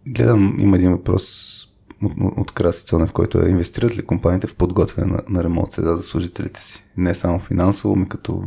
Гледам, 0.07 0.56
има 0.60 0.76
един 0.76 0.91
въпрос 0.91 1.56
от, 2.03 2.11
от 2.38 2.52
Краси 2.52 2.86
Цонев, 2.86 3.14
който 3.14 3.45
е 3.45 3.49
инвестират 3.49 3.98
ли 3.98 4.06
компаниите 4.06 4.48
в 4.48 4.56
подготвяне 4.56 5.11
на, 5.11 5.22
на 5.30 5.44
ремонт 5.44 5.72
среда 5.72 5.95
за 5.95 6.03
служителите 6.03 6.61
си? 6.61 6.84
Не 6.98 7.15
само 7.15 7.40
финансово, 7.40 7.95
ми 7.95 8.10
като 8.10 8.44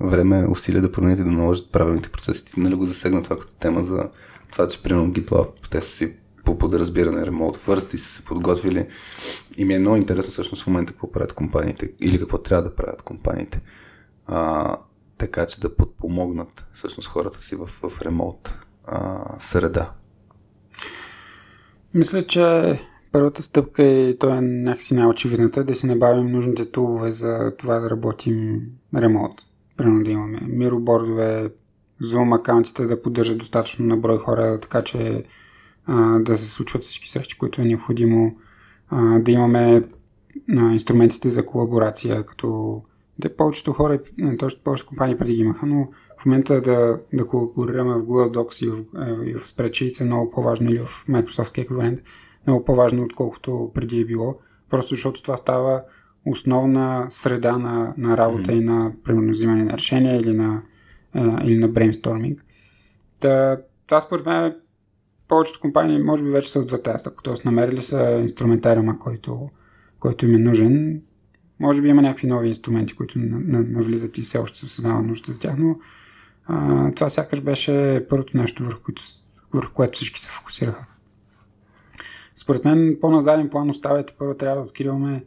време, 0.00 0.46
усилия 0.46 0.82
да 0.82 0.92
променят 0.92 1.18
и 1.18 1.24
да 1.24 1.30
наложат 1.30 1.72
правилните 1.72 2.08
процеси. 2.08 2.44
Нали 2.56 2.74
го 2.74 2.86
засегна 2.86 3.22
това 3.22 3.36
като 3.36 3.52
тема 3.52 3.82
за 3.82 4.08
това, 4.52 4.68
че 4.68 4.82
примерно 4.82 5.12
GitLab, 5.12 5.70
те 5.70 5.80
са 5.80 5.88
си 5.88 6.16
по 6.44 6.58
подразбиране 6.58 7.26
ремонт 7.26 7.56
first 7.56 7.94
и 7.94 7.98
са 7.98 8.10
се 8.10 8.24
подготвили. 8.24 8.88
И 9.56 9.64
ми 9.64 9.74
е 9.74 9.78
много 9.78 9.96
интересно 9.96 10.30
всъщност 10.32 10.64
в 10.64 10.66
момента 10.66 10.92
какво 10.92 11.12
правят 11.12 11.32
компаниите 11.32 11.92
или 12.00 12.18
какво 12.18 12.38
трябва 12.38 12.62
да 12.62 12.74
правят 12.74 13.02
компаниите. 13.02 13.60
А, 14.26 14.76
така 15.18 15.46
че 15.46 15.60
да 15.60 15.76
подпомогнат 15.76 16.66
всъщност 16.72 17.08
хората 17.08 17.42
си 17.42 17.56
в, 17.56 17.66
в 17.66 18.02
ремонт 18.02 18.54
а, 18.86 19.24
среда. 19.38 19.90
Мисля, 21.94 22.22
че 22.22 22.78
първата 23.12 23.42
стъпка 23.42 23.82
и 23.82 24.18
то 24.18 24.34
е 24.34 24.40
някакси 24.40 24.94
най-очевидната, 24.94 25.64
да 25.64 25.74
си 25.74 25.86
набавим 25.86 26.26
нужните 26.26 26.70
тулове 26.70 27.12
за 27.12 27.52
това 27.58 27.78
да 27.78 27.90
работим 27.90 28.62
ремонт. 28.96 29.34
Примерно 29.76 30.04
да 30.04 30.10
имаме 30.10 30.40
миробордове, 30.48 31.50
Zoom 32.02 32.40
акаунтите 32.40 32.84
да 32.84 33.02
поддържат 33.02 33.38
достатъчно 33.38 33.86
на 33.86 33.96
брой 33.96 34.18
хора, 34.18 34.60
така 34.60 34.82
че 34.82 35.22
а, 35.86 36.18
да 36.18 36.36
се 36.36 36.46
случват 36.46 36.82
всички 36.82 37.10
срещи, 37.10 37.38
които 37.38 37.60
е 37.60 37.64
необходимо, 37.64 38.36
а, 38.88 39.18
да 39.18 39.30
имаме 39.30 39.82
а, 40.56 40.72
инструментите 40.72 41.28
за 41.28 41.46
колаборация, 41.46 42.26
като 42.26 42.82
да 43.18 43.36
повечето 43.36 43.72
хора, 43.72 44.00
точно 44.38 44.60
повечето 44.64 44.88
компании 44.88 45.16
преди 45.16 45.34
ги 45.34 45.40
имаха, 45.40 45.66
но 45.66 45.88
в 46.18 46.26
момента 46.26 46.60
да, 46.60 47.00
да 47.12 47.26
колаборираме 47.26 47.94
в 47.94 48.02
Google 48.02 48.36
Docs 48.36 48.66
и 48.66 48.68
в, 48.68 48.76
и 49.26 49.34
в 49.34 49.44
Spreadsheets 49.44 50.00
е 50.00 50.04
много 50.04 50.30
по-важно 50.30 50.70
или 50.70 50.78
в 50.78 51.04
Microsoft 51.08 51.58
еквивалент, 51.58 52.00
много 52.46 52.64
по-важно, 52.64 53.04
отколкото 53.04 53.70
преди 53.74 54.00
е 54.00 54.04
било, 54.04 54.38
просто 54.70 54.94
защото 54.94 55.22
това 55.22 55.36
става 55.36 55.82
основна 56.26 57.06
среда 57.08 57.58
на, 57.58 57.94
на 57.96 58.16
работа 58.16 58.52
mm-hmm. 58.52 58.58
и 58.58 58.64
на 58.64 58.92
примерно 59.04 59.30
взимане 59.30 59.64
на 59.64 59.72
решения 59.72 60.16
или 60.16 60.32
на, 60.32 60.62
а, 61.12 61.44
или 61.44 61.58
на 61.58 61.68
брейнсторминг. 61.68 62.44
Та, 63.20 63.58
това 63.86 64.00
според 64.00 64.26
мен 64.26 64.54
повечето 65.28 65.60
компании 65.60 65.98
може 65.98 66.24
би 66.24 66.30
вече 66.30 66.50
са 66.50 66.58
от 66.58 66.82
тази 66.82 66.98
стъпка, 66.98 67.22
т.е. 67.22 67.34
намерили 67.44 67.82
са 67.82 68.18
инструментариума, 68.20 68.98
който, 68.98 69.50
който 69.98 70.26
им 70.26 70.34
е 70.34 70.38
нужен. 70.38 71.02
Може 71.60 71.82
би 71.82 71.88
има 71.88 72.02
някакви 72.02 72.26
нови 72.26 72.48
инструменти, 72.48 72.94
които 72.94 73.18
навлизат 73.18 74.18
и 74.18 74.22
все 74.22 74.38
още 74.38 74.58
се 74.58 74.68
създава 74.68 75.02
нужда 75.02 75.32
за 75.32 75.40
тях, 75.40 75.54
но 75.58 75.78
а, 76.46 76.90
това 76.94 77.08
сякаш 77.08 77.40
беше 77.40 78.06
първото 78.08 78.36
нещо, 78.36 78.64
върху 78.64 78.82
което, 78.82 79.02
върху 79.52 79.72
което 79.72 79.96
всички 79.96 80.20
се 80.20 80.30
фокусираха. 80.30 80.86
Според 82.36 82.64
мен 82.64 82.98
по-назаден 83.00 83.50
план 83.50 83.70
оставяйте 83.70 84.14
първо 84.18 84.34
трябва 84.34 84.56
да 84.56 84.68
откриваме 84.68 85.24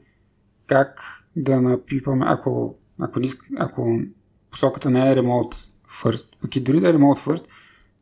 как 0.67 1.01
да 1.35 1.61
напипаме, 1.61 2.25
ако, 2.27 2.75
ако, 2.99 3.19
ако 3.57 3.99
посоката 4.51 4.89
не 4.89 5.11
е 5.11 5.15
remote 5.15 5.55
first, 6.03 6.27
пък 6.41 6.55
и 6.55 6.59
дори 6.59 6.79
да 6.79 6.89
е 6.89 6.93
remote 6.93 7.19
first, 7.27 7.47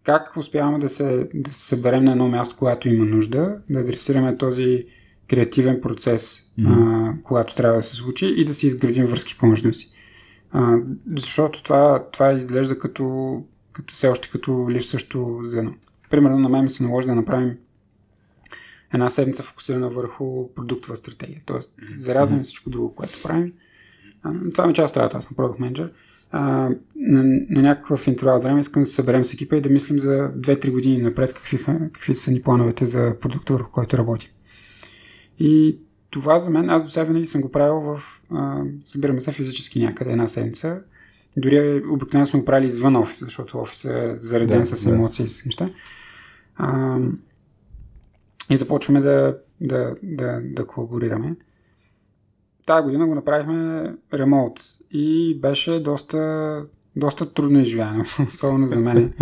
как 0.06 0.38
успяваме 0.38 0.80
да 0.80 0.90
се, 0.90 1.30
да 1.34 1.54
се 1.54 1.68
съберем 1.68 2.04
на 2.04 2.12
едно 2.12 2.28
място, 2.28 2.56
когато 2.58 2.90
има 2.90 3.06
нужда, 3.06 3.58
да 3.70 3.80
адресираме 3.80 4.38
този 4.38 4.86
креативен 5.30 5.82
процес, 5.82 6.52
mm-hmm. 6.60 7.18
а, 7.18 7.24
когато 7.24 7.56
трябва 7.56 7.78
да 7.78 7.84
се 7.84 7.96
случи 7.96 8.26
и 8.38 8.46
да 8.46 8.54
си 8.54 8.68
изградим 8.68 9.06
връзки 9.06 9.38
помежду 9.38 9.74
си. 9.74 9.92
А, 10.52 10.78
защото 11.16 11.64
това, 11.64 12.04
това 12.12 12.34
изглежда 12.34 12.80
като, 12.80 13.44
като 13.72 13.94
все 13.94 14.08
още 14.08 14.30
като 14.30 14.68
липсващо 14.70 15.40
звено. 15.44 15.74
Примерно 16.10 16.40
на 16.40 16.50
мен 16.50 16.64
ми 16.64 16.70
се 16.70 16.84
наложи 16.84 17.08
да 17.08 17.16
направим 17.16 17.58
една 18.94 19.10
седмица 19.10 19.44
фокусирана 19.44 19.90
върху 19.90 20.54
продуктова 20.56 20.96
стратегия. 20.96 21.42
Тоест, 21.46 21.74
зарязваме 21.98 22.42
mm-hmm. 22.42 22.46
всичко 22.46 22.70
друго, 22.70 22.96
което 22.96 23.22
правим. 23.24 23.54
А, 24.24 24.34
това 24.52 24.66
ми 24.66 24.72
е 24.72 24.76
част 24.76 24.96
от 24.96 24.98
работа, 24.98 25.18
аз 25.18 25.26
съм 25.26 25.36
продукт 25.36 25.60
менеджер. 25.60 25.92
На, 26.36 27.24
на 27.50 27.62
някакъв 27.62 28.08
интервал 28.08 28.40
време 28.40 28.60
искам 28.60 28.82
да 28.82 28.86
се 28.86 28.96
съберем 28.96 29.24
с 29.24 29.34
екипа 29.34 29.56
и 29.56 29.62
да 29.62 29.70
мислим 29.70 30.00
за 30.00 30.32
2-3 30.38 30.72
години 30.72 30.98
напред 30.98 31.34
какви, 31.34 31.58
какви 31.66 32.16
са 32.16 32.32
ни 32.32 32.42
плановете 32.42 32.86
за 32.86 33.16
продукта, 33.20 33.54
върху 33.54 33.72
който 33.72 33.98
работим. 33.98 34.30
И 35.40 35.80
това 36.10 36.40
за 36.40 36.50
мен, 36.50 36.70
аз 36.70 36.84
до 36.84 36.90
сега 36.90 37.04
винаги 37.04 37.26
съм 37.26 37.42
го 37.42 37.52
правил 37.52 37.82
в... 37.82 38.22
А, 38.32 38.64
събираме 38.82 39.22
се 39.22 39.32
физически 39.32 39.84
някъде 39.84 40.12
една 40.12 40.28
седмица. 40.28 40.82
Дори 41.38 41.84
обикновено 41.90 42.26
сме 42.26 42.40
го 42.40 42.46
правили 42.46 42.68
извън 42.68 42.96
офиса, 42.96 43.26
защото 43.26 43.58
офис 43.58 43.86
е 43.86 44.16
зареден 44.20 44.60
да, 44.60 44.66
с 44.66 44.86
емоции 44.86 45.26
и 45.26 45.28
с 45.28 45.46
неща. 45.46 45.70
А, 46.56 47.00
и 48.50 48.58
започваме 48.58 49.02
да, 49.02 49.38
да, 49.62 49.96
да, 50.04 50.42
да 50.44 50.68
колаборираме. 50.68 51.36
Тая 52.68 52.84
година 52.84 53.08
го 53.08 53.16
направихме 53.16 53.94
ремонт 54.14 54.60
и 54.92 55.40
беше 55.42 55.80
доста, 55.80 56.62
доста 56.96 57.34
трудно 57.34 57.60
изживяно, 57.60 58.04
особено 58.34 58.68
за 58.68 58.80
мен. 58.80 59.14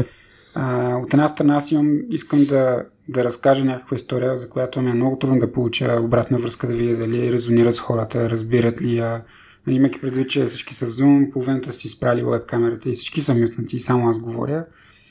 А, 0.55 0.95
от 0.95 1.13
една 1.13 1.27
страна 1.27 1.55
аз 1.55 1.71
имам, 1.71 1.99
искам 2.09 2.45
да, 2.45 2.85
да 3.09 3.23
разкажа 3.23 3.65
някаква 3.65 3.95
история, 3.95 4.37
за 4.37 4.49
която 4.49 4.81
ми 4.81 4.89
е 4.89 4.93
много 4.93 5.19
трудно 5.19 5.39
да 5.39 5.51
получа 5.51 5.99
обратна 6.01 6.37
връзка, 6.37 6.67
да 6.67 6.73
видя 6.73 6.97
дали 6.97 7.31
резонира 7.31 7.71
с 7.71 7.79
хората, 7.79 8.29
разбират 8.29 8.81
ли 8.81 8.97
я. 8.97 9.23
Имайки 9.67 10.01
предвид, 10.01 10.29
че 10.29 10.45
всички 10.45 10.73
са 10.73 10.85
в 10.85 10.89
Zoom, 10.89 11.31
половината 11.31 11.71
си 11.71 11.87
изправили 11.87 12.23
веб 12.23 12.45
камерата 12.45 12.89
и 12.89 12.93
всички 12.93 13.21
са 13.21 13.33
мютнати 13.33 13.75
и 13.75 13.79
само 13.79 14.09
аз 14.09 14.19
говоря. 14.19 14.65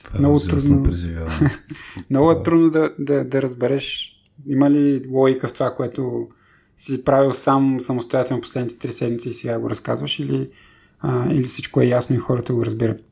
Това 0.05 0.19
много 0.19 0.41
трудно. 0.41 0.93
много 2.11 2.31
е 2.31 2.43
трудно 2.43 2.70
да, 2.70 2.91
да, 2.99 3.24
да 3.24 3.43
разбереш 3.43 4.12
има 4.47 4.70
ли 4.70 5.03
логика 5.11 5.49
в 5.49 5.53
това, 5.53 5.74
което 5.74 6.29
си 6.83 7.05
правил 7.05 7.33
сам 7.33 7.81
самостоятелно 7.81 8.41
последните 8.41 8.79
три 8.79 8.93
седмици 8.93 9.29
и 9.29 9.33
сега 9.33 9.59
го 9.59 9.71
разказваш 9.71 10.19
или, 10.19 10.51
а, 11.01 11.33
или 11.33 11.45
всичко 11.45 11.81
е 11.81 11.87
ясно 11.87 12.17
и 12.17 12.19
хората 12.19 12.55
го 12.55 12.65
разбират. 12.65 13.05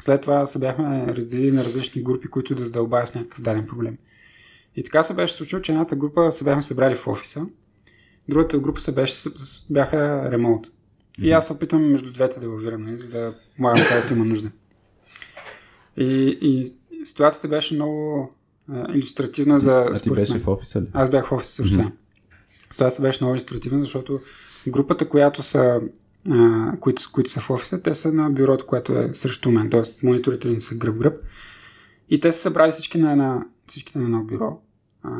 След 0.00 0.20
това 0.20 0.46
се 0.46 0.58
бяхме 0.58 1.06
разделили 1.06 1.52
на 1.52 1.64
различни 1.64 2.02
групи, 2.02 2.28
които 2.28 2.54
да 2.54 2.64
задълбаят 2.64 3.08
в 3.08 3.14
някакъв 3.14 3.40
даден 3.40 3.66
проблем. 3.66 3.98
И 4.76 4.82
така 4.82 5.02
се 5.02 5.14
беше 5.14 5.34
случило, 5.34 5.62
че 5.62 5.72
едната 5.72 5.96
група 5.96 6.32
се 6.32 6.44
бяхме 6.44 6.62
събрали 6.62 6.94
в 6.94 7.06
офиса, 7.06 7.46
другата 8.28 8.58
група 8.58 8.80
се 8.80 8.92
беше, 8.92 9.28
бяха 9.70 10.30
ремонт. 10.30 10.66
И 11.22 11.32
аз 11.32 11.46
се 11.46 11.52
опитвам 11.52 11.90
между 11.90 12.12
двете 12.12 12.40
да 12.40 12.48
лавирам, 12.48 12.82
нали, 12.82 12.96
за 12.96 13.08
да 13.08 13.34
помагам 13.56 13.84
където 13.88 14.12
има 14.12 14.24
нужда. 14.24 14.50
И, 15.96 16.38
и 16.40 16.74
ситуацията 17.04 17.48
беше 17.48 17.74
много 17.74 18.30
а, 18.68 18.92
иллюстративна 18.94 19.58
за... 19.58 19.86
А 19.88 19.94
ти 19.94 20.10
беше 20.10 20.32
мен. 20.32 20.42
в 20.42 20.48
офиса 20.48 20.80
ли? 20.80 20.86
Аз 20.92 21.10
бях 21.10 21.26
в 21.26 21.32
офиса 21.32 21.52
също, 21.52 21.76
mm-hmm. 21.76 21.82
да. 21.82 21.92
Ситуацията 22.70 23.02
беше 23.02 23.24
много 23.24 23.34
иллюстративна, 23.34 23.84
защото 23.84 24.20
групата, 24.68 25.08
която 25.08 25.42
са 25.42 25.80
а, 26.30 26.72
които, 26.80 27.02
които 27.12 27.30
са 27.30 27.40
в 27.40 27.50
офиса, 27.50 27.82
те 27.82 27.94
са 27.94 28.12
на 28.12 28.30
бюрото, 28.30 28.66
което 28.66 28.92
е 28.92 29.10
срещу 29.14 29.50
мен, 29.50 29.70
т.е. 29.70 30.06
мониторите 30.06 30.48
ни 30.48 30.60
са 30.60 30.74
гръб-гръб. 30.74 31.14
И 32.08 32.20
те 32.20 32.32
са 32.32 32.38
събрали 32.38 32.70
всички 32.70 32.98
на 32.98 33.12
една, 33.12 33.46
всичките 33.66 33.98
на 33.98 34.04
едно 34.04 34.24
бюро, 34.24 34.60
а, 35.02 35.10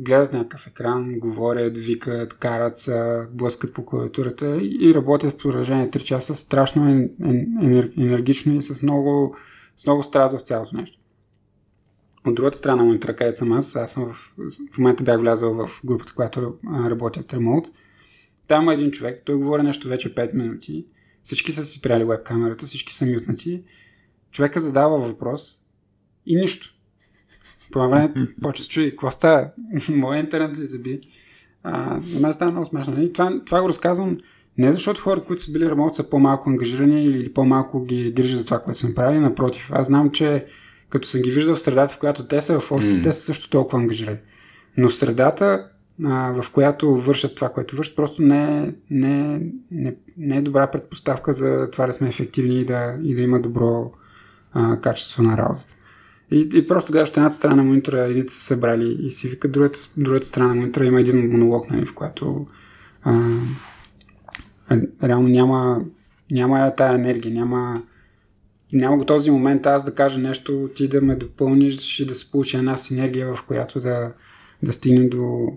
гледат 0.00 0.32
някакъв 0.32 0.66
екран, 0.66 1.18
говорят, 1.18 1.78
викат, 1.78 2.34
карат 2.34 2.78
се, 2.78 3.26
блъскат 3.32 3.74
по 3.74 3.86
клавиатурата 3.86 4.56
и, 4.62 4.94
работят 4.94 5.30
в 5.30 5.36
продължение 5.36 5.90
3 5.90 6.02
часа 6.02 6.34
страшно 6.34 6.88
енер, 7.62 7.92
енергично 7.98 8.54
и 8.54 8.62
с 8.62 8.82
много, 8.82 9.36
с 9.76 9.86
много 9.86 10.02
страз 10.02 10.36
в 10.36 10.40
цялото 10.40 10.76
нещо. 10.76 10.99
От 12.26 12.34
другата 12.34 12.56
страна 12.56 12.84
монитора, 12.84 13.16
където 13.16 13.38
съм 13.38 13.52
аз, 13.52 13.76
аз 13.76 13.92
съм 13.92 14.12
в, 14.12 14.34
в 14.72 14.78
момента 14.78 15.04
бях 15.04 15.20
влязъл 15.20 15.54
в 15.54 15.80
групата, 15.84 16.14
която 16.14 16.54
работят 16.64 17.34
ремонт. 17.34 17.66
Там 18.46 18.68
е 18.68 18.74
един 18.74 18.90
човек, 18.90 19.22
той 19.24 19.34
говори 19.34 19.62
нещо 19.62 19.88
вече 19.88 20.14
5 20.14 20.34
минути. 20.34 20.86
Всички 21.22 21.52
са 21.52 21.64
си 21.64 21.82
пряли 21.82 22.04
веб 22.04 22.24
камерата, 22.24 22.66
всички 22.66 22.94
са 22.94 23.06
мютнати. 23.06 23.62
Човека 24.30 24.60
задава 24.60 24.98
въпрос 24.98 25.62
и 26.26 26.36
нищо. 26.36 26.74
По 27.72 27.88
време 27.88 28.14
почва 28.42 28.64
се 28.64 28.70
чуди, 28.70 28.90
какво 28.90 29.10
става? 29.10 29.50
Моя 29.90 30.20
интернет 30.20 30.58
ли 30.58 30.66
заби? 30.66 31.00
А, 31.62 32.00
на 32.04 32.20
мен 32.20 32.34
става 32.34 32.50
много 32.50 32.66
смешно. 32.66 33.02
И 33.02 33.10
това, 33.10 33.44
това 33.44 33.62
го 33.62 33.68
разказвам 33.68 34.16
не 34.58 34.72
защото 34.72 35.00
хората, 35.00 35.26
които 35.26 35.42
са 35.42 35.52
били 35.52 35.70
ремонт, 35.70 35.94
са 35.94 36.10
по-малко 36.10 36.50
ангажирани 36.50 37.04
или 37.04 37.32
по-малко 37.32 37.84
ги 37.84 38.12
грижат 38.12 38.38
за 38.38 38.44
това, 38.44 38.58
което 38.58 38.78
съм 38.78 38.94
правили. 38.94 39.20
Напротив, 39.20 39.70
аз 39.72 39.86
знам, 39.86 40.10
че 40.10 40.46
като 40.90 41.08
съм 41.08 41.22
ги 41.22 41.30
виждал 41.30 41.54
в 41.54 41.60
средата, 41.60 41.94
в 41.94 41.98
която 41.98 42.26
те 42.26 42.40
са 42.40 42.60
в 42.60 42.72
офиса, 42.72 42.94
mm. 42.94 43.02
те 43.02 43.12
са 43.12 43.20
също 43.20 43.50
толкова 43.50 43.78
ангажирани. 43.78 44.18
Но 44.76 44.90
средата, 44.90 45.66
а, 46.04 46.42
в 46.42 46.50
която 46.50 46.96
вършат 46.96 47.34
това, 47.34 47.48
което 47.48 47.76
вършат, 47.76 47.96
просто 47.96 48.22
не, 48.22 48.74
не, 48.90 49.42
не, 49.70 49.96
не 50.16 50.36
е 50.36 50.42
добра 50.42 50.70
предпоставка 50.70 51.32
за 51.32 51.68
това 51.72 51.86
да 51.86 51.92
сме 51.92 52.08
ефективни 52.08 52.60
и 52.60 52.64
да, 52.64 52.96
и 53.02 53.14
да 53.14 53.20
има 53.20 53.40
добро 53.40 53.92
а, 54.52 54.76
качество 54.76 55.22
на 55.22 55.36
работата. 55.36 55.74
И, 56.30 56.48
и 56.54 56.66
просто 56.66 56.92
гледаш 56.92 57.10
едната 57.10 57.34
страна 57.34 57.56
на 57.56 57.64
монитора, 57.64 58.00
едните 58.00 58.32
са 58.32 58.40
събрали 58.40 59.06
и 59.06 59.10
си 59.10 59.28
вика 59.28 59.48
другата, 59.48 59.78
другата 59.96 60.26
страна 60.26 60.48
на 60.48 60.54
монитора 60.54 60.84
има 60.84 61.00
един 61.00 61.30
монолог, 61.30 61.70
нали, 61.70 61.86
в 61.86 61.94
която 61.94 62.46
а, 63.02 63.20
реално 65.02 65.28
няма, 65.28 65.80
няма 66.30 66.74
тая 66.76 66.94
енергия, 66.94 67.34
няма, 67.34 67.82
няма 68.72 68.98
го 68.98 69.04
този 69.04 69.30
момент 69.30 69.66
аз 69.66 69.84
да 69.84 69.94
кажа 69.94 70.20
нещо, 70.20 70.70
ти 70.74 70.88
да 70.88 71.00
ме 71.00 71.16
допълниш 71.16 72.00
и 72.00 72.06
да 72.06 72.14
се 72.14 72.30
получи 72.30 72.56
една 72.56 72.76
синергия, 72.76 73.34
в 73.34 73.44
която 73.46 73.80
да, 73.80 74.14
да 74.62 74.72
стигнем 74.72 75.08
до 75.08 75.48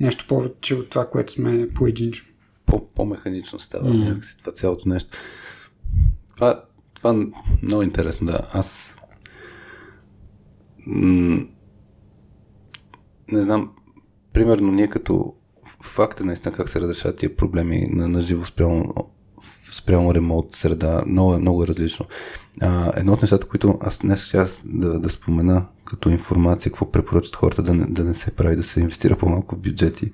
нещо 0.00 0.24
повече 0.28 0.74
от 0.74 0.90
това, 0.90 1.06
което 1.06 1.32
сме 1.32 1.68
поединчо. 1.74 2.26
По, 2.66 2.88
по-механично 2.88 3.58
става 3.58 3.90
mm. 3.90 4.08
някакси 4.08 4.38
това 4.38 4.52
цялото 4.52 4.88
нещо. 4.88 5.18
Това, 6.36 6.64
това 6.94 7.10
е 7.10 7.26
много 7.62 7.82
интересно, 7.82 8.26
да. 8.26 8.40
Аз 8.52 8.94
м- 10.86 11.46
не 13.32 13.42
знам, 13.42 13.70
примерно 14.32 14.72
ние 14.72 14.88
като 14.88 15.34
факт 15.82 16.20
е 16.20 16.24
наистина 16.24 16.54
как 16.54 16.68
се 16.68 16.80
разрешават 16.80 17.16
тия 17.16 17.36
проблеми 17.36 17.88
на, 17.90 18.08
на 18.08 18.20
живо 18.20 18.44
спрямо, 18.44 18.94
спрямо 19.72 20.14
ремонт 20.14 20.54
среда. 20.54 21.02
Много, 21.06 21.38
много 21.38 21.64
е 21.64 21.66
различно. 21.66 22.06
А, 22.60 22.92
едно 22.96 23.12
от 23.12 23.22
нещата, 23.22 23.48
които 23.48 23.78
аз 23.80 23.98
днес 23.98 24.24
ще 24.24 24.44
да, 24.64 24.98
да 24.98 25.10
спомена 25.10 25.66
като 25.84 26.10
информация, 26.10 26.72
какво 26.72 26.90
препоръчат 26.90 27.36
хората 27.36 27.62
да 27.62 27.74
не, 27.74 27.86
да 27.86 28.04
не 28.04 28.14
се 28.14 28.30
прави, 28.30 28.56
да 28.56 28.62
се 28.62 28.80
инвестира 28.80 29.16
по-малко 29.16 29.54
в 29.54 29.58
бюджети, 29.58 30.12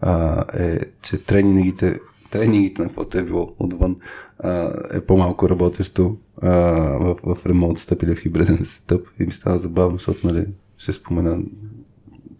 а, 0.00 0.44
е, 0.54 0.78
че 1.02 1.24
тренингите, 1.24 2.00
тренингите 2.30 2.82
на 2.82 2.88
каквото 2.88 3.18
е 3.18 3.22
било 3.22 3.54
отвън, 3.58 3.96
а, 4.38 4.72
е 4.92 5.00
по-малко 5.00 5.48
работещо 5.48 6.16
а, 6.42 6.50
в, 6.98 7.16
в 7.24 7.46
ремонт 7.46 7.78
стъп 7.78 8.02
или 8.02 8.16
в 8.16 8.20
хибриден 8.20 8.64
стъп. 8.64 9.06
И 9.20 9.24
ми 9.24 9.32
стана 9.32 9.58
забавно, 9.58 9.96
защото 9.96 10.26
нали, 10.26 10.46
ще 10.78 10.92
спомена 10.92 11.38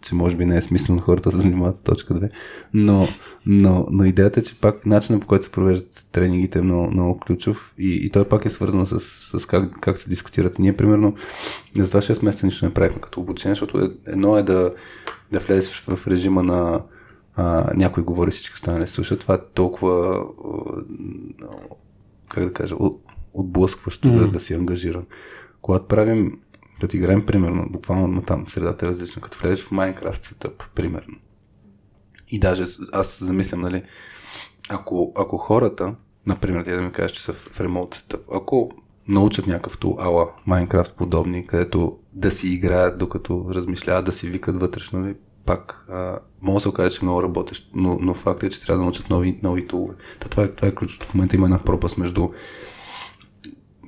че 0.01 0.15
може 0.15 0.35
би 0.35 0.45
не 0.45 0.57
е 0.57 0.61
смислено 0.61 1.01
хората 1.01 1.29
да 1.29 1.35
се 1.35 1.41
занимават 1.41 1.77
с 1.77 1.83
точка 1.83 2.13
2, 2.13 2.29
но, 2.73 3.07
но, 3.45 3.87
но 3.91 4.03
идеята 4.03 4.39
е, 4.39 4.43
че 4.43 4.59
пак 4.59 4.85
начинът 4.85 5.21
по 5.21 5.27
който 5.27 5.45
се 5.45 5.51
провеждат 5.51 6.07
тренингите 6.11 6.59
е 6.59 6.61
много, 6.61 6.91
много 6.91 7.19
ключов 7.19 7.73
и, 7.77 8.05
и 8.05 8.09
той 8.09 8.25
пак 8.25 8.45
е 8.45 8.49
свързан 8.49 8.85
с, 8.85 8.99
с 9.39 9.45
как, 9.45 9.79
как 9.79 9.97
се 9.97 10.09
дискутират. 10.09 10.59
Ние, 10.59 10.77
примерно, 10.77 11.15
за 11.75 11.87
това 11.87 12.01
6 12.01 12.25
месеца 12.25 12.45
нищо 12.45 12.65
не 12.65 12.73
правихме 12.73 13.01
като 13.01 13.19
обучение, 13.19 13.55
защото 13.55 13.91
едно 14.05 14.37
е 14.37 14.43
да, 14.43 14.73
да 15.31 15.39
влезеш 15.39 15.83
в, 15.87 16.07
режима 16.07 16.43
на 16.43 16.81
а, 17.35 17.73
някой 17.75 18.03
говори, 18.03 18.31
всички 18.31 18.55
останали 18.55 18.87
слушат. 18.87 19.19
Това 19.19 19.35
е 19.35 19.45
толкова, 19.53 20.25
как 22.29 22.43
да 22.43 22.53
кажа, 22.53 22.75
от, 22.75 23.01
отблъскващо 23.33 24.07
mm. 24.07 24.17
да, 24.17 24.27
да 24.27 24.39
си 24.39 24.53
ангажиран. 24.53 25.05
Когато 25.61 25.87
правим 25.87 26.39
като 26.79 26.97
играем, 26.97 27.25
примерно, 27.25 27.67
буквално 27.69 28.21
там 28.21 28.47
средата 28.47 28.85
е 28.85 28.89
различна, 28.89 29.21
като 29.21 29.37
влезеш 29.37 29.65
в 29.65 29.71
Minecraft 29.71 30.23
Setup, 30.23 30.63
примерно. 30.75 31.17
И 32.29 32.39
даже 32.39 32.63
аз 32.93 33.23
замислям, 33.23 33.61
нали, 33.61 33.83
ако, 34.69 35.13
ако 35.15 35.37
хората, 35.37 35.95
например, 36.25 36.63
те 36.63 36.75
да 36.75 36.81
ми 36.81 36.91
кажеш, 36.91 37.11
че 37.11 37.23
са 37.23 37.33
в 37.33 37.61
ремонт 37.61 37.95
Setup, 37.95 38.21
ако 38.33 38.71
научат 39.07 39.47
някакъв 39.47 39.77
тул, 39.77 39.97
ала 39.99 40.31
Minecraft 40.47 40.95
подобни, 40.95 41.47
където 41.47 41.97
да 42.13 42.31
си 42.31 42.49
играят, 42.49 42.97
докато 42.97 43.45
размишляват, 43.49 44.05
да 44.05 44.11
си 44.11 44.29
викат 44.29 44.59
вътрешно, 44.59 44.99
нали, 44.99 45.15
пак 45.45 45.85
а, 45.89 46.19
мога 46.41 46.55
да 46.55 46.61
се 46.61 46.69
окаже, 46.69 46.95
че 46.95 47.05
много 47.05 47.23
работещ, 47.23 47.71
но, 47.75 47.97
но 48.01 48.13
факт 48.13 48.43
е, 48.43 48.49
че 48.49 48.61
трябва 48.61 48.77
да 48.77 48.83
научат 48.83 49.09
нови, 49.09 49.39
нови 49.43 49.67
тулове. 49.67 49.95
това, 50.29 50.43
е, 50.43 50.47
това 50.47 50.67
е 50.67 50.75
ключото. 50.75 51.07
В 51.07 51.13
момента 51.13 51.35
има 51.35 51.45
една 51.45 51.63
пропаст 51.63 51.97
между 51.97 52.29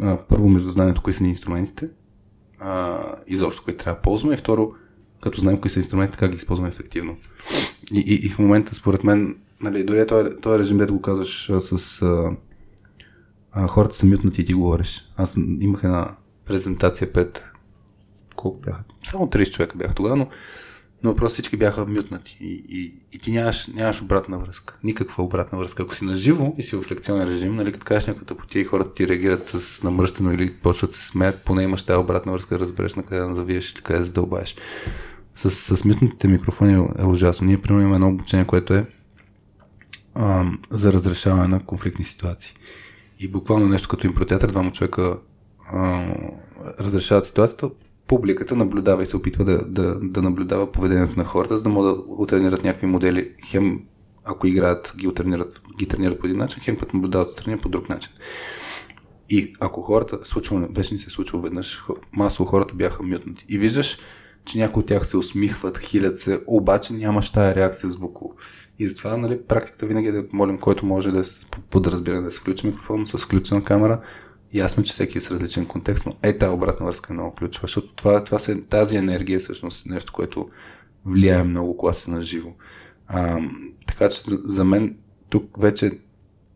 а, 0.01 0.18
първо 0.30 0.49
между 0.49 0.72
знанието 0.72 1.01
кои 1.01 1.13
са 1.13 1.23
ни 1.23 1.30
инструментите 1.30 1.89
а, 2.61 2.99
изобщо, 3.27 3.63
които 3.63 3.83
трябва 3.83 3.97
да 3.97 4.01
ползваме 4.01 4.33
и 4.33 4.38
второ, 4.38 4.73
като 5.21 5.39
знаем 5.39 5.61
кои 5.61 5.71
са 5.71 5.79
инструменти, 5.79 6.17
как 6.17 6.31
ги 6.31 6.35
използваме 6.35 6.69
ефективно. 6.69 7.17
И, 7.93 7.99
и, 7.99 8.25
и 8.25 8.29
в 8.29 8.39
момента, 8.39 8.75
според 8.75 9.03
мен, 9.03 9.38
нали, 9.61 9.83
дори 9.83 10.07
този, 10.07 10.35
този 10.41 10.59
режим, 10.59 10.77
дето 10.77 10.93
го 10.93 11.01
казваш 11.01 11.51
с 11.59 12.01
а, 12.01 12.31
а, 13.51 13.67
хората 13.67 13.95
са 13.95 14.05
мютнати 14.05 14.41
и 14.41 14.45
ти 14.45 14.53
говориш. 14.53 15.11
Аз 15.17 15.38
имах 15.59 15.83
една 15.83 16.15
презентация 16.45 17.13
пред 17.13 17.43
колко 18.35 18.59
бяха? 18.59 18.83
Само 19.03 19.27
30 19.27 19.53
човека 19.53 19.77
бяха 19.77 19.93
тогава, 19.93 20.15
но 20.15 20.27
но 21.03 21.15
просто 21.15 21.34
всички 21.34 21.57
бяха 21.57 21.86
мютнати 21.86 22.38
и, 22.41 22.64
и, 22.69 22.94
и 23.11 23.19
ти 23.19 23.32
нямаш, 23.32 23.68
нямаш 23.68 24.02
обратна 24.02 24.40
връзка. 24.40 24.78
Никаква 24.84 25.23
обратна 25.23 25.57
връзка. 25.57 25.84
Ако 25.84 25.95
си 25.95 26.06
на 26.06 26.15
живо 26.15 26.53
и 26.57 26.64
си 26.64 26.76
в 26.76 26.91
лекционен 26.91 27.28
режим, 27.28 27.56
нали, 27.56 27.72
като 27.72 27.86
кажеш 27.86 28.07
някаква 28.07 28.26
тъпотия 28.26 28.61
и 28.61 28.65
хората 28.65 28.94
ти 28.94 29.07
реагират 29.07 29.48
с 29.48 29.84
намръщено 29.84 30.34
или 30.34 30.53
почват 30.53 30.94
се 30.94 31.07
смеят, 31.07 31.45
поне 31.45 31.64
имаш 31.64 31.84
тази 31.84 31.98
обратна 31.98 32.32
връзка 32.32 32.56
да 32.56 32.61
разбереш 32.61 32.95
на 32.95 33.03
къде 33.03 33.22
да 33.22 33.34
завиеш 33.34 33.72
или 33.73 33.82
къде 33.82 33.99
да 33.99 34.06
задълбаеш. 34.06 34.56
С, 35.36 35.49
с 35.78 35.86
мютнатите 35.86 36.28
микрофони 36.28 36.73
е, 36.73 37.02
е 37.02 37.06
ужасно. 37.06 37.48
Ние, 37.48 37.61
примерно, 37.61 37.82
имаме 37.82 37.95
едно 37.95 38.10
обучение, 38.10 38.45
което 38.45 38.73
е 38.73 38.86
а, 40.15 40.45
за 40.69 40.94
разрешаване 40.94 41.48
на 41.48 41.65
конфликтни 41.65 42.06
ситуации. 42.06 42.53
И 43.19 43.28
буквално 43.28 43.68
нещо 43.68 43.90
като 43.90 44.07
импротеатър, 44.07 44.52
двама 44.52 44.72
човека 44.72 45.18
а, 45.73 46.06
разрешават 46.80 47.26
ситуацията, 47.26 47.69
публиката 48.11 48.55
наблюдава 48.55 49.03
и 49.03 49.05
се 49.05 49.17
опитва 49.17 49.45
да, 49.45 49.65
да, 49.65 49.99
да 49.99 50.21
наблюдава 50.21 50.71
поведението 50.71 51.17
на 51.17 51.23
хората, 51.23 51.57
за 51.57 51.63
да 51.63 51.69
могат 51.69 51.95
да 51.95 52.03
отренират 52.07 52.63
някакви 52.63 52.88
модели. 52.88 53.31
Хем, 53.45 53.79
ако 54.25 54.47
играят, 54.47 54.93
ги, 54.97 55.07
отренират, 55.07 55.61
ги 55.77 55.88
тренират 55.88 56.19
по 56.19 56.25
един 56.25 56.38
начин, 56.38 56.63
хем 56.63 56.77
път 56.77 56.93
наблюдават 56.93 57.31
страни 57.31 57.57
по 57.57 57.69
друг 57.69 57.89
начин. 57.89 58.11
И 59.29 59.53
ако 59.59 59.81
хората, 59.81 60.19
случва, 60.23 60.67
беше 60.69 60.93
ни 60.93 60.99
се 60.99 61.09
случва 61.09 61.41
веднъж, 61.41 61.83
масово 62.13 62.49
хората 62.49 62.75
бяха 62.75 63.03
мютнати. 63.03 63.45
И 63.49 63.57
виждаш, 63.57 63.97
че 64.45 64.59
някои 64.59 64.81
от 64.81 64.88
тях 64.88 65.07
се 65.07 65.17
усмихват, 65.17 65.77
хилят 65.77 66.19
се, 66.19 66.41
обаче 66.47 66.93
нямаш 66.93 67.31
тая 67.31 67.55
реакция 67.55 67.89
звуково. 67.89 68.35
И 68.79 68.88
затова 68.88 69.17
нали, 69.17 69.41
практиката 69.47 69.85
винаги 69.85 70.07
е 70.07 70.11
да 70.11 70.23
молим, 70.33 70.57
който 70.57 70.85
може 70.85 71.11
да 71.11 71.23
подразбира 71.69 72.21
да 72.21 72.31
се 72.31 72.39
включи 72.39 72.67
микрофон 72.67 73.07
с 73.07 73.17
включена 73.17 73.63
камера, 73.63 74.01
Ясно, 74.53 74.84
че 74.84 74.94
всеки 74.94 75.18
е 75.18 75.22
с 75.22 75.32
различен 75.32 75.65
контекст, 75.65 76.06
но 76.06 76.15
е 76.23 76.38
тази 76.38 76.53
обратна 76.53 76.86
връзка 76.86 77.14
е 77.14 77.14
много 77.14 77.36
ключова, 77.36 77.68
защото 77.68 77.94
това, 77.94 78.23
това 78.23 78.40
се, 78.40 78.61
тази 78.61 78.98
енергия 78.98 79.36
е 79.36 79.40
всъщност 79.40 79.86
нещо, 79.86 80.14
което 80.14 80.49
влияе 81.06 81.44
много, 81.44 81.78
когато 81.78 82.11
на 82.11 82.22
живо. 82.22 82.53
А, 83.07 83.40
така 83.88 84.10
че 84.10 84.22
за, 84.22 84.38
за 84.38 84.65
мен 84.65 84.98
тук 85.30 85.61
вече 85.61 85.91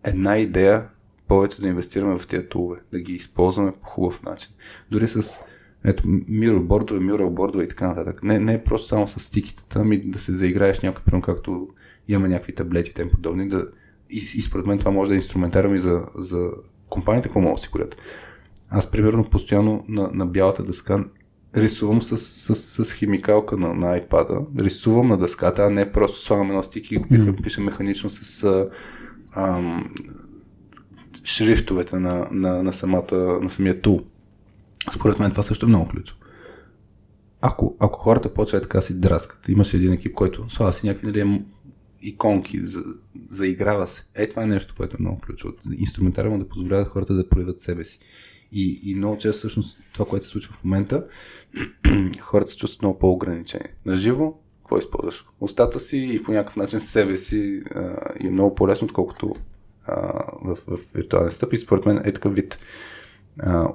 една 0.04 0.38
идея 0.38 0.88
повече 1.28 1.62
да 1.62 1.68
инвестираме 1.68 2.20
в 2.20 2.28
тези 2.28 2.46
тулове, 2.46 2.80
да 2.92 3.00
ги 3.00 3.14
използваме 3.14 3.72
по 3.72 3.88
хубав 3.88 4.24
начин. 4.24 4.52
Дори 4.92 5.08
с 5.08 5.40
ето, 5.86 6.04
мирорбордове, 6.28 7.00
мюралбордове 7.00 7.64
и 7.64 7.68
така 7.68 7.88
нататък. 7.88 8.24
Не, 8.24 8.40
не 8.40 8.54
е 8.54 8.64
просто 8.64 8.88
само 8.88 9.08
с 9.08 9.20
стиките, 9.20 9.64
ами 9.76 9.98
да 9.98 10.20
се 10.20 10.32
заиграеш 10.32 10.80
някой, 10.80 11.04
примерно 11.04 11.22
както 11.22 11.68
имаме 12.08 12.30
някакви 12.30 12.56
таблети, 12.56 12.94
тем 12.94 13.10
подобни, 13.10 13.50
да, 13.50 13.68
и, 14.10 14.18
и 14.18 14.42
според 14.42 14.66
мен 14.66 14.80
това 14.80 14.92
може 14.92 15.10
да 15.10 15.16
е 15.16 15.18
инструментарно 15.18 15.76
и 15.76 15.80
за, 15.80 16.06
за 16.16 16.52
компаниите 16.90 17.28
какво 17.28 17.40
могат 17.40 17.56
да 17.56 17.60
осигурят. 17.62 17.98
Аз, 18.70 18.92
примерно, 18.92 19.30
постоянно 19.30 19.86
на, 19.88 20.10
на 20.14 20.26
бялата 20.26 20.64
дъска 20.64 21.06
рисувам 21.58 22.02
с, 22.02 22.18
с, 22.18 22.86
с, 22.86 22.94
химикалка 22.94 23.58
на, 23.58 23.74
на 23.74 24.02
iPad-а, 24.02 24.64
рисувам 24.64 25.08
на 25.08 25.18
дъската, 25.18 25.64
а 25.64 25.70
не 25.70 25.92
просто 25.92 26.20
слагам 26.20 26.50
едно 26.50 26.64
стик 26.64 26.92
и 26.92 26.98
го 26.98 27.06
mm. 27.06 27.44
пиша 27.44 27.62
механично 27.62 28.10
с 28.10 28.44
а, 28.44 28.70
ам, 29.36 29.94
шрифтовете 31.24 32.00
на, 32.00 32.28
на, 32.32 32.64
на, 32.64 32.74
самата, 32.74 33.40
на 33.42 33.50
самия 33.50 33.82
тул. 33.82 34.02
Според 34.94 35.20
мен 35.20 35.32
това 35.32 35.44
също 35.44 35.66
е 35.66 35.70
много 35.70 35.88
ключово. 35.88 36.20
Ако, 37.42 37.76
ако 37.80 38.00
хората 38.00 38.34
почват 38.34 38.64
така 38.64 38.82
си 38.82 39.00
драскат, 39.00 39.50
имаш 39.50 39.74
един 39.74 39.92
екип, 39.92 40.14
който 40.14 40.46
слава 40.50 40.74
си 40.74 40.88
някакви 40.88 41.08
нали, 41.08 41.42
иконки, 42.06 42.66
за, 42.66 42.84
заиграва 43.30 43.88
се. 43.88 44.06
Е, 44.16 44.30
това 44.30 44.44
е 44.44 44.48
нещо, 44.48 44.74
което 44.78 44.98
е 45.00 45.02
много 45.02 45.22
ключово. 45.22 45.54
Инструментариум 45.78 46.40
да 46.40 46.48
позволява 46.48 46.86
хората 46.86 47.14
да 47.14 47.30
проявят 47.30 47.60
себе 47.60 47.84
си. 47.84 48.00
И, 48.52 48.80
и 48.84 48.96
много 48.96 49.18
често 49.18 49.38
всъщност 49.38 49.80
това, 49.94 50.06
което 50.06 50.26
се 50.26 50.32
случва 50.32 50.54
в 50.54 50.64
момента, 50.64 51.08
хората 52.20 52.52
се 52.52 52.58
чувстват 52.58 52.82
много 52.82 53.00
по-ограничени. 53.00 53.66
Наживо, 53.86 54.40
какво 54.60 54.78
използваш? 54.78 55.26
Остата 55.40 55.80
си 55.80 56.10
и 56.14 56.24
по 56.24 56.32
някакъв 56.32 56.56
начин 56.56 56.80
себе 56.80 57.18
си 57.18 57.62
а, 57.76 57.96
е 58.20 58.30
много 58.30 58.56
по-лесно, 58.56 58.86
отколкото 58.86 59.36
а, 59.88 59.96
в, 60.42 60.58
в 60.68 60.80
виртуален 60.96 61.32
стъп. 61.32 61.54
И 61.54 61.58
според 61.58 61.86
мен 61.86 61.98
е 61.98 62.14
такъв 62.14 62.36
вид, 62.36 62.60
а, 63.40 63.68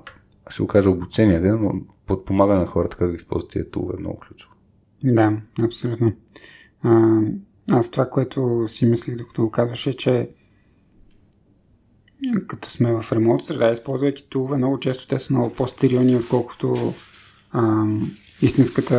ще 0.51 0.63
го 0.63 0.67
кажа 0.67 0.91
обучение, 0.91 1.41
но 1.41 1.73
подпомага 2.07 2.55
на 2.55 2.67
хората 2.67 2.97
как 2.97 3.11
да 3.11 3.17
използват 3.17 3.51
тия 3.51 3.71
тулове 3.71 3.95
е 3.97 4.01
много 4.01 4.19
ключово. 4.19 4.55
Да, 5.05 5.41
абсолютно. 5.63 6.13
А, 6.83 7.21
аз 7.71 7.91
това, 7.91 8.11
което 8.11 8.65
си 8.69 8.87
мислих 8.87 9.17
докато 9.17 9.43
го 9.43 9.51
казваше, 9.51 9.93
че 9.93 10.31
като 12.47 12.71
сме 12.71 12.93
в 12.93 13.13
ремонт 13.13 13.43
среда, 13.43 13.71
използвайки 13.71 14.29
тулове, 14.29 14.57
много 14.57 14.81
често 14.81 15.07
те 15.07 15.19
са 15.19 15.33
много 15.33 15.55
по-стерилни, 15.55 16.17
отколкото 16.17 16.95
а, 17.53 17.85
истинската 18.43 18.95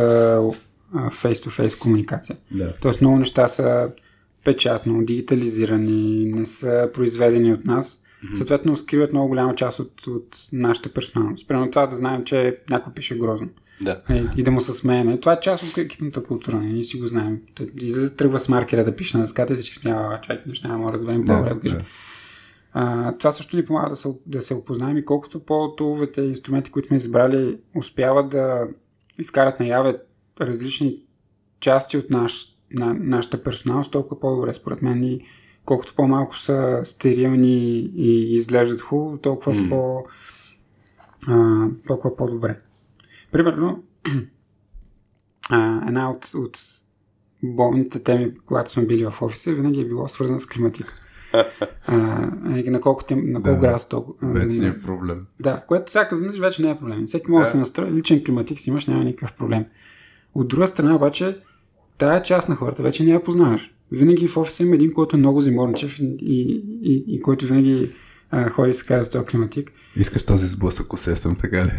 face-to-face 0.94 1.78
комуникация. 1.78 2.36
Да. 2.50 2.74
Тоест 2.80 3.00
много 3.00 3.18
неща 3.18 3.48
са 3.48 3.90
печатно, 4.44 5.04
дигитализирани, 5.04 6.24
не 6.24 6.46
са 6.46 6.90
произведени 6.94 7.52
от 7.52 7.64
нас 7.64 8.02
Mm-hmm. 8.24 8.36
Съответно, 8.36 8.76
скриват 8.76 9.12
много 9.12 9.28
голяма 9.28 9.54
част 9.54 9.80
от, 9.80 10.06
от 10.06 10.36
нашата 10.52 10.92
персоналност. 10.92 11.48
Примерно 11.48 11.70
това 11.70 11.86
да 11.86 11.96
знаем, 11.96 12.24
че 12.24 12.58
някой 12.70 12.92
пише 12.92 13.18
грозно. 13.18 13.48
Да. 13.82 14.00
И, 14.10 14.26
и 14.36 14.42
да 14.42 14.50
му 14.50 14.60
се 14.60 14.72
смеем. 14.72 15.18
Това 15.20 15.32
е 15.32 15.40
част 15.40 15.62
от 15.62 15.78
екипната 15.78 16.22
култура. 16.22 16.56
Ние 16.60 16.84
си 16.84 17.00
го 17.00 17.06
знаем. 17.06 17.40
И 17.80 17.90
за 17.90 18.16
тръгва 18.16 18.38
с 18.38 18.48
маркера 18.48 18.84
да 18.84 18.96
пише 18.96 19.16
на 19.16 19.22
дъската 19.22 19.52
и 19.52 19.56
всички 19.56 19.74
смява, 19.74 20.20
чак 20.22 20.46
нещо 20.46 20.68
няма 20.68 20.86
да 20.86 20.92
разберем 20.92 21.24
по-добре. 21.24 21.54
Да, 21.54 21.76
да. 21.76 21.82
А, 22.72 23.12
това 23.12 23.32
също 23.32 23.56
ни 23.56 23.64
помага 23.64 23.88
да 23.88 23.96
се, 23.96 24.08
да 24.26 24.42
се 24.42 24.54
опознаем 24.54 24.96
и 24.96 25.04
колкото 25.04 25.40
по-туловете 25.40 26.22
инструменти, 26.22 26.70
които 26.70 26.88
сме 26.88 26.96
избрали, 26.96 27.58
успяват 27.76 28.28
да 28.28 28.68
изкарат 29.18 29.60
наяве 29.60 29.96
различни 30.40 31.02
части 31.60 31.96
от 31.96 32.10
наш, 32.10 32.46
на, 32.72 32.94
нашата 32.94 33.42
персоналност, 33.42 33.92
толкова 33.92 34.20
по-добре 34.20 34.54
според 34.54 34.82
мен 34.82 35.04
и 35.04 35.20
колкото 35.64 35.94
по-малко 35.94 36.38
са 36.38 36.80
стерилни 36.84 37.78
и 37.94 38.34
изглеждат 38.34 38.80
хубаво, 38.80 39.18
толкова 39.18 39.52
mm. 39.52 39.68
по, 39.68 40.04
а, 41.28 41.66
толкова 41.86 42.16
по-добре. 42.16 42.60
Примерно, 43.32 43.82
а, 45.50 45.88
една 45.88 46.10
от, 46.10 46.32
от 46.34 46.58
болните 47.42 47.98
теми, 47.98 48.32
когато 48.46 48.70
сме 48.70 48.86
били 48.86 49.04
в 49.04 49.22
офиса, 49.22 49.52
винаги 49.52 49.80
е 49.80 49.88
било 49.88 50.08
свързана 50.08 50.40
с 50.40 50.46
климатика. 50.46 50.94
А, 51.86 51.96
на 52.66 52.80
колко, 52.80 53.04
тем, 53.04 53.32
на 53.32 53.42
колко 53.42 53.60
да, 53.60 53.66
градуса 53.66 53.88
толкова. 53.88 54.32
Вече 54.32 54.60
не 54.60 54.66
е 54.66 54.80
проблем. 54.80 55.26
Да, 55.40 55.64
което 55.68 55.86
всяка 55.86 56.16
замисли 56.16 56.40
вече 56.40 56.62
не 56.62 56.70
е 56.70 56.78
проблем. 56.78 57.06
Всеки 57.06 57.30
може 57.30 57.44
да 57.44 57.50
се 57.50 57.56
настрои, 57.56 57.90
личен 57.90 58.24
климатик 58.24 58.58
си 58.58 58.70
имаш, 58.70 58.86
няма 58.86 59.04
никакъв 59.04 59.36
проблем. 59.36 59.64
От 60.34 60.48
друга 60.48 60.66
страна 60.66 60.96
обаче, 60.96 61.38
тая 61.98 62.22
част 62.22 62.48
на 62.48 62.54
хората 62.54 62.82
вече 62.82 63.04
не 63.04 63.10
я 63.10 63.22
познаваш. 63.22 63.74
Винаги 63.92 64.28
в 64.28 64.36
офиса 64.36 64.62
има 64.62 64.74
един, 64.74 64.92
който 64.92 65.16
е 65.16 65.18
много 65.18 65.40
зиморничев 65.40 65.98
и, 65.98 66.16
и, 66.20 66.64
и, 66.82 67.04
и 67.08 67.22
който 67.22 67.46
винаги 67.46 67.90
а, 68.30 68.50
ходи 68.50 68.72
се 68.72 68.86
кара 68.86 69.04
с 69.04 69.10
този 69.10 69.24
климатик. 69.24 69.72
Искаш 69.96 70.26
този 70.26 70.46
сблъсък, 70.46 70.92
усещам 70.92 71.36
така 71.36 71.64
ли? 71.66 71.72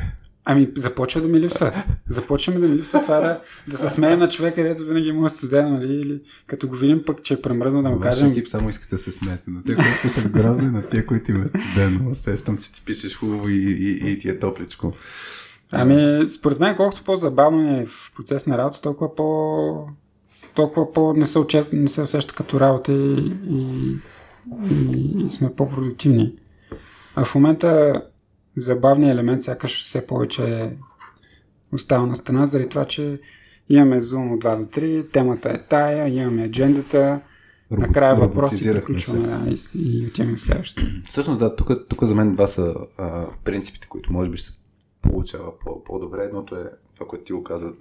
Ами, 0.45 0.69
започва 0.75 1.21
да 1.21 1.27
ми 1.27 1.39
липсва. 1.39 1.83
Започваме 2.07 2.59
да 2.59 2.67
ми 2.67 2.75
липсва 2.75 3.01
това 3.01 3.19
да, 3.19 3.39
да 3.67 3.77
се 3.77 3.89
смеем 3.89 4.19
на 4.19 4.29
човек, 4.29 4.55
където 4.55 4.83
винаги 4.83 5.07
има 5.07 5.29
студено, 5.29 5.69
нали? 5.69 5.93
Или 5.93 6.21
като 6.47 6.67
го 6.67 6.75
видим 6.75 7.03
пък, 7.05 7.23
че 7.23 7.33
е 7.33 7.41
премръзна 7.41 7.83
да 7.83 7.89
му 7.89 7.99
кажем. 7.99 8.31
екип 8.31 8.47
само 8.47 8.69
искате 8.69 8.95
да 8.95 9.01
се 9.01 9.11
смеете. 9.11 9.43
На 9.47 9.63
те, 9.63 9.73
които 9.75 10.09
са 10.09 10.29
грозни, 10.29 10.67
на 10.67 10.81
те, 10.81 11.05
които 11.05 11.31
им 11.31 11.43
е 11.43 11.47
студено. 11.47 12.09
Усещам, 12.09 12.57
че 12.57 12.73
ти 12.73 12.81
пишеш 12.85 13.17
хубаво 13.17 13.49
и, 13.49 13.55
и, 13.55 14.11
и 14.11 14.19
ти 14.19 14.29
е 14.29 14.39
топличко. 14.39 14.93
Ами, 15.73 16.27
според 16.27 16.59
мен, 16.59 16.75
колкото 16.75 17.03
по-забавно 17.03 17.81
е 17.81 17.85
в 17.85 18.11
процес 18.15 18.47
на 18.47 18.57
работа, 18.57 18.81
толкова 18.81 19.15
по 19.15 19.87
толкова 20.55 20.93
по 20.93 21.13
не 21.13 21.27
се, 21.27 21.39
участ... 21.39 21.73
не 21.73 21.87
се 21.87 22.01
усеща 22.01 22.33
като 22.33 22.59
работа 22.59 22.93
и, 22.93 23.33
и, 23.49 23.97
и, 24.71 25.25
и 25.25 25.29
сме 25.29 25.55
по-продуктивни. 25.55 26.33
А 27.15 27.23
в 27.23 27.35
момента 27.35 28.01
забавният 28.57 29.13
елемент 29.13 29.41
сякаш 29.41 29.83
все 29.83 30.07
повече 30.07 30.77
остава 31.71 32.05
на 32.05 32.15
страна, 32.15 32.45
заради 32.45 32.69
това, 32.69 32.85
че 32.85 33.19
имаме 33.69 33.99
Zoom 33.99 34.33
от 34.33 34.43
2 34.43 34.57
до 34.57 34.79
3, 34.79 35.11
темата 35.11 35.49
е 35.49 35.67
тая, 35.67 36.09
имаме 36.09 36.43
аджендата, 36.43 37.21
Робот, 37.71 37.87
накрая 37.87 38.15
въпроси 38.15 38.71
приключваме 38.71 39.27
да, 39.27 39.51
и, 39.51 39.57
и 39.75 40.07
отиваме 40.07 40.37
в 40.37 40.41
следващото. 40.41 40.87
Всъщност 41.09 41.39
да, 41.39 41.55
тук, 41.55 41.71
тук 41.89 42.03
за 42.03 42.15
мен 42.15 42.33
два 42.33 42.47
са 42.47 42.75
а, 42.97 43.27
принципите, 43.43 43.87
които 43.87 44.13
може 44.13 44.29
би 44.29 44.37
се 44.37 44.51
получава 45.01 45.59
по, 45.59 45.83
по-добре. 45.83 46.23
Едното 46.23 46.55
е 46.55 46.69
това, 46.95 47.07
което 47.07 47.23
ти 47.23 47.33
го 47.33 47.43
каза, 47.43 47.73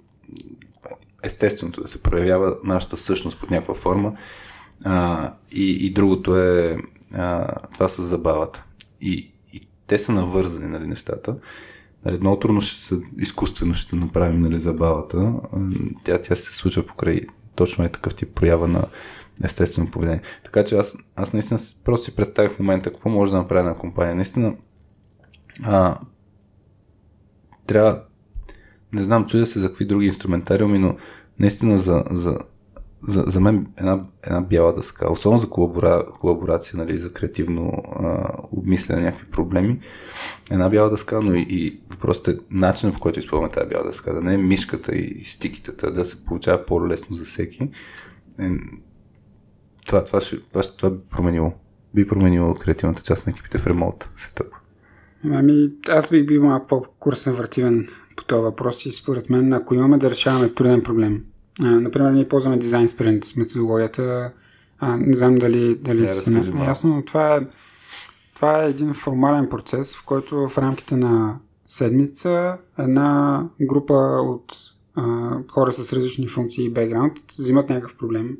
естественото 1.23 1.81
да 1.81 1.87
се 1.87 2.03
проявява 2.03 2.57
нашата 2.63 2.97
същност 2.97 3.39
под 3.39 3.51
някаква 3.51 3.73
форма. 3.73 4.17
А, 4.83 5.33
и, 5.51 5.85
и 5.85 5.93
другото 5.93 6.37
е 6.37 6.77
а, 7.13 7.47
това 7.73 7.87
с 7.87 8.01
забавата. 8.01 8.65
И, 9.01 9.32
те 9.87 9.97
са 9.97 10.11
навързани 10.11 10.67
нали, 10.67 10.87
нещата. 10.87 11.35
Нали, 12.05 12.19
много 12.19 12.39
трудно 12.39 12.61
ще 12.61 12.83
се, 12.83 13.01
изкуствено 13.19 13.73
ще 13.73 13.95
направим 13.95 14.41
нали, 14.41 14.57
забавата. 14.57 15.33
Тя, 16.03 16.21
тя 16.21 16.35
се 16.35 16.53
случва 16.53 16.83
покрай 16.83 17.21
точно 17.55 17.85
е 17.85 17.89
такъв 17.89 18.15
тип 18.15 18.35
проява 18.35 18.67
на 18.67 18.83
естествено 19.43 19.91
поведение. 19.91 20.21
Така 20.43 20.65
че 20.65 20.75
аз, 20.75 20.97
аз 21.15 21.33
наистина 21.33 21.59
просто 21.83 22.05
си 22.05 22.15
представих 22.15 22.51
в 22.51 22.59
момента 22.59 22.91
какво 22.91 23.09
може 23.09 23.31
да 23.31 23.37
направи 23.37 23.67
на 23.67 23.77
компания. 23.77 24.15
Наистина 24.15 24.55
а, 25.63 25.97
трябва 27.67 28.01
не 28.93 29.03
знам, 29.03 29.25
чудя 29.25 29.45
се 29.45 29.59
за 29.59 29.67
какви 29.67 29.85
други 29.85 30.07
инструментариуми, 30.07 30.79
но 30.79 30.95
наистина 31.39 31.77
за, 31.77 32.03
за 32.11 32.37
за, 33.07 33.23
за 33.27 33.39
мен 33.39 33.67
една, 33.77 34.01
една 34.23 34.41
бяла 34.41 34.75
дъска, 34.75 35.11
особено 35.11 35.41
за 35.41 35.49
колабора, 35.49 36.05
колаборация, 36.19 36.77
нали, 36.77 36.97
за 36.97 37.13
креативно 37.13 37.83
а, 37.95 38.29
обмислене 38.51 38.99
на 39.01 39.05
някакви 39.05 39.31
проблеми, 39.31 39.79
една 40.51 40.69
бяла 40.69 40.89
дъска, 40.89 41.21
но 41.21 41.35
и, 41.35 41.45
и 41.49 41.79
въпросът 41.89 42.27
е 42.27 42.39
начинът, 42.51 42.95
по 42.95 43.01
който 43.01 43.19
използваме 43.19 43.51
тази 43.51 43.69
бяла 43.69 43.83
дъска, 43.83 44.13
да 44.13 44.21
не 44.21 44.33
е 44.33 44.37
мишката 44.37 44.95
и 44.95 45.23
стиките, 45.25 45.91
да 45.91 46.05
се 46.05 46.25
получава 46.25 46.65
по-лесно 46.65 47.15
за 47.15 47.25
всеки. 47.25 47.69
Е, 48.39 48.49
това, 49.87 50.05
това, 50.05 50.21
ще, 50.21 50.39
това, 50.39 50.61
това 50.61 50.89
би 50.89 51.01
променило. 51.11 51.53
Би 51.95 52.07
променило 52.07 52.53
креативната 52.53 53.01
част 53.01 53.27
на 53.27 53.31
екипите 53.31 53.57
в 53.57 53.67
ремонт 53.67 54.09
сетъп. 54.17 54.47
Ами, 55.31 55.69
аз 55.89 56.09
бих 56.09 56.25
бил 56.25 56.43
малко 56.43 56.67
по-консервативен 56.67 57.87
по 58.15 58.23
този 58.23 58.41
въпрос 58.41 58.85
и 58.85 58.91
според 58.91 59.29
мен, 59.29 59.53
ако 59.53 59.75
имаме 59.75 59.97
да 59.97 60.09
решаваме 60.09 60.53
труден 60.53 60.81
проблем, 60.81 61.23
например, 61.59 62.11
ние 62.11 62.27
ползваме 62.27 62.57
дизайн 62.57 62.87
спринт 62.87 63.25
методологията. 63.35 64.31
А, 64.79 64.97
не 64.97 65.13
знам 65.13 65.35
дали, 65.35 65.75
дали 65.75 66.07
си 66.07 66.29
не 66.29 66.65
ясно, 66.65 66.95
но 66.95 67.05
това 67.05 67.35
е, 67.35 67.39
това 68.35 68.63
е 68.63 68.69
един 68.69 68.93
формален 68.93 69.49
процес, 69.49 69.95
в 69.95 70.05
който 70.05 70.47
в 70.47 70.57
рамките 70.57 70.95
на 70.95 71.39
седмица 71.65 72.57
една 72.79 73.43
група 73.61 73.93
от 74.23 74.53
а, 74.95 75.31
хора 75.51 75.71
с 75.71 75.93
различни 75.93 76.27
функции 76.27 76.65
и 76.65 76.69
бекграунд 76.69 77.13
взимат 77.39 77.69
някакъв 77.69 77.97
проблем, 77.97 78.37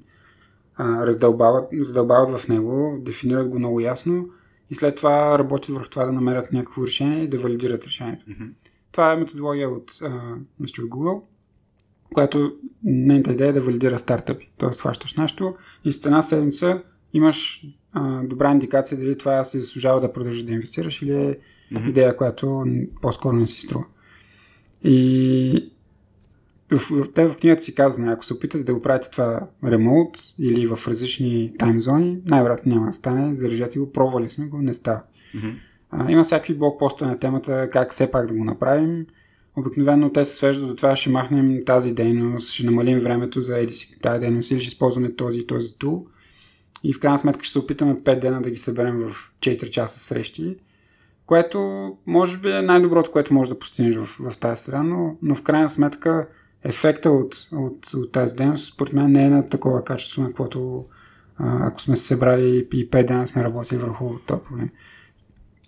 а, 0.76 1.07
раздълбават, 1.07 1.65
задълбават 1.73 2.40
в 2.40 2.48
него, 2.48 2.98
дефинират 3.02 3.49
го 3.49 3.60
много 3.60 3.80
ясно 3.80 4.30
и 4.69 4.76
след 4.76 4.95
това 4.95 5.40
работят 5.40 5.76
върху 5.76 5.90
това 5.90 6.06
да 6.06 6.11
намерят 6.11 6.52
някакво 6.52 6.85
решение 6.85 7.23
и 7.23 7.27
да 7.27 7.38
валидират 7.38 7.85
решението. 7.85 8.26
Mm-hmm. 8.26 8.52
Това 8.91 9.14
е 9.14 9.18
методология 9.18 9.69
от 9.69 9.91
а, 10.02 10.35
Google 10.61 11.22
която 12.14 12.53
нейната 12.84 13.31
идея 13.31 13.49
е 13.49 13.53
да 13.53 13.61
валидира 13.61 13.99
стартъпи. 13.99 14.52
Тоест, 14.57 14.81
хващаш 14.81 15.15
нещо 15.15 15.56
и 15.85 15.91
с 15.91 16.06
една 16.06 16.22
седмица 16.22 16.81
имаш 17.14 17.65
а, 17.94 18.23
добра 18.23 18.52
индикация 18.52 18.98
дали 18.98 19.18
това 19.18 19.44
си 19.44 19.60
заслужава 19.60 20.02
да 20.02 20.14
продължиш 20.14 20.44
да 20.44 20.53
инвестираш 20.53 21.02
или 21.02 21.11
е 21.11 21.38
mm-hmm. 21.73 21.90
идея, 21.90 22.18
която 22.18 22.65
по-скоро 23.02 23.35
не 23.35 23.48
си 23.48 23.61
струва. 23.61 23.85
И 24.84 25.72
в, 26.72 27.11
те 27.14 27.27
в 27.27 27.35
книгата 27.35 27.61
си 27.61 27.76
казват, 27.76 28.07
ако 28.07 28.26
се 28.26 28.34
опитате 28.34 28.64
да 28.64 28.73
го 28.73 28.81
правите 28.81 29.10
това 29.10 29.48
ремонт 29.65 30.10
или 30.40 30.68
в 30.68 30.88
различни 30.88 31.53
таймзони, 31.60 32.22
най-вероятно 32.26 32.73
няма 32.73 32.88
да 32.88 32.94
стане, 32.94 33.35
зарежете 33.35 33.80
го, 33.80 33.91
пробвали 33.91 34.30
сме 34.30 34.45
го, 34.45 34.61
не 34.61 34.73
става. 34.73 35.03
Mm-hmm. 35.35 35.53
А, 35.91 36.11
има 36.11 36.23
всякакви 36.23 36.53
блокпоста 36.53 37.06
на 37.06 37.15
темата 37.15 37.69
как 37.72 37.91
все 37.91 38.11
пак 38.11 38.27
да 38.27 38.34
го 38.34 38.44
направим 38.44 39.06
Обикновено 39.57 40.11
те 40.11 40.25
се 40.25 40.35
свеждат 40.35 40.67
до 40.67 40.75
това, 40.75 40.95
ще 40.95 41.09
махнем 41.09 41.59
тази 41.65 41.93
дейност, 41.93 42.53
ще 42.53 42.65
намалим 42.65 42.99
времето 42.99 43.41
за 43.41 43.59
еди 43.59 43.73
тази 44.01 44.19
дейност 44.19 44.51
или 44.51 44.59
ще 44.59 44.67
използваме 44.67 45.15
този 45.15 45.39
и 45.39 45.47
този 45.47 45.77
тул. 45.77 46.07
И 46.84 46.93
в 46.93 46.99
крайна 46.99 47.17
сметка 47.17 47.43
ще 47.43 47.51
се 47.51 47.59
опитаме 47.59 47.95
5 47.95 48.19
дена 48.19 48.41
да 48.41 48.49
ги 48.49 48.57
съберем 48.57 48.99
в 48.99 49.31
4 49.39 49.69
часа 49.69 49.99
срещи, 49.99 50.55
което 51.25 51.89
може 52.05 52.38
би 52.38 52.51
е 52.51 52.61
най-доброто, 52.61 53.11
което 53.11 53.34
може 53.34 53.49
да 53.49 53.59
постигнеш 53.59 53.95
в, 53.95 54.17
в 54.19 54.38
тази 54.38 54.61
страна, 54.61 54.84
но, 54.84 55.17
но 55.21 55.35
в 55.35 55.41
крайна 55.41 55.69
сметка 55.69 56.27
ефекта 56.63 57.11
от, 57.11 57.47
от, 57.51 57.93
от 57.93 58.11
тази 58.11 58.35
дейност, 58.35 58.73
според 58.73 58.93
мен 58.93 59.11
не 59.11 59.25
е 59.25 59.30
на 59.30 59.49
такова 59.49 59.84
качество, 59.84 60.21
на 60.21 60.34
което 60.34 60.85
ако 61.39 61.81
сме 61.81 61.95
се 61.95 62.07
събрали 62.07 62.67
и 62.73 62.89
5 62.89 63.07
дена 63.07 63.25
сме 63.25 63.43
работили 63.43 63.80
върху 63.80 64.19
този 64.27 64.41
проблем. 64.41 64.69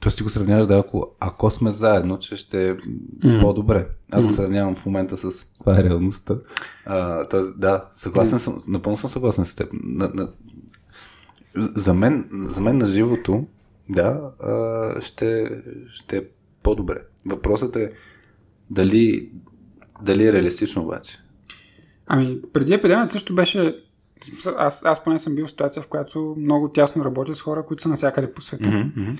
Тоест 0.06 0.18
ти 0.18 0.23
го 0.23 0.30
сравняваш 0.30 0.68
да 0.68 0.77
ако, 0.77 1.11
ако 1.19 1.52
сме 1.52 1.72
заедно, 1.72 2.19
че 2.19 2.36
ще 2.36 2.69
е 2.69 2.76
mm. 2.76 3.41
по-добре. 3.41 3.88
Аз 4.11 4.23
mm. 4.23 4.27
го 4.27 4.34
сравнявам 4.34 4.76
в 4.76 4.86
момента 4.86 5.18
с 5.18 5.45
това 5.60 5.80
е 5.80 5.84
реалността. 5.84 6.36
А, 6.86 7.26
тъз, 7.26 7.57
да, 7.57 7.86
съгласен 7.91 8.40
mm. 8.40 8.41
съм, 8.41 8.57
напълно 8.68 8.98
съм 8.98 9.10
съгласен 9.10 9.45
с 9.45 9.56
теб. 9.56 9.69
На, 9.73 10.11
на, 10.14 10.30
за, 11.56 11.94
мен, 11.94 12.30
за 12.32 12.61
мен 12.61 12.77
на 12.77 12.86
живото, 12.86 13.45
да, 13.90 14.32
а, 14.40 15.02
ще, 15.02 15.61
ще 15.90 16.18
е 16.18 16.22
по-добре. 16.64 16.98
Въпросът 17.26 17.76
е 17.76 17.94
дали, 18.69 19.32
дали 20.02 20.27
е 20.27 20.34
реалистично 20.34 20.84
обаче. 20.84 21.18
Ами, 22.07 22.41
преди 22.53 22.73
епидемията 22.73 23.11
също 23.11 23.36
беше 23.36 23.76
аз, 24.57 24.86
аз 24.86 25.03
поне 25.03 25.19
съм 25.19 25.36
бил 25.36 25.45
в 25.45 25.49
ситуация, 25.49 25.84
в 25.84 25.88
която 25.88 26.36
много 26.40 26.69
тясно 26.69 27.06
работя 27.06 27.36
с 27.36 27.41
хора, 27.41 27.65
които 27.65 27.84
са 27.84 27.90
навсякъде 27.90 28.34
по 28.34 28.41
света. 28.41 28.69
Mm-hmm. 28.69 29.19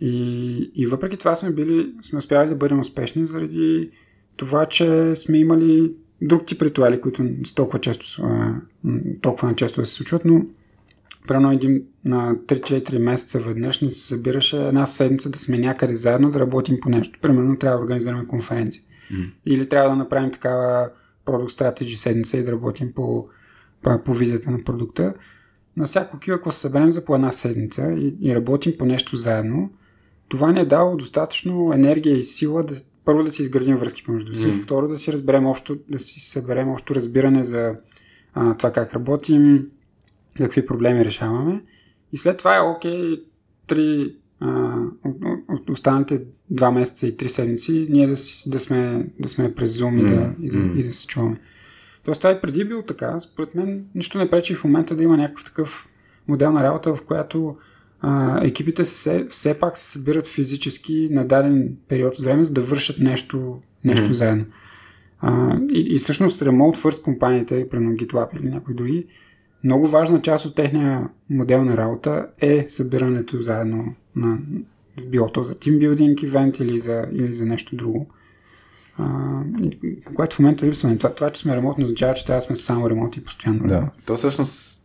И, 0.00 0.70
и 0.74 0.86
въпреки 0.86 1.16
това 1.16 1.36
сме 1.36 1.50
били, 1.50 1.92
сме 2.02 2.18
успявали 2.18 2.48
да 2.48 2.56
бъдем 2.56 2.80
успешни 2.80 3.26
заради 3.26 3.90
това, 4.36 4.66
че 4.66 5.14
сме 5.14 5.38
имали 5.38 5.92
друг 6.22 6.46
тип 6.46 6.62
ритуали, 6.62 7.00
които 7.00 7.28
толкова 7.54 7.80
често, 7.80 8.22
толкова 9.22 9.54
често 9.54 9.80
да 9.80 9.86
се 9.86 9.94
случват, 9.94 10.24
но 10.24 10.46
Прено 11.28 11.52
един 11.52 11.82
на 12.04 12.34
3-4 12.34 12.98
месеца 12.98 13.38
веднъж 13.38 13.80
не 13.80 13.92
се 13.92 14.06
събираше 14.06 14.66
една 14.66 14.86
седмица 14.86 15.30
да 15.30 15.38
сме 15.38 15.58
някъде 15.58 15.94
заедно 15.94 16.30
да 16.30 16.40
работим 16.40 16.76
по 16.82 16.88
нещо. 16.88 17.18
Примерно 17.22 17.58
трябва 17.58 17.78
да 17.78 17.82
организираме 17.82 18.26
конференция. 18.26 18.82
Mm. 19.12 19.30
Или 19.46 19.68
трябва 19.68 19.90
да 19.90 19.96
направим 19.96 20.32
такава 20.32 20.90
продукт 21.24 21.52
стратегия 21.52 21.98
седмица 21.98 22.36
и 22.36 22.42
да 22.42 22.52
работим 22.52 22.92
по, 22.92 23.28
по, 23.82 24.04
по 24.04 24.14
визията 24.14 24.50
на 24.50 24.64
продукта. 24.64 25.14
На 25.76 25.84
всяко 25.84 26.18
кио, 26.18 26.34
ако 26.34 26.52
се 26.52 26.60
съберем 26.60 26.90
за 26.90 27.04
по 27.04 27.14
една 27.14 27.32
седмица 27.32 27.92
и, 27.92 28.14
и 28.20 28.34
работим 28.34 28.72
по 28.78 28.84
нещо 28.84 29.16
заедно, 29.16 29.70
това 30.28 30.52
ни 30.52 30.60
е 30.60 30.64
дало 30.64 30.96
достатъчно 30.96 31.72
енергия 31.72 32.16
и 32.16 32.22
сила 32.22 32.62
да 32.62 32.74
първо 33.04 33.22
да 33.22 33.32
си 33.32 33.42
изградим 33.42 33.76
връзки 33.76 34.02
помежду 34.02 34.34
си, 34.34 34.46
mm. 34.46 34.62
второ 34.62 34.88
да 34.88 34.98
си 34.98 35.12
разберем 35.12 35.46
общо, 35.46 35.78
да 35.88 35.98
си 35.98 36.20
съберем 36.20 36.68
общо 36.68 36.94
разбиране 36.94 37.44
за 37.44 37.76
а, 38.34 38.56
това 38.56 38.72
как 38.72 38.94
работим, 38.94 39.66
какви 40.36 40.64
проблеми 40.64 41.04
решаваме. 41.04 41.62
И 42.12 42.16
след 42.16 42.38
това 42.38 42.56
е 42.56 42.60
окей, 42.60 43.22
три, 43.66 44.16
а, 44.40 44.76
останалите 45.70 46.22
два 46.50 46.70
месеца 46.70 47.06
и 47.06 47.16
три 47.16 47.28
седмици 47.28 47.86
ние 47.90 48.06
да, 48.06 48.14
да, 48.46 48.60
сме, 48.60 49.08
да 49.20 49.28
сме 49.28 49.54
през 49.54 49.78
Zoom 49.78 49.94
mm. 49.94 50.00
и, 50.00 50.04
да, 50.04 50.34
и, 50.46 50.50
да, 50.50 50.80
и 50.80 50.84
да 50.84 50.92
се 50.92 51.06
чуваме. 51.06 51.40
Тоест 52.04 52.20
това 52.20 52.30
и 52.30 52.40
преди 52.40 52.64
бил 52.64 52.82
така. 52.82 53.20
Според 53.20 53.54
мен 53.54 53.84
нищо 53.94 54.18
не 54.18 54.28
пречи 54.28 54.54
в 54.54 54.64
момента 54.64 54.96
да 54.96 55.02
има 55.02 55.16
някакъв 55.16 55.44
такъв 55.44 55.88
модел 56.28 56.52
на 56.52 56.62
работа, 56.62 56.94
в 56.94 57.02
която 57.02 57.56
а, 58.00 58.40
екипите 58.44 58.82
все, 58.82 59.26
все 59.30 59.58
пак 59.58 59.76
се 59.76 59.90
събират 59.90 60.26
физически 60.26 61.08
на 61.10 61.26
даден 61.26 61.76
период 61.88 62.14
от 62.14 62.24
време, 62.24 62.44
за 62.44 62.52
да 62.52 62.60
вършат 62.60 62.98
нещо, 62.98 63.58
нещо 63.84 64.06
mm-hmm. 64.06 64.10
заедно. 64.10 64.46
А, 65.20 65.58
и, 65.72 65.94
и 65.94 65.98
всъщност 65.98 66.40
Remote 66.40 66.76
First 66.76 67.02
компаниите, 67.02 67.68
примерно 67.68 67.96
GitLab 67.96 68.40
или 68.40 68.50
някои 68.50 68.74
други, 68.74 69.06
много 69.64 69.86
важна 69.86 70.22
част 70.22 70.46
от 70.46 70.54
техния 70.54 71.08
модел 71.30 71.64
на 71.64 71.76
работа 71.76 72.26
е 72.40 72.64
събирането 72.68 73.42
заедно 73.42 73.94
на 74.16 74.38
било 75.06 75.28
то 75.28 75.42
за 75.42 75.58
тимбилдинг 75.58 76.22
ивент 76.22 76.58
или 76.58 76.80
за, 76.80 77.06
или 77.12 77.32
за 77.32 77.46
нещо 77.46 77.76
друго. 77.76 78.06
А, 78.98 79.42
което 80.14 80.36
в 80.36 80.38
момента 80.38 80.66
липсва. 80.66 80.98
Това, 80.98 81.14
това, 81.14 81.30
че 81.30 81.42
сме 81.42 81.56
ремонтни, 81.56 81.84
означава, 81.84 82.14
че 82.14 82.26
трябва 82.26 82.38
да 82.38 82.42
сме 82.42 82.56
само 82.56 82.90
ремонти 82.90 83.24
постоянно. 83.24 83.68
Да, 83.68 83.90
то 84.06 84.16
всъщност 84.16 84.77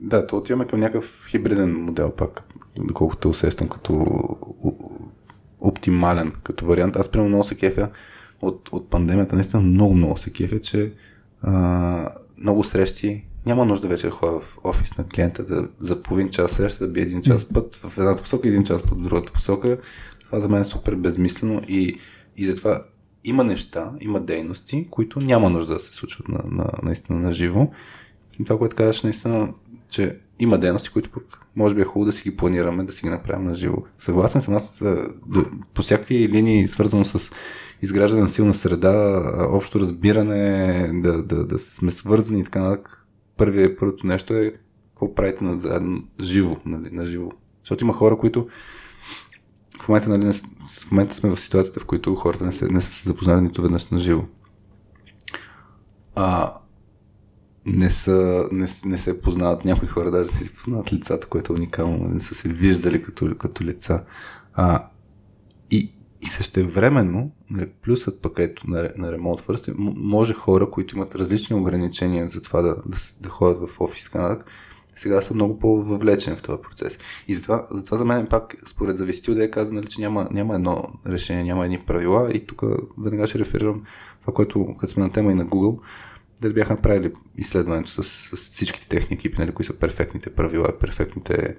да, 0.00 0.26
то 0.26 0.36
отиваме 0.36 0.66
към 0.66 0.80
някакъв 0.80 1.26
хибриден 1.30 1.84
модел 1.84 2.10
пак, 2.10 2.42
доколкото 2.78 3.28
усещам 3.28 3.68
като 3.68 4.06
оптимален 5.60 6.32
като 6.42 6.66
вариант. 6.66 6.96
Аз 6.96 7.08
примерно 7.08 7.28
много 7.28 7.44
се 7.44 7.54
кефя 7.54 7.90
от, 8.42 8.68
от 8.72 8.90
пандемията, 8.90 9.34
наистина 9.34 9.62
много, 9.62 9.94
много 9.94 10.16
се 10.16 10.32
кефя, 10.32 10.60
че 10.60 10.92
а, 11.42 12.08
много 12.38 12.64
срещи 12.64 13.24
няма 13.46 13.64
нужда 13.64 13.88
вече 13.88 14.06
да 14.06 14.12
ходя 14.12 14.40
в 14.40 14.58
офис 14.64 14.98
на 14.98 15.08
клиента 15.08 15.44
да, 15.44 15.68
за 15.80 16.02
половин 16.02 16.30
час 16.30 16.52
среща 16.52 16.86
да 16.86 16.92
би 16.92 17.00
един 17.00 17.22
час 17.22 17.44
път 17.44 17.74
в 17.76 17.98
едната 17.98 18.22
посока, 18.22 18.48
един 18.48 18.64
час 18.64 18.82
път 18.82 19.00
в 19.00 19.02
другата 19.02 19.32
посока. 19.32 19.78
Това 20.26 20.40
за 20.40 20.48
мен 20.48 20.60
е 20.60 20.64
супер 20.64 20.94
безмислено 20.94 21.62
и, 21.68 21.98
и 22.36 22.46
затова 22.46 22.84
има 23.24 23.44
неща, 23.44 23.92
има 24.00 24.20
дейности, 24.20 24.88
които 24.90 25.18
няма 25.18 25.50
нужда 25.50 25.74
да 25.74 25.80
се 25.80 25.94
случват 25.94 26.28
на, 26.28 26.42
на, 26.50 26.70
наистина 26.82 27.18
на 27.18 27.32
живо. 27.32 27.68
И 28.40 28.44
това, 28.44 28.58
което 28.58 28.76
казваш, 28.76 29.02
наистина 29.02 29.52
че 29.90 30.18
има 30.38 30.58
дейности, 30.58 30.90
които 30.90 31.10
пък 31.10 31.24
може 31.56 31.74
би 31.74 31.80
е 31.80 31.84
хубаво 31.84 32.06
да 32.06 32.12
си 32.12 32.30
ги 32.30 32.36
планираме, 32.36 32.84
да 32.84 32.92
си 32.92 33.02
ги 33.02 33.10
направим 33.10 33.44
на 33.44 33.54
живо. 33.54 33.76
Съгласен 33.98 34.40
съм 34.40 34.54
аз 34.54 34.84
по 35.74 35.82
всякакви 35.82 36.28
линии, 36.28 36.68
свързано 36.68 37.04
с 37.04 37.32
изграждане 37.82 38.22
на 38.22 38.28
силна 38.28 38.54
среда, 38.54 39.22
общо 39.50 39.80
разбиране, 39.80 40.90
да, 40.94 41.22
да, 41.22 41.46
да 41.46 41.58
сме 41.58 41.90
свързани 41.90 42.40
и 42.40 42.44
така 42.44 42.60
нататък. 42.60 43.06
Първият, 43.36 43.78
първото 43.78 44.06
нещо 44.06 44.34
е 44.34 44.54
какво 44.90 45.14
правите 45.14 45.44
на 45.44 45.56
заедно, 45.56 46.02
живо, 46.20 46.56
нали, 46.66 46.90
на 46.92 47.04
живо. 47.04 47.30
Защото 47.62 47.84
има 47.84 47.92
хора, 47.92 48.18
които 48.18 48.48
в 49.80 49.88
момента, 49.88 50.10
нали, 50.10 50.32
в 50.32 50.90
момента 50.90 51.14
сме 51.14 51.30
в 51.30 51.40
ситуацията, 51.40 51.80
в 51.80 51.84
които 51.84 52.14
хората 52.14 52.44
не, 52.44 52.52
се, 52.52 52.68
не 52.68 52.80
са 52.80 52.92
се 52.92 53.08
запознали 53.08 53.40
нито 53.40 53.62
веднъж 53.62 53.88
на 53.88 53.98
живо. 53.98 54.22
А, 56.14 56.54
не, 57.66 57.90
са, 57.90 58.48
не, 58.52 58.66
не 58.84 58.98
се 58.98 59.20
познават 59.20 59.64
някои 59.64 59.88
хора, 59.88 60.10
даже 60.10 60.30
не 60.32 60.38
си 60.38 60.54
познават 60.54 60.92
лицата, 60.92 61.26
което 61.26 61.52
е 61.52 61.56
уникално, 61.56 62.08
не 62.08 62.20
са 62.20 62.34
се 62.34 62.48
виждали 62.48 63.02
като, 63.02 63.36
като 63.38 63.64
лица. 63.64 64.04
А, 64.54 64.88
и, 65.70 65.92
и 66.22 66.26
същевременно, 66.26 67.30
нали, 67.50 67.68
плюсът 67.82 68.22
пък 68.22 68.38
ето 68.38 68.70
на, 68.70 68.90
на 68.96 69.18
First 69.18 69.68
е, 69.68 69.74
може 69.96 70.34
хора, 70.34 70.70
които 70.70 70.96
имат 70.96 71.14
различни 71.14 71.56
ограничения 71.56 72.28
за 72.28 72.42
това 72.42 72.62
да, 72.62 72.76
да, 72.86 72.96
да 73.20 73.28
ходят 73.28 73.68
в 73.68 73.80
офис 73.80 74.02
и 74.02 74.08
сега 74.96 75.20
са 75.20 75.34
много 75.34 75.58
по-въвлечени 75.58 76.36
в 76.36 76.42
този 76.42 76.62
процес. 76.62 76.98
И 77.28 77.34
затова, 77.34 77.66
затова 77.70 77.96
за 77.96 78.04
мен 78.04 78.26
пак, 78.26 78.56
според 78.66 78.96
зависити 78.96 79.34
да 79.34 79.44
е 79.44 79.50
казано, 79.50 79.80
нали, 79.80 79.86
че 79.86 80.00
няма, 80.00 80.28
няма 80.30 80.54
едно 80.54 80.84
решение, 81.06 81.44
няма 81.44 81.64
едни 81.64 81.78
правила 81.78 82.30
и 82.34 82.46
тук 82.46 82.62
веднага 82.98 83.26
ще 83.26 83.38
реферирам 83.38 83.82
това, 84.20 84.34
което 84.34 84.76
като 84.78 84.92
сме 84.92 85.02
на 85.02 85.12
тема 85.12 85.32
и 85.32 85.34
на 85.34 85.46
Google, 85.46 85.78
да 86.40 86.52
бяха 86.52 86.72
направили 86.72 87.12
изследването 87.36 87.90
с, 87.90 88.02
с 88.02 88.36
всичките 88.36 88.88
техни 88.88 89.14
екипи, 89.14 89.38
нали, 89.38 89.52
кои 89.52 89.64
са 89.64 89.78
перфектните 89.78 90.34
правила, 90.34 90.78
перфектните 90.80 91.56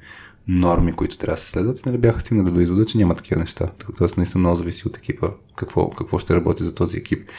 норми, 0.47 0.93
които 0.93 1.17
трябва 1.17 1.35
да 1.35 1.41
се 1.41 1.51
следват, 1.51 1.85
нали, 1.85 1.97
бяха 1.97 2.21
стигнали 2.21 2.53
до 2.53 2.59
извода, 2.59 2.85
че 2.85 2.97
няма 2.97 3.15
такива 3.15 3.41
неща. 3.41 3.71
Тоест, 3.97 4.17
наистина 4.17 4.39
много 4.39 4.55
зависи 4.55 4.87
от 4.87 4.97
екипа, 4.97 5.27
какво, 5.55 5.89
какво 5.89 6.19
ще 6.19 6.35
работи 6.35 6.63
за 6.63 6.75
този 6.75 6.97
екип. 6.97 7.29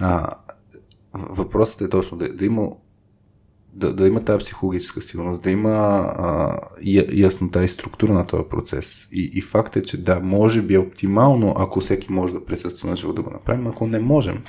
А, 0.00 0.30
въпросът 1.12 1.80
е 1.80 1.88
точно 1.88 2.18
да, 2.18 2.28
да 2.28 2.44
има 2.44 2.70
да, 3.74 3.94
да 3.94 4.06
има 4.06 4.20
тази 4.20 4.38
психологическа 4.38 5.02
сигурност, 5.02 5.42
да 5.42 5.50
има 5.50 5.70
а, 5.70 6.56
яснота 7.12 7.64
и 7.64 7.68
структура 7.68 8.12
на 8.12 8.26
този 8.26 8.44
процес. 8.50 9.08
И, 9.12 9.30
и 9.34 9.40
факт 9.40 9.76
е, 9.76 9.82
че 9.82 10.02
да, 10.02 10.20
може 10.20 10.62
би 10.62 10.74
е 10.74 10.78
оптимално, 10.78 11.54
ако 11.58 11.80
всеки 11.80 12.12
може 12.12 12.32
да 12.32 12.44
присъства 12.44 12.90
на 12.90 12.96
живо 12.96 13.12
да 13.12 13.22
го 13.22 13.30
направим, 13.30 13.66
ако 13.66 13.86
не 13.86 14.00
можем, 14.00 14.42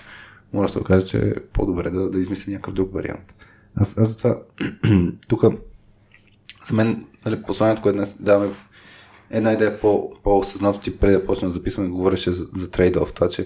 може 0.56 0.68
да 0.68 0.73
се 0.73 0.80
окаже, 0.80 1.06
че 1.06 1.18
е 1.18 1.34
по-добре 1.53 1.90
да, 1.90 2.10
да 2.10 2.19
измислим 2.19 2.53
някакъв 2.53 2.73
друг 2.73 2.94
вариант. 2.94 3.34
Аз, 3.76 3.98
аз 3.98 4.10
затова 4.10 4.41
тук 5.27 5.44
за 6.68 6.76
мен 6.76 7.06
нали, 7.26 7.44
посланието, 7.44 7.82
което 7.82 7.98
днес 7.98 8.22
даваме 8.22 8.52
една 9.30 9.53
идея 9.53 9.80
по, 9.80 10.14
по-осъзнато 10.23 10.80
ти 10.80 10.98
преди 10.98 11.14
да 11.14 11.26
почнем 11.26 11.49
да 11.49 11.53
записваме, 11.53 11.90
говореше 11.90 12.32
за, 12.32 12.48
за 12.56 12.72
трейд-оф, 12.72 13.14
това, 13.14 13.30
че 13.30 13.44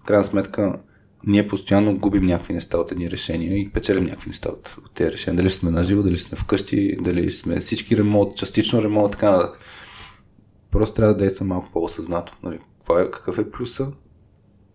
в 0.00 0.04
крайна 0.04 0.24
сметка 0.24 0.78
ние 1.26 1.48
постоянно 1.48 1.98
губим 1.98 2.26
някакви 2.26 2.54
неща 2.54 2.78
от 2.78 2.92
едни 2.92 3.10
решения 3.10 3.58
и 3.58 3.70
печелим 3.72 4.04
някакви 4.04 4.28
неща 4.28 4.48
от, 4.48 4.76
от 4.84 4.94
тези 4.94 5.12
решения. 5.12 5.36
Дали 5.36 5.50
сме 5.50 5.70
на 5.70 5.84
живо, 5.84 6.02
дали 6.02 6.18
сме 6.18 6.38
вкъщи, 6.38 6.96
дали 7.00 7.30
сме 7.30 7.60
всички 7.60 7.96
ремонт, 7.96 8.36
частично 8.36 8.82
ремонт, 8.82 9.12
така 9.12 9.30
нататък. 9.30 9.60
Просто 10.70 10.96
трябва 10.96 11.14
да 11.14 11.18
действаме 11.18 11.48
малко 11.48 11.72
по-осъзнато. 11.72 12.38
Нали? 12.42 12.58
Е, 12.90 13.10
какъв 13.10 13.38
е 13.38 13.50
плюса? 13.50 13.92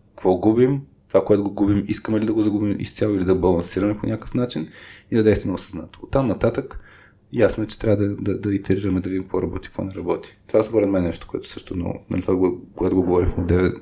Какво 0.08 0.36
губим? 0.36 0.80
Това, 1.12 1.24
което 1.24 1.42
го 1.42 1.50
губим, 1.50 1.84
искаме 1.88 2.20
ли 2.20 2.26
да 2.26 2.32
го 2.32 2.42
загубим 2.42 2.76
изцяло 2.78 3.14
или 3.14 3.24
да 3.24 3.34
балансираме 3.34 3.98
по 3.98 4.06
някакъв 4.06 4.34
начин 4.34 4.68
и 5.10 5.16
да 5.16 5.22
действаме 5.22 5.54
осъзнато. 5.54 6.00
От 6.02 6.10
там 6.10 6.26
нататък 6.26 6.80
ясно 7.32 7.64
е, 7.64 7.66
че 7.66 7.78
трябва 7.78 7.96
да, 7.96 8.16
да, 8.16 8.38
да 8.38 8.54
итерираме 8.54 9.00
да 9.00 9.10
видим 9.10 9.22
какво 9.22 9.42
работи, 9.42 9.68
какво 9.68 9.84
не 9.84 9.94
работи. 9.94 10.36
Това 10.46 10.62
според 10.62 10.88
мен 10.88 11.04
е 11.04 11.06
нещо, 11.06 11.26
което 11.26 11.48
също 11.48 11.76
много, 11.76 12.04
нали, 12.10 12.22
това, 12.22 12.50
което 12.76 12.96
го 12.96 13.02
говорихме, 13.02 13.44
да, 13.44 13.72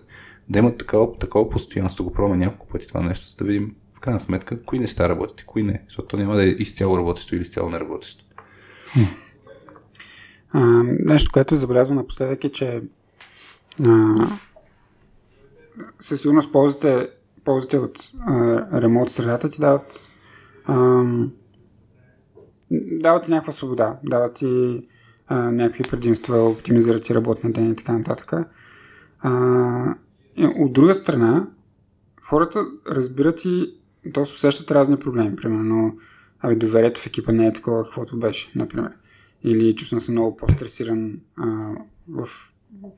да 0.48 0.58
има 0.58 0.76
такова, 0.76 1.18
такова 1.18 1.50
постоянство, 1.50 2.04
го 2.04 2.12
пробваме 2.12 2.44
няколко 2.44 2.66
пъти 2.66 2.88
това 2.88 3.00
нещо, 3.00 3.30
за 3.30 3.36
да 3.36 3.44
видим 3.44 3.74
в 3.94 4.00
крайна 4.00 4.20
сметка 4.20 4.62
кои 4.62 4.78
неща 4.78 5.08
работят 5.08 5.40
и 5.40 5.44
кои 5.46 5.62
не, 5.62 5.82
защото 5.88 6.08
то 6.08 6.16
няма 6.16 6.36
да 6.36 6.44
е 6.44 6.48
изцяло 6.48 6.98
работещо 6.98 7.34
или 7.34 7.42
изцяло 7.42 7.70
не 7.70 7.80
работещо. 7.80 8.24
А, 10.52 10.82
нещо, 11.04 11.30
което 11.32 11.56
забелязвам 11.56 11.96
напоследък 11.96 12.44
е, 12.44 12.48
че 12.48 12.82
а, 13.84 14.14
със 16.00 16.20
сигурност 16.20 16.52
ползите 16.52 17.08
ползите 17.50 17.78
от 17.78 17.98
а, 18.26 18.82
ремонт 18.82 19.10
средата 19.10 19.48
ти 19.48 19.60
дават 19.60 20.10
а, 20.64 21.04
дават 22.70 23.24
ти 23.24 23.30
някаква 23.30 23.52
свобода, 23.52 23.98
дават 24.04 24.34
ти 24.34 24.82
а, 25.26 25.50
някакви 25.50 25.82
предимства, 25.82 26.48
оптимизират 26.48 27.02
ти 27.02 27.14
работния 27.14 27.52
ден 27.52 27.70
и 27.70 27.76
така 27.76 27.98
нататък. 27.98 28.32
А, 29.20 29.94
от 30.38 30.72
друга 30.72 30.94
страна, 30.94 31.48
хората 32.22 32.66
разбират 32.90 33.44
и 33.44 33.74
т.е. 34.14 34.22
усещат 34.22 34.70
разни 34.70 34.96
проблеми. 34.96 35.36
Примерно, 35.36 35.98
абе, 36.40 36.54
доверието 36.54 37.00
в 37.00 37.06
екипа 37.06 37.32
не 37.32 37.46
е 37.46 37.52
такова, 37.52 37.84
каквото 37.84 38.18
беше, 38.18 38.52
например. 38.54 38.92
Или 39.44 39.74
чувствам 39.74 40.00
се 40.00 40.12
много 40.12 40.36
по-стресиран 40.36 41.20
а, 41.36 41.74
в, 42.08 42.28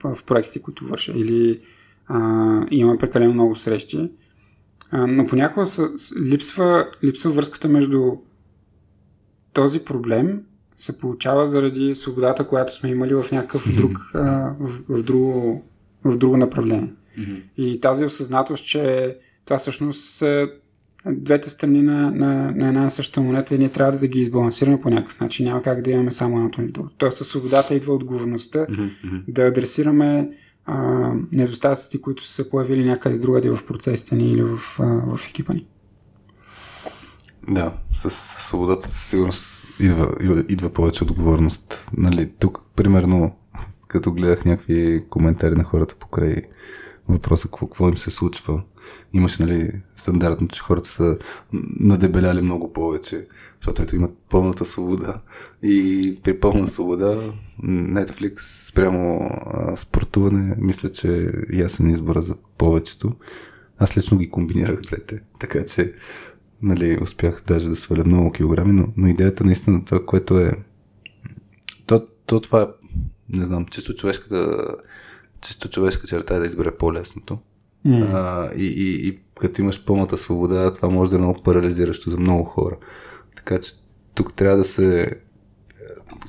в 0.05 0.25
проектите, 0.25 0.63
които 0.63 0.87
върша. 0.87 1.13
Или 1.13 1.61
а, 2.07 2.19
имам 2.71 2.99
прекалено 2.99 3.35
много 3.35 3.57
срещи 3.57 4.11
а, 4.93 5.07
но 5.07 5.27
понякога 5.27 5.67
са, 5.67 5.91
липсва, 6.23 6.89
липсва 7.05 7.31
връзката 7.31 7.69
между 7.69 8.13
този 9.53 9.81
проблем 9.81 10.41
се 10.77 10.99
получава 10.99 11.47
заради 11.47 11.95
свободата, 11.95 12.47
която 12.47 12.75
сме 12.75 12.91
имали 12.91 13.15
в 13.15 13.25
някакъв 13.33 13.77
друг, 13.77 13.99
а, 14.15 14.55
в, 14.61 14.81
в, 14.89 15.03
друго, 15.03 15.65
в 16.05 16.17
друго 16.17 16.37
направление. 16.37 16.93
Mm-hmm. 17.19 17.43
И 17.57 17.81
тази 17.81 18.05
осъзнатост, 18.05 18.67
че 18.67 19.17
това 19.45 19.59
всъщност 19.59 20.23
е 20.23 20.47
двете 21.07 21.51
страни 21.51 21.83
на, 21.83 22.11
на, 22.11 22.53
на 22.53 22.69
една 22.69 22.91
съща 22.91 23.21
монета 23.21 23.55
и 23.55 23.59
ние 23.59 23.69
трябва 23.69 23.99
да 23.99 24.07
ги 24.07 24.21
избалансираме 24.21 24.81
по 24.81 24.91
някакъв 24.91 25.21
начин. 25.21 25.47
Няма 25.47 25.63
как 25.63 25.83
да 25.83 25.91
имаме 25.91 26.11
само 26.11 26.37
едното 26.37 26.63
или 26.63 26.73
другото. 26.73 26.95
Тоест, 26.99 27.17
със 27.17 27.29
свободата 27.29 27.75
идва 27.75 27.95
отговорността 27.95 28.59
Mm-hmm. 28.59 29.23
да 29.29 29.43
адресираме 29.43 30.31
а, 30.67 31.13
недостатъците, 31.33 32.01
които 32.01 32.27
са 32.27 32.33
се 32.33 32.51
появили 32.51 32.85
някъде 32.85 33.19
другаде 33.19 33.51
в 33.51 33.67
процесите 33.67 34.15
ни 34.15 34.33
или 34.33 34.43
в, 34.43 34.59
а, 34.79 35.17
в 35.17 35.29
екипа 35.29 35.53
ни. 35.53 35.67
Да, 37.49 37.73
с, 37.93 38.11
свободата 38.11 38.89
със 38.89 39.11
сигурност 39.11 39.69
идва, 39.81 40.15
идва, 40.49 40.71
повече 40.71 41.05
отговорност. 41.05 41.91
Нали, 41.97 42.33
тук, 42.39 42.61
примерно, 42.77 43.37
като 43.89 44.13
гледах 44.13 44.45
някакви 44.45 45.05
коментари 45.11 45.55
на 45.55 45.65
хората 45.65 45.95
покрай 45.95 46.43
въпроса 47.09 47.49
какво, 47.49 47.67
какво 47.67 47.89
им 47.89 47.97
се 47.97 48.11
случва, 48.11 48.63
имаше 49.13 49.43
нали, 49.43 49.71
стандартно, 49.97 50.49
че 50.49 50.61
хората 50.61 50.89
са 50.89 51.19
надебеляли 51.81 52.43
много 52.43 52.73
повече, 52.73 53.27
защото 53.63 53.83
ето 53.83 53.97
имат 53.97 54.19
пълната 54.31 54.65
свобода. 54.65 55.21
И 55.63 56.19
при 56.23 56.41
пълна 56.41 56.67
свобода 56.67 57.33
Netflix 57.65 58.35
спрямо 58.69 59.31
а, 59.47 59.77
спортуване, 59.77 60.57
мисля, 60.59 60.93
че 60.93 61.33
е 61.53 61.57
ясен 61.57 61.91
избор 61.91 62.21
за 62.21 62.37
повечето. 62.59 63.13
Аз 63.79 63.97
лично 63.97 64.19
ги 64.19 64.31
комбинирах 64.31 64.81
двете, 64.81 65.21
така 65.39 65.65
че 65.65 65.93
нали, 66.63 66.99
успях 67.03 67.43
даже 67.47 67.69
да 67.69 67.77
сваля 67.77 68.05
много 68.07 68.33
килограми, 68.33 68.73
но, 68.73 68.89
но 68.97 69.09
идеята 69.09 69.45
наистина 69.45 69.85
това, 69.85 70.07
което 70.07 70.39
е 70.39 70.53
то, 71.87 72.07
то 72.27 72.41
това 72.41 72.63
е, 72.63 72.67
не 73.29 73.45
знам, 73.45 73.67
чисто 73.67 73.95
човешката 73.95 74.67
чисто 75.41 75.71
човешка 75.71 76.07
черта 76.07 76.35
е 76.37 76.39
да 76.39 76.47
избере 76.47 76.71
по-лесното. 76.71 77.39
Mm. 77.87 78.15
А, 78.15 78.51
и, 78.57 78.67
и, 78.67 79.09
и 79.09 79.19
като 79.41 79.61
имаш 79.61 79.85
пълната 79.85 80.19
свобода, 80.19 80.75
това 80.75 80.89
може 80.89 81.11
да 81.11 81.17
е 81.17 81.21
много 81.21 81.43
парализиращо 81.43 82.11
за 82.11 82.19
много 82.19 82.45
хора. 82.45 82.77
Така 83.37 83.59
че 83.59 83.73
тук 84.15 84.35
трябва 84.35 84.57
да 84.57 84.65
се 84.65 85.21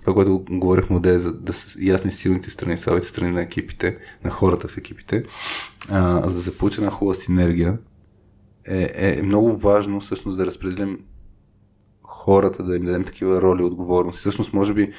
това, 0.02 0.14
което 0.14 0.46
говорихме 0.50 0.96
от 0.96 1.06
е 1.06 1.20
за 1.20 1.34
да 1.34 1.54
са 1.54 1.80
ясни 1.82 2.12
силните 2.12 2.50
страни, 2.50 2.78
слабите 2.78 3.08
страни 3.08 3.32
на 3.32 3.42
екипите, 3.42 3.98
на 4.24 4.30
хората 4.30 4.68
в 4.68 4.78
екипите, 4.78 5.26
а, 5.90 6.30
за 6.30 6.38
да 6.38 6.44
се 6.44 6.58
получи 6.58 6.80
една 6.80 6.92
хубава 6.92 7.16
синергия, 7.16 7.78
е, 8.68 8.92
е 8.94 9.22
много 9.22 9.58
важно 9.58 10.00
всъщност 10.00 10.38
да 10.38 10.46
разпределим 10.46 11.00
хората, 12.04 12.64
да 12.64 12.76
им 12.76 12.86
дадем 12.86 13.04
такива 13.04 13.42
роли 13.42 13.64
отговорности. 13.64 14.20
Всъщност, 14.20 14.54
може 14.54 14.74
би, 14.74 14.94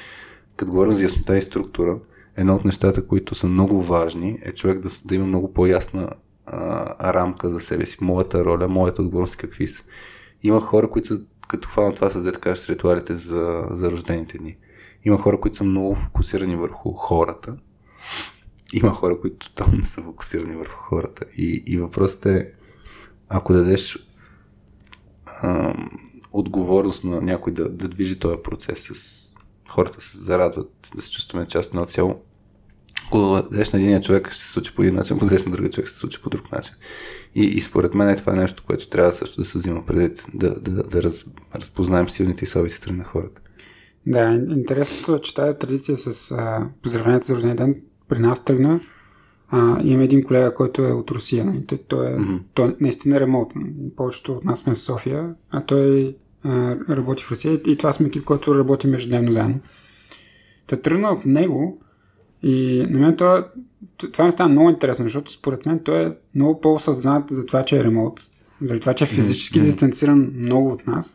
като 0.55 0.71
говорим 0.71 0.93
за 0.93 1.03
яснота 1.03 1.37
и 1.37 1.41
структура, 1.41 1.99
едно 2.35 2.55
от 2.55 2.65
нещата, 2.65 3.07
които 3.07 3.35
са 3.35 3.47
много 3.47 3.81
важни, 3.81 4.39
е 4.41 4.51
човек 4.51 4.79
да, 4.79 4.89
да 5.05 5.15
има 5.15 5.25
много 5.25 5.53
по-ясна 5.53 6.09
а, 6.45 7.13
рамка 7.13 7.49
за 7.49 7.59
себе 7.59 7.85
си. 7.85 7.97
Моята 8.01 8.45
роля, 8.45 8.67
моята 8.67 9.01
отговорност 9.01 9.37
какви 9.37 9.67
са. 9.67 9.83
Има 10.43 10.61
хора, 10.61 10.89
които 10.89 11.07
са, 11.07 11.21
като 11.47 11.69
хванат 11.69 11.95
това, 11.95 12.09
са 12.09 12.21
да 12.21 12.31
така 12.31 12.55
с 12.55 12.69
ритуалите 12.69 13.15
за, 13.15 13.67
за 13.71 13.91
рождените 13.91 14.37
дни. 14.37 14.57
Има 15.03 15.17
хора, 15.17 15.39
които 15.39 15.57
са 15.57 15.63
много 15.63 15.95
фокусирани 15.95 16.55
върху 16.55 16.91
хората. 16.91 17.57
Има 18.73 18.89
хора, 18.93 19.21
които 19.21 19.49
тотално 19.49 19.77
не 19.77 19.85
са 19.85 20.01
фокусирани 20.01 20.55
върху 20.55 20.83
хората. 20.83 21.25
И, 21.37 21.63
и 21.67 21.77
въпросът 21.77 22.25
е, 22.25 22.51
ако 23.29 23.53
дадеш 23.53 24.09
а, 25.25 25.73
отговорност 26.31 27.03
на 27.03 27.21
някой 27.21 27.53
да, 27.53 27.69
да 27.69 27.87
движи 27.87 28.19
този 28.19 28.37
процес 28.43 28.79
с 28.79 29.25
хората 29.69 30.01
се 30.01 30.17
зарадват, 30.17 30.71
да 30.95 31.01
се 31.01 31.11
чувстваме 31.11 31.47
част 31.47 31.73
от 31.73 31.89
цяло. 31.89 32.21
Ако 33.07 33.41
дадеш 33.51 33.71
на 33.71 33.79
единия 33.79 34.01
човек, 34.01 34.31
ще 34.31 34.43
се 34.43 34.51
случи 34.51 34.75
по 34.75 34.81
един 34.81 34.95
начин, 34.95 35.15
ако 35.15 35.25
дадеш 35.25 35.45
на 35.45 35.51
другия 35.51 35.71
човек, 35.71 35.87
ще 35.87 35.93
се 35.93 35.99
случи 35.99 36.21
по 36.21 36.29
друг 36.29 36.51
начин. 36.51 36.75
И, 37.35 37.43
и 37.43 37.61
според 37.61 37.93
мен 37.93 38.09
е 38.09 38.15
това 38.15 38.33
е 38.33 38.35
нещо, 38.35 38.63
което 38.67 38.89
трябва 38.89 39.13
също 39.13 39.41
да 39.41 39.45
се 39.45 39.57
взима 39.57 39.85
предвид, 39.85 40.25
да, 40.33 40.59
да, 40.59 40.83
да 40.83 41.03
раз, 41.03 41.25
разпознаем 41.55 42.09
силните 42.09 42.43
и 42.43 42.47
слабите 42.47 42.75
страни 42.75 42.97
на 42.97 43.03
хората. 43.03 43.41
Да, 44.07 44.41
интересното 44.49 45.15
е, 45.15 45.21
че 45.21 45.33
тази 45.33 45.57
традиция 45.57 45.97
с 45.97 46.31
а, 46.31 46.69
поздравлението 46.83 47.25
за 47.25 47.35
рожден 47.35 47.55
ден 47.55 47.81
при 48.09 48.19
нас 48.19 48.43
тръгна. 48.43 48.79
А, 49.49 49.81
има 49.83 50.03
един 50.03 50.23
колега, 50.23 50.53
който 50.53 50.81
е 50.81 50.91
от 50.91 51.11
Русия. 51.11 51.45
Нали? 51.45 51.65
Той, 51.65 51.77
той, 51.87 52.07
е, 52.07 52.17
mm-hmm. 52.17 52.39
той 52.53 52.69
е 52.69 52.75
наистина 52.79 53.19
ремонтен. 53.19 53.75
Повечето 53.95 54.33
от 54.33 54.43
нас 54.43 54.59
сме 54.59 54.75
в 54.75 54.81
София, 54.81 55.35
а 55.51 55.65
той 55.65 56.17
а, 56.43 56.75
работи 56.89 57.23
в 57.23 57.31
Русия 57.31 57.53
и 57.53 57.75
това 57.75 57.93
сме 57.93 58.07
екип, 58.07 58.23
който 58.23 58.55
работи 58.55 58.87
междудневно 58.87 59.31
заедно. 59.31 59.59
Та 60.67 60.75
тръгна 60.75 61.09
от 61.09 61.25
него 61.25 61.81
и 62.43 62.85
на 62.89 62.99
мен 62.99 63.15
това, 63.15 63.47
това 64.11 64.25
ми 64.25 64.31
става 64.31 64.49
много 64.49 64.69
интересно, 64.69 65.05
защото 65.05 65.31
според 65.31 65.65
мен 65.65 65.79
той 65.79 66.05
е 66.05 66.11
много 66.35 66.61
по-осъзнат 66.61 67.29
за 67.29 67.45
това, 67.45 67.63
че 67.63 67.77
е 67.77 67.83
ремонт, 67.83 68.19
за 68.61 68.79
това, 68.79 68.93
че 68.93 69.03
е 69.03 69.07
физически 69.07 69.59
mm-hmm. 69.59 69.63
дистанциран 69.63 70.33
много 70.37 70.71
от 70.71 70.87
нас, 70.87 71.13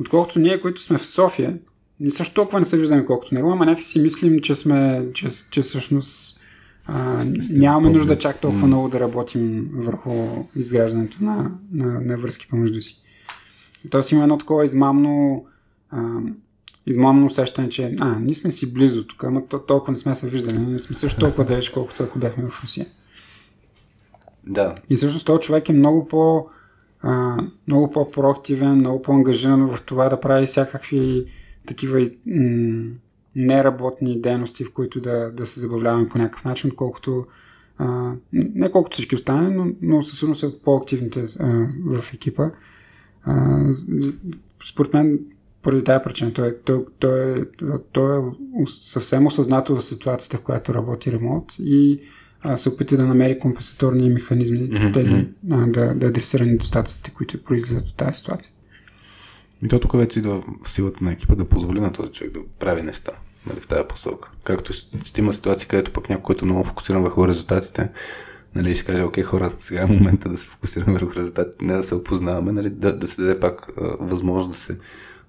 отколкото 0.00 0.38
ние, 0.38 0.60
които 0.60 0.82
сме 0.82 0.98
в 0.98 1.06
София, 1.06 1.58
ние 2.00 2.10
също 2.10 2.34
толкова 2.34 2.58
не 2.58 2.64
се 2.64 2.78
виждаме 2.78 3.04
колкото 3.04 3.34
него, 3.34 3.52
ама 3.52 3.66
някакси 3.66 3.88
си 3.88 4.00
мислим, 4.00 4.40
че 4.40 4.54
сме, 4.54 5.06
че, 5.14 5.28
че 5.50 5.62
всъщност 5.62 6.40
а, 6.86 7.24
нямаме 7.50 7.90
нужда 7.90 8.18
чак 8.18 8.40
толкова 8.40 8.66
много 8.66 8.88
да 8.88 9.00
работим 9.00 9.70
върху 9.74 10.44
изграждането 10.56 11.24
на, 11.24 11.50
на, 11.72 12.00
на 12.00 12.16
връзки 12.16 12.46
помежду 12.48 12.80
си. 12.80 13.02
Тоест 13.90 14.12
има 14.12 14.22
едно 14.22 14.38
такова 14.38 14.64
измамно 14.64 15.46
а, 15.90 16.20
измамно 16.86 17.26
усещане, 17.26 17.68
че 17.68 17.94
а, 18.00 18.18
ние 18.18 18.34
сме 18.34 18.50
си 18.50 18.74
близо 18.74 19.06
тук, 19.06 19.24
ама 19.24 19.46
то, 19.46 19.58
толкова 19.58 19.90
не 19.92 19.96
сме 19.96 20.14
се 20.14 20.28
виждали, 20.28 20.58
ние 20.58 20.78
сме 20.78 20.96
също 20.96 21.20
толкова 21.20 21.44
далеч, 21.44 21.70
колкото 21.70 22.02
ако 22.02 22.18
бяхме 22.18 22.48
в 22.48 22.62
Русия. 22.62 22.86
Да. 24.46 24.74
И 24.90 24.96
всъщност 24.96 25.26
този 25.26 25.40
човек 25.40 25.68
е 25.68 25.72
много 25.72 26.08
по 26.08 26.46
а, 27.02 27.36
много 27.68 27.90
по-проактивен, 27.90 28.74
много 28.74 29.02
по-ангажиран 29.02 29.66
в 29.66 29.82
това 29.82 30.08
да 30.08 30.20
прави 30.20 30.46
всякакви 30.46 31.24
такива 31.66 32.00
м- 32.26 32.90
неработни 33.36 34.20
дейности, 34.20 34.64
в 34.64 34.72
които 34.72 35.00
да, 35.00 35.30
да 35.30 35.46
се 35.46 35.60
забавляваме 35.60 36.08
по 36.08 36.18
някакъв 36.18 36.44
начин, 36.44 36.70
колкото 36.76 37.26
а, 37.78 38.12
не 38.32 38.70
колкото 38.70 38.94
всички 38.94 39.14
останали, 39.14 39.54
но, 39.54 39.66
но 39.82 40.02
със 40.02 40.18
сигурност 40.18 40.40
са 40.40 40.52
по-активните 40.62 41.26
а, 41.40 41.68
в 41.86 42.12
екипа. 42.14 42.50
А, 43.24 43.64
според 44.64 44.94
мен, 44.94 45.18
поради 45.62 45.84
тази 45.84 46.04
причина, 46.04 46.32
той, 46.32 46.56
той, 46.64 46.84
той, 46.98 47.48
той 47.92 48.18
е 48.18 48.22
съвсем 48.66 49.26
осъзнато 49.26 49.76
в 49.76 49.84
ситуацията, 49.84 50.36
в 50.36 50.40
която 50.40 50.74
работи 50.74 51.12
ремонт 51.12 51.44
и 51.58 52.00
а, 52.40 52.56
се 52.56 52.68
опита 52.68 52.96
да 52.96 53.06
намери 53.06 53.38
компенсаторни 53.38 54.10
механизми 54.10 54.58
mm-hmm. 54.58 54.94
тези, 54.94 55.28
а, 55.50 55.66
да, 55.66 55.94
да 55.94 56.06
адресира 56.06 56.46
недостатъците, 56.46 57.10
които 57.10 57.42
произлизат 57.42 57.88
от 57.88 57.96
тази 57.96 58.18
ситуация. 58.18 58.52
И 59.62 59.68
то 59.68 59.80
тук 59.80 59.96
вече 59.96 60.18
идва 60.18 60.44
в 60.64 60.70
силата 60.70 61.04
на 61.04 61.12
екипа 61.12 61.34
да 61.34 61.44
позволи 61.44 61.80
на 61.80 61.92
този 61.92 62.12
човек 62.12 62.32
да 62.32 62.40
прави 62.58 62.82
неща 62.82 63.12
нали, 63.46 63.60
в 63.60 63.66
тази 63.66 63.88
посока. 63.88 64.30
Както 64.44 64.72
ще 65.04 65.20
има 65.20 65.32
ситуации, 65.32 65.68
където 65.68 65.92
пък 65.92 66.08
някой, 66.08 66.22
който 66.22 66.44
е 66.44 66.48
много 66.48 66.64
фокусиран 66.64 67.02
върху 67.02 67.28
резултатите, 67.28 67.90
нали, 68.54 68.74
ще 68.74 68.84
каже, 68.84 69.02
окей, 69.02 69.24
хора, 69.24 69.52
сега 69.58 69.82
е 69.82 69.86
момента 69.86 70.28
да 70.28 70.38
се 70.38 70.46
фокусираме 70.46 70.92
върху 70.92 71.14
резултатите, 71.14 71.64
не 71.64 71.74
да 71.74 71.82
се 71.82 71.94
опознаваме, 71.94 72.52
нали, 72.52 72.70
да, 72.70 72.96
да 72.98 73.06
се 73.06 73.22
даде 73.22 73.40
пак 73.40 73.68
а, 73.68 73.96
възможност 74.00 74.50
да 74.50 74.56
се 74.56 74.78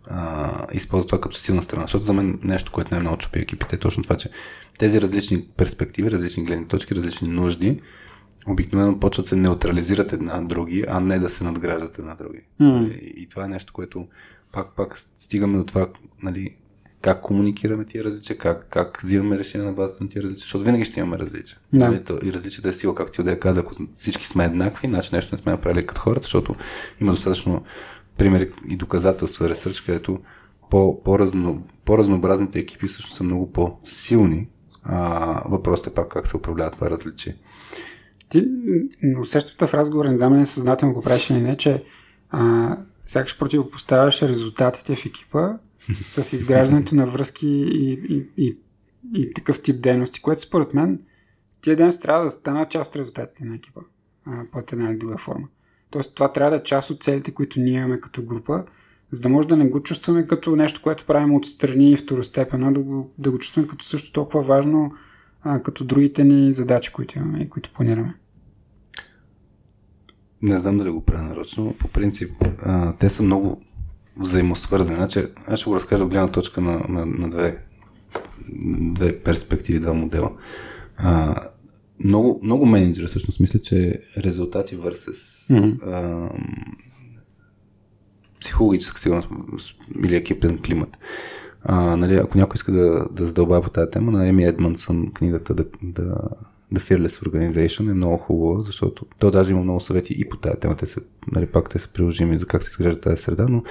а, 0.08 0.68
използва 0.74 1.08
това 1.08 1.22
като 1.22 1.38
силна 1.38 1.64
страна. 1.64 1.82
Защото 1.82 2.06
за 2.06 2.14
мен 2.14 2.40
нещо, 2.44 2.72
което 2.72 3.00
не 3.00 3.10
е 3.10 3.18
чупи 3.18 3.40
екипите, 3.40 3.76
е 3.76 3.80
точно 3.80 4.04
това, 4.04 4.18
че 4.18 4.30
тези 4.80 5.02
различни 5.02 5.48
перспективи, 5.58 6.12
различни 6.12 6.44
гледни 6.44 6.68
точки, 6.68 6.96
различни 6.96 7.28
нужди, 7.28 7.82
обикновено 8.48 9.00
почват 9.00 9.28
се 9.28 9.36
неутрализират 9.36 10.14
една 10.14 10.42
други, 10.42 10.86
а 10.88 11.00
не 11.00 11.20
да 11.20 11.30
се 11.30 11.44
надграждат 11.44 12.00
една 12.00 12.16
други. 12.16 12.42
Mm. 12.62 13.00
И, 13.00 13.30
това 13.30 13.46
е 13.46 13.48
нещо, 13.48 13.74
което 13.74 14.08
пак, 14.52 14.76
пак 14.76 15.00
стигаме 15.18 15.58
до 15.58 15.64
това, 15.64 15.88
нали, 16.24 16.56
как 17.02 17.22
комуникираме 17.22 17.86
тия 17.86 18.04
различия, 18.04 18.38
как, 18.38 18.68
как 18.70 19.02
взимаме 19.04 19.40
решение 19.40 19.68
на 19.68 19.74
базата 19.74 20.04
на 20.04 20.10
тия 20.10 20.24
различия, 20.24 20.42
защото 20.42 20.64
винаги 20.64 20.86
ще 20.86 21.00
имаме 21.00 21.18
различия. 21.18 21.58
Да. 21.74 21.90
Нали, 21.90 22.04
то, 22.04 22.20
и 22.24 22.34
различията 22.34 22.70
е 22.70 22.74
сила, 22.74 22.96
както 22.96 23.14
ти 23.14 23.24
да 23.24 23.40
каза, 23.40 23.60
ако 23.60 23.76
всички 23.94 24.26
сме 24.26 24.46
еднакви, 24.46 24.88
значи 24.88 25.16
нещо 25.16 25.36
не 25.36 25.42
сме 25.42 25.52
направили 25.52 25.86
като 25.86 26.02
хората, 26.02 26.24
защото 26.24 26.56
има 27.02 27.12
достатъчно 27.12 27.64
примери 28.18 28.52
и 28.68 28.78
доказателства, 28.78 29.50
ресърч, 29.50 29.82
където 29.82 30.20
по, 30.70 31.04
по-разно, 31.04 31.68
по-разнообразните 31.86 32.60
екипи 32.60 32.88
всъщност 32.88 33.18
са 33.18 33.24
много 33.24 33.52
по-силни. 33.52 34.48
А, 34.84 35.42
въпросът 35.50 35.88
е 35.88 35.94
пак 35.94 36.12
как 36.12 36.28
се 36.28 36.38
управлява 36.38 36.72
това 36.72 36.90
различие. 36.90 37.36
Ти 38.30 38.48
усещате 39.20 39.68
в 39.68 39.74
разговора, 39.74 40.10
не 40.10 40.18
знам 40.18 40.34
ли 40.34 40.38
несъзнателно 40.38 40.94
го 40.94 41.02
правиш 41.02 41.30
или 41.30 41.42
не, 41.42 41.58
че 41.58 41.84
а, 42.30 42.78
сякаш 43.06 43.38
противопоставяш 43.38 44.22
резултатите 44.22 44.96
в 44.96 45.06
екипа 45.06 45.58
с 46.08 46.34
изграждането 46.34 46.96
на 46.96 47.06
връзки 47.06 47.48
и, 47.48 47.94
и, 48.10 48.28
и, 48.38 48.58
и 49.14 49.34
такъв 49.34 49.62
тип 49.62 49.82
дейности, 49.82 50.22
което 50.22 50.42
според 50.42 50.74
мен 50.74 51.00
тия 51.62 51.76
дейности 51.76 52.02
трябва 52.02 52.24
да 52.24 52.32
станат 52.32 52.72
част 52.72 52.92
от 52.92 53.00
резултатите 53.00 53.46
на 53.46 53.56
екипа 53.56 53.82
а, 54.26 54.46
по 54.52 54.60
една 54.72 54.90
или 54.90 54.98
друга 54.98 55.18
форма. 55.18 55.48
Тоест 55.94 56.16
това 56.16 56.32
трябва 56.32 56.52
да 56.52 56.58
е 56.58 56.64
част 56.64 56.90
от 56.90 57.04
целите, 57.04 57.32
които 57.32 57.60
ние 57.60 57.80
имаме 57.80 58.00
като 58.00 58.22
група, 58.22 58.64
за 59.12 59.22
да 59.22 59.30
може 59.30 59.48
да 59.48 59.58
не 59.58 59.70
го 59.70 59.84
чувстваме 59.84 60.28
като 60.28 60.56
нещо, 60.56 60.82
което 60.84 61.06
правим 61.06 61.36
отстрани 61.36 61.92
и 61.92 61.96
второстепенно, 61.96 62.74
да 62.74 62.80
го, 62.80 63.12
да 63.18 63.32
го 63.32 63.38
чувстваме 63.40 63.68
като 63.68 63.86
също 63.86 64.12
толкова 64.12 64.44
важно, 64.44 64.94
а, 65.42 65.62
като 65.62 65.84
другите 65.84 66.24
ни 66.24 66.54
задачи, 66.54 66.92
които 66.92 67.18
имаме 67.18 67.40
и 67.40 67.50
които 67.50 67.72
планираме. 67.74 68.14
Не 70.42 70.58
знам 70.58 70.78
дали 70.78 70.90
го 70.90 71.06
правя 71.06 71.24
нарочно. 71.24 71.76
По 71.80 71.88
принцип, 71.88 72.32
а, 72.64 72.96
те 72.96 73.10
са 73.10 73.24
много 73.24 73.62
взаимосвързани. 74.18 74.96
Значи, 74.96 75.26
аз 75.48 75.60
ще 75.60 75.70
го 75.70 75.76
разкажа 75.76 76.04
от 76.04 76.10
гледна 76.10 76.28
точка 76.28 76.62
на, 76.62 76.82
на, 76.90 77.06
на 77.06 77.30
две, 77.30 77.58
две 78.80 79.20
перспективи, 79.20 79.80
два 79.80 79.94
модела. 79.94 80.32
А, 80.98 81.36
много, 82.04 82.40
много 82.44 82.66
менеджери 82.66 83.08
всъщност 83.08 83.40
мисля, 83.40 83.60
че 83.60 84.00
резултати 84.18 84.78
versus 84.78 85.52
mm-hmm. 85.54 86.30
психологическа 88.42 89.00
сигурност 89.00 89.80
или 90.04 90.16
екипен 90.16 90.62
климат. 90.66 90.98
А, 91.64 91.98
нали, 91.98 92.16
ако 92.16 92.38
някой 92.38 92.56
иска 92.56 92.72
да, 92.72 93.08
да 93.12 93.26
задълбая 93.26 93.62
по 93.62 93.70
тази 93.70 93.92
тема, 93.92 94.12
на 94.12 94.28
Еми 94.28 94.44
Едмансън 94.44 95.12
книгата 95.14 95.54
да, 95.54 95.66
да, 95.82 96.16
The 96.74 96.80
Fearless 96.80 97.26
Organization 97.26 97.92
е 97.92 97.94
много 97.94 98.18
хубава, 98.18 98.60
защото 98.60 99.06
то 99.20 99.32
даже 99.32 99.52
има 99.52 99.64
много 99.64 99.80
съвети 99.80 100.16
и 100.18 100.30
по 100.30 100.38
тази 100.38 100.58
тема. 100.58 100.76
Те 100.76 100.86
са, 100.86 101.02
нали, 101.32 101.46
пак 101.46 101.70
те 101.70 101.80
са 101.80 101.90
приложими 101.94 102.40
за 102.40 102.46
как 102.46 102.64
се 102.64 102.70
изглежда 102.72 103.02
тази 103.02 103.22
среда, 103.22 103.46
но 103.50 103.64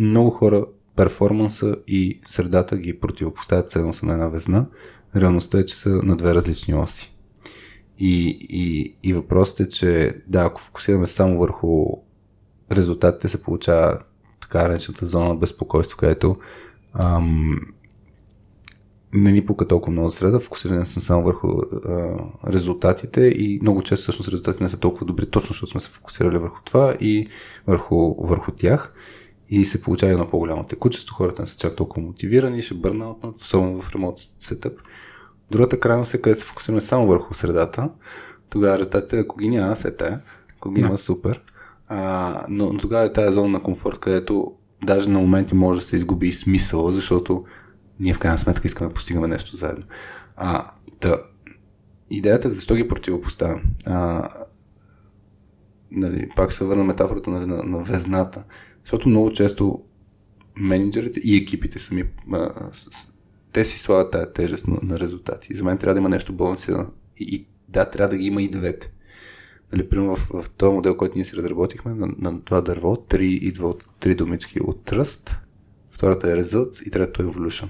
много 0.00 0.30
хора 0.30 0.64
перформанса 0.96 1.76
и 1.88 2.20
средата 2.26 2.76
ги 2.76 3.00
противопоставят 3.00 3.70
ценно 3.70 3.92
са 3.92 4.06
на 4.06 4.12
една 4.12 4.28
везна. 4.28 4.66
Реалността 5.16 5.58
е, 5.58 5.64
че 5.64 5.76
са 5.76 5.88
на 5.88 6.16
две 6.16 6.34
различни 6.34 6.74
оси. 6.74 7.16
И, 8.00 8.38
и, 8.50 8.94
и 9.02 9.14
въпросът 9.14 9.60
е, 9.60 9.68
че 9.68 10.14
да, 10.26 10.40
ако 10.40 10.60
фокусираме 10.60 11.06
само 11.06 11.38
върху 11.38 11.86
резултатите, 12.72 13.28
се 13.28 13.42
получава 13.42 13.98
така 14.40 14.68
наречената 14.68 15.06
зона 15.06 15.28
на 15.28 15.34
безпокойство, 15.34 15.98
където 15.98 16.36
ам, 16.92 17.60
не 19.14 19.32
ни 19.32 19.46
пука 19.46 19.68
толкова 19.68 19.92
много 19.92 20.10
среда, 20.10 20.40
фокусиране 20.40 20.86
съм 20.86 21.02
само 21.02 21.22
върху 21.22 21.48
а, 21.48 22.18
резултатите 22.46 23.20
и 23.20 23.58
много 23.62 23.82
често 23.82 24.02
всъщност 24.02 24.28
резултатите 24.28 24.64
не 24.64 24.70
са 24.70 24.80
толкова 24.80 25.06
добри, 25.06 25.30
точно 25.30 25.48
защото 25.48 25.70
сме 25.70 25.80
се 25.80 25.88
фокусирали 25.88 26.38
върху 26.38 26.58
това 26.64 26.94
и 27.00 27.28
върху, 27.66 28.26
върху 28.26 28.52
тях. 28.52 28.94
И 29.48 29.64
се 29.64 29.82
получава 29.82 30.12
едно 30.12 30.30
по-голямо 30.30 30.64
текучество, 30.64 31.16
хората 31.16 31.42
не 31.42 31.48
са 31.48 31.56
чак 31.56 31.76
толкова 31.76 32.06
мотивирани 32.06 32.62
ще 32.62 32.74
бърна, 32.74 33.14
особено 33.40 33.80
в 33.82 33.94
ремонт 33.94 34.18
сетъп. 34.18 34.80
Другата 35.50 35.80
крайност 35.80 36.14
е 36.14 36.22
къде 36.22 36.36
се 36.36 36.44
фокусираме 36.44 36.80
само 36.80 37.06
върху 37.06 37.34
средата, 37.34 37.90
тогава 38.50 38.78
резултатите, 38.78 39.18
ако 39.18 39.36
ги 39.36 39.48
няма, 39.48 39.76
се 39.76 39.96
тая, 39.96 40.20
ако 40.56 40.70
ги 40.70 40.80
има, 40.80 40.98
супер. 40.98 41.42
А, 41.88 42.44
но, 42.48 42.72
но 42.72 42.78
тогава 42.78 43.06
е 43.06 43.12
тази 43.12 43.34
зона 43.34 43.48
на 43.48 43.62
комфорт, 43.62 43.98
където 43.98 44.54
даже 44.84 45.10
на 45.10 45.18
моменти 45.18 45.54
може 45.54 45.80
да 45.80 45.86
се 45.86 45.96
изгуби 45.96 46.28
и 46.28 46.32
смисъл, 46.32 46.90
защото 46.90 47.44
ние 48.00 48.14
в 48.14 48.18
крайна 48.18 48.38
сметка 48.38 48.66
искаме 48.66 48.88
да 48.88 48.94
постигаме 48.94 49.28
нещо 49.28 49.56
заедно. 49.56 49.84
А, 50.36 50.70
да, 51.00 51.22
идеята 52.10 52.48
е 52.48 52.50
защо 52.50 52.74
ги 52.74 52.88
противопоставям. 52.88 53.62
А, 53.86 54.28
нали, 55.90 56.28
пак 56.36 56.52
се 56.52 56.64
върна 56.64 56.84
метафората 56.84 57.30
нали, 57.30 57.46
на, 57.46 57.62
на 57.62 57.78
везната, 57.78 58.42
защото 58.84 59.08
много 59.08 59.32
често 59.32 59.82
менеджерите 60.56 61.20
и 61.20 61.36
екипите 61.36 61.78
сами 61.78 62.04
а, 62.32 62.50
те 63.52 63.64
си 63.64 63.78
слагат 63.78 64.10
тази 64.10 64.32
тежест 64.34 64.66
на, 64.66 64.78
на 64.82 64.98
резултати. 64.98 65.54
За 65.54 65.64
мен 65.64 65.78
трябва 65.78 65.94
да 65.94 66.00
има 66.00 66.08
нещо 66.08 66.32
балансирано. 66.32 66.86
И, 67.18 67.24
и 67.34 67.46
да, 67.68 67.84
трябва 67.84 68.10
да 68.10 68.16
ги 68.16 68.26
има 68.26 68.42
и 68.42 68.48
двете. 68.48 68.92
Нали, 69.72 69.88
примерно 69.88 70.16
в, 70.16 70.28
в 70.42 70.50
този 70.50 70.74
модел, 70.74 70.96
който 70.96 71.16
ние 71.16 71.24
си 71.24 71.36
разработихме, 71.36 71.94
на, 71.94 72.08
на 72.18 72.40
това 72.40 72.60
дърво, 72.60 72.96
три 72.96 73.28
идва 73.28 73.68
от 73.68 73.88
три 74.00 74.14
думички 74.14 74.60
от 74.60 74.90
Trust, 74.90 75.36
втората 75.90 76.32
е 76.32 76.44
Results 76.44 76.86
и 76.86 76.90
третата 76.90 77.22
е 77.22 77.26
Evolution. 77.26 77.68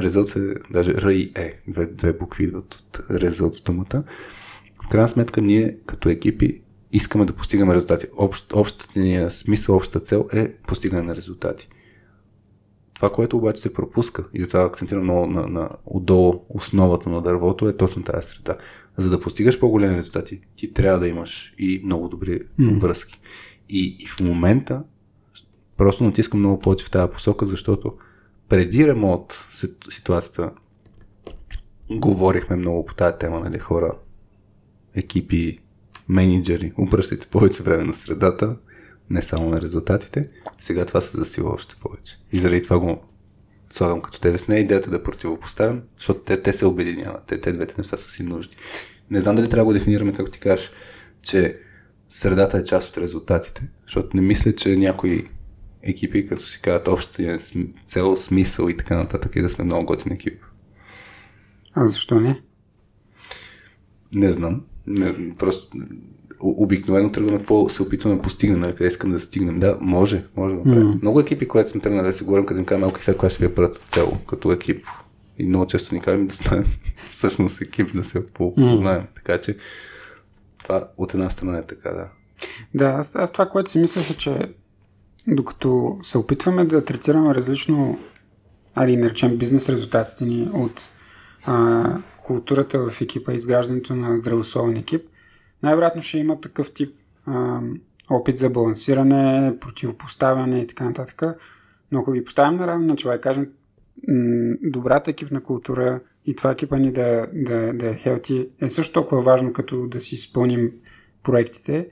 Results 0.00 0.52
е 0.52 0.72
даже 0.72 0.94
R 0.94 1.10
и 1.10 1.32
E, 1.32 1.54
две, 1.68 1.86
две 1.86 2.12
букви 2.12 2.44
идват 2.44 2.74
от 2.74 2.98
Results 3.10 3.66
думата. 3.66 4.04
В 4.84 4.88
крайна 4.88 5.08
сметка 5.08 5.40
ние 5.40 5.78
като 5.86 6.08
екипи 6.08 6.62
искаме 6.92 7.24
да 7.24 7.32
постигаме 7.32 7.74
резултати. 7.74 8.06
Общ, 8.16 8.52
общата 8.52 9.00
ни 9.00 9.30
смисъл, 9.30 9.76
общата 9.76 10.00
цел 10.00 10.28
е 10.32 10.52
постигане 10.52 11.02
на 11.02 11.16
резултати. 11.16 11.68
Това, 12.94 13.12
което 13.12 13.36
обаче 13.36 13.60
се 13.60 13.74
пропуска 13.74 14.24
и 14.34 14.40
затова 14.40 14.64
акцентирам 14.64 15.02
много 15.02 15.26
на, 15.26 15.46
на 15.46 15.70
отдолу 15.84 16.44
основата 16.48 17.10
на 17.10 17.22
дървото 17.22 17.68
е 17.68 17.76
точно 17.76 18.02
тази 18.02 18.26
среда. 18.26 18.56
За 18.96 19.10
да 19.10 19.20
постигаш 19.20 19.60
по-големи 19.60 19.96
резултати, 19.96 20.40
ти 20.56 20.72
трябва 20.72 20.98
да 20.98 21.08
имаш 21.08 21.54
и 21.58 21.82
много 21.84 22.08
добри 22.08 22.40
mm. 22.60 22.80
връзки. 22.80 23.20
И, 23.68 23.96
и 24.00 24.06
в 24.06 24.20
момента 24.20 24.82
просто 25.76 26.04
натискам 26.04 26.40
много 26.40 26.58
повече 26.58 26.84
в 26.84 26.90
тази 26.90 27.12
посока, 27.12 27.44
защото 27.44 27.92
преди 28.48 28.86
ремонт 28.86 29.48
ситуацията 29.90 30.52
говорихме 31.90 32.56
много 32.56 32.86
по 32.86 32.94
тази 32.94 33.18
тема, 33.18 33.40
нали, 33.40 33.58
хора, 33.58 33.92
екипи, 34.94 35.58
менеджери, 36.08 36.72
обръщайте 36.78 37.26
повече 37.26 37.62
време 37.62 37.84
на 37.84 37.92
средата, 37.92 38.56
не 39.10 39.22
само 39.22 39.50
на 39.50 39.60
резултатите. 39.60 40.30
Сега 40.58 40.84
това 40.84 41.00
се 41.00 41.16
засила 41.16 41.52
още 41.52 41.76
повече. 41.80 42.18
И 42.32 42.38
заради 42.38 42.62
това 42.62 42.78
го 42.78 43.02
слагам 43.70 44.02
като 44.02 44.20
тебе. 44.20 44.38
С 44.38 44.48
не 44.48 44.56
идеята 44.56 44.90
да 44.90 45.02
противопоставям, 45.02 45.82
защото 45.96 46.20
те, 46.20 46.42
те 46.42 46.52
се 46.52 46.66
обединяват. 46.66 47.22
Те, 47.26 47.40
те 47.40 47.52
двете 47.52 47.74
неща 47.78 47.96
са 47.96 48.10
си 48.10 48.22
нужди. 48.22 48.56
Не 49.10 49.20
знам 49.20 49.36
дали 49.36 49.48
трябва 49.48 49.60
да 49.60 49.64
го 49.64 49.78
дефинираме, 49.78 50.12
както 50.12 50.32
ти 50.32 50.40
кажеш, 50.40 50.70
че 51.22 51.58
средата 52.08 52.58
е 52.58 52.64
част 52.64 52.88
от 52.88 52.98
резултатите, 52.98 53.68
защото 53.86 54.16
не 54.16 54.22
мисля, 54.22 54.54
че 54.54 54.76
някои 54.76 55.28
екипи, 55.82 56.26
като 56.26 56.44
си 56.44 56.60
казват 56.62 56.88
общия 56.88 57.38
цел, 57.86 58.16
смисъл 58.16 58.68
и 58.68 58.76
така 58.76 58.96
нататък, 58.96 59.36
и 59.36 59.42
да 59.42 59.48
сме 59.48 59.64
много 59.64 59.86
готин 59.86 60.12
екип. 60.12 60.44
А 61.74 61.86
защо 61.86 62.20
не? 62.20 62.42
Не 64.14 64.32
знам. 64.32 64.64
Не, 64.86 65.36
просто 65.36 65.76
обикновено 66.40 67.12
тръгваме 67.12 67.38
какво 67.38 67.68
се 67.68 67.82
опитваме 67.82 68.16
да 68.16 68.22
постигнем, 68.22 68.60
нали, 68.60 68.72
къде 68.72 68.86
искам 68.86 69.12
да 69.12 69.20
стигнем. 69.20 69.60
Да, 69.60 69.78
може, 69.80 70.24
може 70.36 70.54
да 70.54 70.60
Mm. 70.60 71.02
Много 71.02 71.20
екипи, 71.20 71.48
които 71.48 71.70
сме 71.70 71.80
тръгнали 71.80 72.06
да 72.06 72.12
си 72.12 72.24
говорим, 72.24 72.46
като 72.46 72.58
им 72.58 72.66
кажем, 72.66 72.80
малко 72.80 73.02
сега, 73.02 73.18
коя 73.18 73.30
ще 73.30 73.46
ви 73.46 73.52
е 73.52 73.54
първата 73.54 73.78
цел 73.78 74.12
като 74.28 74.52
екип. 74.52 74.86
И 75.38 75.46
много 75.46 75.66
често 75.66 75.94
ни 75.94 76.00
кажем 76.00 76.26
да 76.26 76.34
станем 76.34 76.64
всъщност 77.10 77.62
екип, 77.62 77.96
да 77.96 78.04
се 78.04 78.26
познаем. 78.26 79.02
Mm. 79.02 79.06
Така 79.14 79.38
че 79.38 79.56
това 80.58 80.88
от 80.96 81.14
една 81.14 81.30
страна 81.30 81.58
е 81.58 81.66
така, 81.66 81.90
да. 81.90 82.08
Да, 82.74 82.84
аз, 82.84 83.16
аз 83.16 83.32
това, 83.32 83.46
което 83.46 83.70
си 83.70 83.78
мислех 83.78 84.10
е, 84.10 84.14
че 84.14 84.54
докато 85.26 85.98
се 86.02 86.18
опитваме 86.18 86.64
да 86.64 86.84
третираме 86.84 87.34
различно, 87.34 87.98
али 88.74 88.96
наречем 88.96 89.36
бизнес 89.36 89.68
резултатите 89.68 90.24
ни 90.24 90.50
от 90.52 90.90
а, 91.44 91.84
културата 92.24 92.90
в 92.90 93.00
екипа, 93.00 93.32
изграждането 93.32 93.94
на 93.94 94.16
здравословен 94.16 94.76
екип, 94.76 95.02
най-вероятно 95.64 96.02
ще 96.02 96.18
има 96.18 96.40
такъв 96.40 96.72
тип 96.72 96.94
а, 97.26 97.60
опит 98.10 98.38
за 98.38 98.50
балансиране, 98.50 99.54
противопоставяне 99.60 100.60
и 100.60 100.66
така 100.66 100.84
нататък. 100.84 101.22
Но 101.92 102.00
ако 102.00 102.12
ги 102.12 102.24
поставим 102.24 102.58
на 102.58 102.66
равни 102.66 102.86
начала 102.86 103.14
и 103.14 103.20
кажем 103.20 103.48
м- 104.08 104.56
добрата 104.62 105.10
екипна 105.10 105.42
култура 105.42 106.00
и 106.26 106.36
това 106.36 106.50
екипа 106.50 106.76
ни 106.76 106.92
да, 106.92 107.26
да, 107.32 107.72
да 107.72 107.90
е 107.90 107.94
хелти 107.94 108.48
е 108.60 108.70
също 108.70 108.92
толкова 108.92 109.22
важно, 109.22 109.52
като 109.52 109.86
да 109.86 110.00
си 110.00 110.14
изпълним 110.14 110.72
проектите, 111.22 111.88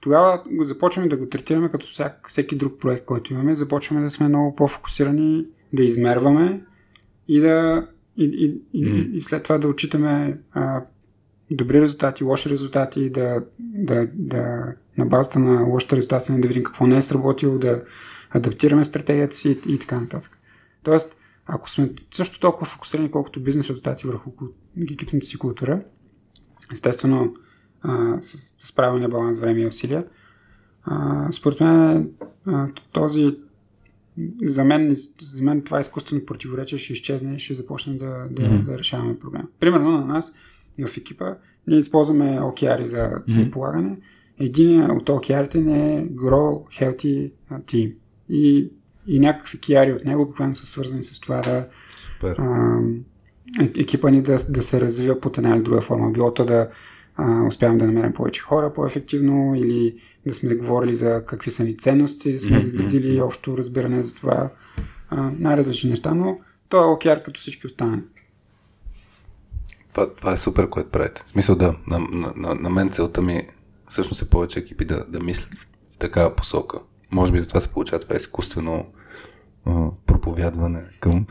тогава 0.00 0.42
го 0.50 0.64
започваме 0.64 1.08
да 1.08 1.16
го 1.16 1.28
третираме 1.28 1.70
като 1.70 1.86
всяк, 1.86 2.28
всеки 2.28 2.56
друг 2.56 2.80
проект, 2.80 3.04
който 3.04 3.32
имаме. 3.32 3.54
Започваме 3.54 4.02
да 4.02 4.10
сме 4.10 4.28
много 4.28 4.56
по-фокусирани, 4.56 5.46
да 5.72 5.82
измерваме 5.82 6.60
и 7.28 7.40
да 7.40 7.86
и, 8.16 8.24
и, 8.24 8.60
и, 8.78 8.84
mm. 8.84 9.10
и 9.10 9.20
след 9.20 9.42
това 9.42 9.58
да 9.58 9.68
отчитаме 9.68 10.38
а, 10.52 10.84
добри 11.56 11.80
резултати, 11.80 12.24
лоши 12.24 12.48
резултати, 12.48 13.10
да, 13.10 13.42
да, 13.58 14.08
да 14.14 14.72
на 14.98 15.06
базата 15.06 15.38
на 15.38 15.62
лошите 15.62 15.96
резултати 15.96 16.32
да 16.32 16.48
видим 16.48 16.64
какво 16.64 16.86
не 16.86 16.96
е 16.96 17.02
сработило, 17.02 17.58
да 17.58 17.82
адаптираме 18.30 18.84
стратегията 18.84 19.34
си 19.34 19.58
и, 19.66 19.72
и 19.72 19.78
така 19.78 20.00
нататък. 20.00 20.38
Тоест, 20.82 21.16
ако 21.46 21.70
сме 21.70 21.92
също 22.10 22.40
толкова 22.40 22.66
фокусирани, 22.66 23.10
колкото 23.10 23.42
бизнес 23.42 23.70
резултати 23.70 24.06
върху 24.06 24.30
екипната 24.90 25.26
си 25.26 25.38
култура, 25.38 25.82
естествено 26.72 27.34
а, 27.82 28.22
с, 28.22 28.54
с 28.66 28.74
правилния 28.74 29.08
баланс 29.08 29.38
време 29.38 29.60
и 29.60 29.66
усилия, 29.66 30.04
а, 30.84 31.32
според 31.32 31.60
мен 31.60 32.10
а, 32.46 32.68
този 32.92 33.36
за 34.44 34.64
мен, 34.64 34.94
за 35.20 35.42
мен 35.42 35.62
това 35.62 35.80
изкуствено 35.80 36.26
противоречие 36.26 36.78
ще 36.78 36.92
изчезне 36.92 37.34
и 37.34 37.38
ще 37.38 37.54
започнем 37.54 37.98
да, 37.98 38.26
да, 38.30 38.42
mm-hmm. 38.42 38.64
да 38.64 38.78
решаваме 38.78 39.18
проблема. 39.18 39.48
Примерно 39.60 39.90
на 39.90 40.04
нас 40.04 40.32
в 40.86 40.96
екипа 40.96 41.34
ние 41.66 41.78
използваме 41.78 42.40
океари 42.40 42.86
за 42.86 43.10
целеполагане. 43.28 43.90
Mm-hmm. 43.90 44.44
Един 44.44 44.90
от 44.90 45.08
океарите 45.08 45.60
не 45.60 45.96
е 45.96 46.06
Grow 46.06 46.80
Healthy 46.80 47.32
Team. 47.52 47.94
И, 48.28 48.70
и 49.06 49.20
някакви 49.20 49.58
океари 49.58 49.92
от 49.92 50.04
него 50.04 50.26
буквално 50.26 50.56
са 50.56 50.66
свързани 50.66 51.02
с 51.02 51.20
това 51.20 51.40
да 51.40 51.68
а, 52.38 52.78
е, 53.60 53.80
екипа 53.80 54.10
ни 54.10 54.22
да, 54.22 54.36
да 54.48 54.62
се 54.62 54.80
развива 54.80 55.20
под 55.20 55.38
една 55.38 55.56
или 55.56 55.62
друга 55.62 55.80
форма. 55.80 56.10
Било 56.10 56.34
то 56.34 56.44
да 56.44 56.68
а, 57.16 57.42
успявам 57.46 57.78
да 57.78 57.86
намерим 57.86 58.12
повече 58.12 58.42
хора 58.42 58.72
по-ефективно 58.72 59.54
или 59.54 59.96
да 60.26 60.34
сме 60.34 60.54
говорили 60.54 60.94
за 60.94 61.24
какви 61.26 61.50
са 61.50 61.64
ни 61.64 61.76
ценности, 61.76 62.32
да 62.32 62.40
сме 62.40 62.56
mm-hmm. 62.56 62.60
изградили 62.60 63.20
общо 63.20 63.58
разбиране 63.58 64.02
за 64.02 64.14
това. 64.14 64.50
А, 65.08 65.30
най-различни 65.38 65.90
неща, 65.90 66.14
но 66.14 66.38
то 66.68 66.82
е 66.82 66.92
океар 66.92 67.22
като 67.22 67.40
всички 67.40 67.66
останали. 67.66 68.02
Това, 69.92 70.14
това 70.14 70.32
е 70.32 70.36
супер, 70.36 70.68
което 70.68 70.90
правите. 70.90 71.22
В 71.26 71.28
смисъл 71.28 71.56
да, 71.56 71.74
на, 71.86 71.98
на, 71.98 72.54
на, 72.54 72.70
мен 72.70 72.90
целта 72.90 73.22
ми 73.22 73.46
всъщност 73.88 74.22
е 74.22 74.28
повече 74.28 74.58
екипи 74.58 74.84
да, 74.84 75.04
да 75.08 75.20
мислят 75.20 75.50
в 75.94 75.98
такава 75.98 76.36
посока. 76.36 76.78
Може 77.10 77.32
би 77.32 77.40
затова 77.40 77.60
се 77.60 77.68
получава 77.68 78.02
това 78.02 78.16
изкуствено 78.16 78.86
а, 79.66 79.88
проповядване 80.06 80.82
към 81.00 81.26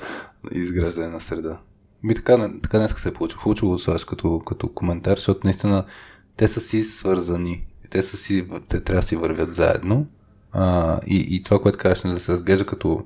изграждане 0.51 1.07
на 1.07 1.21
среда. 1.21 1.57
Би 2.03 2.15
така, 2.15 2.51
така 2.63 2.77
днес 2.77 2.93
се 2.97 3.09
е 3.09 3.13
получил. 3.13 3.39
Хубаво 3.39 3.67
го 3.67 3.79
слагаш 3.79 4.05
като, 4.05 4.39
като 4.39 4.67
коментар, 4.67 5.15
защото 5.15 5.39
наистина 5.43 5.85
те 6.37 6.47
са 6.47 6.59
си 6.59 6.83
свързани. 6.83 7.65
Те, 7.89 8.01
са 8.01 8.17
си, 8.17 8.47
те 8.69 8.81
трябва 8.81 9.01
да 9.01 9.07
си 9.07 9.15
вървят 9.15 9.55
заедно. 9.55 10.07
А, 10.51 10.99
и, 11.07 11.35
и 11.35 11.43
това, 11.43 11.61
което 11.61 11.77
кажеш, 11.77 12.03
нали, 12.03 12.13
да 12.13 12.19
се 12.19 12.33
разглежда 12.33 12.65
като 12.65 13.05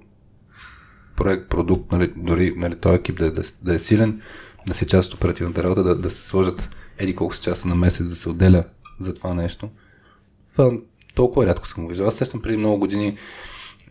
проект, 1.15 1.49
продукт, 1.49 1.91
нали, 1.91 2.14
дори 2.18 2.53
нали, 2.57 2.76
този 2.76 2.95
екип 2.95 3.19
да, 3.19 3.32
да, 3.32 3.44
да 3.61 3.73
е 3.73 3.80
силен, 3.80 4.22
да 4.67 4.73
се 4.73 4.87
част 4.87 5.13
от 5.13 5.17
оперативната 5.17 5.63
работа, 5.63 5.83
да, 5.83 5.95
да 5.95 6.09
се 6.09 6.27
сложат 6.27 6.69
еди 6.97 7.15
колко 7.15 7.35
са 7.35 7.41
часа 7.41 7.67
на 7.67 7.75
месец, 7.75 8.07
да 8.07 8.15
се 8.15 8.29
отделя 8.29 8.63
за 8.99 9.13
това 9.13 9.33
нещо. 9.33 9.69
Това 10.51 10.71
толкова 11.15 11.45
рядко 11.45 11.67
съм 11.67 11.83
го 11.83 11.89
виждал. 11.89 12.07
Аз 12.07 12.15
сещам 12.15 12.41
преди 12.41 12.57
много 12.57 12.79
години, 12.79 13.17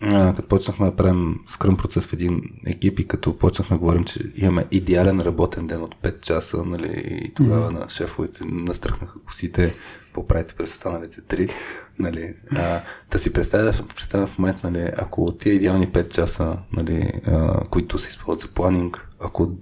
като 0.00 0.48
почнахме 0.48 0.86
да 0.86 0.96
правим 0.96 1.40
скръм 1.46 1.76
процес 1.76 2.06
в 2.06 2.12
един 2.12 2.42
екип 2.66 2.98
и 2.98 3.08
като 3.08 3.38
почнахме 3.38 3.76
да 3.76 3.80
говорим, 3.80 4.04
че 4.04 4.20
имаме 4.36 4.66
идеален 4.70 5.20
работен 5.20 5.66
ден 5.66 5.82
от 5.82 5.94
5 6.02 6.20
часа, 6.20 6.64
нали, 6.64 7.20
и 7.24 7.34
тогава 7.34 7.70
mm-hmm. 7.70 7.80
на 7.80 7.88
шефовете 7.88 8.44
настръхнаха 8.44 9.18
косите, 9.26 9.74
поправите 10.12 10.54
през 10.54 10.72
останалите 10.72 11.20
3. 11.20 11.50
Нали, 11.98 12.34
а, 12.56 12.80
да 13.10 13.18
си 13.18 13.32
представя, 13.32 13.72
представя 13.96 14.26
в 14.26 14.38
момента, 14.38 14.70
нали, 14.70 14.90
ако 14.96 15.32
тия 15.32 15.54
идеални 15.54 15.88
5 15.88 16.08
часа, 16.08 16.58
нали, 16.72 17.12
а, 17.26 17.64
които 17.70 17.98
се 17.98 18.08
използват 18.08 18.40
за 18.40 18.48
планинг, 18.48 19.08
ако 19.20 19.52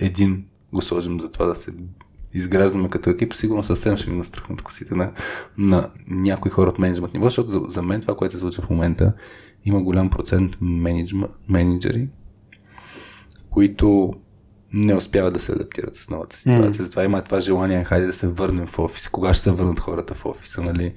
един 0.00 0.44
го 0.72 0.82
сложим 0.82 1.20
за 1.20 1.32
това 1.32 1.46
да 1.46 1.54
се 1.54 1.72
изграждаме 2.34 2.90
като 2.90 3.10
екип, 3.10 3.34
сигурно 3.34 3.64
съвсем 3.64 3.96
ще 3.96 4.10
ми 4.10 4.16
настръхнат 4.16 4.62
косите 4.62 4.94
на, 4.94 5.12
на 5.58 5.90
някои 6.08 6.50
хора 6.50 6.70
от 6.70 6.78
менеджмент 6.78 7.14
ниво, 7.14 7.26
защото 7.26 7.50
за, 7.50 7.60
за 7.68 7.82
мен 7.82 8.00
това, 8.00 8.16
което 8.16 8.34
се 8.34 8.40
случва 8.40 8.62
в 8.62 8.70
момента, 8.70 9.12
има 9.64 9.82
голям 9.82 10.10
процент 10.10 10.56
менеджери, 11.48 12.08
които 13.50 14.14
не 14.72 14.94
успяват 14.94 15.34
да 15.34 15.40
се 15.40 15.52
адаптират 15.52 15.96
с 15.96 16.10
новата 16.10 16.36
ситуация. 16.36 16.72
Mm. 16.72 16.82
Затова 16.82 17.04
има 17.04 17.22
това 17.22 17.40
желание, 17.40 17.84
хайде 17.84 18.06
да 18.06 18.12
се 18.12 18.28
върнем 18.28 18.66
в 18.66 18.78
офис. 18.78 19.08
Кога 19.08 19.34
ще 19.34 19.42
се 19.42 19.50
върнат 19.50 19.80
хората 19.80 20.14
в 20.14 20.26
офиса, 20.26 20.62
нали? 20.62 20.94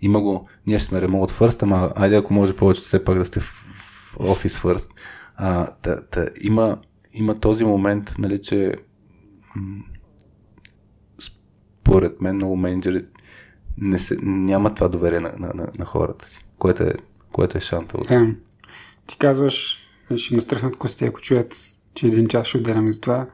Има 0.00 0.20
го, 0.20 0.48
ние 0.66 0.78
ще 0.78 0.88
сме 0.88 1.00
remote 1.00 1.30
first, 1.30 1.62
ама 1.62 1.92
айде 1.96 2.16
ако 2.16 2.34
може 2.34 2.56
повече 2.56 2.82
все 2.82 3.04
пак 3.04 3.18
да 3.18 3.24
сте 3.24 3.40
в 3.40 3.52
офис 4.18 4.58
first. 4.58 4.90
А, 5.36 5.66
та, 5.66 6.00
та, 6.00 6.26
има, 6.42 6.78
има 7.14 7.40
този 7.40 7.64
момент, 7.64 8.14
нали, 8.18 8.40
че 8.40 8.74
според 11.20 12.20
мен 12.20 12.36
много 12.36 12.56
менеджери 12.56 13.04
не 13.78 13.98
се, 13.98 14.18
няма 14.22 14.74
това 14.74 14.88
доверие 14.88 15.20
на, 15.20 15.32
на, 15.38 15.52
на, 15.54 15.68
на 15.78 15.84
хората 15.84 16.28
си, 16.28 16.46
което 16.58 16.82
е, 16.82 16.94
което 17.32 17.58
е 17.58 17.60
шанта. 17.60 17.98
Да. 18.08 18.34
Ти 19.06 19.18
казваш, 19.18 19.78
ще 20.16 20.34
ме 20.34 20.40
стръхнат 20.40 20.76
кости, 20.76 21.04
ако 21.04 21.20
чуят, 21.20 21.56
че 21.94 22.06
един 22.06 22.28
час 22.28 22.46
ще 22.46 22.58
отделяме 22.58 22.92
за 22.92 23.00
това. 23.00 23.26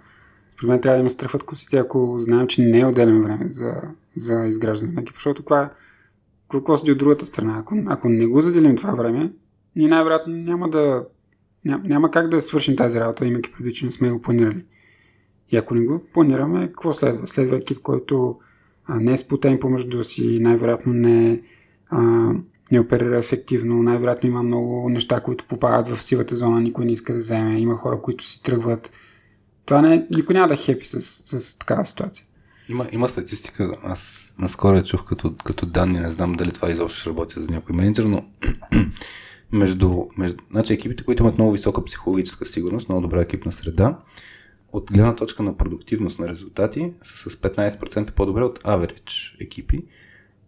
Според 0.51 0.69
мен 0.69 0.81
трябва 0.81 0.97
да 0.97 1.03
ме 1.03 1.11
стръхват 1.11 1.43
кости, 1.43 1.77
ако 1.77 2.19
знаем, 2.19 2.47
че 2.47 2.63
не 2.63 2.87
отделяме 2.87 3.21
време 3.21 3.47
за, 3.53 3.83
за 4.17 4.47
изграждане 4.47 4.93
на 4.93 5.01
екип, 5.01 5.15
защото 5.15 5.43
това 5.43 5.73
какво 6.51 6.77
седи 6.77 6.93
от 6.93 6.99
другата 6.99 7.27
страна. 7.27 7.59
Ако, 7.59 7.75
ако 7.87 8.09
не 8.09 8.27
го 8.27 8.41
заделим 8.41 8.77
това 8.77 8.95
време, 8.95 9.33
ние 9.77 9.89
най-вероятно 9.89 10.37
няма 10.37 10.71
да 10.71 11.05
няма, 11.65 11.85
няма 11.85 12.11
как 12.11 12.29
да 12.29 12.43
свършим 12.43 12.77
тази 12.77 13.01
работа, 13.01 13.27
имайки 13.27 13.53
преди, 13.53 13.73
че 13.73 13.85
не 13.85 13.91
сме 13.91 14.11
го 14.11 14.21
планирали. 14.21 14.65
И 15.51 15.57
ако 15.57 15.75
не 15.75 15.81
го 15.81 16.05
планираме, 16.13 16.67
какво 16.67 16.93
следва? 16.93 17.29
Следва 17.29 17.57
екип, 17.57 17.79
който 17.83 18.39
а, 18.87 19.01
не 19.01 19.13
е 19.13 19.17
сплутен 19.17 19.59
помежду 19.59 20.05
си, 20.05 20.39
най-вероятно 20.41 20.93
не, 20.93 21.43
а, 21.91 22.31
не 22.73 22.81
оперира 22.81 23.19
ефективно, 23.19 23.83
най-вероятно 23.83 24.29
има 24.29 24.43
много 24.43 24.89
неща, 24.89 25.21
които 25.21 25.45
попадат 25.45 25.89
в 25.89 26.03
сивата 26.03 26.37
зона, 26.37 26.61
никой 26.61 26.85
не 26.85 26.93
иска 26.93 27.13
да 27.13 27.19
вземе, 27.19 27.61
има 27.61 27.75
хора, 27.75 28.03
които 28.03 28.25
си 28.25 28.43
тръгват. 28.43 28.93
Това 29.67 29.83
не, 29.83 30.07
никой 30.11 30.35
няма 30.35 30.49
да 30.49 30.55
е 30.55 30.57
хепи 30.57 30.87
с, 30.87 31.01
с 31.41 31.59
такава 31.59 31.87
ситуация. 31.87 32.25
Има, 32.69 32.87
има 32.93 33.09
статистика, 33.09 33.77
аз 33.83 34.35
наскоро 34.39 34.77
я 34.77 34.83
чух 34.83 35.05
като, 35.05 35.35
като 35.45 35.67
данни, 35.67 36.01
не 36.01 36.11
знам 36.11 36.33
дали 36.33 36.53
това 36.53 36.71
изобщо 36.71 37.01
ще 37.01 37.11
работи 37.11 37.41
за 37.41 37.51
някой 37.51 37.77
менеджер, 37.77 38.05
но 38.05 38.25
между, 39.53 40.07
между 40.17 40.39
значи 40.51 40.73
екипите, 40.73 41.05
които 41.05 41.23
имат 41.23 41.35
много 41.35 41.53
висока 41.53 41.85
психологическа 41.85 42.47
сигурност, 42.47 42.89
много 42.89 43.03
добра 43.03 43.21
екипна 43.21 43.53
среда, 43.53 43.99
от 44.73 44.93
гледна 44.93 45.17
точка 45.17 45.43
на 45.43 45.57
продуктивност 45.57 46.19
на 46.19 46.29
резултати 46.29 46.93
са 47.03 47.31
с 47.31 47.37
15% 47.37 48.13
по-добре 48.13 48.45
от 48.45 48.63
average 48.63 49.43
екипи. 49.43 49.85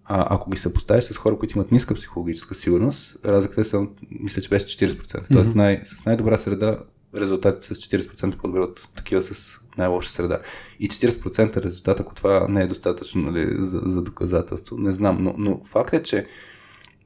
А 0.04 0.34
ако 0.34 0.50
ги 0.50 0.58
съпоставиш 0.58 1.04
с 1.04 1.16
хора, 1.16 1.38
които 1.38 1.58
имат 1.58 1.72
ниска 1.72 1.94
психологическа 1.94 2.54
сигурност, 2.54 3.18
разликата 3.24 3.60
е 3.60 3.64
само, 3.64 3.90
мисля, 4.10 4.42
че 4.42 4.48
беше 4.48 4.66
40%. 4.66 4.96
Mm-hmm. 4.96 5.32
Тоест 5.32 5.54
най- 5.54 5.80
с 5.84 6.04
най-добра 6.04 6.38
среда 6.38 6.78
резултатите 7.14 7.74
с 7.74 7.78
40% 7.78 8.36
по-добре 8.36 8.60
от 8.60 8.88
такива 8.96 9.22
с 9.22 9.60
най-лоша 9.78 10.10
среда. 10.10 10.40
И 10.80 10.88
40% 10.88 11.62
резултат, 11.62 12.00
ако 12.00 12.14
това 12.14 12.48
не 12.48 12.62
е 12.62 12.66
достатъчно 12.66 13.22
нали, 13.22 13.56
за, 13.58 13.78
за 13.84 14.02
доказателство, 14.02 14.78
не 14.78 14.92
знам. 14.92 15.18
Но, 15.20 15.34
но 15.38 15.60
факт 15.64 15.92
е, 15.92 16.02
че 16.02 16.26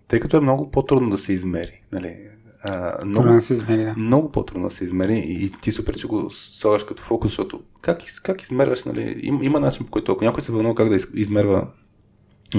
тъй 0.08 0.20
като 0.20 0.36
е 0.36 0.40
много 0.40 0.70
по-трудно 0.70 1.10
да 1.10 1.18
се 1.18 1.32
измери, 1.32 1.82
нали, 1.92 2.16
а, 2.62 3.04
много, 3.04 3.22
трудно 3.22 3.40
се 3.40 3.52
измери, 3.52 3.84
да. 3.84 3.94
много 3.96 4.32
по-трудно 4.32 4.68
да 4.68 4.74
се 4.74 4.84
измери 4.84 5.24
и 5.26 5.52
ти 5.62 5.72
супер, 5.72 5.96
че 5.96 6.06
го 6.06 6.30
слагаш 6.30 6.84
като 6.84 7.02
фокус, 7.02 7.30
защото 7.30 7.60
как, 7.80 7.98
как 8.22 8.42
измерваш, 8.42 8.84
нали? 8.84 9.20
Им, 9.22 9.42
има 9.42 9.60
начин 9.60 9.86
по 9.86 9.90
който, 9.90 10.12
ако 10.12 10.24
някой 10.24 10.42
се 10.42 10.52
вълнува 10.52 10.74
как 10.74 10.88
да 10.88 10.98
измерва 11.14 11.66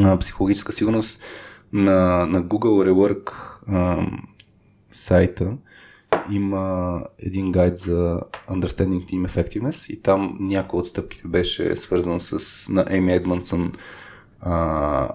а, 0.03 0.19
психологическа 0.19 0.71
сигурност 0.71 1.21
на, 1.73 2.25
на 2.25 2.43
Google 2.43 2.91
Rework 2.91 3.31
а, 3.67 4.07
сайта, 4.91 5.57
има 6.31 7.03
един 7.19 7.51
гайд 7.51 7.77
за 7.77 8.21
Understanding 8.49 9.05
Team 9.05 9.27
Effectiveness 9.27 9.93
и 9.93 10.01
там 10.01 10.37
някои 10.39 10.79
от 10.79 10.87
стъпките 10.87 11.27
беше 11.27 11.75
свързан 11.75 12.19
с 12.19 12.65
на 12.69 12.85
Еми 12.89 13.13
Едмансън 13.13 13.71
а, 14.41 15.09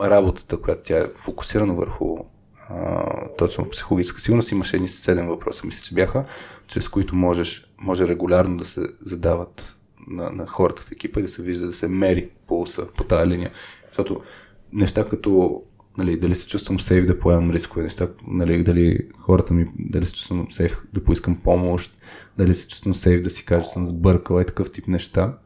работата, 0.00 0.60
която 0.60 0.82
тя 0.84 0.98
е 0.98 1.08
фокусирана 1.16 1.74
върху 1.74 2.18
точно 3.38 3.70
психологическа 3.70 4.20
сигурност, 4.20 4.52
имаше 4.52 4.76
едни 4.76 4.88
7 4.88 5.26
въпроса, 5.26 5.66
мисля, 5.66 5.82
че 5.82 5.94
бяха, 5.94 6.24
чрез 6.66 6.88
които 6.88 7.16
можеш, 7.16 7.72
може 7.78 8.08
регулярно 8.08 8.56
да 8.56 8.64
се 8.64 8.80
задават 9.00 9.76
на, 10.06 10.30
на 10.30 10.46
хората 10.46 10.82
в 10.82 10.92
екипа 10.92 11.20
и 11.20 11.22
да 11.22 11.28
се 11.28 11.42
вижда, 11.42 11.66
да 11.66 11.72
се 11.72 11.88
мери 11.88 12.28
пулса 12.46 12.86
по 12.96 13.04
тази 13.04 13.30
линия. 13.30 13.50
Защото 13.86 14.20
неща 14.72 15.08
като 15.08 15.62
нали, 15.98 16.20
дали 16.20 16.34
се 16.34 16.48
чувствам 16.48 16.80
сейф 16.80 17.06
да 17.06 17.18
поемам 17.18 17.50
рискове, 17.50 17.82
неща, 17.82 18.08
нали, 18.26 18.64
дали 18.64 19.08
хората 19.18 19.54
ми, 19.54 19.66
дали 19.78 20.06
се 20.06 20.14
чувствам 20.14 20.46
сейф 20.50 20.82
да 20.92 21.04
поискам 21.04 21.36
помощ, 21.36 21.98
дали 22.38 22.54
се 22.54 22.68
чувствам 22.68 22.94
сейф 22.94 23.22
да 23.22 23.30
си 23.30 23.44
кажа, 23.44 23.64
че 23.64 23.70
съм 23.70 23.84
сбъркал 23.84 24.40
и 24.40 24.46
такъв 24.46 24.72
тип 24.72 24.88
неща 24.88 25.38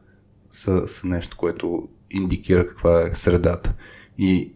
са, 0.51 0.87
са 0.87 1.07
нещо, 1.07 1.37
което 1.37 1.87
индикира 2.09 2.67
каква 2.67 3.01
е 3.01 3.15
средата. 3.15 3.73
И 4.17 4.53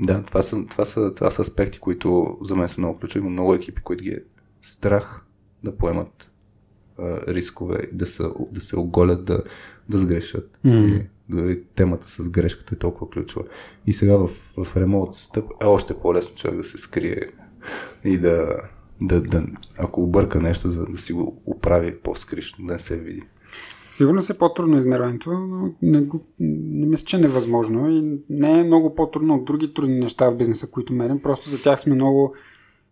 да, 0.00 0.22
това 0.22 0.42
са, 0.42 0.66
това 0.66 0.84
са, 0.84 1.14
това 1.14 1.30
са 1.30 1.42
аспекти, 1.42 1.78
които 1.78 2.38
за 2.42 2.56
мен 2.56 2.68
са 2.68 2.80
много 2.80 2.98
ключови. 2.98 3.20
Има 3.20 3.30
много 3.30 3.54
екипи, 3.54 3.82
които 3.82 4.04
ги 4.04 4.10
е 4.10 4.22
страх 4.62 5.24
да 5.64 5.76
поемат 5.76 6.30
а, 6.98 7.34
рискове, 7.34 7.90
да, 7.92 8.06
са, 8.06 8.32
да 8.52 8.60
се 8.60 8.78
оголят, 8.78 9.24
да, 9.24 9.42
да 9.88 9.98
сгрешат. 9.98 10.58
Mm. 10.66 11.06
Дори 11.28 11.62
темата 11.74 12.10
с 12.10 12.28
грешката 12.28 12.74
е 12.74 12.78
толкова 12.78 13.10
ключова. 13.10 13.44
И 13.86 13.92
сега 13.92 14.16
в, 14.16 14.28
в 14.56 14.76
ремонт 14.76 15.14
стъп 15.14 15.44
е 15.62 15.64
още 15.64 15.94
по-лесно 15.94 16.34
човек 16.34 16.56
да 16.56 16.64
се 16.64 16.78
скрие 16.78 17.22
и 18.04 18.18
да, 18.18 18.56
да, 19.00 19.20
да 19.20 19.46
ако 19.78 20.02
обърка 20.02 20.40
нещо, 20.40 20.68
да, 20.68 20.86
да 20.86 20.98
си 20.98 21.12
го 21.12 21.42
оправи 21.46 21.98
по-скришно, 21.98 22.66
да 22.66 22.72
не 22.72 22.78
се 22.78 22.96
види. 22.96 23.22
Сигурно 23.80 24.22
се 24.22 24.38
по-трудно 24.38 24.78
измерването, 24.78 25.30
но 25.30 25.72
не, 25.82 26.00
го, 26.00 26.20
не 26.40 26.86
мисля, 26.86 27.04
че 27.04 27.16
е 27.16 27.20
невъзможно 27.20 27.90
и 27.90 28.18
не 28.30 28.60
е 28.60 28.64
много 28.64 28.94
по-трудно 28.94 29.34
от 29.34 29.44
други 29.44 29.74
трудни 29.74 29.98
неща 29.98 30.30
в 30.30 30.36
бизнеса, 30.36 30.70
които 30.70 30.92
мерим. 30.92 31.18
Просто 31.22 31.48
за 31.48 31.62
тях 31.62 31.80
сме 31.80 31.94
много, 31.94 32.34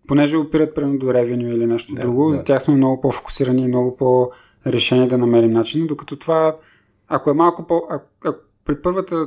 понеже 0.07 0.37
опират 0.37 0.75
прямо 0.75 0.99
до 0.99 1.15
ревеню 1.15 1.49
или 1.49 1.67
нещо 1.67 1.95
да, 1.95 2.01
друго, 2.01 2.27
да. 2.27 2.33
за 2.33 2.45
тях 2.45 2.63
сме 2.63 2.75
много 2.75 3.01
по-фокусирани 3.01 3.63
и 3.63 3.69
много 3.69 3.97
по-решени 3.97 5.09
да 5.09 5.19
намерим 5.19 5.51
начин, 5.51 5.87
докато 5.87 6.17
това, 6.17 6.57
ако 7.09 7.31
е 7.31 7.35
малко 7.35 7.67
по... 7.67 7.83
Ако, 7.91 8.07
ако 8.25 8.39
при 8.65 8.83
първата 8.83 9.27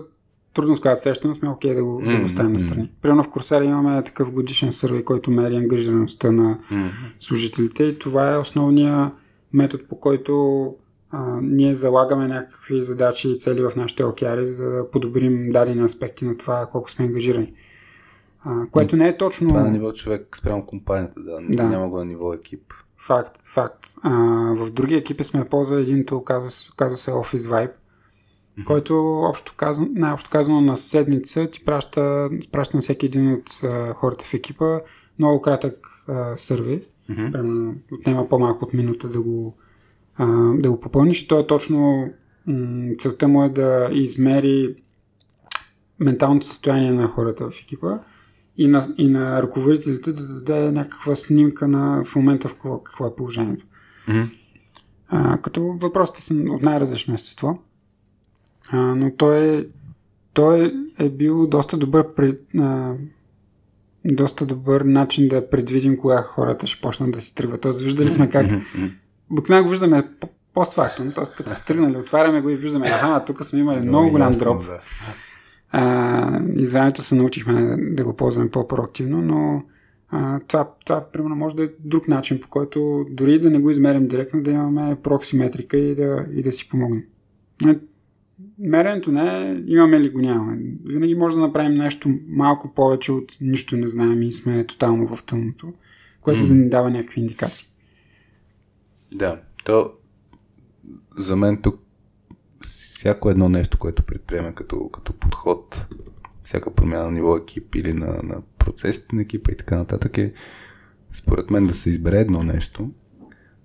трудност, 0.53 0.81
която 0.81 1.01
срещаме, 1.01 1.35
сме 1.35 1.49
окей 1.49 1.71
okay 1.71 1.75
да, 1.75 1.83
го, 1.83 2.01
mm-hmm. 2.01 2.15
да 2.17 2.21
го 2.21 2.29
ставим 2.29 2.53
на 2.53 2.59
страни. 2.59 2.91
Примерно 3.01 3.23
в 3.23 3.29
Курсари 3.29 3.65
имаме 3.65 4.03
такъв 4.03 4.31
годишен 4.31 4.71
сървей, 4.71 5.03
който 5.03 5.31
мери 5.31 5.55
ангажираността 5.55 6.31
на 6.31 6.59
mm-hmm. 6.71 6.89
служителите 7.19 7.83
и 7.83 7.99
това 7.99 8.33
е 8.33 8.37
основния 8.37 9.11
метод, 9.53 9.83
по 9.89 9.99
който 9.99 10.75
а, 11.11 11.39
ние 11.41 11.75
залагаме 11.75 12.27
някакви 12.27 12.81
задачи 12.81 13.29
и 13.29 13.39
цели 13.39 13.61
в 13.61 13.71
нашите 13.75 14.03
океари, 14.03 14.45
за 14.45 14.69
да 14.69 14.91
подобрим 14.91 15.49
дадени 15.51 15.83
аспекти 15.83 16.25
на 16.25 16.37
това 16.37 16.65
колко 16.71 16.89
сме 16.89 17.05
ангажирани. 17.05 17.53
А, 18.43 18.67
което 18.71 18.95
не 18.95 19.07
е 19.07 19.17
точно... 19.17 19.47
Това 19.47 19.61
е 19.61 19.63
на 19.63 19.71
ниво 19.71 19.91
човек 19.91 20.37
спрямо 20.37 20.65
компанията, 20.65 21.21
да, 21.21 21.39
да. 21.49 21.63
няма 21.63 21.89
го 21.89 21.97
на 21.97 22.05
ниво 22.05 22.33
екип. 22.33 22.73
Факт, 22.97 23.47
факт. 23.53 23.85
А, 24.01 24.11
в 24.55 24.71
други 24.71 24.95
екипи 24.95 25.23
сме 25.23 25.45
ползвали 25.45 25.81
един 25.81 26.05
тул, 26.05 26.23
казва, 26.23 26.49
казва 26.77 26.97
се 26.97 27.11
Office 27.11 27.49
Vibe. 27.49 27.71
който 28.65 29.21
общо 29.29 29.53
казано, 29.57 29.87
най-общо 29.91 30.29
казано 30.29 30.61
на 30.61 30.77
седмица 30.77 31.47
ти 31.47 31.65
праща, 31.65 32.29
праща 32.51 32.77
на 32.77 32.81
всеки 32.81 33.05
един 33.05 33.33
от 33.33 33.63
а, 33.63 33.93
хората 33.93 34.25
в 34.25 34.33
екипа 34.33 34.79
много 35.19 35.41
кратък 35.41 35.87
а, 36.07 36.37
сървей. 36.37 36.87
Мгм. 37.09 37.31
Примерно 37.31 37.75
отнема 37.91 38.29
по-малко 38.29 38.65
от 38.65 38.73
минута 38.73 39.07
да 39.07 39.21
го, 39.21 39.57
а, 40.15 40.53
да 40.53 40.71
го 40.71 40.79
попълниш. 40.79 41.27
То 41.27 41.39
е 41.39 41.47
точно 41.47 42.09
м- 42.47 42.91
целта 42.99 43.27
му 43.27 43.43
е 43.43 43.49
да 43.49 43.89
измери 43.91 44.75
менталното 45.99 46.45
състояние 46.45 46.91
на 46.91 47.07
хората 47.07 47.51
в 47.51 47.61
екипа 47.61 47.99
и 48.57 48.67
на, 48.67 48.87
и 48.97 49.07
на 49.07 49.41
ръководителите 49.41 50.11
да 50.11 50.23
даде 50.23 50.71
някаква 50.71 51.15
снимка 51.15 51.67
на 51.67 52.03
в 52.03 52.15
момента 52.15 52.47
в 52.47 52.53
какво, 52.53 52.83
какво 52.83 53.07
е 53.07 53.15
положението. 53.15 53.65
Мгм. 54.07 54.21
А, 55.07 55.37
като 55.37 55.77
въпросите 55.81 56.21
са 56.21 56.33
от 56.33 56.61
най-различно 56.61 57.13
естество. 57.13 57.59
А, 58.69 58.77
но 58.77 59.11
той 59.15 59.57
е, 59.57 59.65
той 60.33 60.73
е 60.99 61.09
бил 61.09 61.47
доста 61.47 61.77
добър 61.77 62.13
пред, 62.13 62.41
а, 62.59 62.95
доста 64.05 64.45
добър 64.45 64.81
начин 64.81 65.27
да 65.27 65.49
предвидим 65.49 65.97
кога 65.97 66.21
хората 66.21 66.67
ще 66.67 66.81
почнат 66.81 67.11
да 67.11 67.21
си 67.21 67.35
тръгват. 67.35 67.61
Тоест, 67.61 67.81
виждали 67.81 68.11
сме 68.11 68.29
как. 68.29 68.51
Обикновено 69.31 69.63
го 69.63 69.69
виждаме 69.69 70.03
по- 70.19 70.29
постфактум, 70.53 71.11
т.е. 71.15 71.23
като 71.37 71.49
се 71.49 71.65
тръгнали, 71.65 71.97
отваряме 71.97 72.41
го 72.41 72.49
и 72.49 72.55
виждаме, 72.55 72.85
аха, 72.87 73.25
тук 73.25 73.45
сме 73.45 73.59
имали 73.59 73.87
много 73.87 74.09
голям 74.09 74.33
дроп. 74.33 74.65
да. 74.65 74.79
А, 75.71 76.41
и 76.55 76.65
с 76.65 76.73
времето 76.73 77.01
се 77.01 77.15
научихме 77.15 77.77
да 77.79 78.03
го 78.03 78.15
ползваме 78.15 78.49
по-проактивно, 78.49 79.21
но 79.21 79.63
а, 80.09 80.39
това, 80.39 80.69
това 80.85 81.05
примерно 81.13 81.35
може 81.35 81.55
да 81.55 81.63
е 81.63 81.69
друг 81.79 82.07
начин, 82.07 82.39
по 82.39 82.47
който 82.47 83.05
дори 83.09 83.39
да 83.39 83.49
не 83.49 83.59
го 83.59 83.69
измерим 83.69 84.07
директно, 84.07 84.43
да 84.43 84.51
имаме 84.51 84.97
прокси 85.03 85.37
метрика 85.37 85.77
и 85.77 85.95
да, 85.95 86.25
и 86.33 86.43
да 86.43 86.51
си 86.51 86.69
помогнем. 86.69 87.03
Е, 87.67 87.79
Меренето 88.59 89.11
не 89.11 89.49
е 89.49 89.63
имаме 89.67 89.99
ли 89.99 90.09
го 90.09 90.19
нямаме. 90.21 90.57
Винаги 90.85 91.15
може 91.15 91.35
да 91.35 91.41
направим 91.41 91.73
нещо 91.73 92.09
малко 92.27 92.73
повече 92.73 93.11
от 93.11 93.37
нищо 93.41 93.77
не 93.77 93.87
знаем 93.87 94.21
и 94.21 94.33
сме 94.33 94.63
тотално 94.63 95.15
в 95.15 95.23
тъмното, 95.23 95.73
което 96.21 96.47
да 96.47 96.53
ни 96.53 96.69
дава 96.69 96.89
някакви 96.91 97.21
индикации. 97.21 97.67
Да, 99.13 99.41
то 99.63 99.93
за 101.17 101.35
мен 101.35 101.61
тук 101.61 101.81
всяко 102.61 103.29
едно 103.29 103.49
нещо, 103.49 103.77
което 103.77 104.03
предприеме 104.03 104.55
като, 104.55 104.89
като 104.89 105.13
подход, 105.13 105.87
всяка 106.43 106.73
промяна 106.73 107.05
на 107.05 107.11
ниво 107.11 107.37
екип 107.37 107.75
или 107.75 107.93
на, 107.93 108.19
на 108.23 108.41
процесите 108.57 109.15
на 109.15 109.21
екипа 109.21 109.51
и 109.51 109.57
така 109.57 109.77
нататък 109.77 110.17
е 110.17 110.33
според 111.13 111.49
мен 111.49 111.67
да 111.67 111.73
се 111.73 111.89
избере 111.89 112.19
едно 112.19 112.43
нещо, 112.43 112.91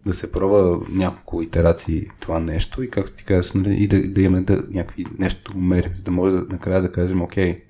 да 0.07 0.15
се 0.15 0.33
пробва 0.33 0.81
няколко 0.93 1.43
итерации 1.43 2.07
това 2.21 2.41
нещо 2.41 2.83
и 2.83 2.91
както 2.91 3.13
ти 3.13 3.25
казваш, 3.25 3.53
нали, 3.53 3.75
и 3.75 3.89
да, 3.89 4.03
да 4.03 4.23
имаме 4.23 4.43
да, 4.43 4.65
някакви 4.71 5.07
нещо 5.19 5.59
мерим, 5.59 5.93
за 5.97 6.05
да 6.05 6.11
може 6.11 6.37
да, 6.37 6.47
накрая 6.49 6.83
да 6.83 6.93
кажем, 6.93 7.23
окей, 7.23 7.65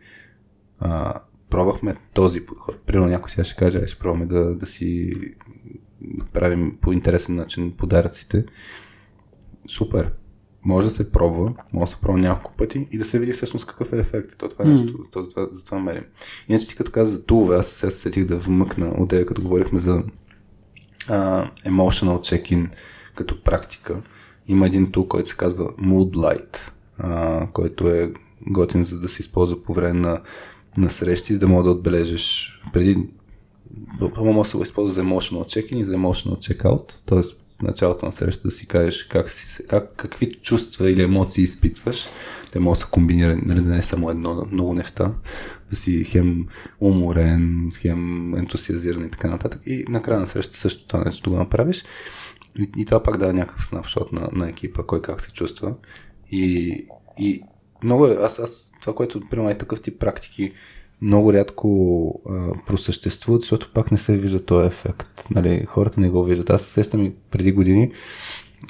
а, 0.79 1.15
пробвахме 1.51 1.95
този 2.15 2.47
подход. 2.47 2.81
Примерно 2.87 3.11
някой 3.11 3.31
сега 3.31 3.45
ще 3.45 3.57
каже, 3.57 3.79
«Ай, 3.79 3.87
ще 3.87 3.99
пробваме 3.99 4.27
да, 4.27 4.55
да 4.55 4.67
си 4.67 5.15
правим 6.33 6.79
по 6.81 6.93
интересен 6.93 7.35
начин 7.35 7.73
подаръците. 7.73 8.45
Супер. 9.69 10.13
Може 10.65 10.89
да 10.89 10.95
се 10.95 11.13
пробва, 11.13 11.55
може 11.73 11.91
да 11.91 11.97
се 11.97 12.01
пробва 12.01 12.19
няколко 12.19 12.57
пъти 12.57 12.89
и 12.91 12.99
да 12.99 13.05
се 13.05 13.19
види 13.19 13.33
всъщност 13.33 13.67
какъв 13.67 13.93
е 13.93 13.99
ефект. 13.99 14.39
То 14.39 14.49
това 14.49 14.65
е 14.65 14.69
нещо, 14.69 14.99
то, 15.13 15.23
за, 15.23 15.31
това, 15.31 15.49
за 15.51 15.65
това 15.65 15.79
мерим. 15.79 16.05
Иначе 16.49 16.69
ти 16.69 16.77
като 16.77 16.93
каза 16.93 17.13
за 17.13 17.25
тулове, 17.25 17.57
аз 17.57 17.67
сега 17.67 17.91
се 17.91 17.99
сетих 17.99 18.25
да 18.25 18.39
вмъкна 18.39 18.87
от 18.87 19.09
тебе, 19.09 19.27
като 19.27 19.43
говорихме 19.43 19.79
за 19.79 20.03
а, 21.09 21.51
emotional 21.67 22.19
check-in 22.19 22.69
като 23.15 23.43
практика. 23.43 24.03
Има 24.49 24.67
един 24.67 24.93
тул, 24.93 25.09
който 25.09 25.29
се 25.29 25.37
казва 25.37 25.65
Moodlight, 25.65 26.57
а, 26.99 27.47
който 27.53 27.89
е 27.89 28.13
готин 28.51 28.85
за 28.85 29.01
да 29.01 29.09
се 29.09 29.23
използва 29.23 29.63
по 29.63 29.75
време 29.75 30.01
на, 30.01 30.21
на 30.79 30.91
срещи, 30.91 31.39
да 31.39 31.49
мога 31.49 31.65
да 31.65 31.71
отбележиш 31.71 32.61
преди 32.73 32.99
Първо 33.99 34.33
може 34.33 34.47
да 34.47 34.51
се 34.51 34.57
го 34.57 34.63
използва 34.63 34.95
за 34.95 35.03
emotional 35.03 35.45
check-in 35.45 35.77
и 35.77 35.85
за 35.85 35.97
emotional 35.97 36.37
check-out, 36.37 36.93
т.е. 37.07 37.23
в 37.59 37.63
началото 37.63 38.07
на 38.07 38.13
среща 38.13 38.49
да 38.49 38.51
си 38.51 38.67
кажеш 38.67 39.05
как 39.05 39.31
си, 39.31 39.67
как, 39.69 39.93
какви 39.97 40.35
чувства 40.35 40.91
или 40.91 41.03
емоции 41.03 41.45
изпитваш. 41.45 42.07
Те 42.53 42.59
могат 42.59 42.77
да 42.77 42.81
са 42.81 42.87
комбинирани, 42.87 43.43
нали, 43.45 43.61
не 43.61 43.79
е 43.79 43.83
само 43.83 44.11
едно, 44.11 44.47
много 44.53 44.75
неща. 44.75 45.15
Да 45.71 45.77
си 45.77 46.05
хем 46.05 46.47
уморен, 46.81 47.73
хем 47.81 48.35
ентусиазиран 48.35 49.05
и 49.05 49.11
така 49.11 49.29
нататък. 49.29 49.61
И 49.67 49.85
накрая 49.89 50.21
на 50.21 50.27
среща 50.27 50.57
също 50.57 50.87
това 50.87 51.05
нещо 51.05 51.31
го 51.31 51.37
направиш. 51.37 51.85
И, 52.59 52.71
и 52.77 52.85
това 52.85 53.03
пак 53.03 53.19
дава 53.19 53.33
някакъв 53.33 53.67
снапшот 53.67 54.13
на, 54.13 54.29
на 54.33 54.49
екипа, 54.49 54.83
кой 54.83 55.03
как 55.03 55.21
се 55.21 55.33
чувства. 55.33 55.75
И, 56.31 56.87
и 57.19 57.43
много 57.85 58.07
е, 58.07 58.17
аз, 58.23 58.39
аз 58.39 58.73
това, 58.81 58.95
което, 58.95 59.21
примерно, 59.31 59.51
е 59.51 59.59
такъв 59.59 59.83
тип 59.83 59.99
практики, 60.01 60.53
много 61.03 61.33
рядко 61.33 62.21
а, 62.29 62.65
просъществуват, 62.67 63.41
защото 63.41 63.71
пак 63.75 63.93
не 63.93 63.99
се 63.99 64.19
вижда 64.19 64.45
този 64.45 64.67
ефект. 64.67 65.25
Нали, 65.31 65.65
хората 65.69 66.01
не 66.01 66.11
го 66.11 66.25
виждат. 66.25 66.51
Аз 66.51 66.63
се 66.63 66.73
сещам 66.73 67.03
и 67.03 67.15
преди 67.31 67.53
години, 67.53 67.93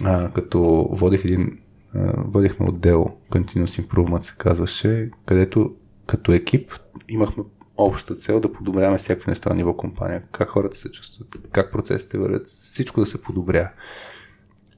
а, 0.04 0.30
като 0.32 0.88
водих 0.90 1.24
един, 1.24 1.58
а, 1.94 2.12
водихме 2.16 2.66
отдел 2.68 3.06
Continuous 3.30 3.86
Improvement 3.86 4.20
се 4.20 4.34
казваше, 4.38 5.10
където 5.26 5.74
като 6.06 6.32
екип 6.32 6.72
имахме 7.08 7.44
обща 7.76 8.14
цел 8.14 8.40
да 8.40 8.52
подобряваме 8.52 8.98
всякакви 8.98 9.30
неща 9.30 9.50
на 9.50 9.56
ниво 9.56 9.76
компания. 9.76 10.22
Как 10.32 10.48
хората 10.48 10.76
се 10.76 10.90
чувстват, 10.90 11.28
как 11.52 11.72
процесите 11.72 12.18
вървят, 12.18 12.48
всичко 12.48 13.00
да 13.00 13.06
се 13.06 13.22
подобря. 13.22 13.72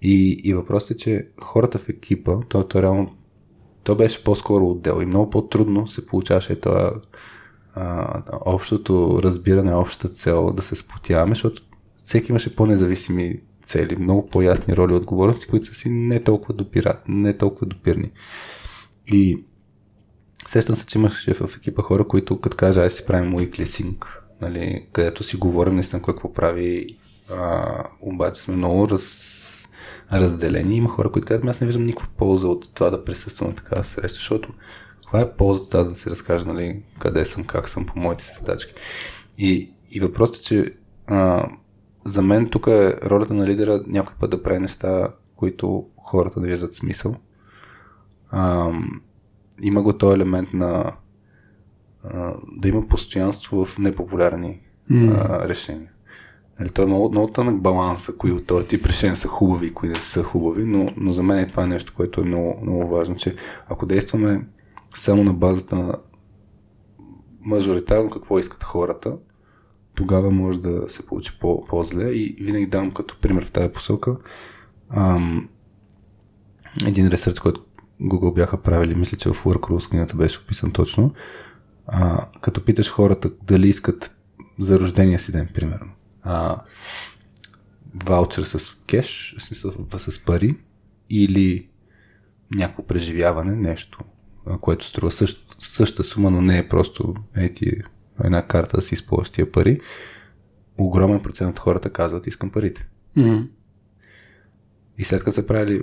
И, 0.03 0.41
и 0.45 0.55
въпросът 0.55 0.91
е, 0.91 0.97
че 0.97 1.29
хората 1.41 1.79
в 1.79 1.89
екипа, 1.89 2.37
то, 2.49 2.69
то 2.69 2.83
реално 2.83 3.15
то 3.89 3.95
беше 3.95 4.25
по-скоро 4.25 4.71
отдел 4.71 5.03
и 5.03 5.07
много 5.07 5.31
по-трудно 5.31 5.87
се 5.87 6.07
получаваше 6.07 6.61
това 6.61 6.93
общото 8.47 9.21
разбиране, 9.23 9.75
общата 9.75 10.09
цел 10.09 10.53
да 10.53 10.63
се 10.63 10.77
сплотяваме, 10.77 11.35
защото 11.35 11.63
всеки 12.05 12.33
имаше 12.33 12.57
по-независими 12.57 13.41
цели, 13.65 13.97
много 13.97 14.29
по-ясни 14.29 14.77
роли 14.77 14.93
и 14.93 14.97
отговорности, 14.97 15.47
които 15.47 15.67
са 15.67 15.75
си 15.75 15.91
не 15.91 16.23
толкова 16.23 16.55
допира, 16.55 16.99
не 17.09 17.33
толкова 17.33 17.67
допирни. 17.67 18.11
И 19.07 19.45
сещам 20.47 20.77
се, 20.77 20.87
че 20.87 20.99
имаше 20.99 21.35
в 21.35 21.57
екипа 21.57 21.83
хора, 21.83 22.09
които 22.09 22.41
като 22.41 22.57
кажа, 22.57 22.81
ай 22.81 22.91
си 22.91 23.07
правим 23.07 23.33
weekly 23.33 23.65
sync, 23.65 24.07
нали, 24.41 24.87
където 24.93 25.23
си 25.23 25.37
говорим 25.37 25.75
наистина 25.75 26.03
какво 26.03 26.33
прави, 26.33 26.87
а, 27.31 27.85
обаче 28.01 28.41
сме 28.41 28.57
много 28.57 28.89
раз, 28.89 29.35
разделени. 30.13 30.77
Има 30.77 30.89
хора, 30.89 31.13
които 31.13 31.29
казват, 31.29 31.43
«Ами 31.43 31.51
аз 31.51 31.61
не 31.61 31.67
виждам 31.67 31.87
никаква 31.87 32.09
полза 32.17 32.47
от 32.47 32.75
това 32.75 32.91
да 32.91 33.05
присъствам 33.05 33.49
на 33.49 33.55
такава 33.57 33.85
среща, 33.85 34.15
защото 34.15 34.49
каква 35.09 35.21
е 35.21 35.37
ползата 35.37 35.79
аз 35.79 35.89
да 35.89 35.97
си 35.97 36.11
разкажа, 36.11 36.47
нали, 36.47 36.83
къде 36.99 37.25
съм, 37.25 37.45
как 37.45 37.69
съм 37.69 37.87
по 37.87 37.99
моите 37.99 38.25
си 38.25 38.33
задачки. 38.39 38.75
И, 39.39 39.73
и 39.91 40.01
въпросът 40.01 40.37
е, 40.37 40.43
че 40.43 40.75
а, 41.07 41.49
за 42.05 42.23
мен 42.23 42.49
тук 42.49 42.67
е 42.67 42.95
ролята 43.05 43.35
на 43.35 43.47
лидера 43.47 43.83
някой 43.87 44.15
път 44.21 44.31
да 44.31 44.43
прави 44.43 44.59
неща, 44.59 45.09
които 45.37 45.87
хората 45.97 46.41
не 46.41 46.49
виждат 46.49 46.75
смисъл. 46.75 47.17
А, 48.31 48.71
има 49.63 49.83
го 49.83 49.99
този 49.99 50.15
елемент 50.15 50.49
на 50.53 50.93
а, 52.05 52.35
да 52.57 52.69
има 52.69 52.89
постоянство 52.89 53.65
в 53.65 53.79
непопулярни 53.79 54.61
а, 54.91 55.49
решения. 55.49 55.91
Нали, 56.61 56.71
той 56.71 56.85
е 56.85 56.89
много, 56.89 57.11
много 57.11 57.33
тънък 57.33 57.61
баланса, 57.61 58.17
кои 58.17 58.33
от 58.33 58.47
този 58.47 58.69
тип 58.69 58.87
решения 58.87 59.17
са 59.17 59.29
хубави 59.29 59.67
и 59.67 59.75
кои 59.75 59.89
не 59.89 59.97
са 59.97 60.23
хубави, 60.23 60.65
но, 60.65 60.89
но 60.97 61.13
за 61.13 61.23
мен 61.23 61.39
е 61.39 61.47
това 61.47 61.67
нещо, 61.67 61.93
което 61.97 62.21
е 62.21 62.25
много, 62.25 62.59
много 62.63 62.89
важно, 62.89 63.17
че 63.17 63.37
ако 63.69 63.87
действаме 63.87 64.47
само 64.95 65.25
на 65.25 65.35
базата 65.35 65.77
на 65.77 65.95
мажоритарно 67.41 68.11
какво 68.11 68.39
искат 68.39 68.65
хората, 68.65 69.17
тогава 69.95 70.31
може 70.31 70.61
да 70.61 70.89
се 70.89 71.07
получи 71.07 71.39
по- 71.41 71.67
по-зле. 71.67 72.11
И 72.11 72.37
винаги 72.41 72.67
давам 72.67 72.91
като 72.91 73.21
пример 73.21 73.45
в 73.45 73.51
тази 73.51 73.73
посока 73.73 74.17
ам, 74.91 75.49
един 76.87 77.09
ресърч, 77.09 77.41
който 77.41 77.65
Google 78.03 78.35
бяха 78.35 78.63
правили, 78.63 78.95
мисля, 78.95 79.19
че 79.19 79.29
в 79.29 79.45
Work 79.45 79.89
книгата 79.89 80.17
беше 80.17 80.41
описан 80.41 80.73
точно, 80.73 81.15
а, 81.87 82.27
като 82.41 82.65
питаш 82.65 82.91
хората 82.91 83.31
дали 83.43 83.69
искат 83.69 84.17
за 84.59 84.81
рождения 84.81 85.21
си 85.21 85.33
ден, 85.33 85.49
примерно, 85.55 85.91
а, 86.23 86.63
ваучер 88.05 88.43
с 88.43 88.77
кеш, 88.87 89.37
в 89.39 89.43
смисъл 89.43 89.73
с 89.99 90.25
пари, 90.25 90.57
или 91.11 91.69
някакво 92.55 92.87
преживяване, 92.87 93.57
нещо, 93.57 93.99
което 94.61 94.87
струва 94.87 95.13
същ, 95.13 95.57
същата 95.59 96.05
сума, 96.05 96.31
но 96.31 96.43
не 96.43 96.59
е 96.59 96.69
просто 96.69 97.15
ети, 97.37 97.73
една 98.25 98.47
карта 98.47 98.77
да 98.77 98.83
си 98.83 98.95
използваш 98.95 99.31
тия 99.31 99.53
пари, 99.53 99.81
огромен 100.79 101.23
процент 101.23 101.51
от 101.51 101.59
хората 101.59 101.91
казват 101.91 102.27
искам 102.27 102.51
парите. 102.51 102.89
Mm-hmm. 103.17 103.47
И 104.99 105.05
след 105.05 105.25
като 105.25 105.33
са 105.33 105.47
правили 105.47 105.83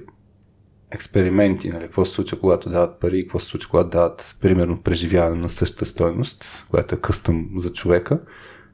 експерименти, 0.91 1.69
нали, 1.69 1.83
какво 1.83 2.05
се 2.05 2.11
случва, 2.11 2.39
когато 2.39 2.69
дават 2.69 2.99
пари, 2.99 3.23
какво 3.23 3.39
се 3.39 3.47
случва, 3.47 3.69
когато 3.69 3.89
дават, 3.89 4.37
примерно, 4.41 4.81
преживяване 4.81 5.41
на 5.41 5.49
същата 5.49 5.85
стойност, 5.85 6.65
която 6.69 6.95
е 6.95 7.01
къстъм 7.01 7.49
за 7.57 7.73
човека, 7.73 8.21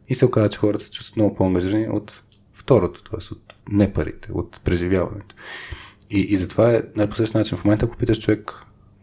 и 0.07 0.15
се 0.15 0.25
оказа, 0.25 0.49
че 0.49 0.57
хората 0.57 0.83
се 0.83 0.91
чувстват 0.91 1.15
много 1.15 1.35
по-ангажирани 1.35 1.89
от 1.89 2.23
второто, 2.53 3.03
т.е. 3.03 3.33
от 3.33 3.53
не 3.69 3.93
парите, 3.93 4.31
от 4.31 4.59
преживяването. 4.63 5.35
И, 6.09 6.19
и 6.19 6.37
затова 6.37 6.71
е 6.71 6.83
нали, 6.95 7.09
по 7.09 7.15
същия 7.15 7.39
начин. 7.39 7.57
В 7.57 7.65
момента, 7.65 7.85
ако 7.85 7.97
питаш 7.97 8.19
човек 8.19 8.51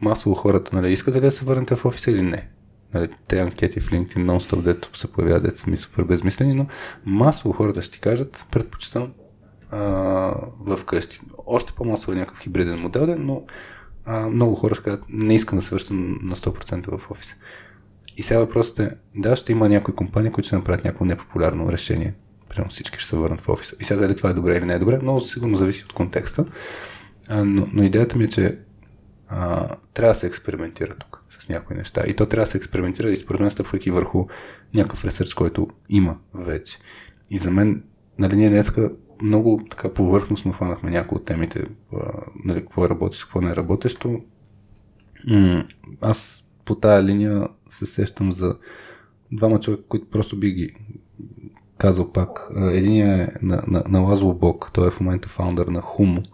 масово 0.01 0.35
хората, 0.35 0.77
нали, 0.77 0.93
искат 0.93 1.15
ли 1.15 1.21
да 1.21 1.31
се 1.31 1.45
върнете 1.45 1.77
в 1.77 1.85
офиса 1.85 2.11
или 2.11 2.23
не. 2.23 2.49
Нали, 2.95 3.09
те 3.29 3.41
анкети 3.41 3.81
в 3.81 3.91
LinkedIn 3.91 4.17
нон-стоп, 4.17 4.63
дето 4.63 4.99
се 4.99 5.13
появяват, 5.13 5.43
дето 5.43 5.71
ми 5.71 5.77
супер 5.77 6.03
безмислени, 6.03 6.55
но 6.55 6.67
масово 7.07 7.53
хората 7.53 7.83
ще 7.83 7.93
ти 7.93 8.01
кажат, 8.01 8.45
предпочитам 8.51 9.13
в 10.61 10.81
къщи. 10.87 11.21
Още 11.47 11.73
по-масово 11.73 12.13
е 12.13 12.17
някакъв 12.17 12.41
хибриден 12.41 12.79
модел, 12.79 13.17
но 13.19 13.43
а, 14.05 14.29
много 14.29 14.55
хора 14.55 14.75
ще 14.75 14.85
кажат, 14.85 15.05
не 15.09 15.35
искам 15.35 15.59
да 15.59 15.65
се 15.65 15.75
връщам 15.75 16.19
на 16.23 16.37
100% 16.37 16.99
в 16.99 17.11
офиса. 17.11 17.35
И 18.17 18.23
сега 18.23 18.41
въпросът 18.41 18.79
е, 18.79 18.91
да, 19.15 19.37
ще 19.37 19.53
има 19.53 19.69
някои 19.69 19.95
компании, 19.95 20.31
които 20.31 20.47
ще 20.47 20.57
направят 20.57 20.85
някакво 20.85 21.05
непопулярно 21.05 21.73
решение. 21.73 22.15
Примерно 22.49 22.71
всички 22.71 22.99
ще 22.99 23.09
се 23.09 23.17
върнат 23.17 23.41
в 23.41 23.49
офиса. 23.49 23.77
И 23.81 23.85
сега 23.85 24.01
дали 24.01 24.17
това 24.17 24.31
е 24.31 24.35
добре 24.35 24.57
или 24.57 24.65
не 24.65 24.75
е 24.75 24.79
добре, 24.79 24.99
много 25.03 25.21
сигурно 25.21 25.57
зависи 25.57 25.85
от 25.85 25.93
контекста. 25.93 26.47
А, 27.29 27.45
но, 27.45 27.67
но 27.73 27.83
идеята 27.83 28.17
ми 28.17 28.25
е, 28.25 28.29
че 28.29 28.59
а, 29.29 29.69
трябва 29.95 30.13
да 30.13 30.19
се 30.19 30.27
експериментира 30.27 30.95
тук 30.95 31.23
с 31.31 31.49
някои 31.49 31.77
неща. 31.77 32.03
И 32.07 32.17
то 32.17 32.27
трябва 32.27 32.45
да 32.45 32.51
се 32.51 32.59
експериментира 32.59 33.11
и 33.11 33.17
според 33.17 33.41
мен 33.41 33.51
стъпвайки 33.51 33.91
върху 33.91 34.27
някакъв 34.75 35.05
ресърч, 35.05 35.35
който 35.35 35.69
има 35.89 36.17
вече. 36.35 36.79
И 37.31 37.39
за 37.39 37.51
мен, 37.51 37.83
нали, 38.19 38.37
ние 38.37 38.51
днеска 38.51 38.91
много 39.23 39.67
така 39.71 39.95
повърхностно 39.95 40.53
хванахме 40.53 40.91
някои 40.91 41.17
от 41.17 41.25
темите, 41.25 41.67
а, 41.95 41.99
нали, 42.45 42.61
какво 42.61 42.85
е 42.85 42.89
работещо, 42.89 43.27
какво 43.27 43.41
не 43.41 43.51
е 43.51 43.57
работещо. 43.57 44.21
М- 45.31 45.65
аз 46.03 46.51
по 46.65 46.75
тая 46.75 47.03
линия 47.03 47.49
се 47.71 47.87
сещам 47.87 48.33
за 48.33 48.57
двама 49.33 49.61
човека, 49.61 49.83
които 49.89 50.11
просто 50.11 50.39
би 50.39 50.51
ги 50.51 50.75
казал 51.79 52.13
пак. 52.13 52.51
Единият 52.57 53.31
е 53.31 53.39
на, 53.43 53.63
на, 53.67 53.83
на 53.89 54.01
Лазло 54.01 54.35
Бог, 54.35 54.71
той 54.73 54.89
е 54.89 54.91
в 54.91 55.01
момента 55.01 55.29
фаундър 55.29 55.67
на 55.67 55.83
Humo, 55.83 56.25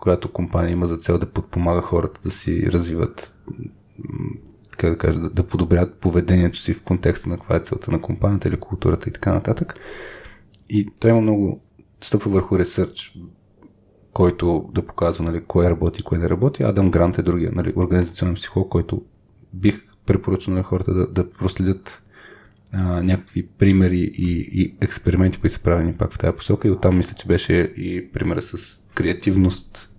която 0.00 0.32
компания 0.32 0.72
има 0.72 0.86
за 0.86 0.96
цел 0.96 1.18
да 1.18 1.26
подпомага 1.26 1.80
хората 1.80 2.20
да 2.24 2.30
си 2.30 2.72
развиват 2.72 3.38
как 4.80 4.90
да 4.90 4.98
кажа, 4.98 5.20
да, 5.20 5.30
да 5.30 5.42
подобрят 5.42 5.94
поведението 5.94 6.58
си 6.58 6.74
в 6.74 6.82
контекста 6.82 7.28
на 7.28 7.36
каква 7.36 7.56
е 7.56 7.60
целта 7.60 7.90
на 7.90 8.00
компанията 8.00 8.48
или 8.48 8.56
културата 8.56 9.08
и 9.08 9.12
така 9.12 9.32
нататък. 9.32 9.74
И 10.70 10.88
той 10.98 11.10
има 11.10 11.20
много 11.20 11.60
стъпва 12.00 12.30
върху 12.30 12.58
ресърч, 12.58 13.18
който 14.12 14.70
да 14.74 14.86
показва 14.86 15.24
нали, 15.24 15.44
кое 15.44 15.70
работи 15.70 16.00
и 16.00 16.04
кое 16.04 16.18
не 16.18 16.30
работи. 16.30 16.62
Адам 16.62 16.90
Грант 16.90 17.18
е 17.18 17.22
другия 17.22 17.52
нали, 17.54 17.72
организационен 17.76 18.34
психолог, 18.34 18.68
който 18.68 19.02
бих 19.52 19.82
препоръчал 20.06 20.54
на 20.54 20.62
хората 20.62 20.94
да, 20.94 21.06
да 21.06 21.30
проследят 21.30 22.02
а, 22.72 23.02
някакви 23.02 23.46
примери 23.46 23.98
и, 23.98 24.50
и 24.52 24.74
експерименти, 24.80 25.38
които 25.38 25.56
са 25.56 25.62
правени 25.62 25.94
пак 25.94 26.12
в 26.12 26.18
тази 26.18 26.36
посока. 26.36 26.68
И 26.68 26.70
оттам 26.70 26.96
мисля, 26.96 27.14
че 27.14 27.26
беше 27.26 27.54
и 27.76 28.12
примера 28.12 28.42
с 28.42 28.80
креативност 28.94 29.89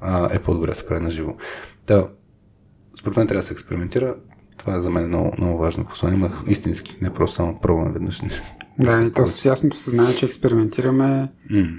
а, 0.00 0.34
е 0.34 0.38
по-добре 0.38 0.68
да 0.68 0.74
се 0.74 0.86
прави 0.86 1.04
на 1.04 1.10
живо. 1.10 1.34
Да, 1.86 2.08
според 2.98 3.16
мен 3.16 3.26
трябва 3.26 3.40
да 3.40 3.46
се 3.46 3.52
експериментира. 3.52 4.16
Това 4.56 4.76
е 4.76 4.80
за 4.80 4.90
мен 4.90 5.08
много, 5.08 5.32
много 5.38 5.58
важно 5.58 5.84
послание. 5.84 6.18
Имах 6.18 6.42
истински, 6.46 6.98
не 7.02 7.14
просто 7.14 7.36
само 7.36 7.60
пробваме 7.60 7.92
веднъж. 7.92 8.22
Да, 8.78 9.02
и 9.02 9.10
то 9.10 9.26
с 9.26 9.44
ясното 9.44 9.76
съзнание, 9.76 10.14
че 10.14 10.26
експериментираме, 10.26 11.32
mm. 11.52 11.78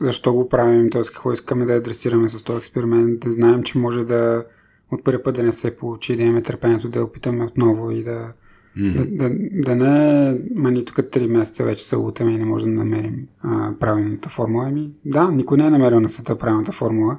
защо 0.00 0.32
го 0.32 0.48
правим, 0.48 0.90
т.е. 0.90 1.02
какво 1.02 1.32
искаме 1.32 1.64
да 1.64 1.72
адресираме 1.72 2.28
с 2.28 2.44
този 2.44 2.58
експеримент, 2.58 3.20
да 3.20 3.32
знаем, 3.32 3.62
че 3.62 3.78
може 3.78 4.04
да 4.04 4.44
от 4.90 5.04
първи 5.04 5.22
път 5.22 5.34
да 5.34 5.42
не 5.42 5.52
се 5.52 5.76
получи, 5.76 6.16
да 6.16 6.22
имаме 6.22 6.42
търпението 6.42 6.88
да 6.88 7.04
опитаме 7.04 7.44
отново 7.44 7.90
и 7.90 8.02
да, 8.02 8.32
mm. 8.78 8.96
да, 8.96 9.28
да, 9.28 9.34
да 9.52 9.76
не, 9.76 10.38
мани 10.54 10.84
тук 10.84 10.96
3 10.96 11.26
месеца 11.26 11.64
вече 11.64 11.86
се 11.86 11.96
лутаме 11.96 12.32
и 12.32 12.38
не 12.38 12.44
можем 12.44 12.76
да 12.76 12.84
намерим 12.84 13.26
а, 13.42 13.72
правилната 13.80 14.28
формула. 14.28 14.64
Ами, 14.68 14.90
да, 15.04 15.30
никой 15.30 15.58
не 15.58 15.66
е 15.66 15.70
намерил 15.70 16.00
на 16.00 16.08
света 16.08 16.38
правилната 16.38 16.72
формула, 16.72 17.18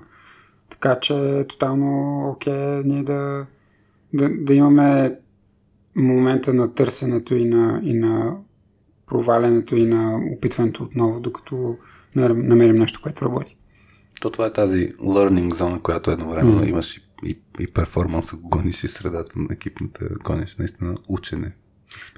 така 0.72 1.00
че 1.00 1.14
е 1.14 1.48
тотално 1.48 2.20
окей 2.30 2.54
okay, 2.54 2.84
ние 2.86 3.04
да, 3.04 3.46
да, 4.14 4.30
да 4.30 4.54
имаме 4.54 5.16
момента 5.96 6.54
на 6.54 6.74
търсенето 6.74 7.36
и 7.36 7.46
на, 7.46 7.82
и 7.84 7.94
на 7.94 8.38
провалянето 9.08 9.76
и 9.76 9.86
на 9.86 10.20
опитването 10.38 10.84
отново, 10.84 11.20
докато 11.20 11.78
намерим 12.16 12.76
нещо, 12.76 13.00
което 13.04 13.26
работи. 13.26 13.58
То 14.22 14.30
това 14.30 14.46
е 14.46 14.54
тази 14.54 14.90
learning 14.90 15.54
зона, 15.54 15.80
която 15.82 16.12
едновременно 16.12 16.62
mm. 16.62 16.70
имаш 16.70 16.98
и, 16.98 17.02
и, 17.26 17.40
и 17.60 17.68
перформанса, 17.68 18.36
гониш 18.44 18.84
и 18.84 18.88
средата 18.88 19.32
на 19.36 19.48
екипната, 19.52 20.06
гониш 20.24 20.58
наистина 20.58 20.96
учене. 21.08 21.52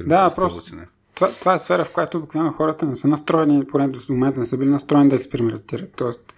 Да, 0.06 0.32
просто 0.36 0.60
учене. 0.60 0.88
Това, 1.16 1.28
това 1.40 1.54
е 1.54 1.60
сфера, 1.60 1.86
в 1.86 1.92
която 1.92 2.18
обикновено 2.18 2.54
хората 2.54 2.86
не 2.86 2.96
са 2.96 3.08
настроени, 3.08 3.68
поне 3.68 3.88
до 3.88 4.00
момента 4.10 4.40
не 4.40 4.46
са 4.46 4.58
били 4.58 4.70
настроени 4.70 5.10
да 5.10 5.16
експериментират. 5.16 5.94
Тоест, 5.96 6.36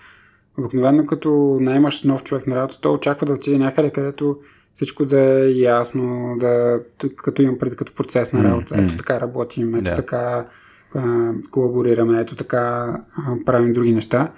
обикновено 0.57 1.06
като 1.06 1.57
наймаш 1.61 2.03
нов 2.03 2.23
човек 2.23 2.48
на 2.48 2.56
работа, 2.56 2.82
той 2.82 2.94
очаква 2.94 3.27
да 3.27 3.34
отиде 3.34 3.57
някъде, 3.57 3.90
където 3.90 4.38
всичко 4.73 5.06
да 5.06 5.19
е 5.19 5.52
ясно, 5.52 6.36
да, 6.40 6.82
като 7.15 7.41
имам 7.41 7.57
преди 7.57 7.76
като 7.76 7.94
процес 7.94 8.34
на 8.34 8.44
работа. 8.44 8.76
Ето 8.77 8.98
така 8.98 9.19
работим, 9.19 9.76
ето 9.76 9.90
yeah. 9.90 9.95
така 9.95 10.48
а, 10.95 11.32
колаборираме, 11.52 12.19
ето 12.22 12.36
така 12.36 12.98
а, 13.18 13.45
правим 13.45 13.73
други 13.73 13.91
неща. 13.91 14.32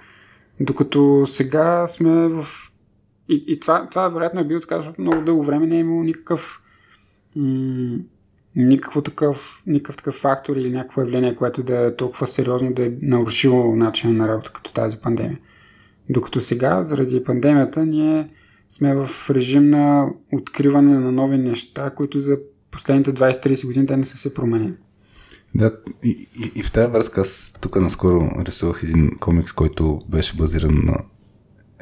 Докато 0.60 1.26
сега 1.26 1.86
сме 1.86 2.28
в... 2.28 2.44
И, 3.28 3.44
и 3.48 3.60
това, 3.60 3.88
това 3.90 4.08
вероятно 4.08 4.40
е 4.40 4.44
било 4.44 4.60
така, 4.60 4.76
защото 4.76 5.00
много 5.00 5.22
дълго 5.22 5.42
време 5.42 5.66
не 5.66 5.76
е 5.76 5.80
имало 5.80 6.02
никакъв 6.02 6.62
м- 7.36 7.98
никакво 8.56 9.02
такъв, 9.02 9.62
никакъв 9.66 9.96
такъв 9.96 10.14
фактор 10.14 10.56
или 10.56 10.72
някакво 10.72 11.00
явление, 11.00 11.36
което 11.36 11.62
да 11.62 11.86
е 11.86 11.96
толкова 11.96 12.26
сериозно 12.26 12.72
да 12.72 12.86
е 12.86 12.92
нарушило 13.02 13.76
начина 13.76 14.12
на 14.12 14.28
работа 14.28 14.52
като 14.52 14.72
тази 14.72 14.96
пандемия. 14.96 15.38
Докато 16.10 16.40
сега, 16.40 16.82
заради 16.82 17.24
пандемията, 17.24 17.86
ние 17.86 18.28
сме 18.68 18.94
в 18.94 19.30
режим 19.30 19.70
на 19.70 20.08
откриване 20.32 20.98
на 20.98 21.12
нови 21.12 21.38
неща, 21.38 21.90
които 21.90 22.20
за 22.20 22.38
последните 22.70 23.12
20-30 23.12 23.66
години 23.66 23.86
те 23.86 23.96
не 23.96 24.04
са 24.04 24.16
се 24.16 24.34
променили. 24.34 24.74
Да, 25.54 25.76
и, 26.04 26.28
и, 26.44 26.52
и 26.54 26.62
в 26.62 26.72
тази 26.72 26.92
връзка 26.92 27.20
аз 27.20 27.54
тук 27.60 27.76
наскоро 27.76 28.30
рисувах 28.38 28.82
един 28.82 29.10
комикс, 29.20 29.52
който 29.52 29.98
беше 30.08 30.36
базиран 30.36 30.82
на 30.84 30.98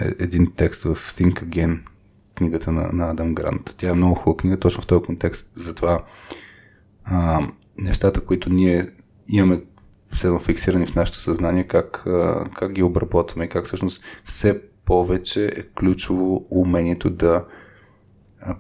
е, 0.00 0.24
един 0.24 0.52
текст 0.56 0.82
в 0.82 0.94
Think 0.94 1.44
Again, 1.44 1.78
книгата 2.34 2.72
на, 2.72 2.90
на 2.92 3.10
Адам 3.10 3.34
Грант. 3.34 3.74
Тя 3.78 3.88
е 3.88 3.94
много 3.94 4.14
хубава 4.14 4.36
книга, 4.36 4.56
точно 4.56 4.82
в 4.82 4.86
този 4.86 5.02
контекст, 5.02 5.50
затова 5.54 6.04
а, 7.04 7.46
нещата, 7.78 8.20
които 8.20 8.50
ние 8.50 8.86
имаме 9.28 9.60
все 10.12 10.38
фиксирани 10.44 10.86
в 10.86 10.94
нашето 10.94 11.18
съзнание, 11.18 11.64
как, 11.64 12.04
как 12.54 12.72
ги 12.72 12.82
обработваме 12.82 13.44
и 13.44 13.48
как 13.48 13.66
всъщност 13.66 14.02
все 14.24 14.60
повече 14.84 15.46
е 15.46 15.62
ключово 15.62 16.46
умението 16.50 17.10
да 17.10 17.44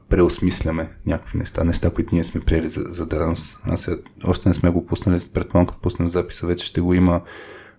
преосмисляме 0.08 0.92
някакви 1.06 1.38
неща, 1.38 1.64
неща, 1.64 1.90
които 1.90 2.14
ние 2.14 2.24
сме 2.24 2.40
приели 2.40 2.68
за, 2.68 2.80
за 2.80 3.06
даденост. 3.06 3.58
Аз 3.64 3.88
още 4.24 4.48
не 4.48 4.54
сме 4.54 4.70
го 4.70 4.86
пуснали, 4.86 5.20
предполагам, 5.34 5.66
като 5.66 5.80
пуснем 5.80 6.08
записа, 6.08 6.46
вече 6.46 6.66
ще 6.66 6.80
го 6.80 6.94
има 6.94 7.20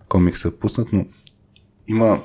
комикса 0.08 0.50
пуснат, 0.50 0.88
но 0.92 1.06
има 1.88 2.20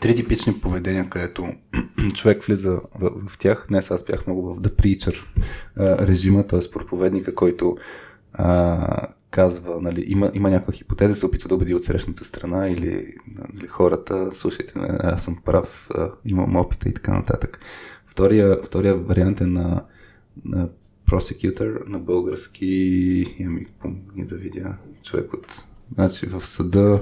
три 0.00 0.14
типични 0.14 0.60
поведения, 0.60 1.10
където 1.10 1.48
човек 2.14 2.44
влиза 2.44 2.80
в, 3.00 3.28
в 3.28 3.38
тях. 3.38 3.66
Днес 3.68 3.90
аз 3.90 4.04
бях 4.04 4.26
много 4.26 4.54
в 4.54 4.60
The 4.60 4.68
Preacher 4.68 5.24
режима, 6.08 6.46
т.е. 6.46 6.70
проповедника, 6.70 7.34
който 7.34 7.76
а, 8.32 9.08
казва, 9.34 9.80
нали, 9.80 10.04
има, 10.06 10.30
има 10.34 10.50
някаква 10.50 10.72
хипотеза, 10.72 11.14
се 11.14 11.26
опитва 11.26 11.48
да 11.48 11.54
убеди 11.54 11.74
от 11.74 11.84
срещната 11.84 12.24
страна 12.24 12.68
или 12.68 13.14
нали, 13.26 13.66
хората, 13.66 14.32
слушайте, 14.32 14.72
аз 15.00 15.24
съм 15.24 15.38
прав, 15.44 15.88
имам 16.24 16.56
опита 16.56 16.88
и 16.88 16.94
така 16.94 17.14
нататък. 17.14 17.60
Втория, 18.06 18.58
втория 18.64 18.96
вариант 18.96 19.40
е 19.40 19.46
на, 19.46 19.84
на 20.44 20.68
prosecutor 21.10 21.88
на 21.88 21.98
български, 21.98 23.24
ами 23.46 23.66
помни 23.80 24.26
да 24.26 24.36
видя 24.36 24.76
човек 25.02 25.32
от, 25.34 25.64
значи 25.94 26.26
в 26.26 26.46
съда, 26.46 27.00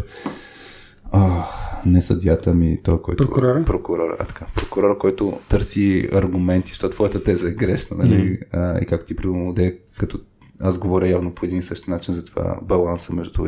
а, 1.12 1.46
не 1.86 2.02
съдята 2.02 2.54
ми, 2.54 2.80
той, 2.82 3.02
който... 3.02 3.24
Прокурора? 3.24 3.64
Прокурора, 3.64 4.16
а 4.20 4.24
така. 4.24 4.46
Прокурор, 4.54 4.98
който 4.98 5.40
търси 5.48 6.08
аргументи, 6.12 6.68
защото 6.68 6.94
твоята 6.94 7.22
теза 7.22 7.48
е 7.48 7.52
грешна, 7.52 7.96
нали? 7.96 8.14
Mm. 8.14 8.44
А, 8.52 8.78
и 8.82 8.86
както 8.86 9.06
ти 9.06 9.16
примерно 9.16 9.54
като 9.98 10.20
аз 10.62 10.78
говоря 10.78 11.08
явно 11.08 11.34
по 11.34 11.46
един 11.46 11.58
и 11.58 11.62
същи 11.62 11.90
начин 11.90 12.14
за 12.14 12.24
това 12.24 12.58
баланса 12.62 13.14
между 13.14 13.46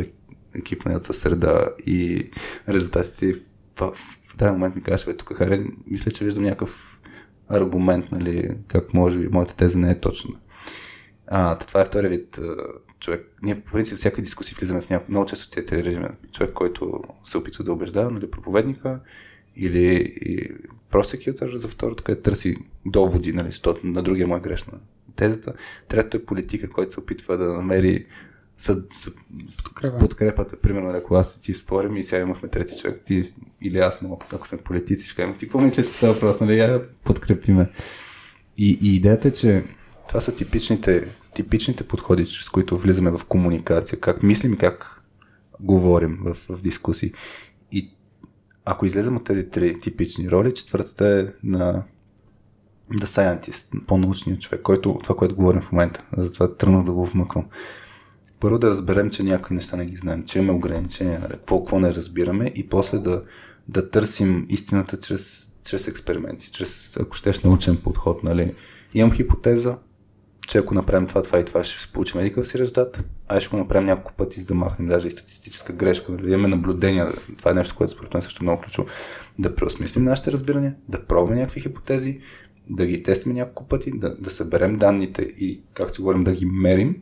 екипната 0.55 1.13
среда 1.13 1.69
и 1.87 2.31
резултатите. 2.69 3.35
В, 3.77 3.93
в 4.29 4.37
този 4.39 4.51
момент 4.51 4.77
ми 4.77 4.83
казваш, 4.83 5.07
бе, 5.07 5.17
тук 5.17 5.37
Харе, 5.37 5.65
мисля, 5.87 6.11
че 6.11 6.25
виждам 6.25 6.45
някакъв 6.45 7.01
аргумент, 7.49 8.13
нали, 8.13 8.51
как 8.69 8.95
може 8.95 9.19
би 9.19 9.29
моята 9.29 9.57
теза 9.57 9.79
не 9.79 9.91
е 9.91 10.01
точна. 10.01 10.35
А, 11.27 11.59
това 11.59 11.81
е 11.81 11.85
втория 11.85 12.11
вид 12.11 12.41
човек. 13.01 13.35
Ние 13.43 13.61
по 13.61 13.73
принцип 13.73 13.97
всяка 13.99 14.23
дискусия 14.23 14.57
влизаме 14.59 14.81
в 14.81 14.91
някакъв 14.91 15.09
много 15.09 15.27
често 15.27 15.51
тези 15.51 15.85
режими. 15.85 16.09
Човек, 16.33 16.53
който 16.53 17.03
се 17.25 17.39
опитва 17.39 17.65
да 17.65 17.73
убеждава, 17.73 18.11
нали, 18.11 18.31
проповедника 18.31 19.01
или 19.57 20.15
просекютър 20.91 21.57
за 21.57 21.69
второто, 21.69 22.05
където 22.05 22.23
търси 22.23 22.57
доводи, 22.87 23.33
нали, 23.33 23.47
защото 23.47 23.87
на 23.87 24.03
другия 24.03 24.27
му 24.27 24.37
е 24.37 24.41
грешна 24.41 24.79
тезата. 25.17 25.53
Трето 25.89 26.17
е 26.17 26.25
политика, 26.25 26.71
който 26.71 26.93
се 26.93 27.01
опитва 27.01 27.37
да 27.37 27.45
намери 27.45 28.07
са, 28.59 28.83
Подкрепа. 29.65 29.99
подкрепата. 29.99 30.57
Примерно, 30.57 30.91
ако 30.91 31.15
аз 31.15 31.37
и 31.37 31.43
ти 31.43 31.55
спорим 31.55 31.97
и 31.97 32.05
сега 32.05 32.23
имахме 32.23 32.49
трети 32.49 32.79
човек, 32.79 33.03
ти 33.05 33.35
или 33.61 33.79
аз, 33.79 34.03
но 34.03 34.19
ако 34.33 34.49
сме 34.49 34.59
политици, 34.59 35.07
ще 35.07 35.17
кажем, 35.17 35.35
ти 35.35 35.47
какво 35.47 35.61
мислите 35.61 35.91
за 35.91 36.01
този 36.01 36.13
въпрос, 36.13 36.41
нали? 36.41 36.59
Я 36.59 36.83
подкрепиме. 37.05 37.71
И, 38.59 38.79
и 38.83 38.97
идеята 38.97 39.29
е, 39.29 39.33
че 39.33 39.65
това 40.09 40.21
са 40.21 40.35
типичните, 40.35 41.09
типичните 41.35 41.85
подходи, 41.85 42.27
с 42.27 42.51
които 42.51 42.79
влизаме 42.79 43.11
в 43.11 43.21
комуникация, 43.29 44.01
как 44.01 44.23
мислим 44.23 44.53
и 44.53 44.57
как 44.57 45.03
говорим 45.61 46.19
в, 46.25 46.37
в 46.49 46.61
дискусии. 46.63 47.13
И 47.73 47.91
ако 48.65 48.87
излезем 48.87 49.17
от 49.17 49.25
тези 49.25 49.51
три 49.51 49.81
типични 49.81 50.31
роли, 50.31 50.55
четвъртата 50.55 51.07
е 51.09 51.47
на 51.47 51.83
The 52.93 53.05
Scientist, 53.05 53.87
по-научният 53.87 54.41
човек, 54.41 54.63
който, 54.63 54.99
това, 55.03 55.17
което 55.17 55.37
говорим 55.37 55.63
в 55.63 55.73
момента. 55.73 56.05
Затова 56.17 56.55
тръгнах 56.55 56.85
да 56.85 56.93
го 56.93 57.07
вмъквам. 57.07 57.45
Първо 58.41 58.59
да 58.59 58.69
разберем, 58.69 59.11
че 59.11 59.23
някои 59.23 59.57
неща 59.57 59.77
не 59.77 59.87
ги 59.87 59.97
знаем, 59.97 60.25
че 60.25 60.39
имаме 60.39 60.53
ограничения, 60.53 61.21
нали, 61.21 61.33
какво, 61.33 61.65
какво 61.65 61.81
не 61.81 61.95
разбираме 61.95 62.53
и 62.55 62.69
после 62.69 62.99
да, 62.99 63.23
да 63.69 63.91
търсим 63.91 64.47
истината 64.49 65.01
чрез, 65.01 65.53
чрез 65.65 65.89
експерименти, 65.89 66.53
чрез, 66.53 66.97
ако 67.01 67.17
щеш, 67.17 67.41
научен 67.41 67.77
подход. 67.77 68.23
Нали. 68.23 68.55
Имам 68.95 69.13
хипотеза, 69.13 69.79
че 70.47 70.59
ако 70.59 70.75
направим 70.75 71.09
това, 71.09 71.23
това 71.23 71.39
и 71.39 71.45
това, 71.45 71.65
ще 71.65 71.93
получим 71.93 72.21
едикъв 72.21 72.47
си 72.47 72.59
резултат. 72.59 73.05
А 73.29 73.41
ще 73.41 73.51
го 73.51 73.57
направим 73.57 73.87
няколко 73.87 74.13
пъти, 74.13 74.41
за 74.41 74.47
да 74.47 74.55
махнем 74.55 74.89
даже 74.89 75.09
и 75.09 75.11
статистическа 75.11 75.73
грешка, 75.73 76.13
да 76.13 76.31
имаме 76.31 76.49
наблюдения. 76.49 77.13
Това 77.39 77.51
е 77.51 77.55
нещо, 77.55 77.75
което 77.77 77.93
според 77.93 78.15
мен 78.15 78.23
също 78.23 78.45
е 78.45 78.47
много 78.47 78.63
ключово. 78.63 78.89
Да 79.39 79.55
преосмислим 79.55 80.05
нашите 80.05 80.33
разбирания, 80.33 80.75
да 80.89 81.05
пробваме 81.05 81.41
някакви 81.41 81.61
хипотези, 81.61 82.21
да 82.71 82.87
ги 82.87 83.03
тестваме 83.03 83.35
няколко 83.39 83.69
пъти, 83.69 83.99
да, 83.99 84.17
да 84.17 84.31
съберем 84.31 84.77
данните 84.77 85.23
и, 85.23 85.63
както 85.75 85.95
си 85.95 86.01
говорим, 86.01 86.25
да 86.25 86.33
ги 86.33 86.47
мерим 86.47 86.97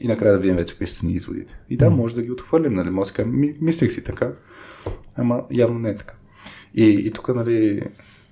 и 0.00 0.08
накрая 0.08 0.32
да 0.32 0.38
видим 0.38 0.56
вече 0.56 0.72
какви 0.72 0.86
са 0.86 1.06
ни 1.06 1.12
изводите. 1.12 1.58
И 1.70 1.76
да, 1.76 1.90
може 1.90 2.14
да 2.14 2.22
ги 2.22 2.30
отхвърлим, 2.30 2.74
нали? 2.74 2.90
Може 2.90 3.10
да 3.10 3.16
кажем, 3.16 3.40
ми, 3.40 3.56
мислех 3.60 3.92
си 3.92 4.04
така, 4.04 4.32
ама 5.16 5.44
явно 5.50 5.78
не 5.78 5.90
е 5.90 5.96
така. 5.96 6.14
И, 6.74 6.84
и 6.84 7.10
тук, 7.10 7.28
нали, 7.28 7.82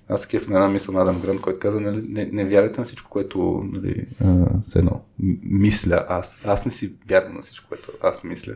аз 0.08 0.26
кеф 0.26 0.48
на 0.48 0.56
една 0.56 0.68
мисъл 0.68 0.94
на 0.94 1.02
Адам 1.02 1.20
Грант, 1.20 1.40
който 1.40 1.60
каза, 1.60 1.80
нали, 1.80 2.02
не, 2.08 2.30
не 2.32 2.44
вярвайте 2.44 2.80
на 2.80 2.84
всичко, 2.84 3.10
което 3.10 3.68
нали, 3.72 4.06
а, 4.24 4.46
едно, 4.76 5.04
мисля 5.42 6.04
аз. 6.08 6.46
Аз 6.46 6.66
не 6.66 6.72
си 6.72 6.92
вярвам 7.08 7.34
на 7.34 7.40
всичко, 7.40 7.68
което 7.68 7.92
аз 8.02 8.24
мисля. 8.24 8.52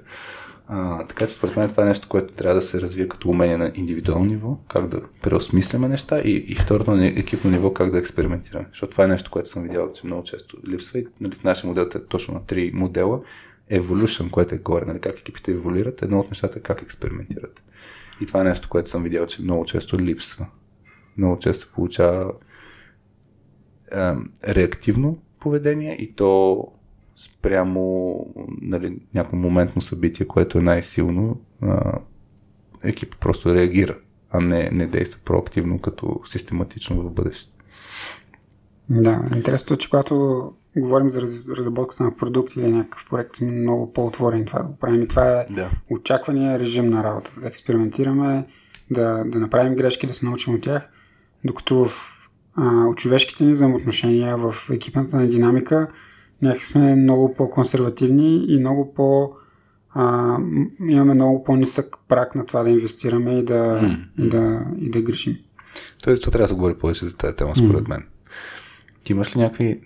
А, 0.66 1.06
така 1.06 1.26
че 1.26 1.34
според 1.34 1.56
мен 1.56 1.68
това 1.68 1.82
е 1.82 1.86
нещо, 1.86 2.08
което 2.08 2.34
трябва 2.34 2.54
да 2.54 2.62
се 2.62 2.80
развие 2.80 3.08
като 3.08 3.28
умение 3.28 3.56
на 3.56 3.72
индивидуално 3.74 4.24
ниво, 4.24 4.58
как 4.68 4.88
да 4.88 5.00
преосмисляме 5.22 5.88
неща 5.88 6.20
и, 6.20 6.30
и 6.30 6.54
второто 6.54 6.90
на 6.90 7.06
екипно 7.06 7.50
ниво, 7.50 7.72
как 7.72 7.90
да 7.90 7.98
експериментираме. 7.98 8.66
Защото 8.70 8.90
това 8.90 9.04
е 9.04 9.08
нещо, 9.08 9.30
което 9.30 9.50
съм 9.50 9.62
видял, 9.62 9.92
че 9.92 10.06
много 10.06 10.22
често 10.22 10.56
липсва 10.68 10.98
и 10.98 11.06
нали, 11.20 11.34
в 11.34 11.44
нашия 11.44 11.68
модел 11.68 11.88
е 11.94 12.04
точно 12.04 12.34
на 12.34 12.46
три 12.46 12.70
модела. 12.74 13.20
Evolution, 13.72 14.30
което 14.30 14.54
е 14.54 14.58
горе, 14.58 14.84
нали, 14.84 15.00
как 15.00 15.18
екипите 15.18 15.52
еволюират, 15.52 16.02
едно 16.02 16.20
от 16.20 16.30
нещата 16.30 16.58
е 16.58 16.62
как 16.62 16.82
експериментират. 16.82 17.62
И 18.20 18.26
това 18.26 18.40
е 18.40 18.44
нещо, 18.44 18.68
което 18.68 18.90
съм 18.90 19.02
видял, 19.02 19.26
че 19.26 19.42
много 19.42 19.64
често 19.64 19.98
липсва. 19.98 20.46
Много 21.18 21.38
често 21.38 21.72
получава 21.74 22.32
реактивно 24.48 25.18
поведение 25.40 25.96
и 26.00 26.14
то 26.14 26.66
спрямо 27.16 28.16
нали, 28.62 28.98
някакво 29.14 29.36
моментно 29.36 29.82
събитие, 29.82 30.26
което 30.26 30.58
е 30.58 30.62
най-силно, 30.62 31.40
а, 31.62 31.98
екипа 32.84 33.16
просто 33.20 33.54
реагира, 33.54 33.98
а 34.30 34.40
не, 34.40 34.70
не 34.72 34.86
действа 34.86 35.20
проактивно 35.24 35.78
като 35.78 36.20
систематично 36.24 37.02
в 37.02 37.10
бъдеще. 37.10 37.50
Да, 38.88 39.28
интересно 39.34 39.74
е, 39.74 39.76
че 39.76 39.90
когато 39.90 40.52
говорим 40.76 41.10
за 41.10 41.20
разработката 41.56 42.04
на 42.04 42.16
продукт 42.16 42.56
или 42.56 42.72
някакъв 42.72 43.06
проект, 43.10 43.36
сме 43.36 43.50
много 43.50 43.92
по-отворени 43.92 44.44
това 44.44 44.58
да 44.58 44.68
го 44.68 44.76
правим. 44.76 45.02
И 45.02 45.08
това 45.08 45.40
е 45.40 45.44
да. 45.50 45.70
очаквания 45.90 46.58
режим 46.58 46.86
на 46.86 47.04
работа. 47.04 47.40
Да 47.40 47.46
експериментираме, 47.48 48.46
да, 48.90 49.24
да 49.24 49.38
направим 49.38 49.74
грешки, 49.74 50.06
да 50.06 50.14
се 50.14 50.26
научим 50.26 50.54
от 50.54 50.62
тях, 50.62 50.90
докато 51.44 51.84
в 51.84 52.10
а, 52.56 52.86
от 52.86 52.96
човешките 52.96 53.44
ни 53.44 53.50
взаимоотношения, 53.50 54.36
в 54.36 54.54
екипната 54.72 55.16
на 55.16 55.28
динамика, 55.28 55.88
някак 56.44 56.64
сме 56.64 56.96
много 56.96 57.34
по-консервативни 57.34 58.44
и 58.48 58.60
много 58.60 58.94
по- 58.94 59.32
а, 59.90 60.36
имаме 60.88 61.14
много 61.14 61.44
по-нисък 61.44 61.96
прак 62.08 62.34
на 62.34 62.46
това 62.46 62.62
да 62.62 62.70
инвестираме 62.70 63.38
и 63.38 63.44
да, 63.44 63.80
mm. 63.82 64.06
и 64.18 64.28
да, 64.28 64.66
и 64.78 64.90
да 64.90 65.02
грешим. 65.02 65.36
Тоест, 66.02 66.22
това 66.22 66.32
трябва 66.32 66.44
да 66.44 66.48
се 66.48 66.54
говори 66.54 66.74
повече 66.74 67.06
за 67.06 67.16
тази 67.16 67.36
тема, 67.36 67.56
според 67.56 67.84
mm. 67.84 67.88
мен. 67.88 68.06
Ти 69.04 69.12
имаш 69.12 69.36
ли 69.36 69.40
някакви 69.40 69.80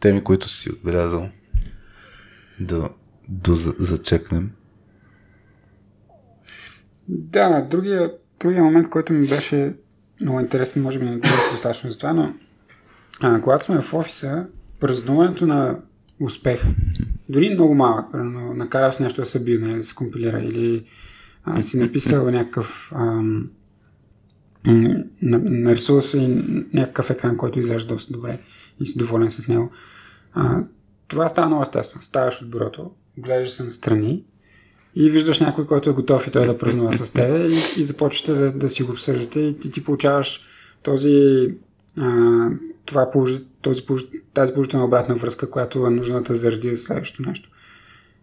теми, 0.00 0.24
които 0.24 0.48
си 0.48 0.70
отбелязал 0.70 1.28
да, 2.60 2.88
да 3.28 3.54
зачекнем? 3.78 4.50
Да, 7.08 7.60
другия, 7.70 8.12
другия 8.40 8.62
момент, 8.62 8.88
който 8.88 9.12
ми 9.12 9.28
беше 9.28 9.74
много 10.20 10.40
интересен, 10.40 10.82
може 10.82 10.98
би 10.98 11.04
не 11.04 11.14
е 11.14 11.20
достатъчно 11.52 11.90
за 11.90 11.98
това, 11.98 12.12
но 12.12 12.34
а, 13.20 13.40
когато 13.40 13.64
сме 13.64 13.80
в 13.80 13.94
офиса, 13.94 14.46
празнуването 14.80 15.46
на 15.46 15.78
успех, 16.20 16.62
дори 17.28 17.50
много 17.50 17.74
малък, 17.74 18.12
примерно, 18.12 18.54
накарал 18.54 18.92
с 18.92 19.00
нещо 19.00 19.20
да 19.20 19.26
се 19.26 19.44
бие, 19.44 19.58
нали, 19.58 19.76
да 19.76 19.84
се 19.84 19.94
компилира, 19.94 20.40
или 20.40 20.84
а, 21.44 21.62
си 21.62 21.78
написал 21.78 22.30
някакъв 22.30 22.92
ам, 22.94 23.50
нарисувал 24.66 26.00
си 26.00 26.42
някакъв 26.72 27.10
екран, 27.10 27.36
който 27.36 27.58
изглежда 27.58 27.94
доста 27.94 28.12
добре 28.12 28.38
и 28.80 28.86
си 28.86 28.98
доволен 28.98 29.30
с 29.30 29.48
него. 29.48 29.70
А, 30.32 30.64
това 31.08 31.28
става 31.28 31.46
много 31.46 31.62
естествено. 31.62 32.02
Ставаш 32.02 32.42
от 32.42 32.50
бюрото, 32.50 32.90
гледаш 33.18 33.50
се 33.50 33.64
настрани 33.64 34.24
и 34.94 35.10
виждаш 35.10 35.40
някой, 35.40 35.66
който 35.66 35.90
е 35.90 35.94
готов 35.94 36.26
и 36.26 36.30
той 36.30 36.46
да 36.46 36.58
празнува 36.58 36.92
с 36.92 37.10
теб 37.10 37.50
и, 37.50 37.80
и 37.80 37.84
започвате 37.84 38.32
да, 38.32 38.52
да 38.52 38.68
си 38.68 38.82
го 38.82 38.92
обсъждате 38.92 39.40
и 39.40 39.58
ти, 39.58 39.70
ти 39.70 39.84
получаваш 39.84 40.40
този 40.82 41.48
а, 41.98 42.48
това 42.84 43.10
положи, 43.10 43.44
този, 43.64 43.82
тази 44.34 44.52
положителна 44.52 44.84
обратна 44.84 45.14
връзка, 45.14 45.50
която 45.50 45.86
е 45.86 45.90
нужната 45.90 46.34
заради 46.34 46.74
за 46.74 46.76
следващото 46.76 47.28
нещо. 47.28 47.50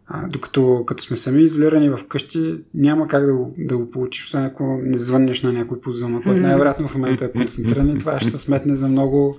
А, 0.07 0.27
докато 0.27 0.83
като 0.87 1.03
сме 1.03 1.15
сами 1.15 1.41
изолирани 1.41 1.89
в 1.89 1.99
къщи, 2.07 2.63
няма 2.73 3.07
как 3.07 3.25
да 3.25 3.35
го, 3.35 3.55
да 3.57 3.77
го 3.77 3.89
получиш, 3.89 4.25
освен 4.25 4.45
ако 4.45 4.79
не 4.83 4.97
звъннеш 4.97 5.41
на 5.41 5.53
някой 5.53 5.81
по 5.81 5.91
зума, 5.91 6.21
който 6.23 6.41
най-вероятно 6.41 6.87
в 6.87 6.95
момента 6.95 7.25
е 7.25 7.31
концентриран 7.31 7.89
и 7.89 7.99
това 7.99 8.19
ще 8.19 8.29
се 8.29 8.37
сметне 8.37 8.75
за 8.75 8.87
много 8.87 9.37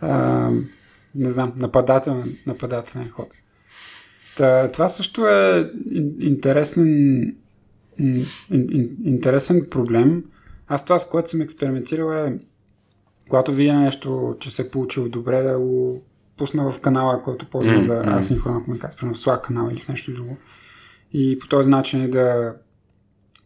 а, 0.00 0.50
не 1.14 1.30
знам, 1.30 1.52
нападателен, 1.56 2.36
нападателен 2.46 3.10
ход. 3.10 3.28
Та, 4.36 4.68
това 4.68 4.88
също 4.88 5.26
е 5.26 5.72
интересен, 6.20 7.20
интересен 9.04 9.66
проблем. 9.70 10.24
Аз 10.68 10.84
това, 10.84 10.98
с 10.98 11.08
което 11.08 11.30
съм 11.30 11.40
експериментирал 11.40 12.12
е 12.12 12.38
когато 13.28 13.52
видя 13.52 13.74
нещо, 13.74 14.36
че 14.40 14.50
се 14.50 14.62
е 14.62 14.68
получило 14.68 15.08
добре, 15.08 15.42
да 15.42 15.58
го 15.58 16.02
пусна 16.36 16.70
в 16.70 16.80
канала, 16.80 17.22
който 17.22 17.50
ползвам 17.50 17.80
mm-hmm. 17.80 18.10
за 18.10 18.18
асинхронна 18.18 18.64
комуникация, 18.64 18.98
примерно 18.98 19.16
в 19.16 19.20
Slack 19.20 19.40
канал 19.40 19.68
или 19.72 19.80
в 19.80 19.88
нещо 19.88 20.12
друго. 20.12 20.36
И 21.12 21.38
по 21.38 21.48
този 21.48 21.70
начин 21.70 22.10
да 22.10 22.54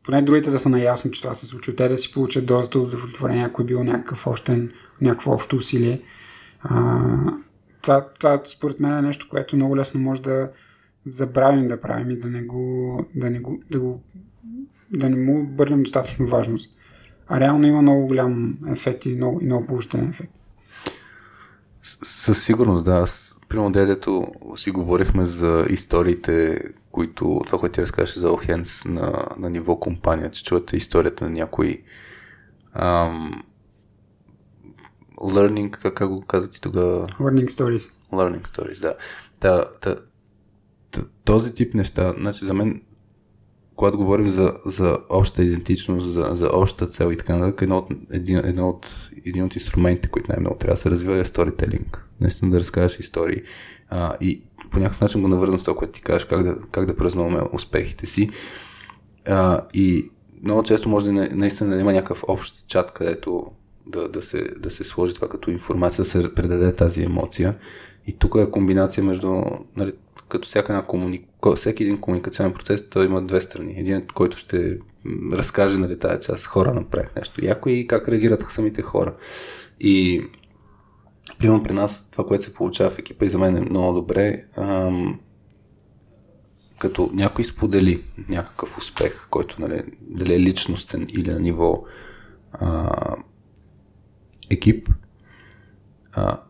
поне 0.05 0.23
другите 0.23 0.51
да 0.51 0.59
са 0.59 0.69
наясно, 0.69 1.11
че 1.11 1.23
това 1.23 1.35
се 1.35 1.47
случва. 1.47 1.77
Те 1.77 1.89
да 1.89 1.99
си 1.99 2.13
получат 2.13 2.47
доста 2.47 2.79
удовлетворение, 2.79 3.45
ако 3.45 3.63
е 3.63 3.65
било 3.65 3.85
някакъв 3.85 4.27
общен, 4.27 4.73
някакво 5.01 5.33
общо 5.33 5.57
усилие. 5.57 6.01
А, 6.63 7.01
това, 7.83 8.09
това 8.19 8.41
според 8.45 8.81
мен 8.81 8.99
е 8.99 9.03
нещо, 9.03 9.27
което 9.31 9.57
много 9.57 9.77
лесно 9.77 10.01
може 10.01 10.23
да 10.23 10.51
забравим 11.07 11.69
да 11.69 11.81
правим 11.81 12.11
и 12.11 12.19
да 12.19 12.29
не 12.29 12.43
го, 12.43 13.05
да 13.15 13.31
не 13.31 13.41
го, 13.41 13.63
да 13.71 13.81
го 13.81 14.03
да 14.91 15.11
не 15.11 15.17
му 15.17 15.41
обърнем 15.41 15.83
достатъчно 15.83 16.27
важност. 16.27 16.77
А 17.33 17.41
реално 17.41 17.67
има 17.67 17.83
много 17.83 18.07
голям 18.07 18.59
ефект 18.69 19.07
и 19.07 19.15
много, 19.15 19.41
и 19.43 19.45
много 19.45 19.67
положителен 19.67 20.09
ефект. 20.09 20.33
Със 21.83 22.45
сигурност, 22.45 22.85
да. 22.85 22.93
Аз, 22.93 23.37
примерно, 23.49 23.73
дедето 23.73 24.33
си 24.57 24.71
говорихме 24.71 25.27
за 25.27 25.67
историите, 25.71 26.63
които, 26.93 27.43
това, 27.47 27.59
което 27.59 27.75
ти 27.75 27.83
разказваше 27.83 28.21
за 28.21 28.33
Охенс 28.33 28.85
на, 28.85 29.27
на 29.39 29.51
ниво 29.51 29.81
компания, 29.81 30.31
че 30.31 30.45
чувате 30.45 30.77
историята 30.77 31.25
на 31.25 31.31
някои 31.31 31.83
ам, 32.73 33.43
learning, 35.17 35.71
как, 35.71 35.95
как 35.95 36.09
го 36.09 36.21
казвате 36.21 36.61
тогава? 36.61 37.07
Learning 37.07 37.49
stories. 37.49 37.93
Learning 38.13 38.49
stories, 38.49 38.81
да. 38.81 38.95
Та, 39.41 39.65
та, 39.81 39.97
този 41.25 41.55
тип 41.55 41.75
неща, 41.75 42.15
значи 42.19 42.45
за 42.45 42.55
мен 42.55 42.83
когато 43.81 43.99
говорим 43.99 44.29
за, 44.29 44.55
за 44.67 44.99
обща 45.09 45.43
идентичност, 45.43 46.07
за, 46.07 46.31
за 46.33 46.51
обща 46.53 46.87
цел 46.87 47.13
и 47.13 47.17
така 47.17 47.37
нататък, 47.37 47.63
едно 47.63 47.79
от, 47.79 47.89
един, 48.11 48.39
едно 48.39 48.69
от, 48.69 49.11
един 49.27 49.45
от 49.45 49.55
инструментите, 49.55 50.09
които 50.09 50.33
най-много 50.33 50.59
трябва 50.59 50.75
да 50.75 50.81
се 50.81 50.91
развива 50.91 51.19
е 51.19 51.25
сторителинг. 51.25 52.07
Наистина 52.21 52.51
да 52.51 52.61
разкажеш 52.61 52.99
истории. 52.99 53.43
А, 53.91 54.17
и 54.21 54.43
по 54.71 54.79
някакъв 54.79 55.01
начин 55.01 55.23
го 55.23 55.29
навързвам 55.29 55.59
с 55.59 55.65
това, 55.65 55.77
което 55.77 55.93
ти 55.93 56.03
кажеш, 56.03 56.25
как 56.25 56.43
да, 56.43 56.57
как 56.71 56.87
да 56.87 56.97
празнуваме 56.97 57.41
успехите 57.53 58.07
си. 58.07 58.31
А, 59.27 59.61
и 59.75 60.11
много 60.43 60.63
често 60.63 60.89
може 60.89 61.07
да 61.07 61.13
наистина 61.13 61.71
да 61.71 61.81
има 61.81 61.93
някакъв 61.93 62.25
общ 62.29 62.67
чат, 62.67 62.93
където 62.93 63.47
да, 63.87 64.09
да, 64.09 64.23
се, 64.23 64.49
да 64.59 64.71
се 64.71 64.85
сложи 64.85 65.15
това 65.15 65.29
като 65.29 65.51
информация, 65.51 66.05
да 66.05 66.11
се 66.11 66.35
предаде 66.35 66.75
тази 66.75 67.05
емоция. 67.05 67.55
И 68.07 68.19
тук 68.19 68.35
е 68.39 68.51
комбинация 68.51 69.05
между 69.05 69.43
нали, 69.77 69.93
като 70.31 70.49
всяка 70.49 70.73
една 70.73 70.87
комуни... 70.87 71.25
всеки 71.57 71.83
един 71.83 72.01
комуникационен 72.01 72.53
процес, 72.53 72.89
той 72.89 73.07
има 73.07 73.23
две 73.23 73.41
страни. 73.41 73.75
Един, 73.77 74.07
който 74.15 74.39
ще 74.39 74.79
разкаже 75.33 75.79
нали, 75.79 75.99
тази 75.99 76.27
част, 76.27 76.47
хора 76.47 76.75
направих 76.75 77.17
нещо 77.17 77.45
яко 77.45 77.69
и 77.69 77.87
как 77.87 78.09
реагират 78.09 78.45
самите 78.51 78.83
хора. 78.83 79.17
И 79.81 80.23
примерно 81.39 81.63
при 81.63 81.73
нас 81.73 82.11
това, 82.11 82.27
което 82.27 82.45
се 82.45 82.55
получава 82.55 82.91
в 82.91 82.99
екипа 82.99 83.25
и 83.25 83.29
за 83.29 83.39
мен 83.39 83.57
е 83.57 83.61
много 83.61 83.93
добре, 84.01 84.45
ам, 84.57 85.21
като 86.79 87.11
някой 87.13 87.45
сподели 87.45 88.03
някакъв 88.29 88.79
успех, 88.79 89.27
който 89.31 89.61
нали, 89.61 89.83
дали 90.01 90.35
е 90.35 90.41
личностен 90.41 91.07
или 91.11 91.31
на 91.31 91.41
ниво 91.41 91.85
а, 92.53 92.91
екип, 94.51 94.89
а, 96.13 96.41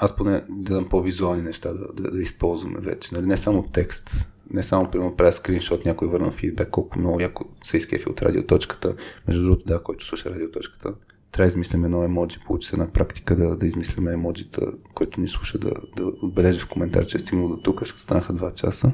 аз 0.00 0.16
поне 0.16 0.42
гледам 0.50 0.88
по-визуални 0.88 1.42
неща 1.42 1.72
да, 1.72 1.92
да, 1.92 2.10
да 2.10 2.22
използваме 2.22 2.80
вече. 2.80 3.14
Нали? 3.14 3.26
Не 3.26 3.36
само 3.36 3.62
текст, 3.62 4.10
не 4.50 4.62
само, 4.62 4.90
примерно, 4.90 5.16
правя 5.16 5.32
скриншот, 5.32 5.84
някой 5.84 6.08
върна 6.08 6.32
фидбек, 6.32 6.70
колко 6.70 6.98
много 6.98 7.20
яко 7.20 7.44
се 7.64 7.76
изкефи 7.76 8.08
от 8.08 8.22
радиоточката. 8.22 8.94
Между 9.28 9.42
другото, 9.42 9.64
да, 9.66 9.82
който 9.82 10.04
слуша 10.04 10.30
радиоточката, 10.30 10.94
трябва 11.32 11.46
да 11.46 11.48
измислим 11.48 11.84
едно 11.84 12.04
емоджи. 12.04 12.38
Получи 12.46 12.68
се 12.68 12.76
на 12.76 12.90
практика 12.90 13.36
да, 13.36 13.56
да 13.56 13.66
измислим 13.66 14.08
емоджита, 14.08 14.72
който 14.94 15.20
ни 15.20 15.28
слуша 15.28 15.58
да, 15.58 15.70
да 15.96 16.04
отбележи 16.22 16.60
в 16.60 16.68
коментар, 16.68 17.06
че 17.06 17.16
е 17.16 17.20
стигнал 17.20 17.48
до 17.48 17.56
тук, 17.56 17.84
ще 17.84 18.00
станаха 18.00 18.32
два 18.32 18.50
часа. 18.50 18.92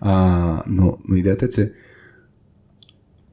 А, 0.00 0.62
но, 0.66 0.98
но 1.08 1.16
идеята 1.16 1.44
е, 1.44 1.48
че 1.48 1.72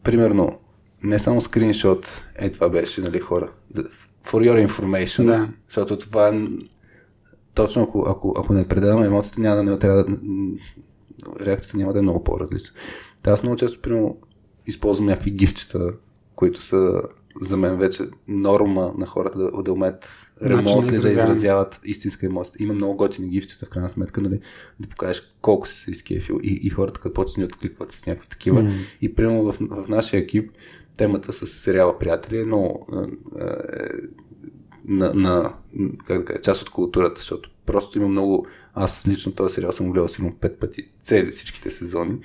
примерно 0.04 0.60
не 1.04 1.20
само 1.20 1.42
скриншот, 1.42 2.24
е 2.36 2.52
това 2.52 2.70
беше, 2.70 3.02
нали, 3.02 3.20
хора. 3.20 3.52
For 4.26 4.52
your 4.52 4.68
information. 4.68 5.26
Да. 5.26 5.50
Защото 5.68 5.98
това 5.98 6.48
точно 7.56 7.84
ако, 7.84 8.06
ако, 8.08 8.36
ако 8.38 8.54
не 8.54 8.68
предаваме 8.68 9.06
емоциите, 9.06 9.42
няма 9.42 9.56
да 9.56 9.64
не 9.64 9.80
трябва 9.80 10.04
да, 10.04 10.18
реакцията 11.46 11.78
няма 11.78 11.94
да 11.94 12.00
е 12.00 12.02
много 12.02 12.24
по-различна. 12.24 12.76
Та 13.24 13.32
аз 13.32 13.44
много 13.44 13.56
често, 13.56 13.82
примерно, 13.82 14.18
използвам 14.66 15.06
някакви 15.06 15.32
гифчета, 15.32 15.94
които 16.36 16.62
са 16.62 17.02
за 17.42 17.58
мен 17.58 17.78
вече 17.78 18.04
норма 18.28 18.94
на 18.98 19.06
хората 19.06 19.38
да, 19.38 19.64
да 19.64 19.74
умеят 19.74 20.32
ремонтли 20.42 21.00
да 21.00 21.10
изразяват 21.10 21.80
истинска 21.84 22.26
емоция. 22.26 22.64
Има 22.64 22.74
много 22.74 22.98
готини 22.98 23.30
гифчета 23.30 23.66
в 23.66 23.70
крайна 23.70 23.90
сметка, 23.90 24.22
нали, 24.22 24.40
да 24.80 24.88
покажеш 24.88 25.24
колко 25.42 25.68
си 25.68 25.76
се 25.76 25.92
изкефил 25.92 26.40
и, 26.44 26.60
и 26.64 26.70
хората 26.70 27.00
като 27.00 27.14
почнат 27.14 27.50
да 27.50 27.56
откликват 27.56 27.92
с 27.92 28.06
някакви 28.06 28.30
такива. 28.30 28.62
Mm. 28.62 28.74
И 29.02 29.16
примерно 29.16 29.44
в, 29.44 29.58
в 29.62 29.88
нашия 29.88 30.20
екип 30.20 30.52
темата 30.98 31.34
с 31.34 31.48
сериала 31.48 32.00
Приятели 32.00 32.40
е 32.40 32.46
много 32.46 32.88
е, 33.40 33.46
на, 34.88 35.14
на 35.14 35.54
как 36.06 36.18
да 36.18 36.26
кажа, 36.26 36.42
част 36.42 36.62
от 36.62 36.70
културата, 36.70 37.20
защото 37.20 37.50
просто 37.66 37.98
има 37.98 38.08
много... 38.08 38.48
Аз 38.74 39.08
лично 39.08 39.32
този 39.32 39.54
сериал 39.54 39.72
съм 39.72 39.92
гледал 39.92 40.08
сигурно 40.08 40.36
пет 40.42 40.60
пъти, 40.60 40.88
цели 41.02 41.32
всичките 41.32 41.70
сезони 41.70 42.18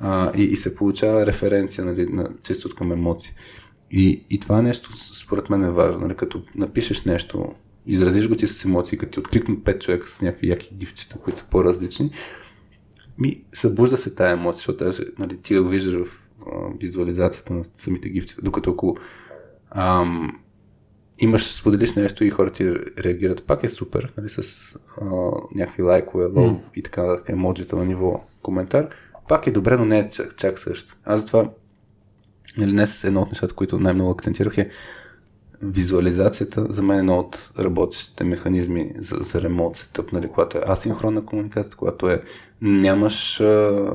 а, 0.00 0.32
и, 0.36 0.42
и 0.42 0.56
се 0.56 0.74
получава 0.74 1.26
референция 1.26 1.84
нали, 1.84 2.06
на, 2.06 2.30
чисто 2.42 2.76
към 2.76 2.92
емоции. 2.92 3.32
И, 3.90 4.24
и 4.30 4.40
това 4.40 4.62
нещо 4.62 4.90
според 5.14 5.50
мен 5.50 5.64
е 5.64 5.70
важно. 5.70 6.00
Нали, 6.00 6.16
като 6.16 6.42
напишеш 6.54 7.04
нещо, 7.04 7.54
изразиш 7.86 8.28
го 8.28 8.34
ти 8.34 8.46
с 8.46 8.64
емоции, 8.64 8.98
като 8.98 9.12
ти 9.12 9.20
откликнат 9.20 9.64
пет 9.64 9.82
човека 9.82 10.08
с 10.08 10.22
някакви 10.22 10.48
яки 10.48 10.74
гифчета, 10.74 11.18
които 11.18 11.38
са 11.38 11.46
по-различни, 11.50 12.10
ми 13.18 13.42
събужда 13.52 13.96
се 13.96 14.14
тая 14.14 14.32
емоция, 14.32 14.56
защото 14.56 14.84
даже 14.84 15.02
нали, 15.18 15.36
ти 15.36 15.58
го 15.58 15.68
виждаш 15.68 16.06
в 16.06 16.22
а, 16.46 16.50
визуализацията 16.80 17.52
на 17.52 17.64
самите 17.76 18.08
гифчета. 18.08 18.42
Докато 18.42 18.70
ако 18.70 18.96
ам, 19.70 20.40
имаш, 21.20 21.54
споделиш 21.54 21.94
нещо 21.94 22.24
и 22.24 22.30
хората 22.30 22.56
ти 22.56 22.74
реагират, 22.98 23.46
пак 23.46 23.64
е 23.64 23.68
супер, 23.68 24.12
нали, 24.18 24.28
с 24.28 24.42
а, 25.00 25.04
някакви 25.54 25.82
лайкове, 25.82 26.24
лов 26.24 26.52
mm. 26.52 26.60
и 26.74 26.82
така, 26.82 27.16
емоджита 27.28 27.76
на 27.76 27.84
ниво 27.84 28.24
коментар. 28.42 28.88
Пак 29.28 29.46
е 29.46 29.50
добре, 29.50 29.76
но 29.76 29.84
не 29.84 29.98
е 29.98 30.08
чак, 30.08 30.36
чак 30.36 30.58
също. 30.58 30.96
Аз 31.04 31.20
затова 31.20 31.50
нали, 32.58 32.72
днес 32.72 33.04
едно 33.04 33.20
от 33.20 33.28
нещата, 33.28 33.54
които 33.54 33.78
най-много 33.78 34.10
акцентирах 34.10 34.58
е 34.58 34.70
визуализацията 35.62 36.66
за 36.70 36.82
мен 36.82 36.96
е 36.96 36.98
едно 36.98 37.18
от 37.18 37.52
работещите 37.58 38.24
механизми 38.24 38.92
за, 38.98 39.16
за 39.16 39.42
ремонт 39.42 39.76
сетъп, 39.76 40.12
нали, 40.12 40.28
когато 40.28 40.58
е 40.58 40.64
асинхронна 40.68 41.26
комуникация, 41.26 41.76
когато 41.76 42.10
е 42.10 42.22
нямаш, 42.62 43.40
а, 43.40 43.86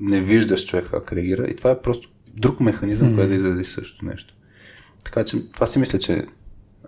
не 0.00 0.20
виждаш 0.20 0.66
човек 0.66 0.88
как 0.90 1.12
реагира 1.12 1.46
и 1.46 1.56
това 1.56 1.70
е 1.70 1.82
просто 1.82 2.08
друг 2.36 2.60
механизъм, 2.60 3.08
mm. 3.08 3.14
който 3.14 3.28
да 3.28 3.34
изразиш 3.34 3.68
също 3.68 4.04
нещо. 4.04 4.34
Така 5.04 5.24
че 5.24 5.52
това 5.52 5.66
си 5.66 5.78
мисля, 5.78 5.98
че 5.98 6.26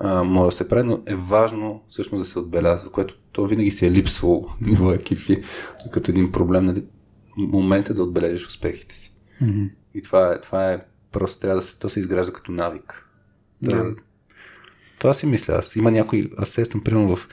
а, 0.01 0.25
може 0.25 0.51
да 0.51 0.57
се 0.57 0.69
прави, 0.69 0.89
но 0.89 1.03
е 1.07 1.15
важно 1.15 1.83
всъщност 1.89 2.25
да 2.25 2.31
се 2.31 2.39
отбелязва, 2.39 2.91
което 2.91 3.19
то 3.33 3.47
винаги 3.47 3.71
си 3.71 3.87
е 3.87 3.91
липсвало 3.91 4.49
ниво 4.61 4.93
екипи, 4.93 5.43
като 5.93 6.11
един 6.11 6.33
проблем, 6.33 6.65
нали, 6.65 6.85
момента 7.39 7.95
да 7.95 8.03
отбележиш 8.03 8.47
успехите 8.47 8.95
си. 8.95 9.15
Mm-hmm. 9.43 9.71
И 9.95 10.03
това 10.03 10.33
е, 10.33 10.41
това 10.41 10.73
е 10.73 10.81
просто 11.13 11.41
трябва 11.41 11.61
да 11.61 11.67
се, 11.67 11.79
то 11.79 11.89
се 11.89 12.01
изгражда 12.01 12.33
като 12.33 12.53
навик. 12.53 13.09
Да. 13.63 13.77
Yeah. 13.77 13.97
Това 14.99 15.15
си 15.15 15.27
мисля 15.27 15.55
аз. 15.55 15.77
Има 15.77 15.91
някой, 15.91 16.31
аз 16.39 16.49
сестам, 16.49 16.85
примерно 16.85 17.17
в 17.17 17.29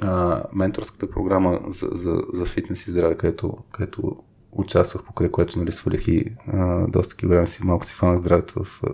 а, 0.00 0.42
менторската 0.52 1.10
програма 1.10 1.60
за, 1.68 1.88
за, 1.92 2.22
за 2.32 2.44
фитнес 2.44 2.86
и 2.86 2.90
здраве, 2.90 3.16
където, 3.16 3.58
където 3.72 4.16
участвах, 4.52 5.04
покрай 5.04 5.30
което 5.30 5.58
нали, 5.58 5.72
свалих 5.72 6.08
и 6.08 6.24
а, 6.52 6.86
доста 6.86 7.16
килограми 7.16 7.48
си, 7.48 7.64
малко 7.64 7.86
си 7.86 7.94
фана 7.94 8.18
здравето 8.18 8.64
в 8.64 8.82
а, 8.82 8.90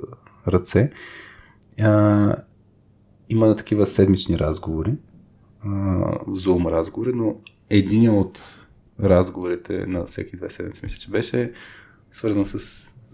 ръце. 0.53 0.93
А, 1.81 2.35
има 3.33 3.57
такива 3.57 3.87
седмични 3.87 4.39
разговори, 4.39 4.95
зум 6.33 6.67
разговори, 6.67 7.13
но 7.15 7.37
един 7.71 8.11
от 8.11 8.39
разговорите 9.03 9.87
на 9.87 10.05
всеки 10.05 10.37
две 10.37 10.51
седмици, 10.51 10.81
мисля, 10.83 10.99
че 10.99 11.11
беше 11.11 11.53
свързан 12.13 12.47
с 12.47 12.59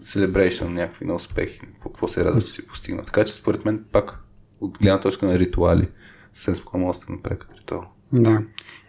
celebration, 0.03 0.67
някакви 0.67 1.05
на 1.05 1.15
успехи, 1.15 1.59
какво 1.83 2.07
се 2.07 2.25
радва, 2.25 2.41
че 2.41 2.51
си 2.51 2.67
постигнал. 2.67 3.05
Така 3.05 3.23
че 3.23 3.33
според 3.33 3.65
мен 3.65 3.85
пак 3.91 4.19
от 4.61 4.77
гледна 4.77 4.99
точка 4.99 5.25
на 5.25 5.39
ритуали, 5.39 5.87
съвсем 6.33 6.55
спокойно 6.55 6.93
направи 7.09 7.39
като 7.39 7.61
ритуал. 7.61 7.85
Да. 8.13 8.41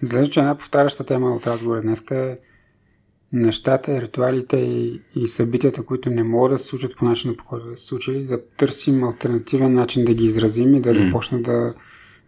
Изглежда, 0.03 0.31
че 0.31 0.41
една 0.41 0.59
повтаряща 0.59 1.05
тема 1.05 1.31
от 1.31 1.47
разговора 1.47 1.83
днес 1.83 2.05
е 2.11 2.39
нещата, 3.33 4.01
ритуалите 4.01 4.57
и, 4.57 5.01
и 5.17 5.29
събитията, 5.29 5.83
които 5.83 6.11
не 6.11 6.23
могат 6.23 6.53
да 6.53 6.59
се 6.59 6.65
случат 6.65 6.97
по 6.97 7.05
начина, 7.05 7.37
по 7.37 7.45
който 7.45 7.67
да 7.67 7.77
се 7.77 7.85
случили, 7.85 8.25
да 8.25 8.41
търсим 8.57 9.05
альтернативен 9.05 9.75
начин 9.75 10.05
да 10.05 10.15
ги 10.15 10.25
изразим 10.25 10.75
и 10.75 10.81
да 10.81 10.95
mm. 10.95 11.05
започнат 11.05 11.43
да, 11.43 11.75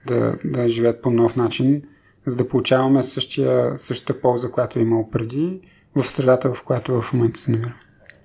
да, 0.07 0.39
да 0.45 0.69
живеят 0.69 1.03
по 1.03 1.11
нов 1.11 1.37
начин, 1.37 1.83
за 2.27 2.37
да 2.37 2.49
получаваме 2.49 3.03
същия, 3.03 3.79
същата 3.79 4.21
полза, 4.21 4.51
която 4.51 4.79
е 4.79 4.83
имал 4.83 5.11
преди, 5.11 5.61
в 5.95 6.05
средата, 6.05 6.55
в 6.55 6.63
която 6.63 7.03
в 7.03 7.13
момента 7.13 7.41
се 7.41 7.51
намира. 7.51 7.75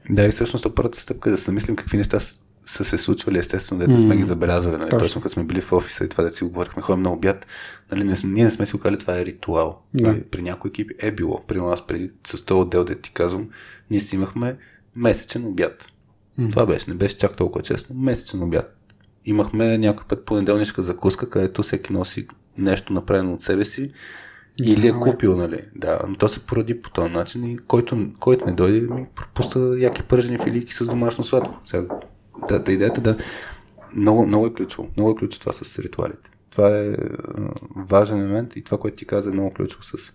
Да, 0.09 0.25
и 0.25 0.29
всъщност 0.29 0.67
първата 0.75 0.99
стъпка 0.99 1.29
е 1.29 1.31
да 1.31 1.37
се 1.37 1.51
мислим 1.51 1.75
какви 1.75 1.97
неща 1.97 2.19
са 2.67 2.85
се 2.85 2.97
случвали, 2.97 3.37
естествено, 3.37 3.79
да 3.79 3.87
не 3.87 3.99
сме 3.99 4.17
ги 4.17 4.23
забелязвали. 4.23 4.77
Нали? 4.77 4.89
Точно. 4.89 4.99
Точно 4.99 5.21
като 5.21 5.33
сме 5.33 5.43
били 5.43 5.61
в 5.61 5.73
офиса 5.73 6.05
и 6.05 6.09
това 6.09 6.23
да 6.23 6.29
си 6.29 6.43
говорихме, 6.43 6.81
ходим 6.81 7.03
на 7.03 7.13
обяд, 7.13 7.47
нали? 7.91 8.03
не, 8.03 8.15
ние 8.23 8.43
не 8.43 8.51
сме 8.51 8.65
си 8.65 8.79
казали, 8.79 8.97
това 8.97 9.19
е 9.19 9.25
ритуал. 9.25 9.81
Да. 9.93 10.07
Нали? 10.07 10.23
При 10.23 10.41
някои 10.41 10.69
екипи 10.69 10.93
е 10.99 11.11
било. 11.11 11.43
При 11.47 11.61
нас 11.61 11.87
преди 11.87 12.11
с 12.27 12.45
този 12.45 12.61
отдел, 12.61 12.83
да 12.83 12.95
ти 12.95 13.13
казвам, 13.13 13.49
ние 13.91 13.99
си 13.99 14.15
имахме 14.15 14.57
месечен 14.95 15.45
обяд. 15.45 15.87
Mm. 16.39 16.49
Това 16.49 16.65
беше, 16.65 16.89
не 16.89 16.95
беше 16.95 17.17
чак 17.17 17.35
толкова 17.35 17.63
честно. 17.63 17.95
Месечен 17.95 18.43
обяд. 18.43 18.77
Имахме 19.25 19.77
някой 19.77 20.05
път 20.07 20.25
понеделнишка 20.25 20.81
закуска, 20.81 21.29
където 21.29 21.63
всеки 21.63 21.93
носи 21.93 22.27
нещо 22.57 22.93
направено 22.93 23.33
от 23.33 23.43
себе 23.43 23.65
си 23.65 23.93
или 24.57 24.87
е 24.87 24.91
купил, 24.91 25.35
нали? 25.35 25.61
Да, 25.75 25.99
но 26.07 26.15
то 26.15 26.29
се 26.29 26.45
поради 26.45 26.81
по 26.81 26.89
този 26.89 27.11
начин 27.11 27.45
и 27.45 27.57
който, 27.57 28.07
който 28.19 28.45
не 28.45 28.51
дойде, 28.51 28.81
ми 28.81 29.05
пропуска 29.15 29.75
яки 29.79 30.03
пържени 30.03 30.37
филийки 30.43 30.73
с 30.73 30.85
домашно 30.85 31.23
сладко. 31.23 31.59
Сега, 31.65 31.83
да, 32.49 32.59
да, 32.59 32.71
идеята 32.71 33.01
да... 33.01 33.17
Много, 33.95 34.25
много 34.25 34.47
е 34.47 34.53
ключово. 34.53 34.89
Много 34.97 35.11
е 35.11 35.15
ключово 35.15 35.39
това 35.39 35.53
с 35.53 35.79
ритуалите. 35.79 36.29
Това 36.49 36.77
е 36.77 36.95
важен 37.75 38.21
елемент 38.21 38.55
и 38.55 38.63
това, 38.63 38.77
което 38.77 38.97
ти 38.97 39.05
каза 39.05 39.29
е 39.29 39.33
много 39.33 39.53
ключово 39.53 39.83
с 39.83 40.13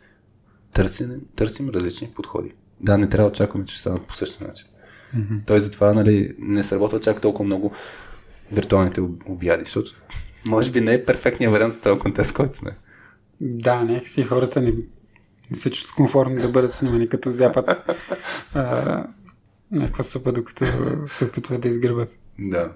търсим, 0.74 1.20
търсим 1.36 1.68
различни 1.68 2.10
подходи. 2.14 2.52
Да, 2.80 2.98
не 2.98 3.08
трябва 3.08 3.30
да 3.30 3.32
очакваме, 3.32 3.64
че 3.64 3.74
ще 3.74 3.80
станат 3.80 4.06
по 4.06 4.14
същия 4.14 4.48
начин. 4.48 4.66
Mm-hmm. 5.16 5.46
Той 5.46 5.60
затова 5.60 5.94
нали, 5.94 6.34
не 6.38 6.62
сработва 6.62 7.00
чак 7.00 7.20
толкова 7.20 7.44
много 7.44 7.72
виртуалните 8.52 9.00
обяди, 9.26 9.62
защото 9.64 9.90
може 10.46 10.70
би 10.70 10.80
не 10.80 10.94
е 10.94 11.04
перфектният 11.04 11.52
вариант 11.52 11.74
в 11.74 11.80
този 11.80 12.00
контекст, 12.00 12.34
който 12.34 12.56
сме. 12.56 12.70
Да, 13.40 13.84
нека 13.84 14.08
си 14.08 14.22
хората 14.22 14.60
не, 14.60 14.74
не 15.50 15.56
се 15.56 15.70
чувстват 15.70 15.94
комфортно 15.94 16.42
да 16.42 16.48
бъдат 16.48 16.72
снимани 16.72 17.08
като 17.08 17.30
зяпат 17.30 17.68
а, 18.54 19.06
някаква 19.72 20.02
супа, 20.02 20.32
докато 20.32 20.64
се 21.06 21.24
опитват 21.24 21.60
да 21.60 21.68
изгръбат. 21.68 22.18
Да. 22.38 22.72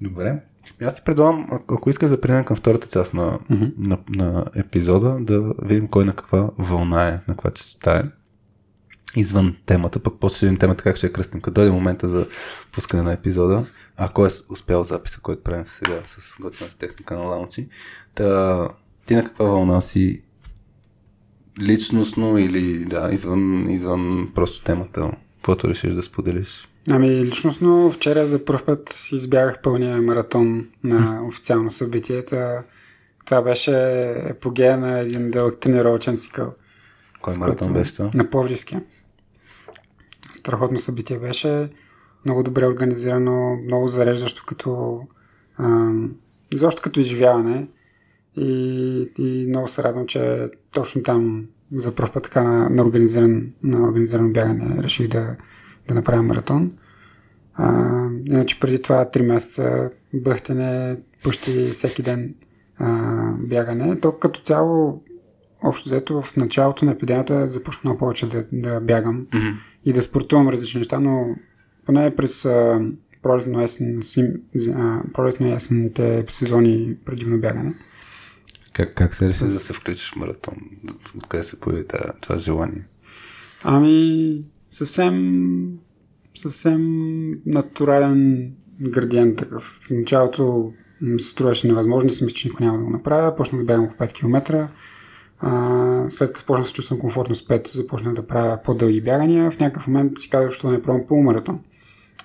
Добре. 0.00 0.42
Аз 0.82 0.94
ти 0.94 1.02
предлагам, 1.04 1.48
ако 1.50 1.90
искаш 1.90 2.10
да 2.10 2.20
преминем 2.20 2.44
към 2.44 2.56
втората 2.56 2.88
част 2.88 3.14
на, 3.14 3.38
mm-hmm. 3.38 3.72
на, 3.78 3.98
на 4.08 4.44
епизода, 4.54 5.16
да 5.20 5.52
видим 5.62 5.88
кой 5.88 6.04
на 6.04 6.16
каква 6.16 6.50
вълна 6.58 7.08
е, 7.08 7.12
на 7.12 7.20
каква 7.28 7.50
частота 7.50 7.96
е. 7.96 8.02
Извън 9.16 9.56
темата, 9.66 9.98
пък 9.98 10.14
после 10.20 10.36
ще 10.36 10.46
видим 10.46 10.58
темата 10.58 10.82
как 10.82 10.96
ще 10.96 11.06
я 11.06 11.12
кръстим, 11.12 11.40
като 11.40 11.54
дойде 11.54 11.70
момента 11.70 12.08
за 12.08 12.26
пускане 12.72 13.02
на 13.02 13.12
епизода. 13.12 13.64
Ако 13.96 14.26
е 14.26 14.30
успял 14.50 14.82
записа, 14.82 15.20
който 15.20 15.42
правим 15.42 15.64
сега 15.68 16.02
с 16.04 16.34
готината 16.40 16.78
техника 16.78 17.14
на 17.14 17.22
лаунчи. 17.22 17.68
Та, 18.14 18.68
ти 19.06 19.14
на 19.14 19.24
каква 19.24 19.44
вълна 19.44 19.80
си 19.80 20.22
личностно 21.60 22.38
или 22.38 22.84
да, 22.84 23.10
извън, 23.12 23.70
извън 23.70 24.32
просто 24.34 24.64
темата, 24.64 25.10
каквото 25.44 25.68
решиш 25.68 25.94
да 25.94 26.02
споделиш? 26.02 26.68
Ами 26.90 27.08
личностно 27.08 27.90
вчера 27.90 28.26
за 28.26 28.44
първ 28.44 28.64
път 28.64 29.08
избягах 29.12 29.62
пълния 29.62 30.02
маратон 30.02 30.68
на 30.84 31.26
официално 31.26 31.70
събитие. 31.70 32.24
Това 33.24 33.42
беше 33.42 33.72
епогея 34.28 34.78
на 34.78 34.98
един 34.98 35.30
дълъг 35.30 35.58
тренировачен 35.60 36.18
цикъл. 36.18 36.54
Кой 37.22 37.38
маратон 37.38 37.72
беше 37.72 37.94
това? 37.94 38.10
На 38.14 38.30
Повжиския. 38.30 38.82
Страхотно 40.32 40.78
събитие 40.78 41.18
беше. 41.18 41.70
Много 42.24 42.42
добре 42.42 42.66
организирано, 42.66 43.56
много 43.56 43.88
зареждащо 43.88 44.44
като 44.46 45.00
а, 45.58 45.90
изобщо 46.54 46.82
като 46.82 47.00
изживяване. 47.00 47.68
И, 48.36 49.10
и 49.18 49.46
много 49.48 49.68
се 49.68 49.82
радвам, 49.82 50.06
че 50.06 50.50
точно 50.72 51.02
там 51.02 51.46
за 51.72 51.94
първ 51.94 52.12
път 52.12 52.22
така 52.22 52.42
на, 52.42 52.70
на, 52.70 52.82
организиран, 52.82 53.52
на 53.62 53.82
организирано 53.82 54.32
бягане 54.32 54.82
реших 54.82 55.08
да, 55.08 55.36
да 55.88 55.94
направя 55.94 56.22
маратон. 56.22 56.72
А, 57.54 58.08
иначе 58.26 58.60
преди 58.60 58.82
това 58.82 59.04
3 59.04 59.22
месеца 59.22 59.90
бъхтене 60.14 60.96
почти 61.22 61.66
всеки 61.66 62.02
ден 62.02 62.34
а, 62.78 63.30
бягане. 63.38 64.00
То 64.00 64.12
като 64.12 64.40
цяло, 64.40 65.02
общо 65.62 65.88
взето, 65.88 66.22
в 66.22 66.36
началото 66.36 66.84
на 66.84 66.92
епидемията 66.92 67.48
започнах 67.48 67.84
много 67.84 67.98
повече 67.98 68.28
да, 68.28 68.44
да 68.52 68.80
бягам 68.80 69.26
mm-hmm. 69.26 69.54
и 69.84 69.92
да 69.92 70.02
спортувам 70.02 70.48
различни 70.48 70.78
неща, 70.78 71.00
но 71.00 71.36
поне 71.86 72.14
през 72.16 72.44
а, 72.44 72.80
пролетно-есен, 73.22 74.00
пролетно-есенните 75.12 76.30
сезони 76.30 76.96
предимно 77.04 77.40
бягане. 77.40 77.74
Как, 78.74 78.94
как 78.94 79.14
се 79.14 79.28
реши 79.28 79.44
да 79.44 79.50
се 79.50 79.72
включиш 79.72 80.12
в 80.12 80.16
маратон? 80.16 80.56
Откъде 81.16 81.44
се 81.44 81.60
появи 81.60 81.84
това 82.20 82.38
желание? 82.38 82.86
Ами, 83.62 84.40
съвсем 84.70 85.78
съвсем 86.34 86.82
натурален 87.46 88.52
градиент 88.80 89.36
такъв. 89.36 89.80
В 89.82 89.90
началото 89.90 90.72
ми 91.00 91.20
се 91.20 91.30
струваше 91.30 91.68
невъзможно, 91.68 92.10
си 92.10 92.24
мисля, 92.24 92.34
че 92.34 92.48
никой 92.48 92.66
няма 92.66 92.78
да 92.78 92.84
го 92.84 92.90
направя. 92.90 93.36
Почнах 93.36 93.60
да 93.60 93.66
бягам 93.66 93.88
по 93.88 94.04
5 94.04 94.12
км. 94.12 94.68
А, 95.38 96.06
след 96.10 96.32
като 96.32 96.46
почнах 96.46 96.64
да 96.64 96.68
се 96.68 96.74
чувствам 96.74 97.00
комфортно 97.00 97.34
с 97.34 97.42
5, 97.42 97.68
започнах 97.74 98.14
да 98.14 98.26
правя 98.26 98.62
по-дълги 98.64 99.00
бягания. 99.00 99.50
В 99.50 99.60
някакъв 99.60 99.86
момент 99.86 100.18
си 100.18 100.30
казах, 100.30 100.58
че 100.58 100.66
не 100.66 100.82
пробвам 100.82 101.06
полумаратон. 101.06 101.60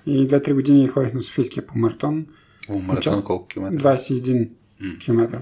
И 0.05 0.27
2-3 0.27 0.53
години 0.53 0.87
ходих 0.87 1.13
на 1.13 1.21
Софийския 1.21 1.67
полумаратон. 1.67 2.25
Полумаратон 2.67 3.23
колко 3.23 3.47
километра? 3.47 3.97
21 3.97 4.49
mm. 4.81 4.99
км. 4.99 5.41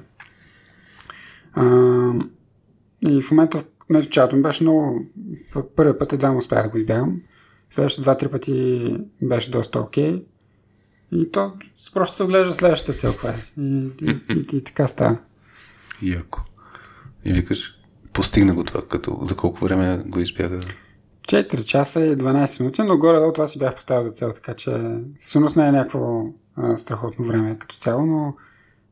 А, 1.57 2.13
и 3.09 3.21
в 3.21 3.31
момента, 3.31 3.63
на 3.89 3.99
началото 3.99 4.35
ми 4.35 4.41
беше 4.41 4.63
много... 4.63 5.05
Първият 5.75 5.99
път 5.99 6.13
едва 6.13 6.31
му 6.31 6.37
успях 6.37 6.63
да 6.63 6.69
го 6.69 6.77
избягам. 6.77 7.21
Следващите 7.69 8.01
два-три 8.01 8.27
пъти 8.27 8.97
беше 9.21 9.51
доста 9.51 9.79
окей. 9.79 10.13
Okay. 10.13 10.25
И 11.11 11.31
то 11.31 11.53
просто 11.93 12.15
се 12.15 12.23
оглежда 12.23 12.53
следващата 12.53 12.93
цел, 12.93 13.11
каква 13.11 13.29
е. 13.29 13.61
И, 13.61 13.89
и, 14.01 14.19
и, 14.29 14.57
и, 14.57 14.63
така 14.63 14.87
става. 14.87 15.17
Яко. 16.01 16.41
И 17.25 17.33
викаш, 17.33 17.81
постигна 18.13 18.53
го 18.53 18.63
това, 18.63 18.81
като 18.87 19.19
за 19.21 19.35
колко 19.35 19.65
време 19.65 20.03
го 20.05 20.19
избяга? 20.19 20.59
4 21.27 21.63
часа 21.63 22.05
и 22.05 22.15
12 22.15 22.59
минути, 22.59 22.81
но 22.81 22.97
горе-долу 22.97 23.33
това 23.33 23.47
си 23.47 23.59
бях 23.59 23.75
поставил 23.75 24.03
за 24.03 24.09
цел, 24.09 24.31
така 24.33 24.53
че 24.53 24.99
сигурно 25.17 25.49
не 25.55 25.67
е 25.67 25.71
някакво 25.71 26.23
а, 26.55 26.77
страхотно 26.77 27.25
време 27.25 27.59
като 27.59 27.75
цяло, 27.75 28.05
но 28.05 28.35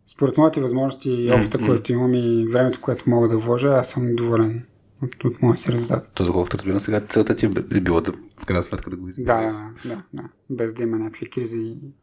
според 0.05 0.37
моите 0.37 0.61
възможности 0.61 1.11
и 1.11 1.31
опита, 1.31 1.57
mm-hmm. 1.57 1.67
който 1.67 1.91
имам 1.91 2.13
и 2.13 2.47
времето, 2.51 2.81
което 2.81 3.09
мога 3.09 3.27
да 3.27 3.37
вложа, 3.37 3.69
аз 3.69 3.89
съм 3.89 4.15
доволен 4.15 4.65
от, 5.03 5.23
от 5.23 5.41
моя 5.41 5.57
си 5.57 5.71
резултат. 5.71 6.11
То, 6.13 6.25
доколкото 6.25 6.57
разбирам, 6.57 6.79
сега 6.79 7.01
целта 7.01 7.35
ти 7.35 7.45
е 7.45 7.79
било 7.79 8.01
да, 8.01 8.11
в 8.39 8.45
крайна 8.45 8.63
сметка 8.63 8.89
да 8.89 8.95
го 8.95 9.07
избягаш. 9.07 9.53
Да, 9.53 9.89
да, 9.89 10.03
да, 10.13 10.23
без 10.49 10.73
да 10.73 10.83
има 10.83 10.97
някакви 10.97 11.29
кризи 11.29 11.59
и 11.59 11.93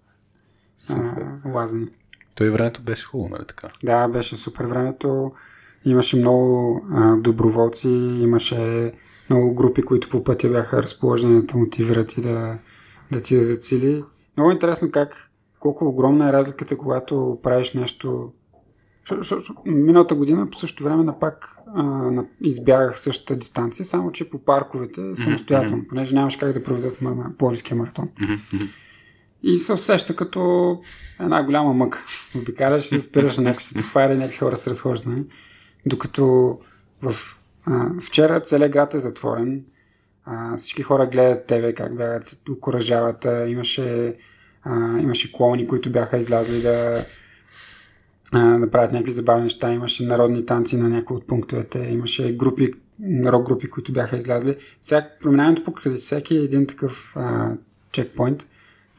лазани. 1.44 1.88
Той 2.34 2.50
времето 2.50 2.82
беше 2.82 3.06
хубаво, 3.06 3.28
нали 3.28 3.46
така? 3.48 3.68
Да, 3.84 4.08
беше 4.08 4.36
супер 4.36 4.64
времето. 4.64 5.32
Имаше 5.84 6.16
много 6.16 6.80
а, 6.90 7.16
доброволци, 7.16 7.88
имаше 8.20 8.92
много 9.30 9.54
групи, 9.54 9.82
които 9.82 10.08
по 10.08 10.24
пътя 10.24 10.48
бяха 10.48 10.82
разположени 10.82 11.42
да 11.42 11.58
мотивират 11.58 12.12
и 12.12 12.20
да, 12.20 12.58
да 13.12 13.20
ти 13.20 13.36
дадат 13.36 13.64
цели. 13.64 14.04
Много 14.36 14.50
интересно 14.50 14.90
как, 14.90 15.30
колко 15.62 15.84
огромна 15.84 16.28
е 16.28 16.32
разликата, 16.32 16.76
когато 16.76 17.38
правиш 17.42 17.72
нещо 17.72 18.32
Миналата 19.66 20.14
година 20.14 20.50
по 20.50 20.56
същото 20.56 20.84
време 20.84 21.04
на 21.04 21.18
пак 21.18 21.56
а, 21.76 22.10
избягах 22.40 23.00
същата 23.00 23.36
дистанция, 23.36 23.86
само 23.86 24.12
че 24.12 24.30
по 24.30 24.38
парковете 24.38 25.16
самостоятелно, 25.16 25.82
mm-hmm. 25.82 25.88
понеже 25.88 26.14
нямаш 26.14 26.36
как 26.36 26.52
да 26.52 26.62
проведат 26.62 26.98
Пловдивския 27.38 27.76
маратон. 27.76 28.08
Mm-hmm. 28.08 28.68
И 29.42 29.58
се 29.58 29.72
усеща 29.72 30.16
като 30.16 30.80
една 31.20 31.44
голяма 31.44 31.74
мъка. 31.74 32.04
Обикаляш 32.36 32.82
се, 32.82 33.00
спираш 33.00 33.38
на 33.38 33.44
някакви 33.44 33.64
светофари, 33.64 34.16
някакви 34.16 34.38
хора 34.38 34.56
се 34.56 34.70
разхождане. 34.70 35.24
Докато 35.86 36.58
в, 37.02 37.14
а, 37.64 37.90
вчера 38.00 38.40
целият 38.40 38.72
град 38.72 38.94
е 38.94 39.00
затворен. 39.00 39.64
А, 40.24 40.56
всички 40.56 40.82
хора 40.82 41.06
гледат 41.06 41.46
тебе, 41.46 41.74
как 41.74 41.96
бягат, 41.96 42.40
окоръжават. 42.50 43.26
Имаше, 43.46 44.16
а, 44.64 44.98
имаше 44.98 45.32
клоуни, 45.32 45.68
които 45.68 45.92
бяха 45.92 46.18
излязли 46.18 46.62
да 46.62 47.04
а, 48.32 48.58
да 48.58 48.70
правят 48.70 48.92
някакви 48.92 49.12
забавни 49.12 49.42
неща. 49.42 49.72
Имаше 49.72 50.06
народни 50.06 50.46
танци 50.46 50.76
на 50.76 50.88
някои 50.88 51.16
от 51.16 51.26
пунктовете, 51.26 51.78
имаше 51.78 52.32
групи, 52.36 52.70
рок 53.26 53.46
групи, 53.46 53.70
които 53.70 53.92
бяха 53.92 54.16
излязли. 54.16 54.56
Сега 54.82 55.08
преминаването 55.20 55.64
покрай 55.64 55.94
всеки 55.94 56.36
един 56.36 56.66
такъв 56.66 57.12
а, 57.16 57.56
чекпоинт 57.92 58.46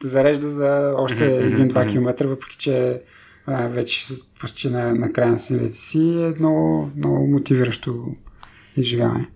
да 0.00 0.08
зарежда 0.08 0.50
за 0.50 0.94
още 0.98 1.24
1-2 1.24 1.90
км, 1.92 2.26
въпреки 2.26 2.58
че 2.58 3.02
а, 3.46 3.68
вече 3.68 4.06
са 4.06 4.16
почти 4.40 4.70
на, 4.70 4.94
на 4.94 5.12
края 5.12 5.30
на 5.30 5.38
силите 5.38 5.74
си, 5.74 6.22
е 6.22 6.34
много, 6.38 6.90
много 6.96 7.26
мотивиращо 7.26 8.06
изживяване. 8.76 9.28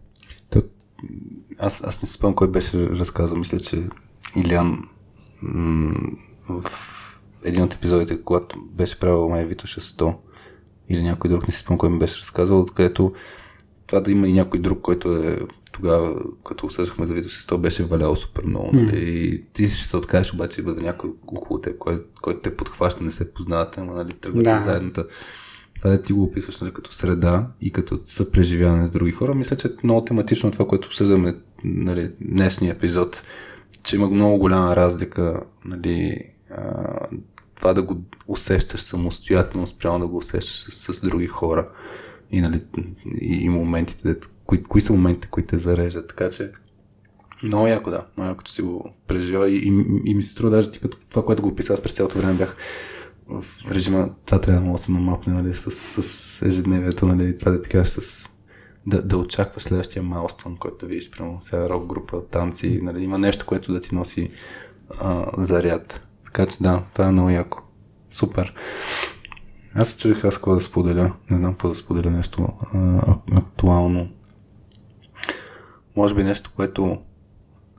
Аз, 1.59 1.85
аз 1.85 2.03
не 2.03 2.09
спомням 2.09 2.35
кой 2.35 2.51
беше 2.51 2.89
разказал. 2.89 3.39
Мисля, 3.39 3.61
че 3.61 3.89
Илян 4.37 4.89
в 6.49 6.65
един 7.45 7.63
от 7.63 7.75
епизодите, 7.75 8.23
когато 8.23 8.61
беше 8.61 9.01
правил 9.01 9.29
май 9.29 9.45
Витоша 9.45 9.81
100 9.81 10.15
или 10.89 11.03
някой 11.03 11.31
друг, 11.31 11.49
не 11.49 11.55
си 11.55 11.61
спомням 11.61 11.79
кой 11.79 11.91
ми 11.91 11.99
беше 11.99 12.21
разказал, 12.21 12.61
откъдето 12.61 13.13
това 13.87 14.01
да 14.01 14.13
има 14.13 14.29
и 14.29 14.33
някой 14.33 14.61
друг, 14.61 14.81
който 14.81 15.13
е 15.13 15.39
тогава, 15.73 16.15
като 16.45 16.67
осъждахме 16.67 17.07
за 17.07 17.15
Витоша 17.15 17.47
100, 17.47 17.59
беше 17.59 17.85
валял 17.85 18.17
супер 18.17 18.45
много. 18.45 18.73
Mm. 18.73 18.95
И 18.95 19.45
ти 19.53 19.69
ще 19.69 19.89
се 19.89 19.97
откажеш, 19.97 20.35
обаче 20.35 20.63
бъде 20.63 20.81
някой 20.81 21.11
около 21.27 21.61
теб, 21.61 21.79
кой, 21.79 22.05
който 22.23 22.41
те 22.41 22.57
подхваща, 22.57 23.05
не 23.05 23.11
се 23.11 23.35
познавате, 23.35 23.81
ама 23.81 23.95
нали, 23.95 24.13
тръгвате 24.13 24.51
да. 24.51 24.59
заедната. 24.59 25.07
Това 25.79 25.91
да 25.91 26.03
ти 26.03 26.13
го 26.13 26.23
описваш 26.23 26.61
нали, 26.61 26.73
като 26.73 26.93
среда 26.93 27.47
и 27.61 27.73
като 27.73 28.01
съпреживяване 28.05 28.87
с 28.87 28.91
други 28.91 29.13
хора. 29.13 29.35
Мисля, 29.35 29.57
че 29.57 29.69
е 29.69 29.71
много 29.85 30.05
тематично 30.05 30.51
това, 30.51 30.67
което 30.67 30.87
обсъждаме 30.87 31.35
нали, 31.65 32.11
днешния 32.21 32.73
епизод, 32.73 33.23
че 33.89 33.97
има 33.97 34.09
много 34.09 34.39
голяма 34.39 34.77
разлика 34.77 35.43
нали, 35.65 36.21
това 37.55 37.75
да 37.75 37.83
го 37.83 38.03
усещаш 38.27 38.81
самостоятелно, 38.81 39.67
спрямо 39.67 39.99
да 39.99 40.07
го 40.07 40.17
усещаш 40.17 40.73
с, 40.73 40.95
с 40.95 41.01
други 41.01 41.27
хора 41.27 41.69
и, 42.31 42.41
нали, 42.41 42.61
и, 43.21 43.45
и 43.45 43.49
моментите, 43.49 44.17
кои, 44.47 44.63
кои 44.63 44.81
са 44.81 44.93
моментите, 44.93 45.29
които 45.29 45.49
те 45.49 45.59
зареждат. 45.59 46.09
Така 46.09 46.31
че 46.31 46.53
много 47.43 47.67
яко, 47.67 47.91
да. 47.91 48.07
Много 48.17 48.31
яко, 48.31 48.43
че 48.43 48.53
си 48.53 48.63
го 48.63 48.91
преживява 49.07 49.51
и, 49.51 49.57
и, 49.57 49.69
и 50.05 50.15
ми 50.15 50.23
се 50.23 50.33
струва 50.33 50.51
даже 50.51 50.71
ти 50.71 50.81
като 50.81 50.99
това, 51.11 51.25
което 51.25 51.43
го 51.43 51.49
описа, 51.49 51.73
аз 51.73 51.83
през 51.83 51.93
цялото 51.93 52.19
време 52.19 52.35
бях 52.35 52.57
в 53.29 53.45
режима, 53.71 54.11
това 54.27 54.41
трябва 54.41 54.73
да 54.73 54.79
се 54.79 54.93
намапне, 54.93 55.33
нали, 55.33 55.55
с, 55.55 55.71
с 56.03 56.43
ежедневието, 56.43 57.07
нали, 57.07 57.39
трябва 57.39 57.59
да 57.59 57.63
ти 57.63 57.71
кажеш 57.71 57.93
с 57.93 58.31
да, 58.87 59.03
да 59.03 59.19
очакваш 59.19 59.63
следващия 59.63 60.03
майлстон, 60.03 60.57
който 60.57 60.77
да 60.79 60.87
видиш, 60.87 61.11
прямо 61.11 61.39
сега 61.43 61.69
рок 61.69 61.87
група, 61.87 62.27
танци, 62.27 62.81
нали, 62.83 63.05
има 63.05 63.19
нещо, 63.19 63.47
което 63.47 63.73
да 63.73 63.81
ти 63.81 63.95
носи 63.95 64.31
а, 65.01 65.27
заряд. 65.39 66.07
Така 66.25 66.47
че 66.47 66.63
да, 66.63 66.83
това 66.93 67.07
е 67.07 67.13
много 67.13 67.31
яко. 67.31 67.63
Супер. 68.11 68.55
Аз 69.75 69.89
се 69.89 69.99
чудих 69.99 70.25
аз 70.25 70.37
какво 70.37 70.55
да 70.55 70.61
споделя. 70.61 71.13
Не 71.31 71.39
знам 71.39 71.53
какво 71.53 71.69
да 71.69 71.75
споделя 71.75 72.11
нещо 72.11 72.49
а, 72.75 73.15
актуално. 73.33 74.09
Може 75.97 76.15
би 76.15 76.23
нещо, 76.23 76.53
което 76.57 76.99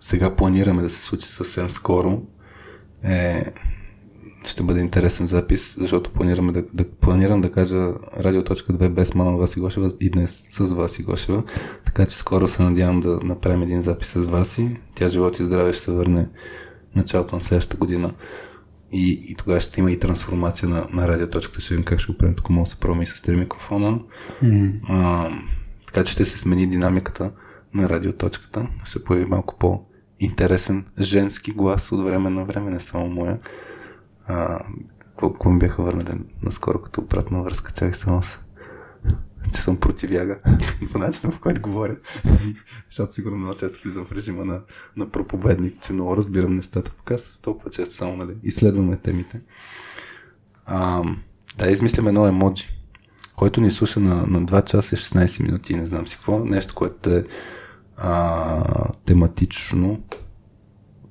сега 0.01 0.35
планираме 0.35 0.81
да 0.81 0.89
се 0.89 1.01
случи 1.01 1.27
съвсем 1.27 1.69
скоро 1.69 2.21
е 3.03 3.43
ще 4.45 4.63
бъде 4.63 4.79
интересен 4.79 5.27
запис, 5.27 5.75
защото 5.77 6.11
планираме 6.11 6.51
да, 6.51 6.63
да, 6.73 6.91
планирам 6.91 7.41
да 7.41 7.51
кажа 7.51 7.93
радио.2 8.19 8.89
без 8.89 9.13
мама 9.13 9.37
Васи 9.37 9.59
Гошева 9.59 9.91
и 10.01 10.09
днес 10.09 10.47
с 10.49 10.73
Васи 10.73 11.03
Гошева. 11.03 11.43
Така 11.85 12.05
че 12.05 12.15
скоро 12.15 12.47
се 12.47 12.63
надявам 12.63 12.99
да 12.99 13.19
направим 13.23 13.61
един 13.61 13.81
запис 13.81 14.07
с 14.07 14.25
Васи. 14.25 14.77
Тя 14.95 15.09
живот 15.09 15.39
и 15.39 15.43
здраве 15.43 15.73
ще 15.73 15.81
се 15.81 15.91
върне 15.91 16.29
началото 16.95 17.35
на 17.35 17.41
следващата 17.41 17.77
година. 17.77 18.13
И, 18.91 19.19
и 19.23 19.35
тогава 19.35 19.59
ще 19.59 19.79
има 19.79 19.91
и 19.91 19.99
трансформация 19.99 20.69
на, 20.69 20.87
на 20.93 21.07
радиоточката. 21.07 21.61
Ще 21.61 21.73
видим 21.73 21.85
как 21.85 21.99
ще 21.99 22.11
го 22.11 22.17
правим. 22.17 22.35
Тук 22.35 22.49
мога 22.49 22.65
да 22.65 22.69
се 22.69 22.79
пробваме 22.79 23.03
и 23.03 23.05
с 23.05 23.21
три 23.21 23.35
микрофона. 23.35 23.99
Mm. 24.43 24.79
А, 24.89 25.29
Така 25.93 26.03
че 26.03 26.11
ще 26.11 26.25
се 26.25 26.37
смени 26.37 26.67
динамиката 26.67 27.31
на 27.73 27.89
радиоточката. 27.89 28.67
Ще 28.81 28.91
се 28.91 29.03
появи 29.03 29.25
малко 29.25 29.55
по-интересен 29.59 30.85
женски 30.99 31.51
глас 31.51 31.91
от 31.91 32.03
време 32.03 32.29
на 32.29 32.45
време, 32.45 32.71
не 32.71 32.79
само 32.79 33.09
моя. 33.09 33.39
Колко 35.15 35.49
ми 35.49 35.59
бяха 35.59 35.83
върнали 35.83 36.21
наскоро 36.41 36.81
като 36.81 37.01
обратна 37.01 37.43
връзка, 37.43 37.71
чак 37.71 37.95
само 37.95 38.23
се 38.23 38.37
че 39.53 39.61
съм 39.61 39.77
противяга 39.77 40.39
по 40.91 40.97
начина, 40.97 41.31
в 41.31 41.39
който 41.39 41.61
говоря. 41.61 41.95
Защото 42.85 43.13
сигурно 43.13 43.37
много 43.37 43.55
често 43.55 43.83
влизам 43.83 44.05
в 44.05 44.11
режима 44.11 44.45
на, 44.45 44.61
на 44.97 45.09
проповедник, 45.09 45.81
че 45.81 45.93
много 45.93 46.17
разбирам 46.17 46.55
нещата. 46.55 46.91
Пока 46.91 47.17
с 47.17 47.41
толкова 47.41 47.69
често 47.69 47.95
само 47.95 48.15
нали, 48.17 48.35
изследваме 48.43 48.97
темите. 48.97 49.41
А, 50.65 51.03
да, 51.57 51.71
измислям 51.71 52.07
едно 52.07 52.27
емоджи, 52.27 52.67
който 53.35 53.61
ни 53.61 53.71
слуша 53.71 53.99
на, 53.99 54.15
на 54.15 54.41
2 54.41 54.65
часа 54.65 54.95
и 54.95 54.97
16 54.97 55.43
минути, 55.43 55.75
не 55.75 55.85
знам 55.85 56.07
си 56.07 56.15
какво. 56.15 56.45
Нещо, 56.45 56.75
което 56.75 57.09
е 57.09 57.25
а, 57.97 58.93
тематично 59.05 60.03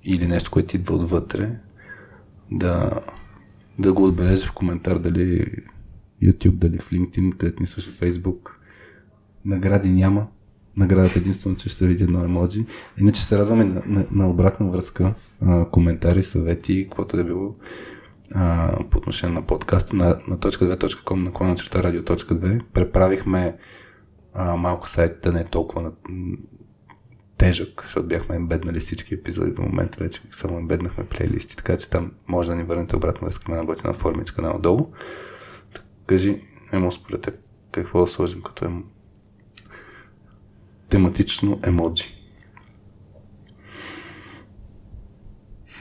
или 0.04 0.26
нещо, 0.26 0.50
което 0.50 0.76
идва 0.76 0.94
отвътре, 0.94 1.58
да, 2.50 2.90
да 3.78 3.92
го 3.92 4.04
отбележи 4.04 4.46
в 4.46 4.52
коментар 4.52 4.98
дали 4.98 5.46
YouTube, 6.22 6.54
дали 6.54 6.78
в 6.78 6.90
LinkedIn, 6.90 7.36
където 7.36 7.62
ни 7.62 7.66
слуша 7.66 7.90
Facebook. 7.90 8.50
Награди 9.44 9.90
няма. 9.90 10.26
Наградата 10.76 11.18
единствено, 11.18 11.56
че 11.56 11.68
ще 11.68 11.78
се 11.78 11.86
види 11.86 12.04
едно 12.04 12.24
емоджи. 12.24 12.66
Иначе 13.00 13.24
се 13.24 13.38
радваме 13.38 13.64
на, 13.64 13.82
на, 13.86 14.06
на 14.10 14.30
обратна 14.30 14.70
връзка, 14.70 15.14
а, 15.40 15.64
коментари, 15.70 16.22
съвети, 16.22 16.84
каквото 16.84 17.20
е 17.20 17.24
било 17.24 17.56
а, 18.34 18.76
по 18.90 18.98
отношение 18.98 19.34
на 19.34 19.42
подкаста 19.42 19.96
на, 19.96 20.06
на 20.28 20.38
.2.com 20.38 21.14
на 21.14 21.32
клона 21.32 21.54
черта 21.54 21.82
радио.2. 21.82 22.62
Преправихме 22.72 23.56
а, 24.34 24.56
малко 24.56 24.88
сайт 24.88 25.20
да 25.22 25.32
не 25.32 25.40
е 25.40 25.44
толкова 25.44 25.82
на, 25.82 25.92
тежък, 27.38 27.82
защото 27.84 28.08
бяхме 28.08 28.36
ембеднали 28.36 28.80
всички 28.80 29.14
епизоди 29.14 29.50
до 29.50 29.62
момента 29.62 30.04
вече 30.04 30.22
само 30.32 30.58
ембеднахме 30.58 31.04
плейлисти, 31.04 31.56
така 31.56 31.76
че 31.76 31.90
там 31.90 32.12
може 32.28 32.48
да 32.48 32.56
ни 32.56 32.62
върнете 32.62 32.96
обратно 32.96 33.26
връзка 33.26 33.52
на 33.52 33.64
готина 33.64 33.94
формичка 33.94 34.42
на 34.42 34.56
отдолу. 34.56 34.92
Кажи, 36.06 36.40
емо 36.72 36.92
според 36.92 37.20
теб, 37.20 37.34
какво 37.72 38.00
да 38.00 38.06
сложим 38.06 38.42
като 38.42 38.64
емо... 38.64 38.82
тематично 40.88 41.60
емоджи? 41.66 42.14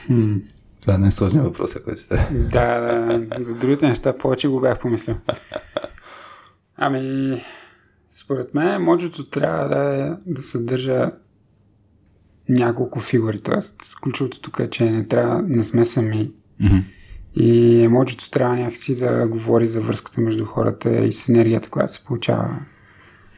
Хм. 0.06 0.36
Това 0.80 0.94
е 0.94 0.98
най-сложният 0.98 1.46
въпрос, 1.46 1.76
ако 1.76 1.96
ще 1.96 2.16
Да, 2.30 2.80
да, 2.80 3.44
за 3.44 3.54
другите 3.54 3.88
неща 3.88 4.18
повече 4.18 4.48
го 4.48 4.60
бях 4.60 4.80
помислил. 4.80 5.16
Ами, 6.76 7.40
според 8.10 8.54
мен 8.54 8.68
емоджито 8.68 9.30
трябва 9.30 9.68
да, 9.68 10.06
е, 10.06 10.16
да 10.26 10.42
съдържа 10.42 11.10
няколко 12.48 13.00
фигури. 13.00 13.40
Тоест, 13.40 13.76
ключовото 14.02 14.40
тук 14.40 14.58
е, 14.58 14.70
че 14.70 14.90
не 14.90 15.06
трябва, 15.06 15.42
не 15.42 15.64
сме 15.64 15.84
сами. 15.84 16.32
Mm-hmm. 16.62 16.82
И 17.34 17.82
емоджито 17.84 18.30
трябва 18.30 18.56
някакси 18.56 18.96
да 18.96 19.28
говори 19.28 19.68
за 19.68 19.80
връзката 19.80 20.20
между 20.20 20.44
хората 20.44 20.98
и 21.04 21.12
с 21.12 21.28
енергията, 21.28 21.70
която 21.70 21.92
се 21.92 22.04
получава 22.04 22.58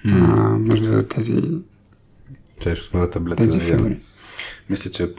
mm. 0.06 0.38
а, 0.38 0.58
между 0.58 1.02
тези, 1.02 1.42
Че 2.60 2.74
ще 2.74 2.86
отворя 2.86 3.10
таблета. 3.10 3.42
тези 3.42 3.60
фигури. 3.60 4.00
Мисля, 4.70 4.90
че 4.90 5.14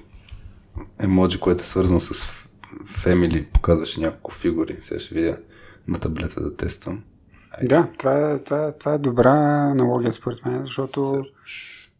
емоджи, 1.00 1.40
което 1.40 1.62
е 1.62 1.66
свързано 1.66 2.00
с 2.00 2.42
Family, 2.86 3.46
показваше 3.46 4.02
няколко 4.02 4.34
фигури. 4.34 4.78
Сега 4.82 5.00
ще 5.00 5.16
видя 5.16 5.38
на 5.88 6.00
таблета 6.00 6.44
да 6.44 6.56
тествам. 6.56 7.04
Да, 7.64 7.88
това 7.98 8.32
е, 8.32 8.40
това, 8.40 8.66
е, 8.66 8.72
това 8.78 8.94
е 8.94 8.98
добра 8.98 9.34
аналогия 9.72 10.14
според 10.14 10.46
мен, 10.46 10.62
защото 10.66 11.26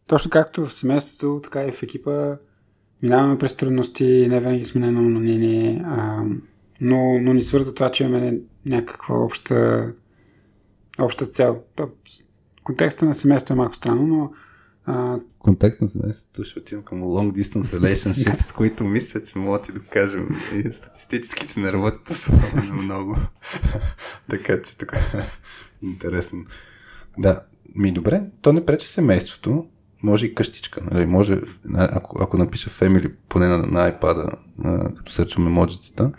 точно 0.06 0.30
както 0.30 0.66
в 0.66 0.72
семейството, 0.72 1.40
така 1.42 1.64
и 1.64 1.72
в 1.72 1.82
екипа 1.82 2.36
минаваме 3.02 3.38
през 3.38 3.56
трудности, 3.56 4.26
не 4.28 4.40
винаги 4.40 4.64
сме 4.64 4.80
на 4.80 4.86
едно 4.86 5.02
мнение, 5.02 5.82
а, 5.86 6.22
но, 6.80 7.18
но 7.20 7.34
ни 7.34 7.42
свърза 7.42 7.74
това, 7.74 7.90
че 7.90 8.04
имаме 8.04 8.38
някаква 8.66 9.16
обща, 9.16 9.92
обща 11.00 11.26
цел. 11.26 11.62
Контекста 12.64 13.04
на 13.04 13.14
семейството 13.14 13.52
е 13.52 13.56
малко 13.56 13.74
странно, 13.74 14.06
но 14.06 14.32
а, 14.86 15.18
контекст 15.38 15.80
на 15.80 15.88
семейството 15.88 16.44
ще 16.44 16.58
отидем 16.58 16.82
към 16.82 17.02
long 17.02 17.32
distance 17.32 17.62
relationship, 17.62 18.40
с 18.40 18.52
които 18.52 18.84
мисля, 18.84 19.20
че 19.20 19.38
мога 19.38 19.58
да 19.58 19.64
ти 19.64 19.72
докажем 19.72 20.28
и 20.54 20.72
статистически, 20.72 21.46
че 21.46 21.60
не 21.60 21.72
работят 21.72 22.10
особено 22.10 22.82
много. 22.82 23.16
така 24.30 24.62
че 24.62 24.78
тук 24.78 24.92
е 24.92 25.22
интересно. 25.82 26.44
Да, 27.18 27.40
ми 27.74 27.92
добре, 27.92 28.22
то 28.40 28.52
не 28.52 28.66
пречи 28.66 28.88
семейството, 28.88 29.66
може 30.02 30.26
и 30.26 30.34
къщичка, 30.34 30.80
нали? 30.90 31.06
може, 31.06 31.40
ако, 31.74 32.22
ако 32.22 32.38
напиша 32.38 32.70
Family, 32.70 33.12
поне 33.28 33.46
на, 33.46 33.58
на 33.58 33.92
iPad, 33.92 34.32
а, 34.64 34.94
като 34.94 35.12
сърчваме 35.12 35.50
емоджицата, 35.50 36.12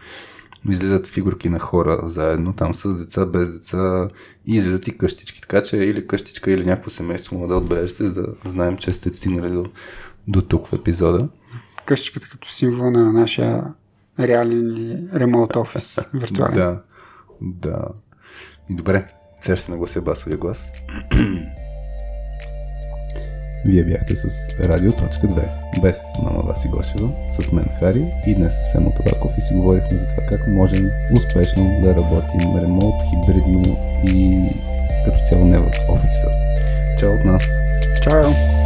излизат 0.70 1.08
фигурки 1.08 1.50
на 1.50 1.60
хора 1.60 2.02
заедно, 2.04 2.54
там 2.54 2.74
с 2.74 2.98
деца, 2.98 3.26
без 3.26 3.54
деца 3.54 4.08
и 4.48 4.56
излизат 4.56 4.88
и 4.88 4.98
къщички. 4.98 5.42
Така 5.42 5.64
че 5.64 5.78
или 5.78 6.08
къщичка, 6.08 6.52
или 6.52 6.66
някакво 6.66 6.90
семейство 6.90 7.36
мога 7.36 7.48
да 7.48 7.56
отбележите, 7.56 8.04
за 8.04 8.14
да 8.14 8.28
знаем, 8.46 8.78
че 8.78 8.94
сте 8.94 9.14
стигнали 9.14 9.50
до, 9.50 9.66
до 10.28 10.42
тук 10.42 10.68
в 10.68 10.74
епизода. 10.74 11.28
къщичката 11.86 12.30
като 12.30 12.52
символ 12.52 12.92
на 12.92 13.14
нашия 13.14 13.74
реален 14.20 15.10
ремонт 15.14 15.56
офис, 15.56 16.00
виртуален. 16.14 16.54
Да, 16.54 16.82
да. 17.42 17.88
И 18.70 18.76
добре, 18.76 19.08
сега 19.42 19.56
ще 19.56 19.72
наглася 19.72 20.02
басовия 20.02 20.38
глас. 20.38 20.68
Вие 23.66 23.84
бяхте 23.84 24.16
с 24.16 24.50
Радио.2, 24.60 25.82
без 25.82 26.02
мама 26.24 26.42
Васи 26.42 26.68
Гошева, 26.68 27.10
с 27.30 27.52
мен 27.52 27.70
Хари 27.80 28.14
и 28.28 28.36
днес 28.36 28.54
с 28.72 28.76
Емо 28.76 28.92
Табаков 28.92 29.32
и 29.38 29.42
си 29.42 29.54
говорихме 29.54 29.98
за 29.98 30.08
това 30.08 30.26
как 30.30 30.48
можем 30.48 30.90
успешно 31.14 31.82
да 31.84 31.96
работим 31.96 32.58
ремонт, 32.62 32.96
хибридно 33.10 33.78
и 34.08 34.50
като 35.06 35.18
цяло 35.30 35.46
не 35.46 35.60
в 35.60 35.72
офиса. 35.90 36.28
Чао 36.98 37.14
от 37.14 37.26
нас! 37.26 37.44
Чао! 38.04 38.63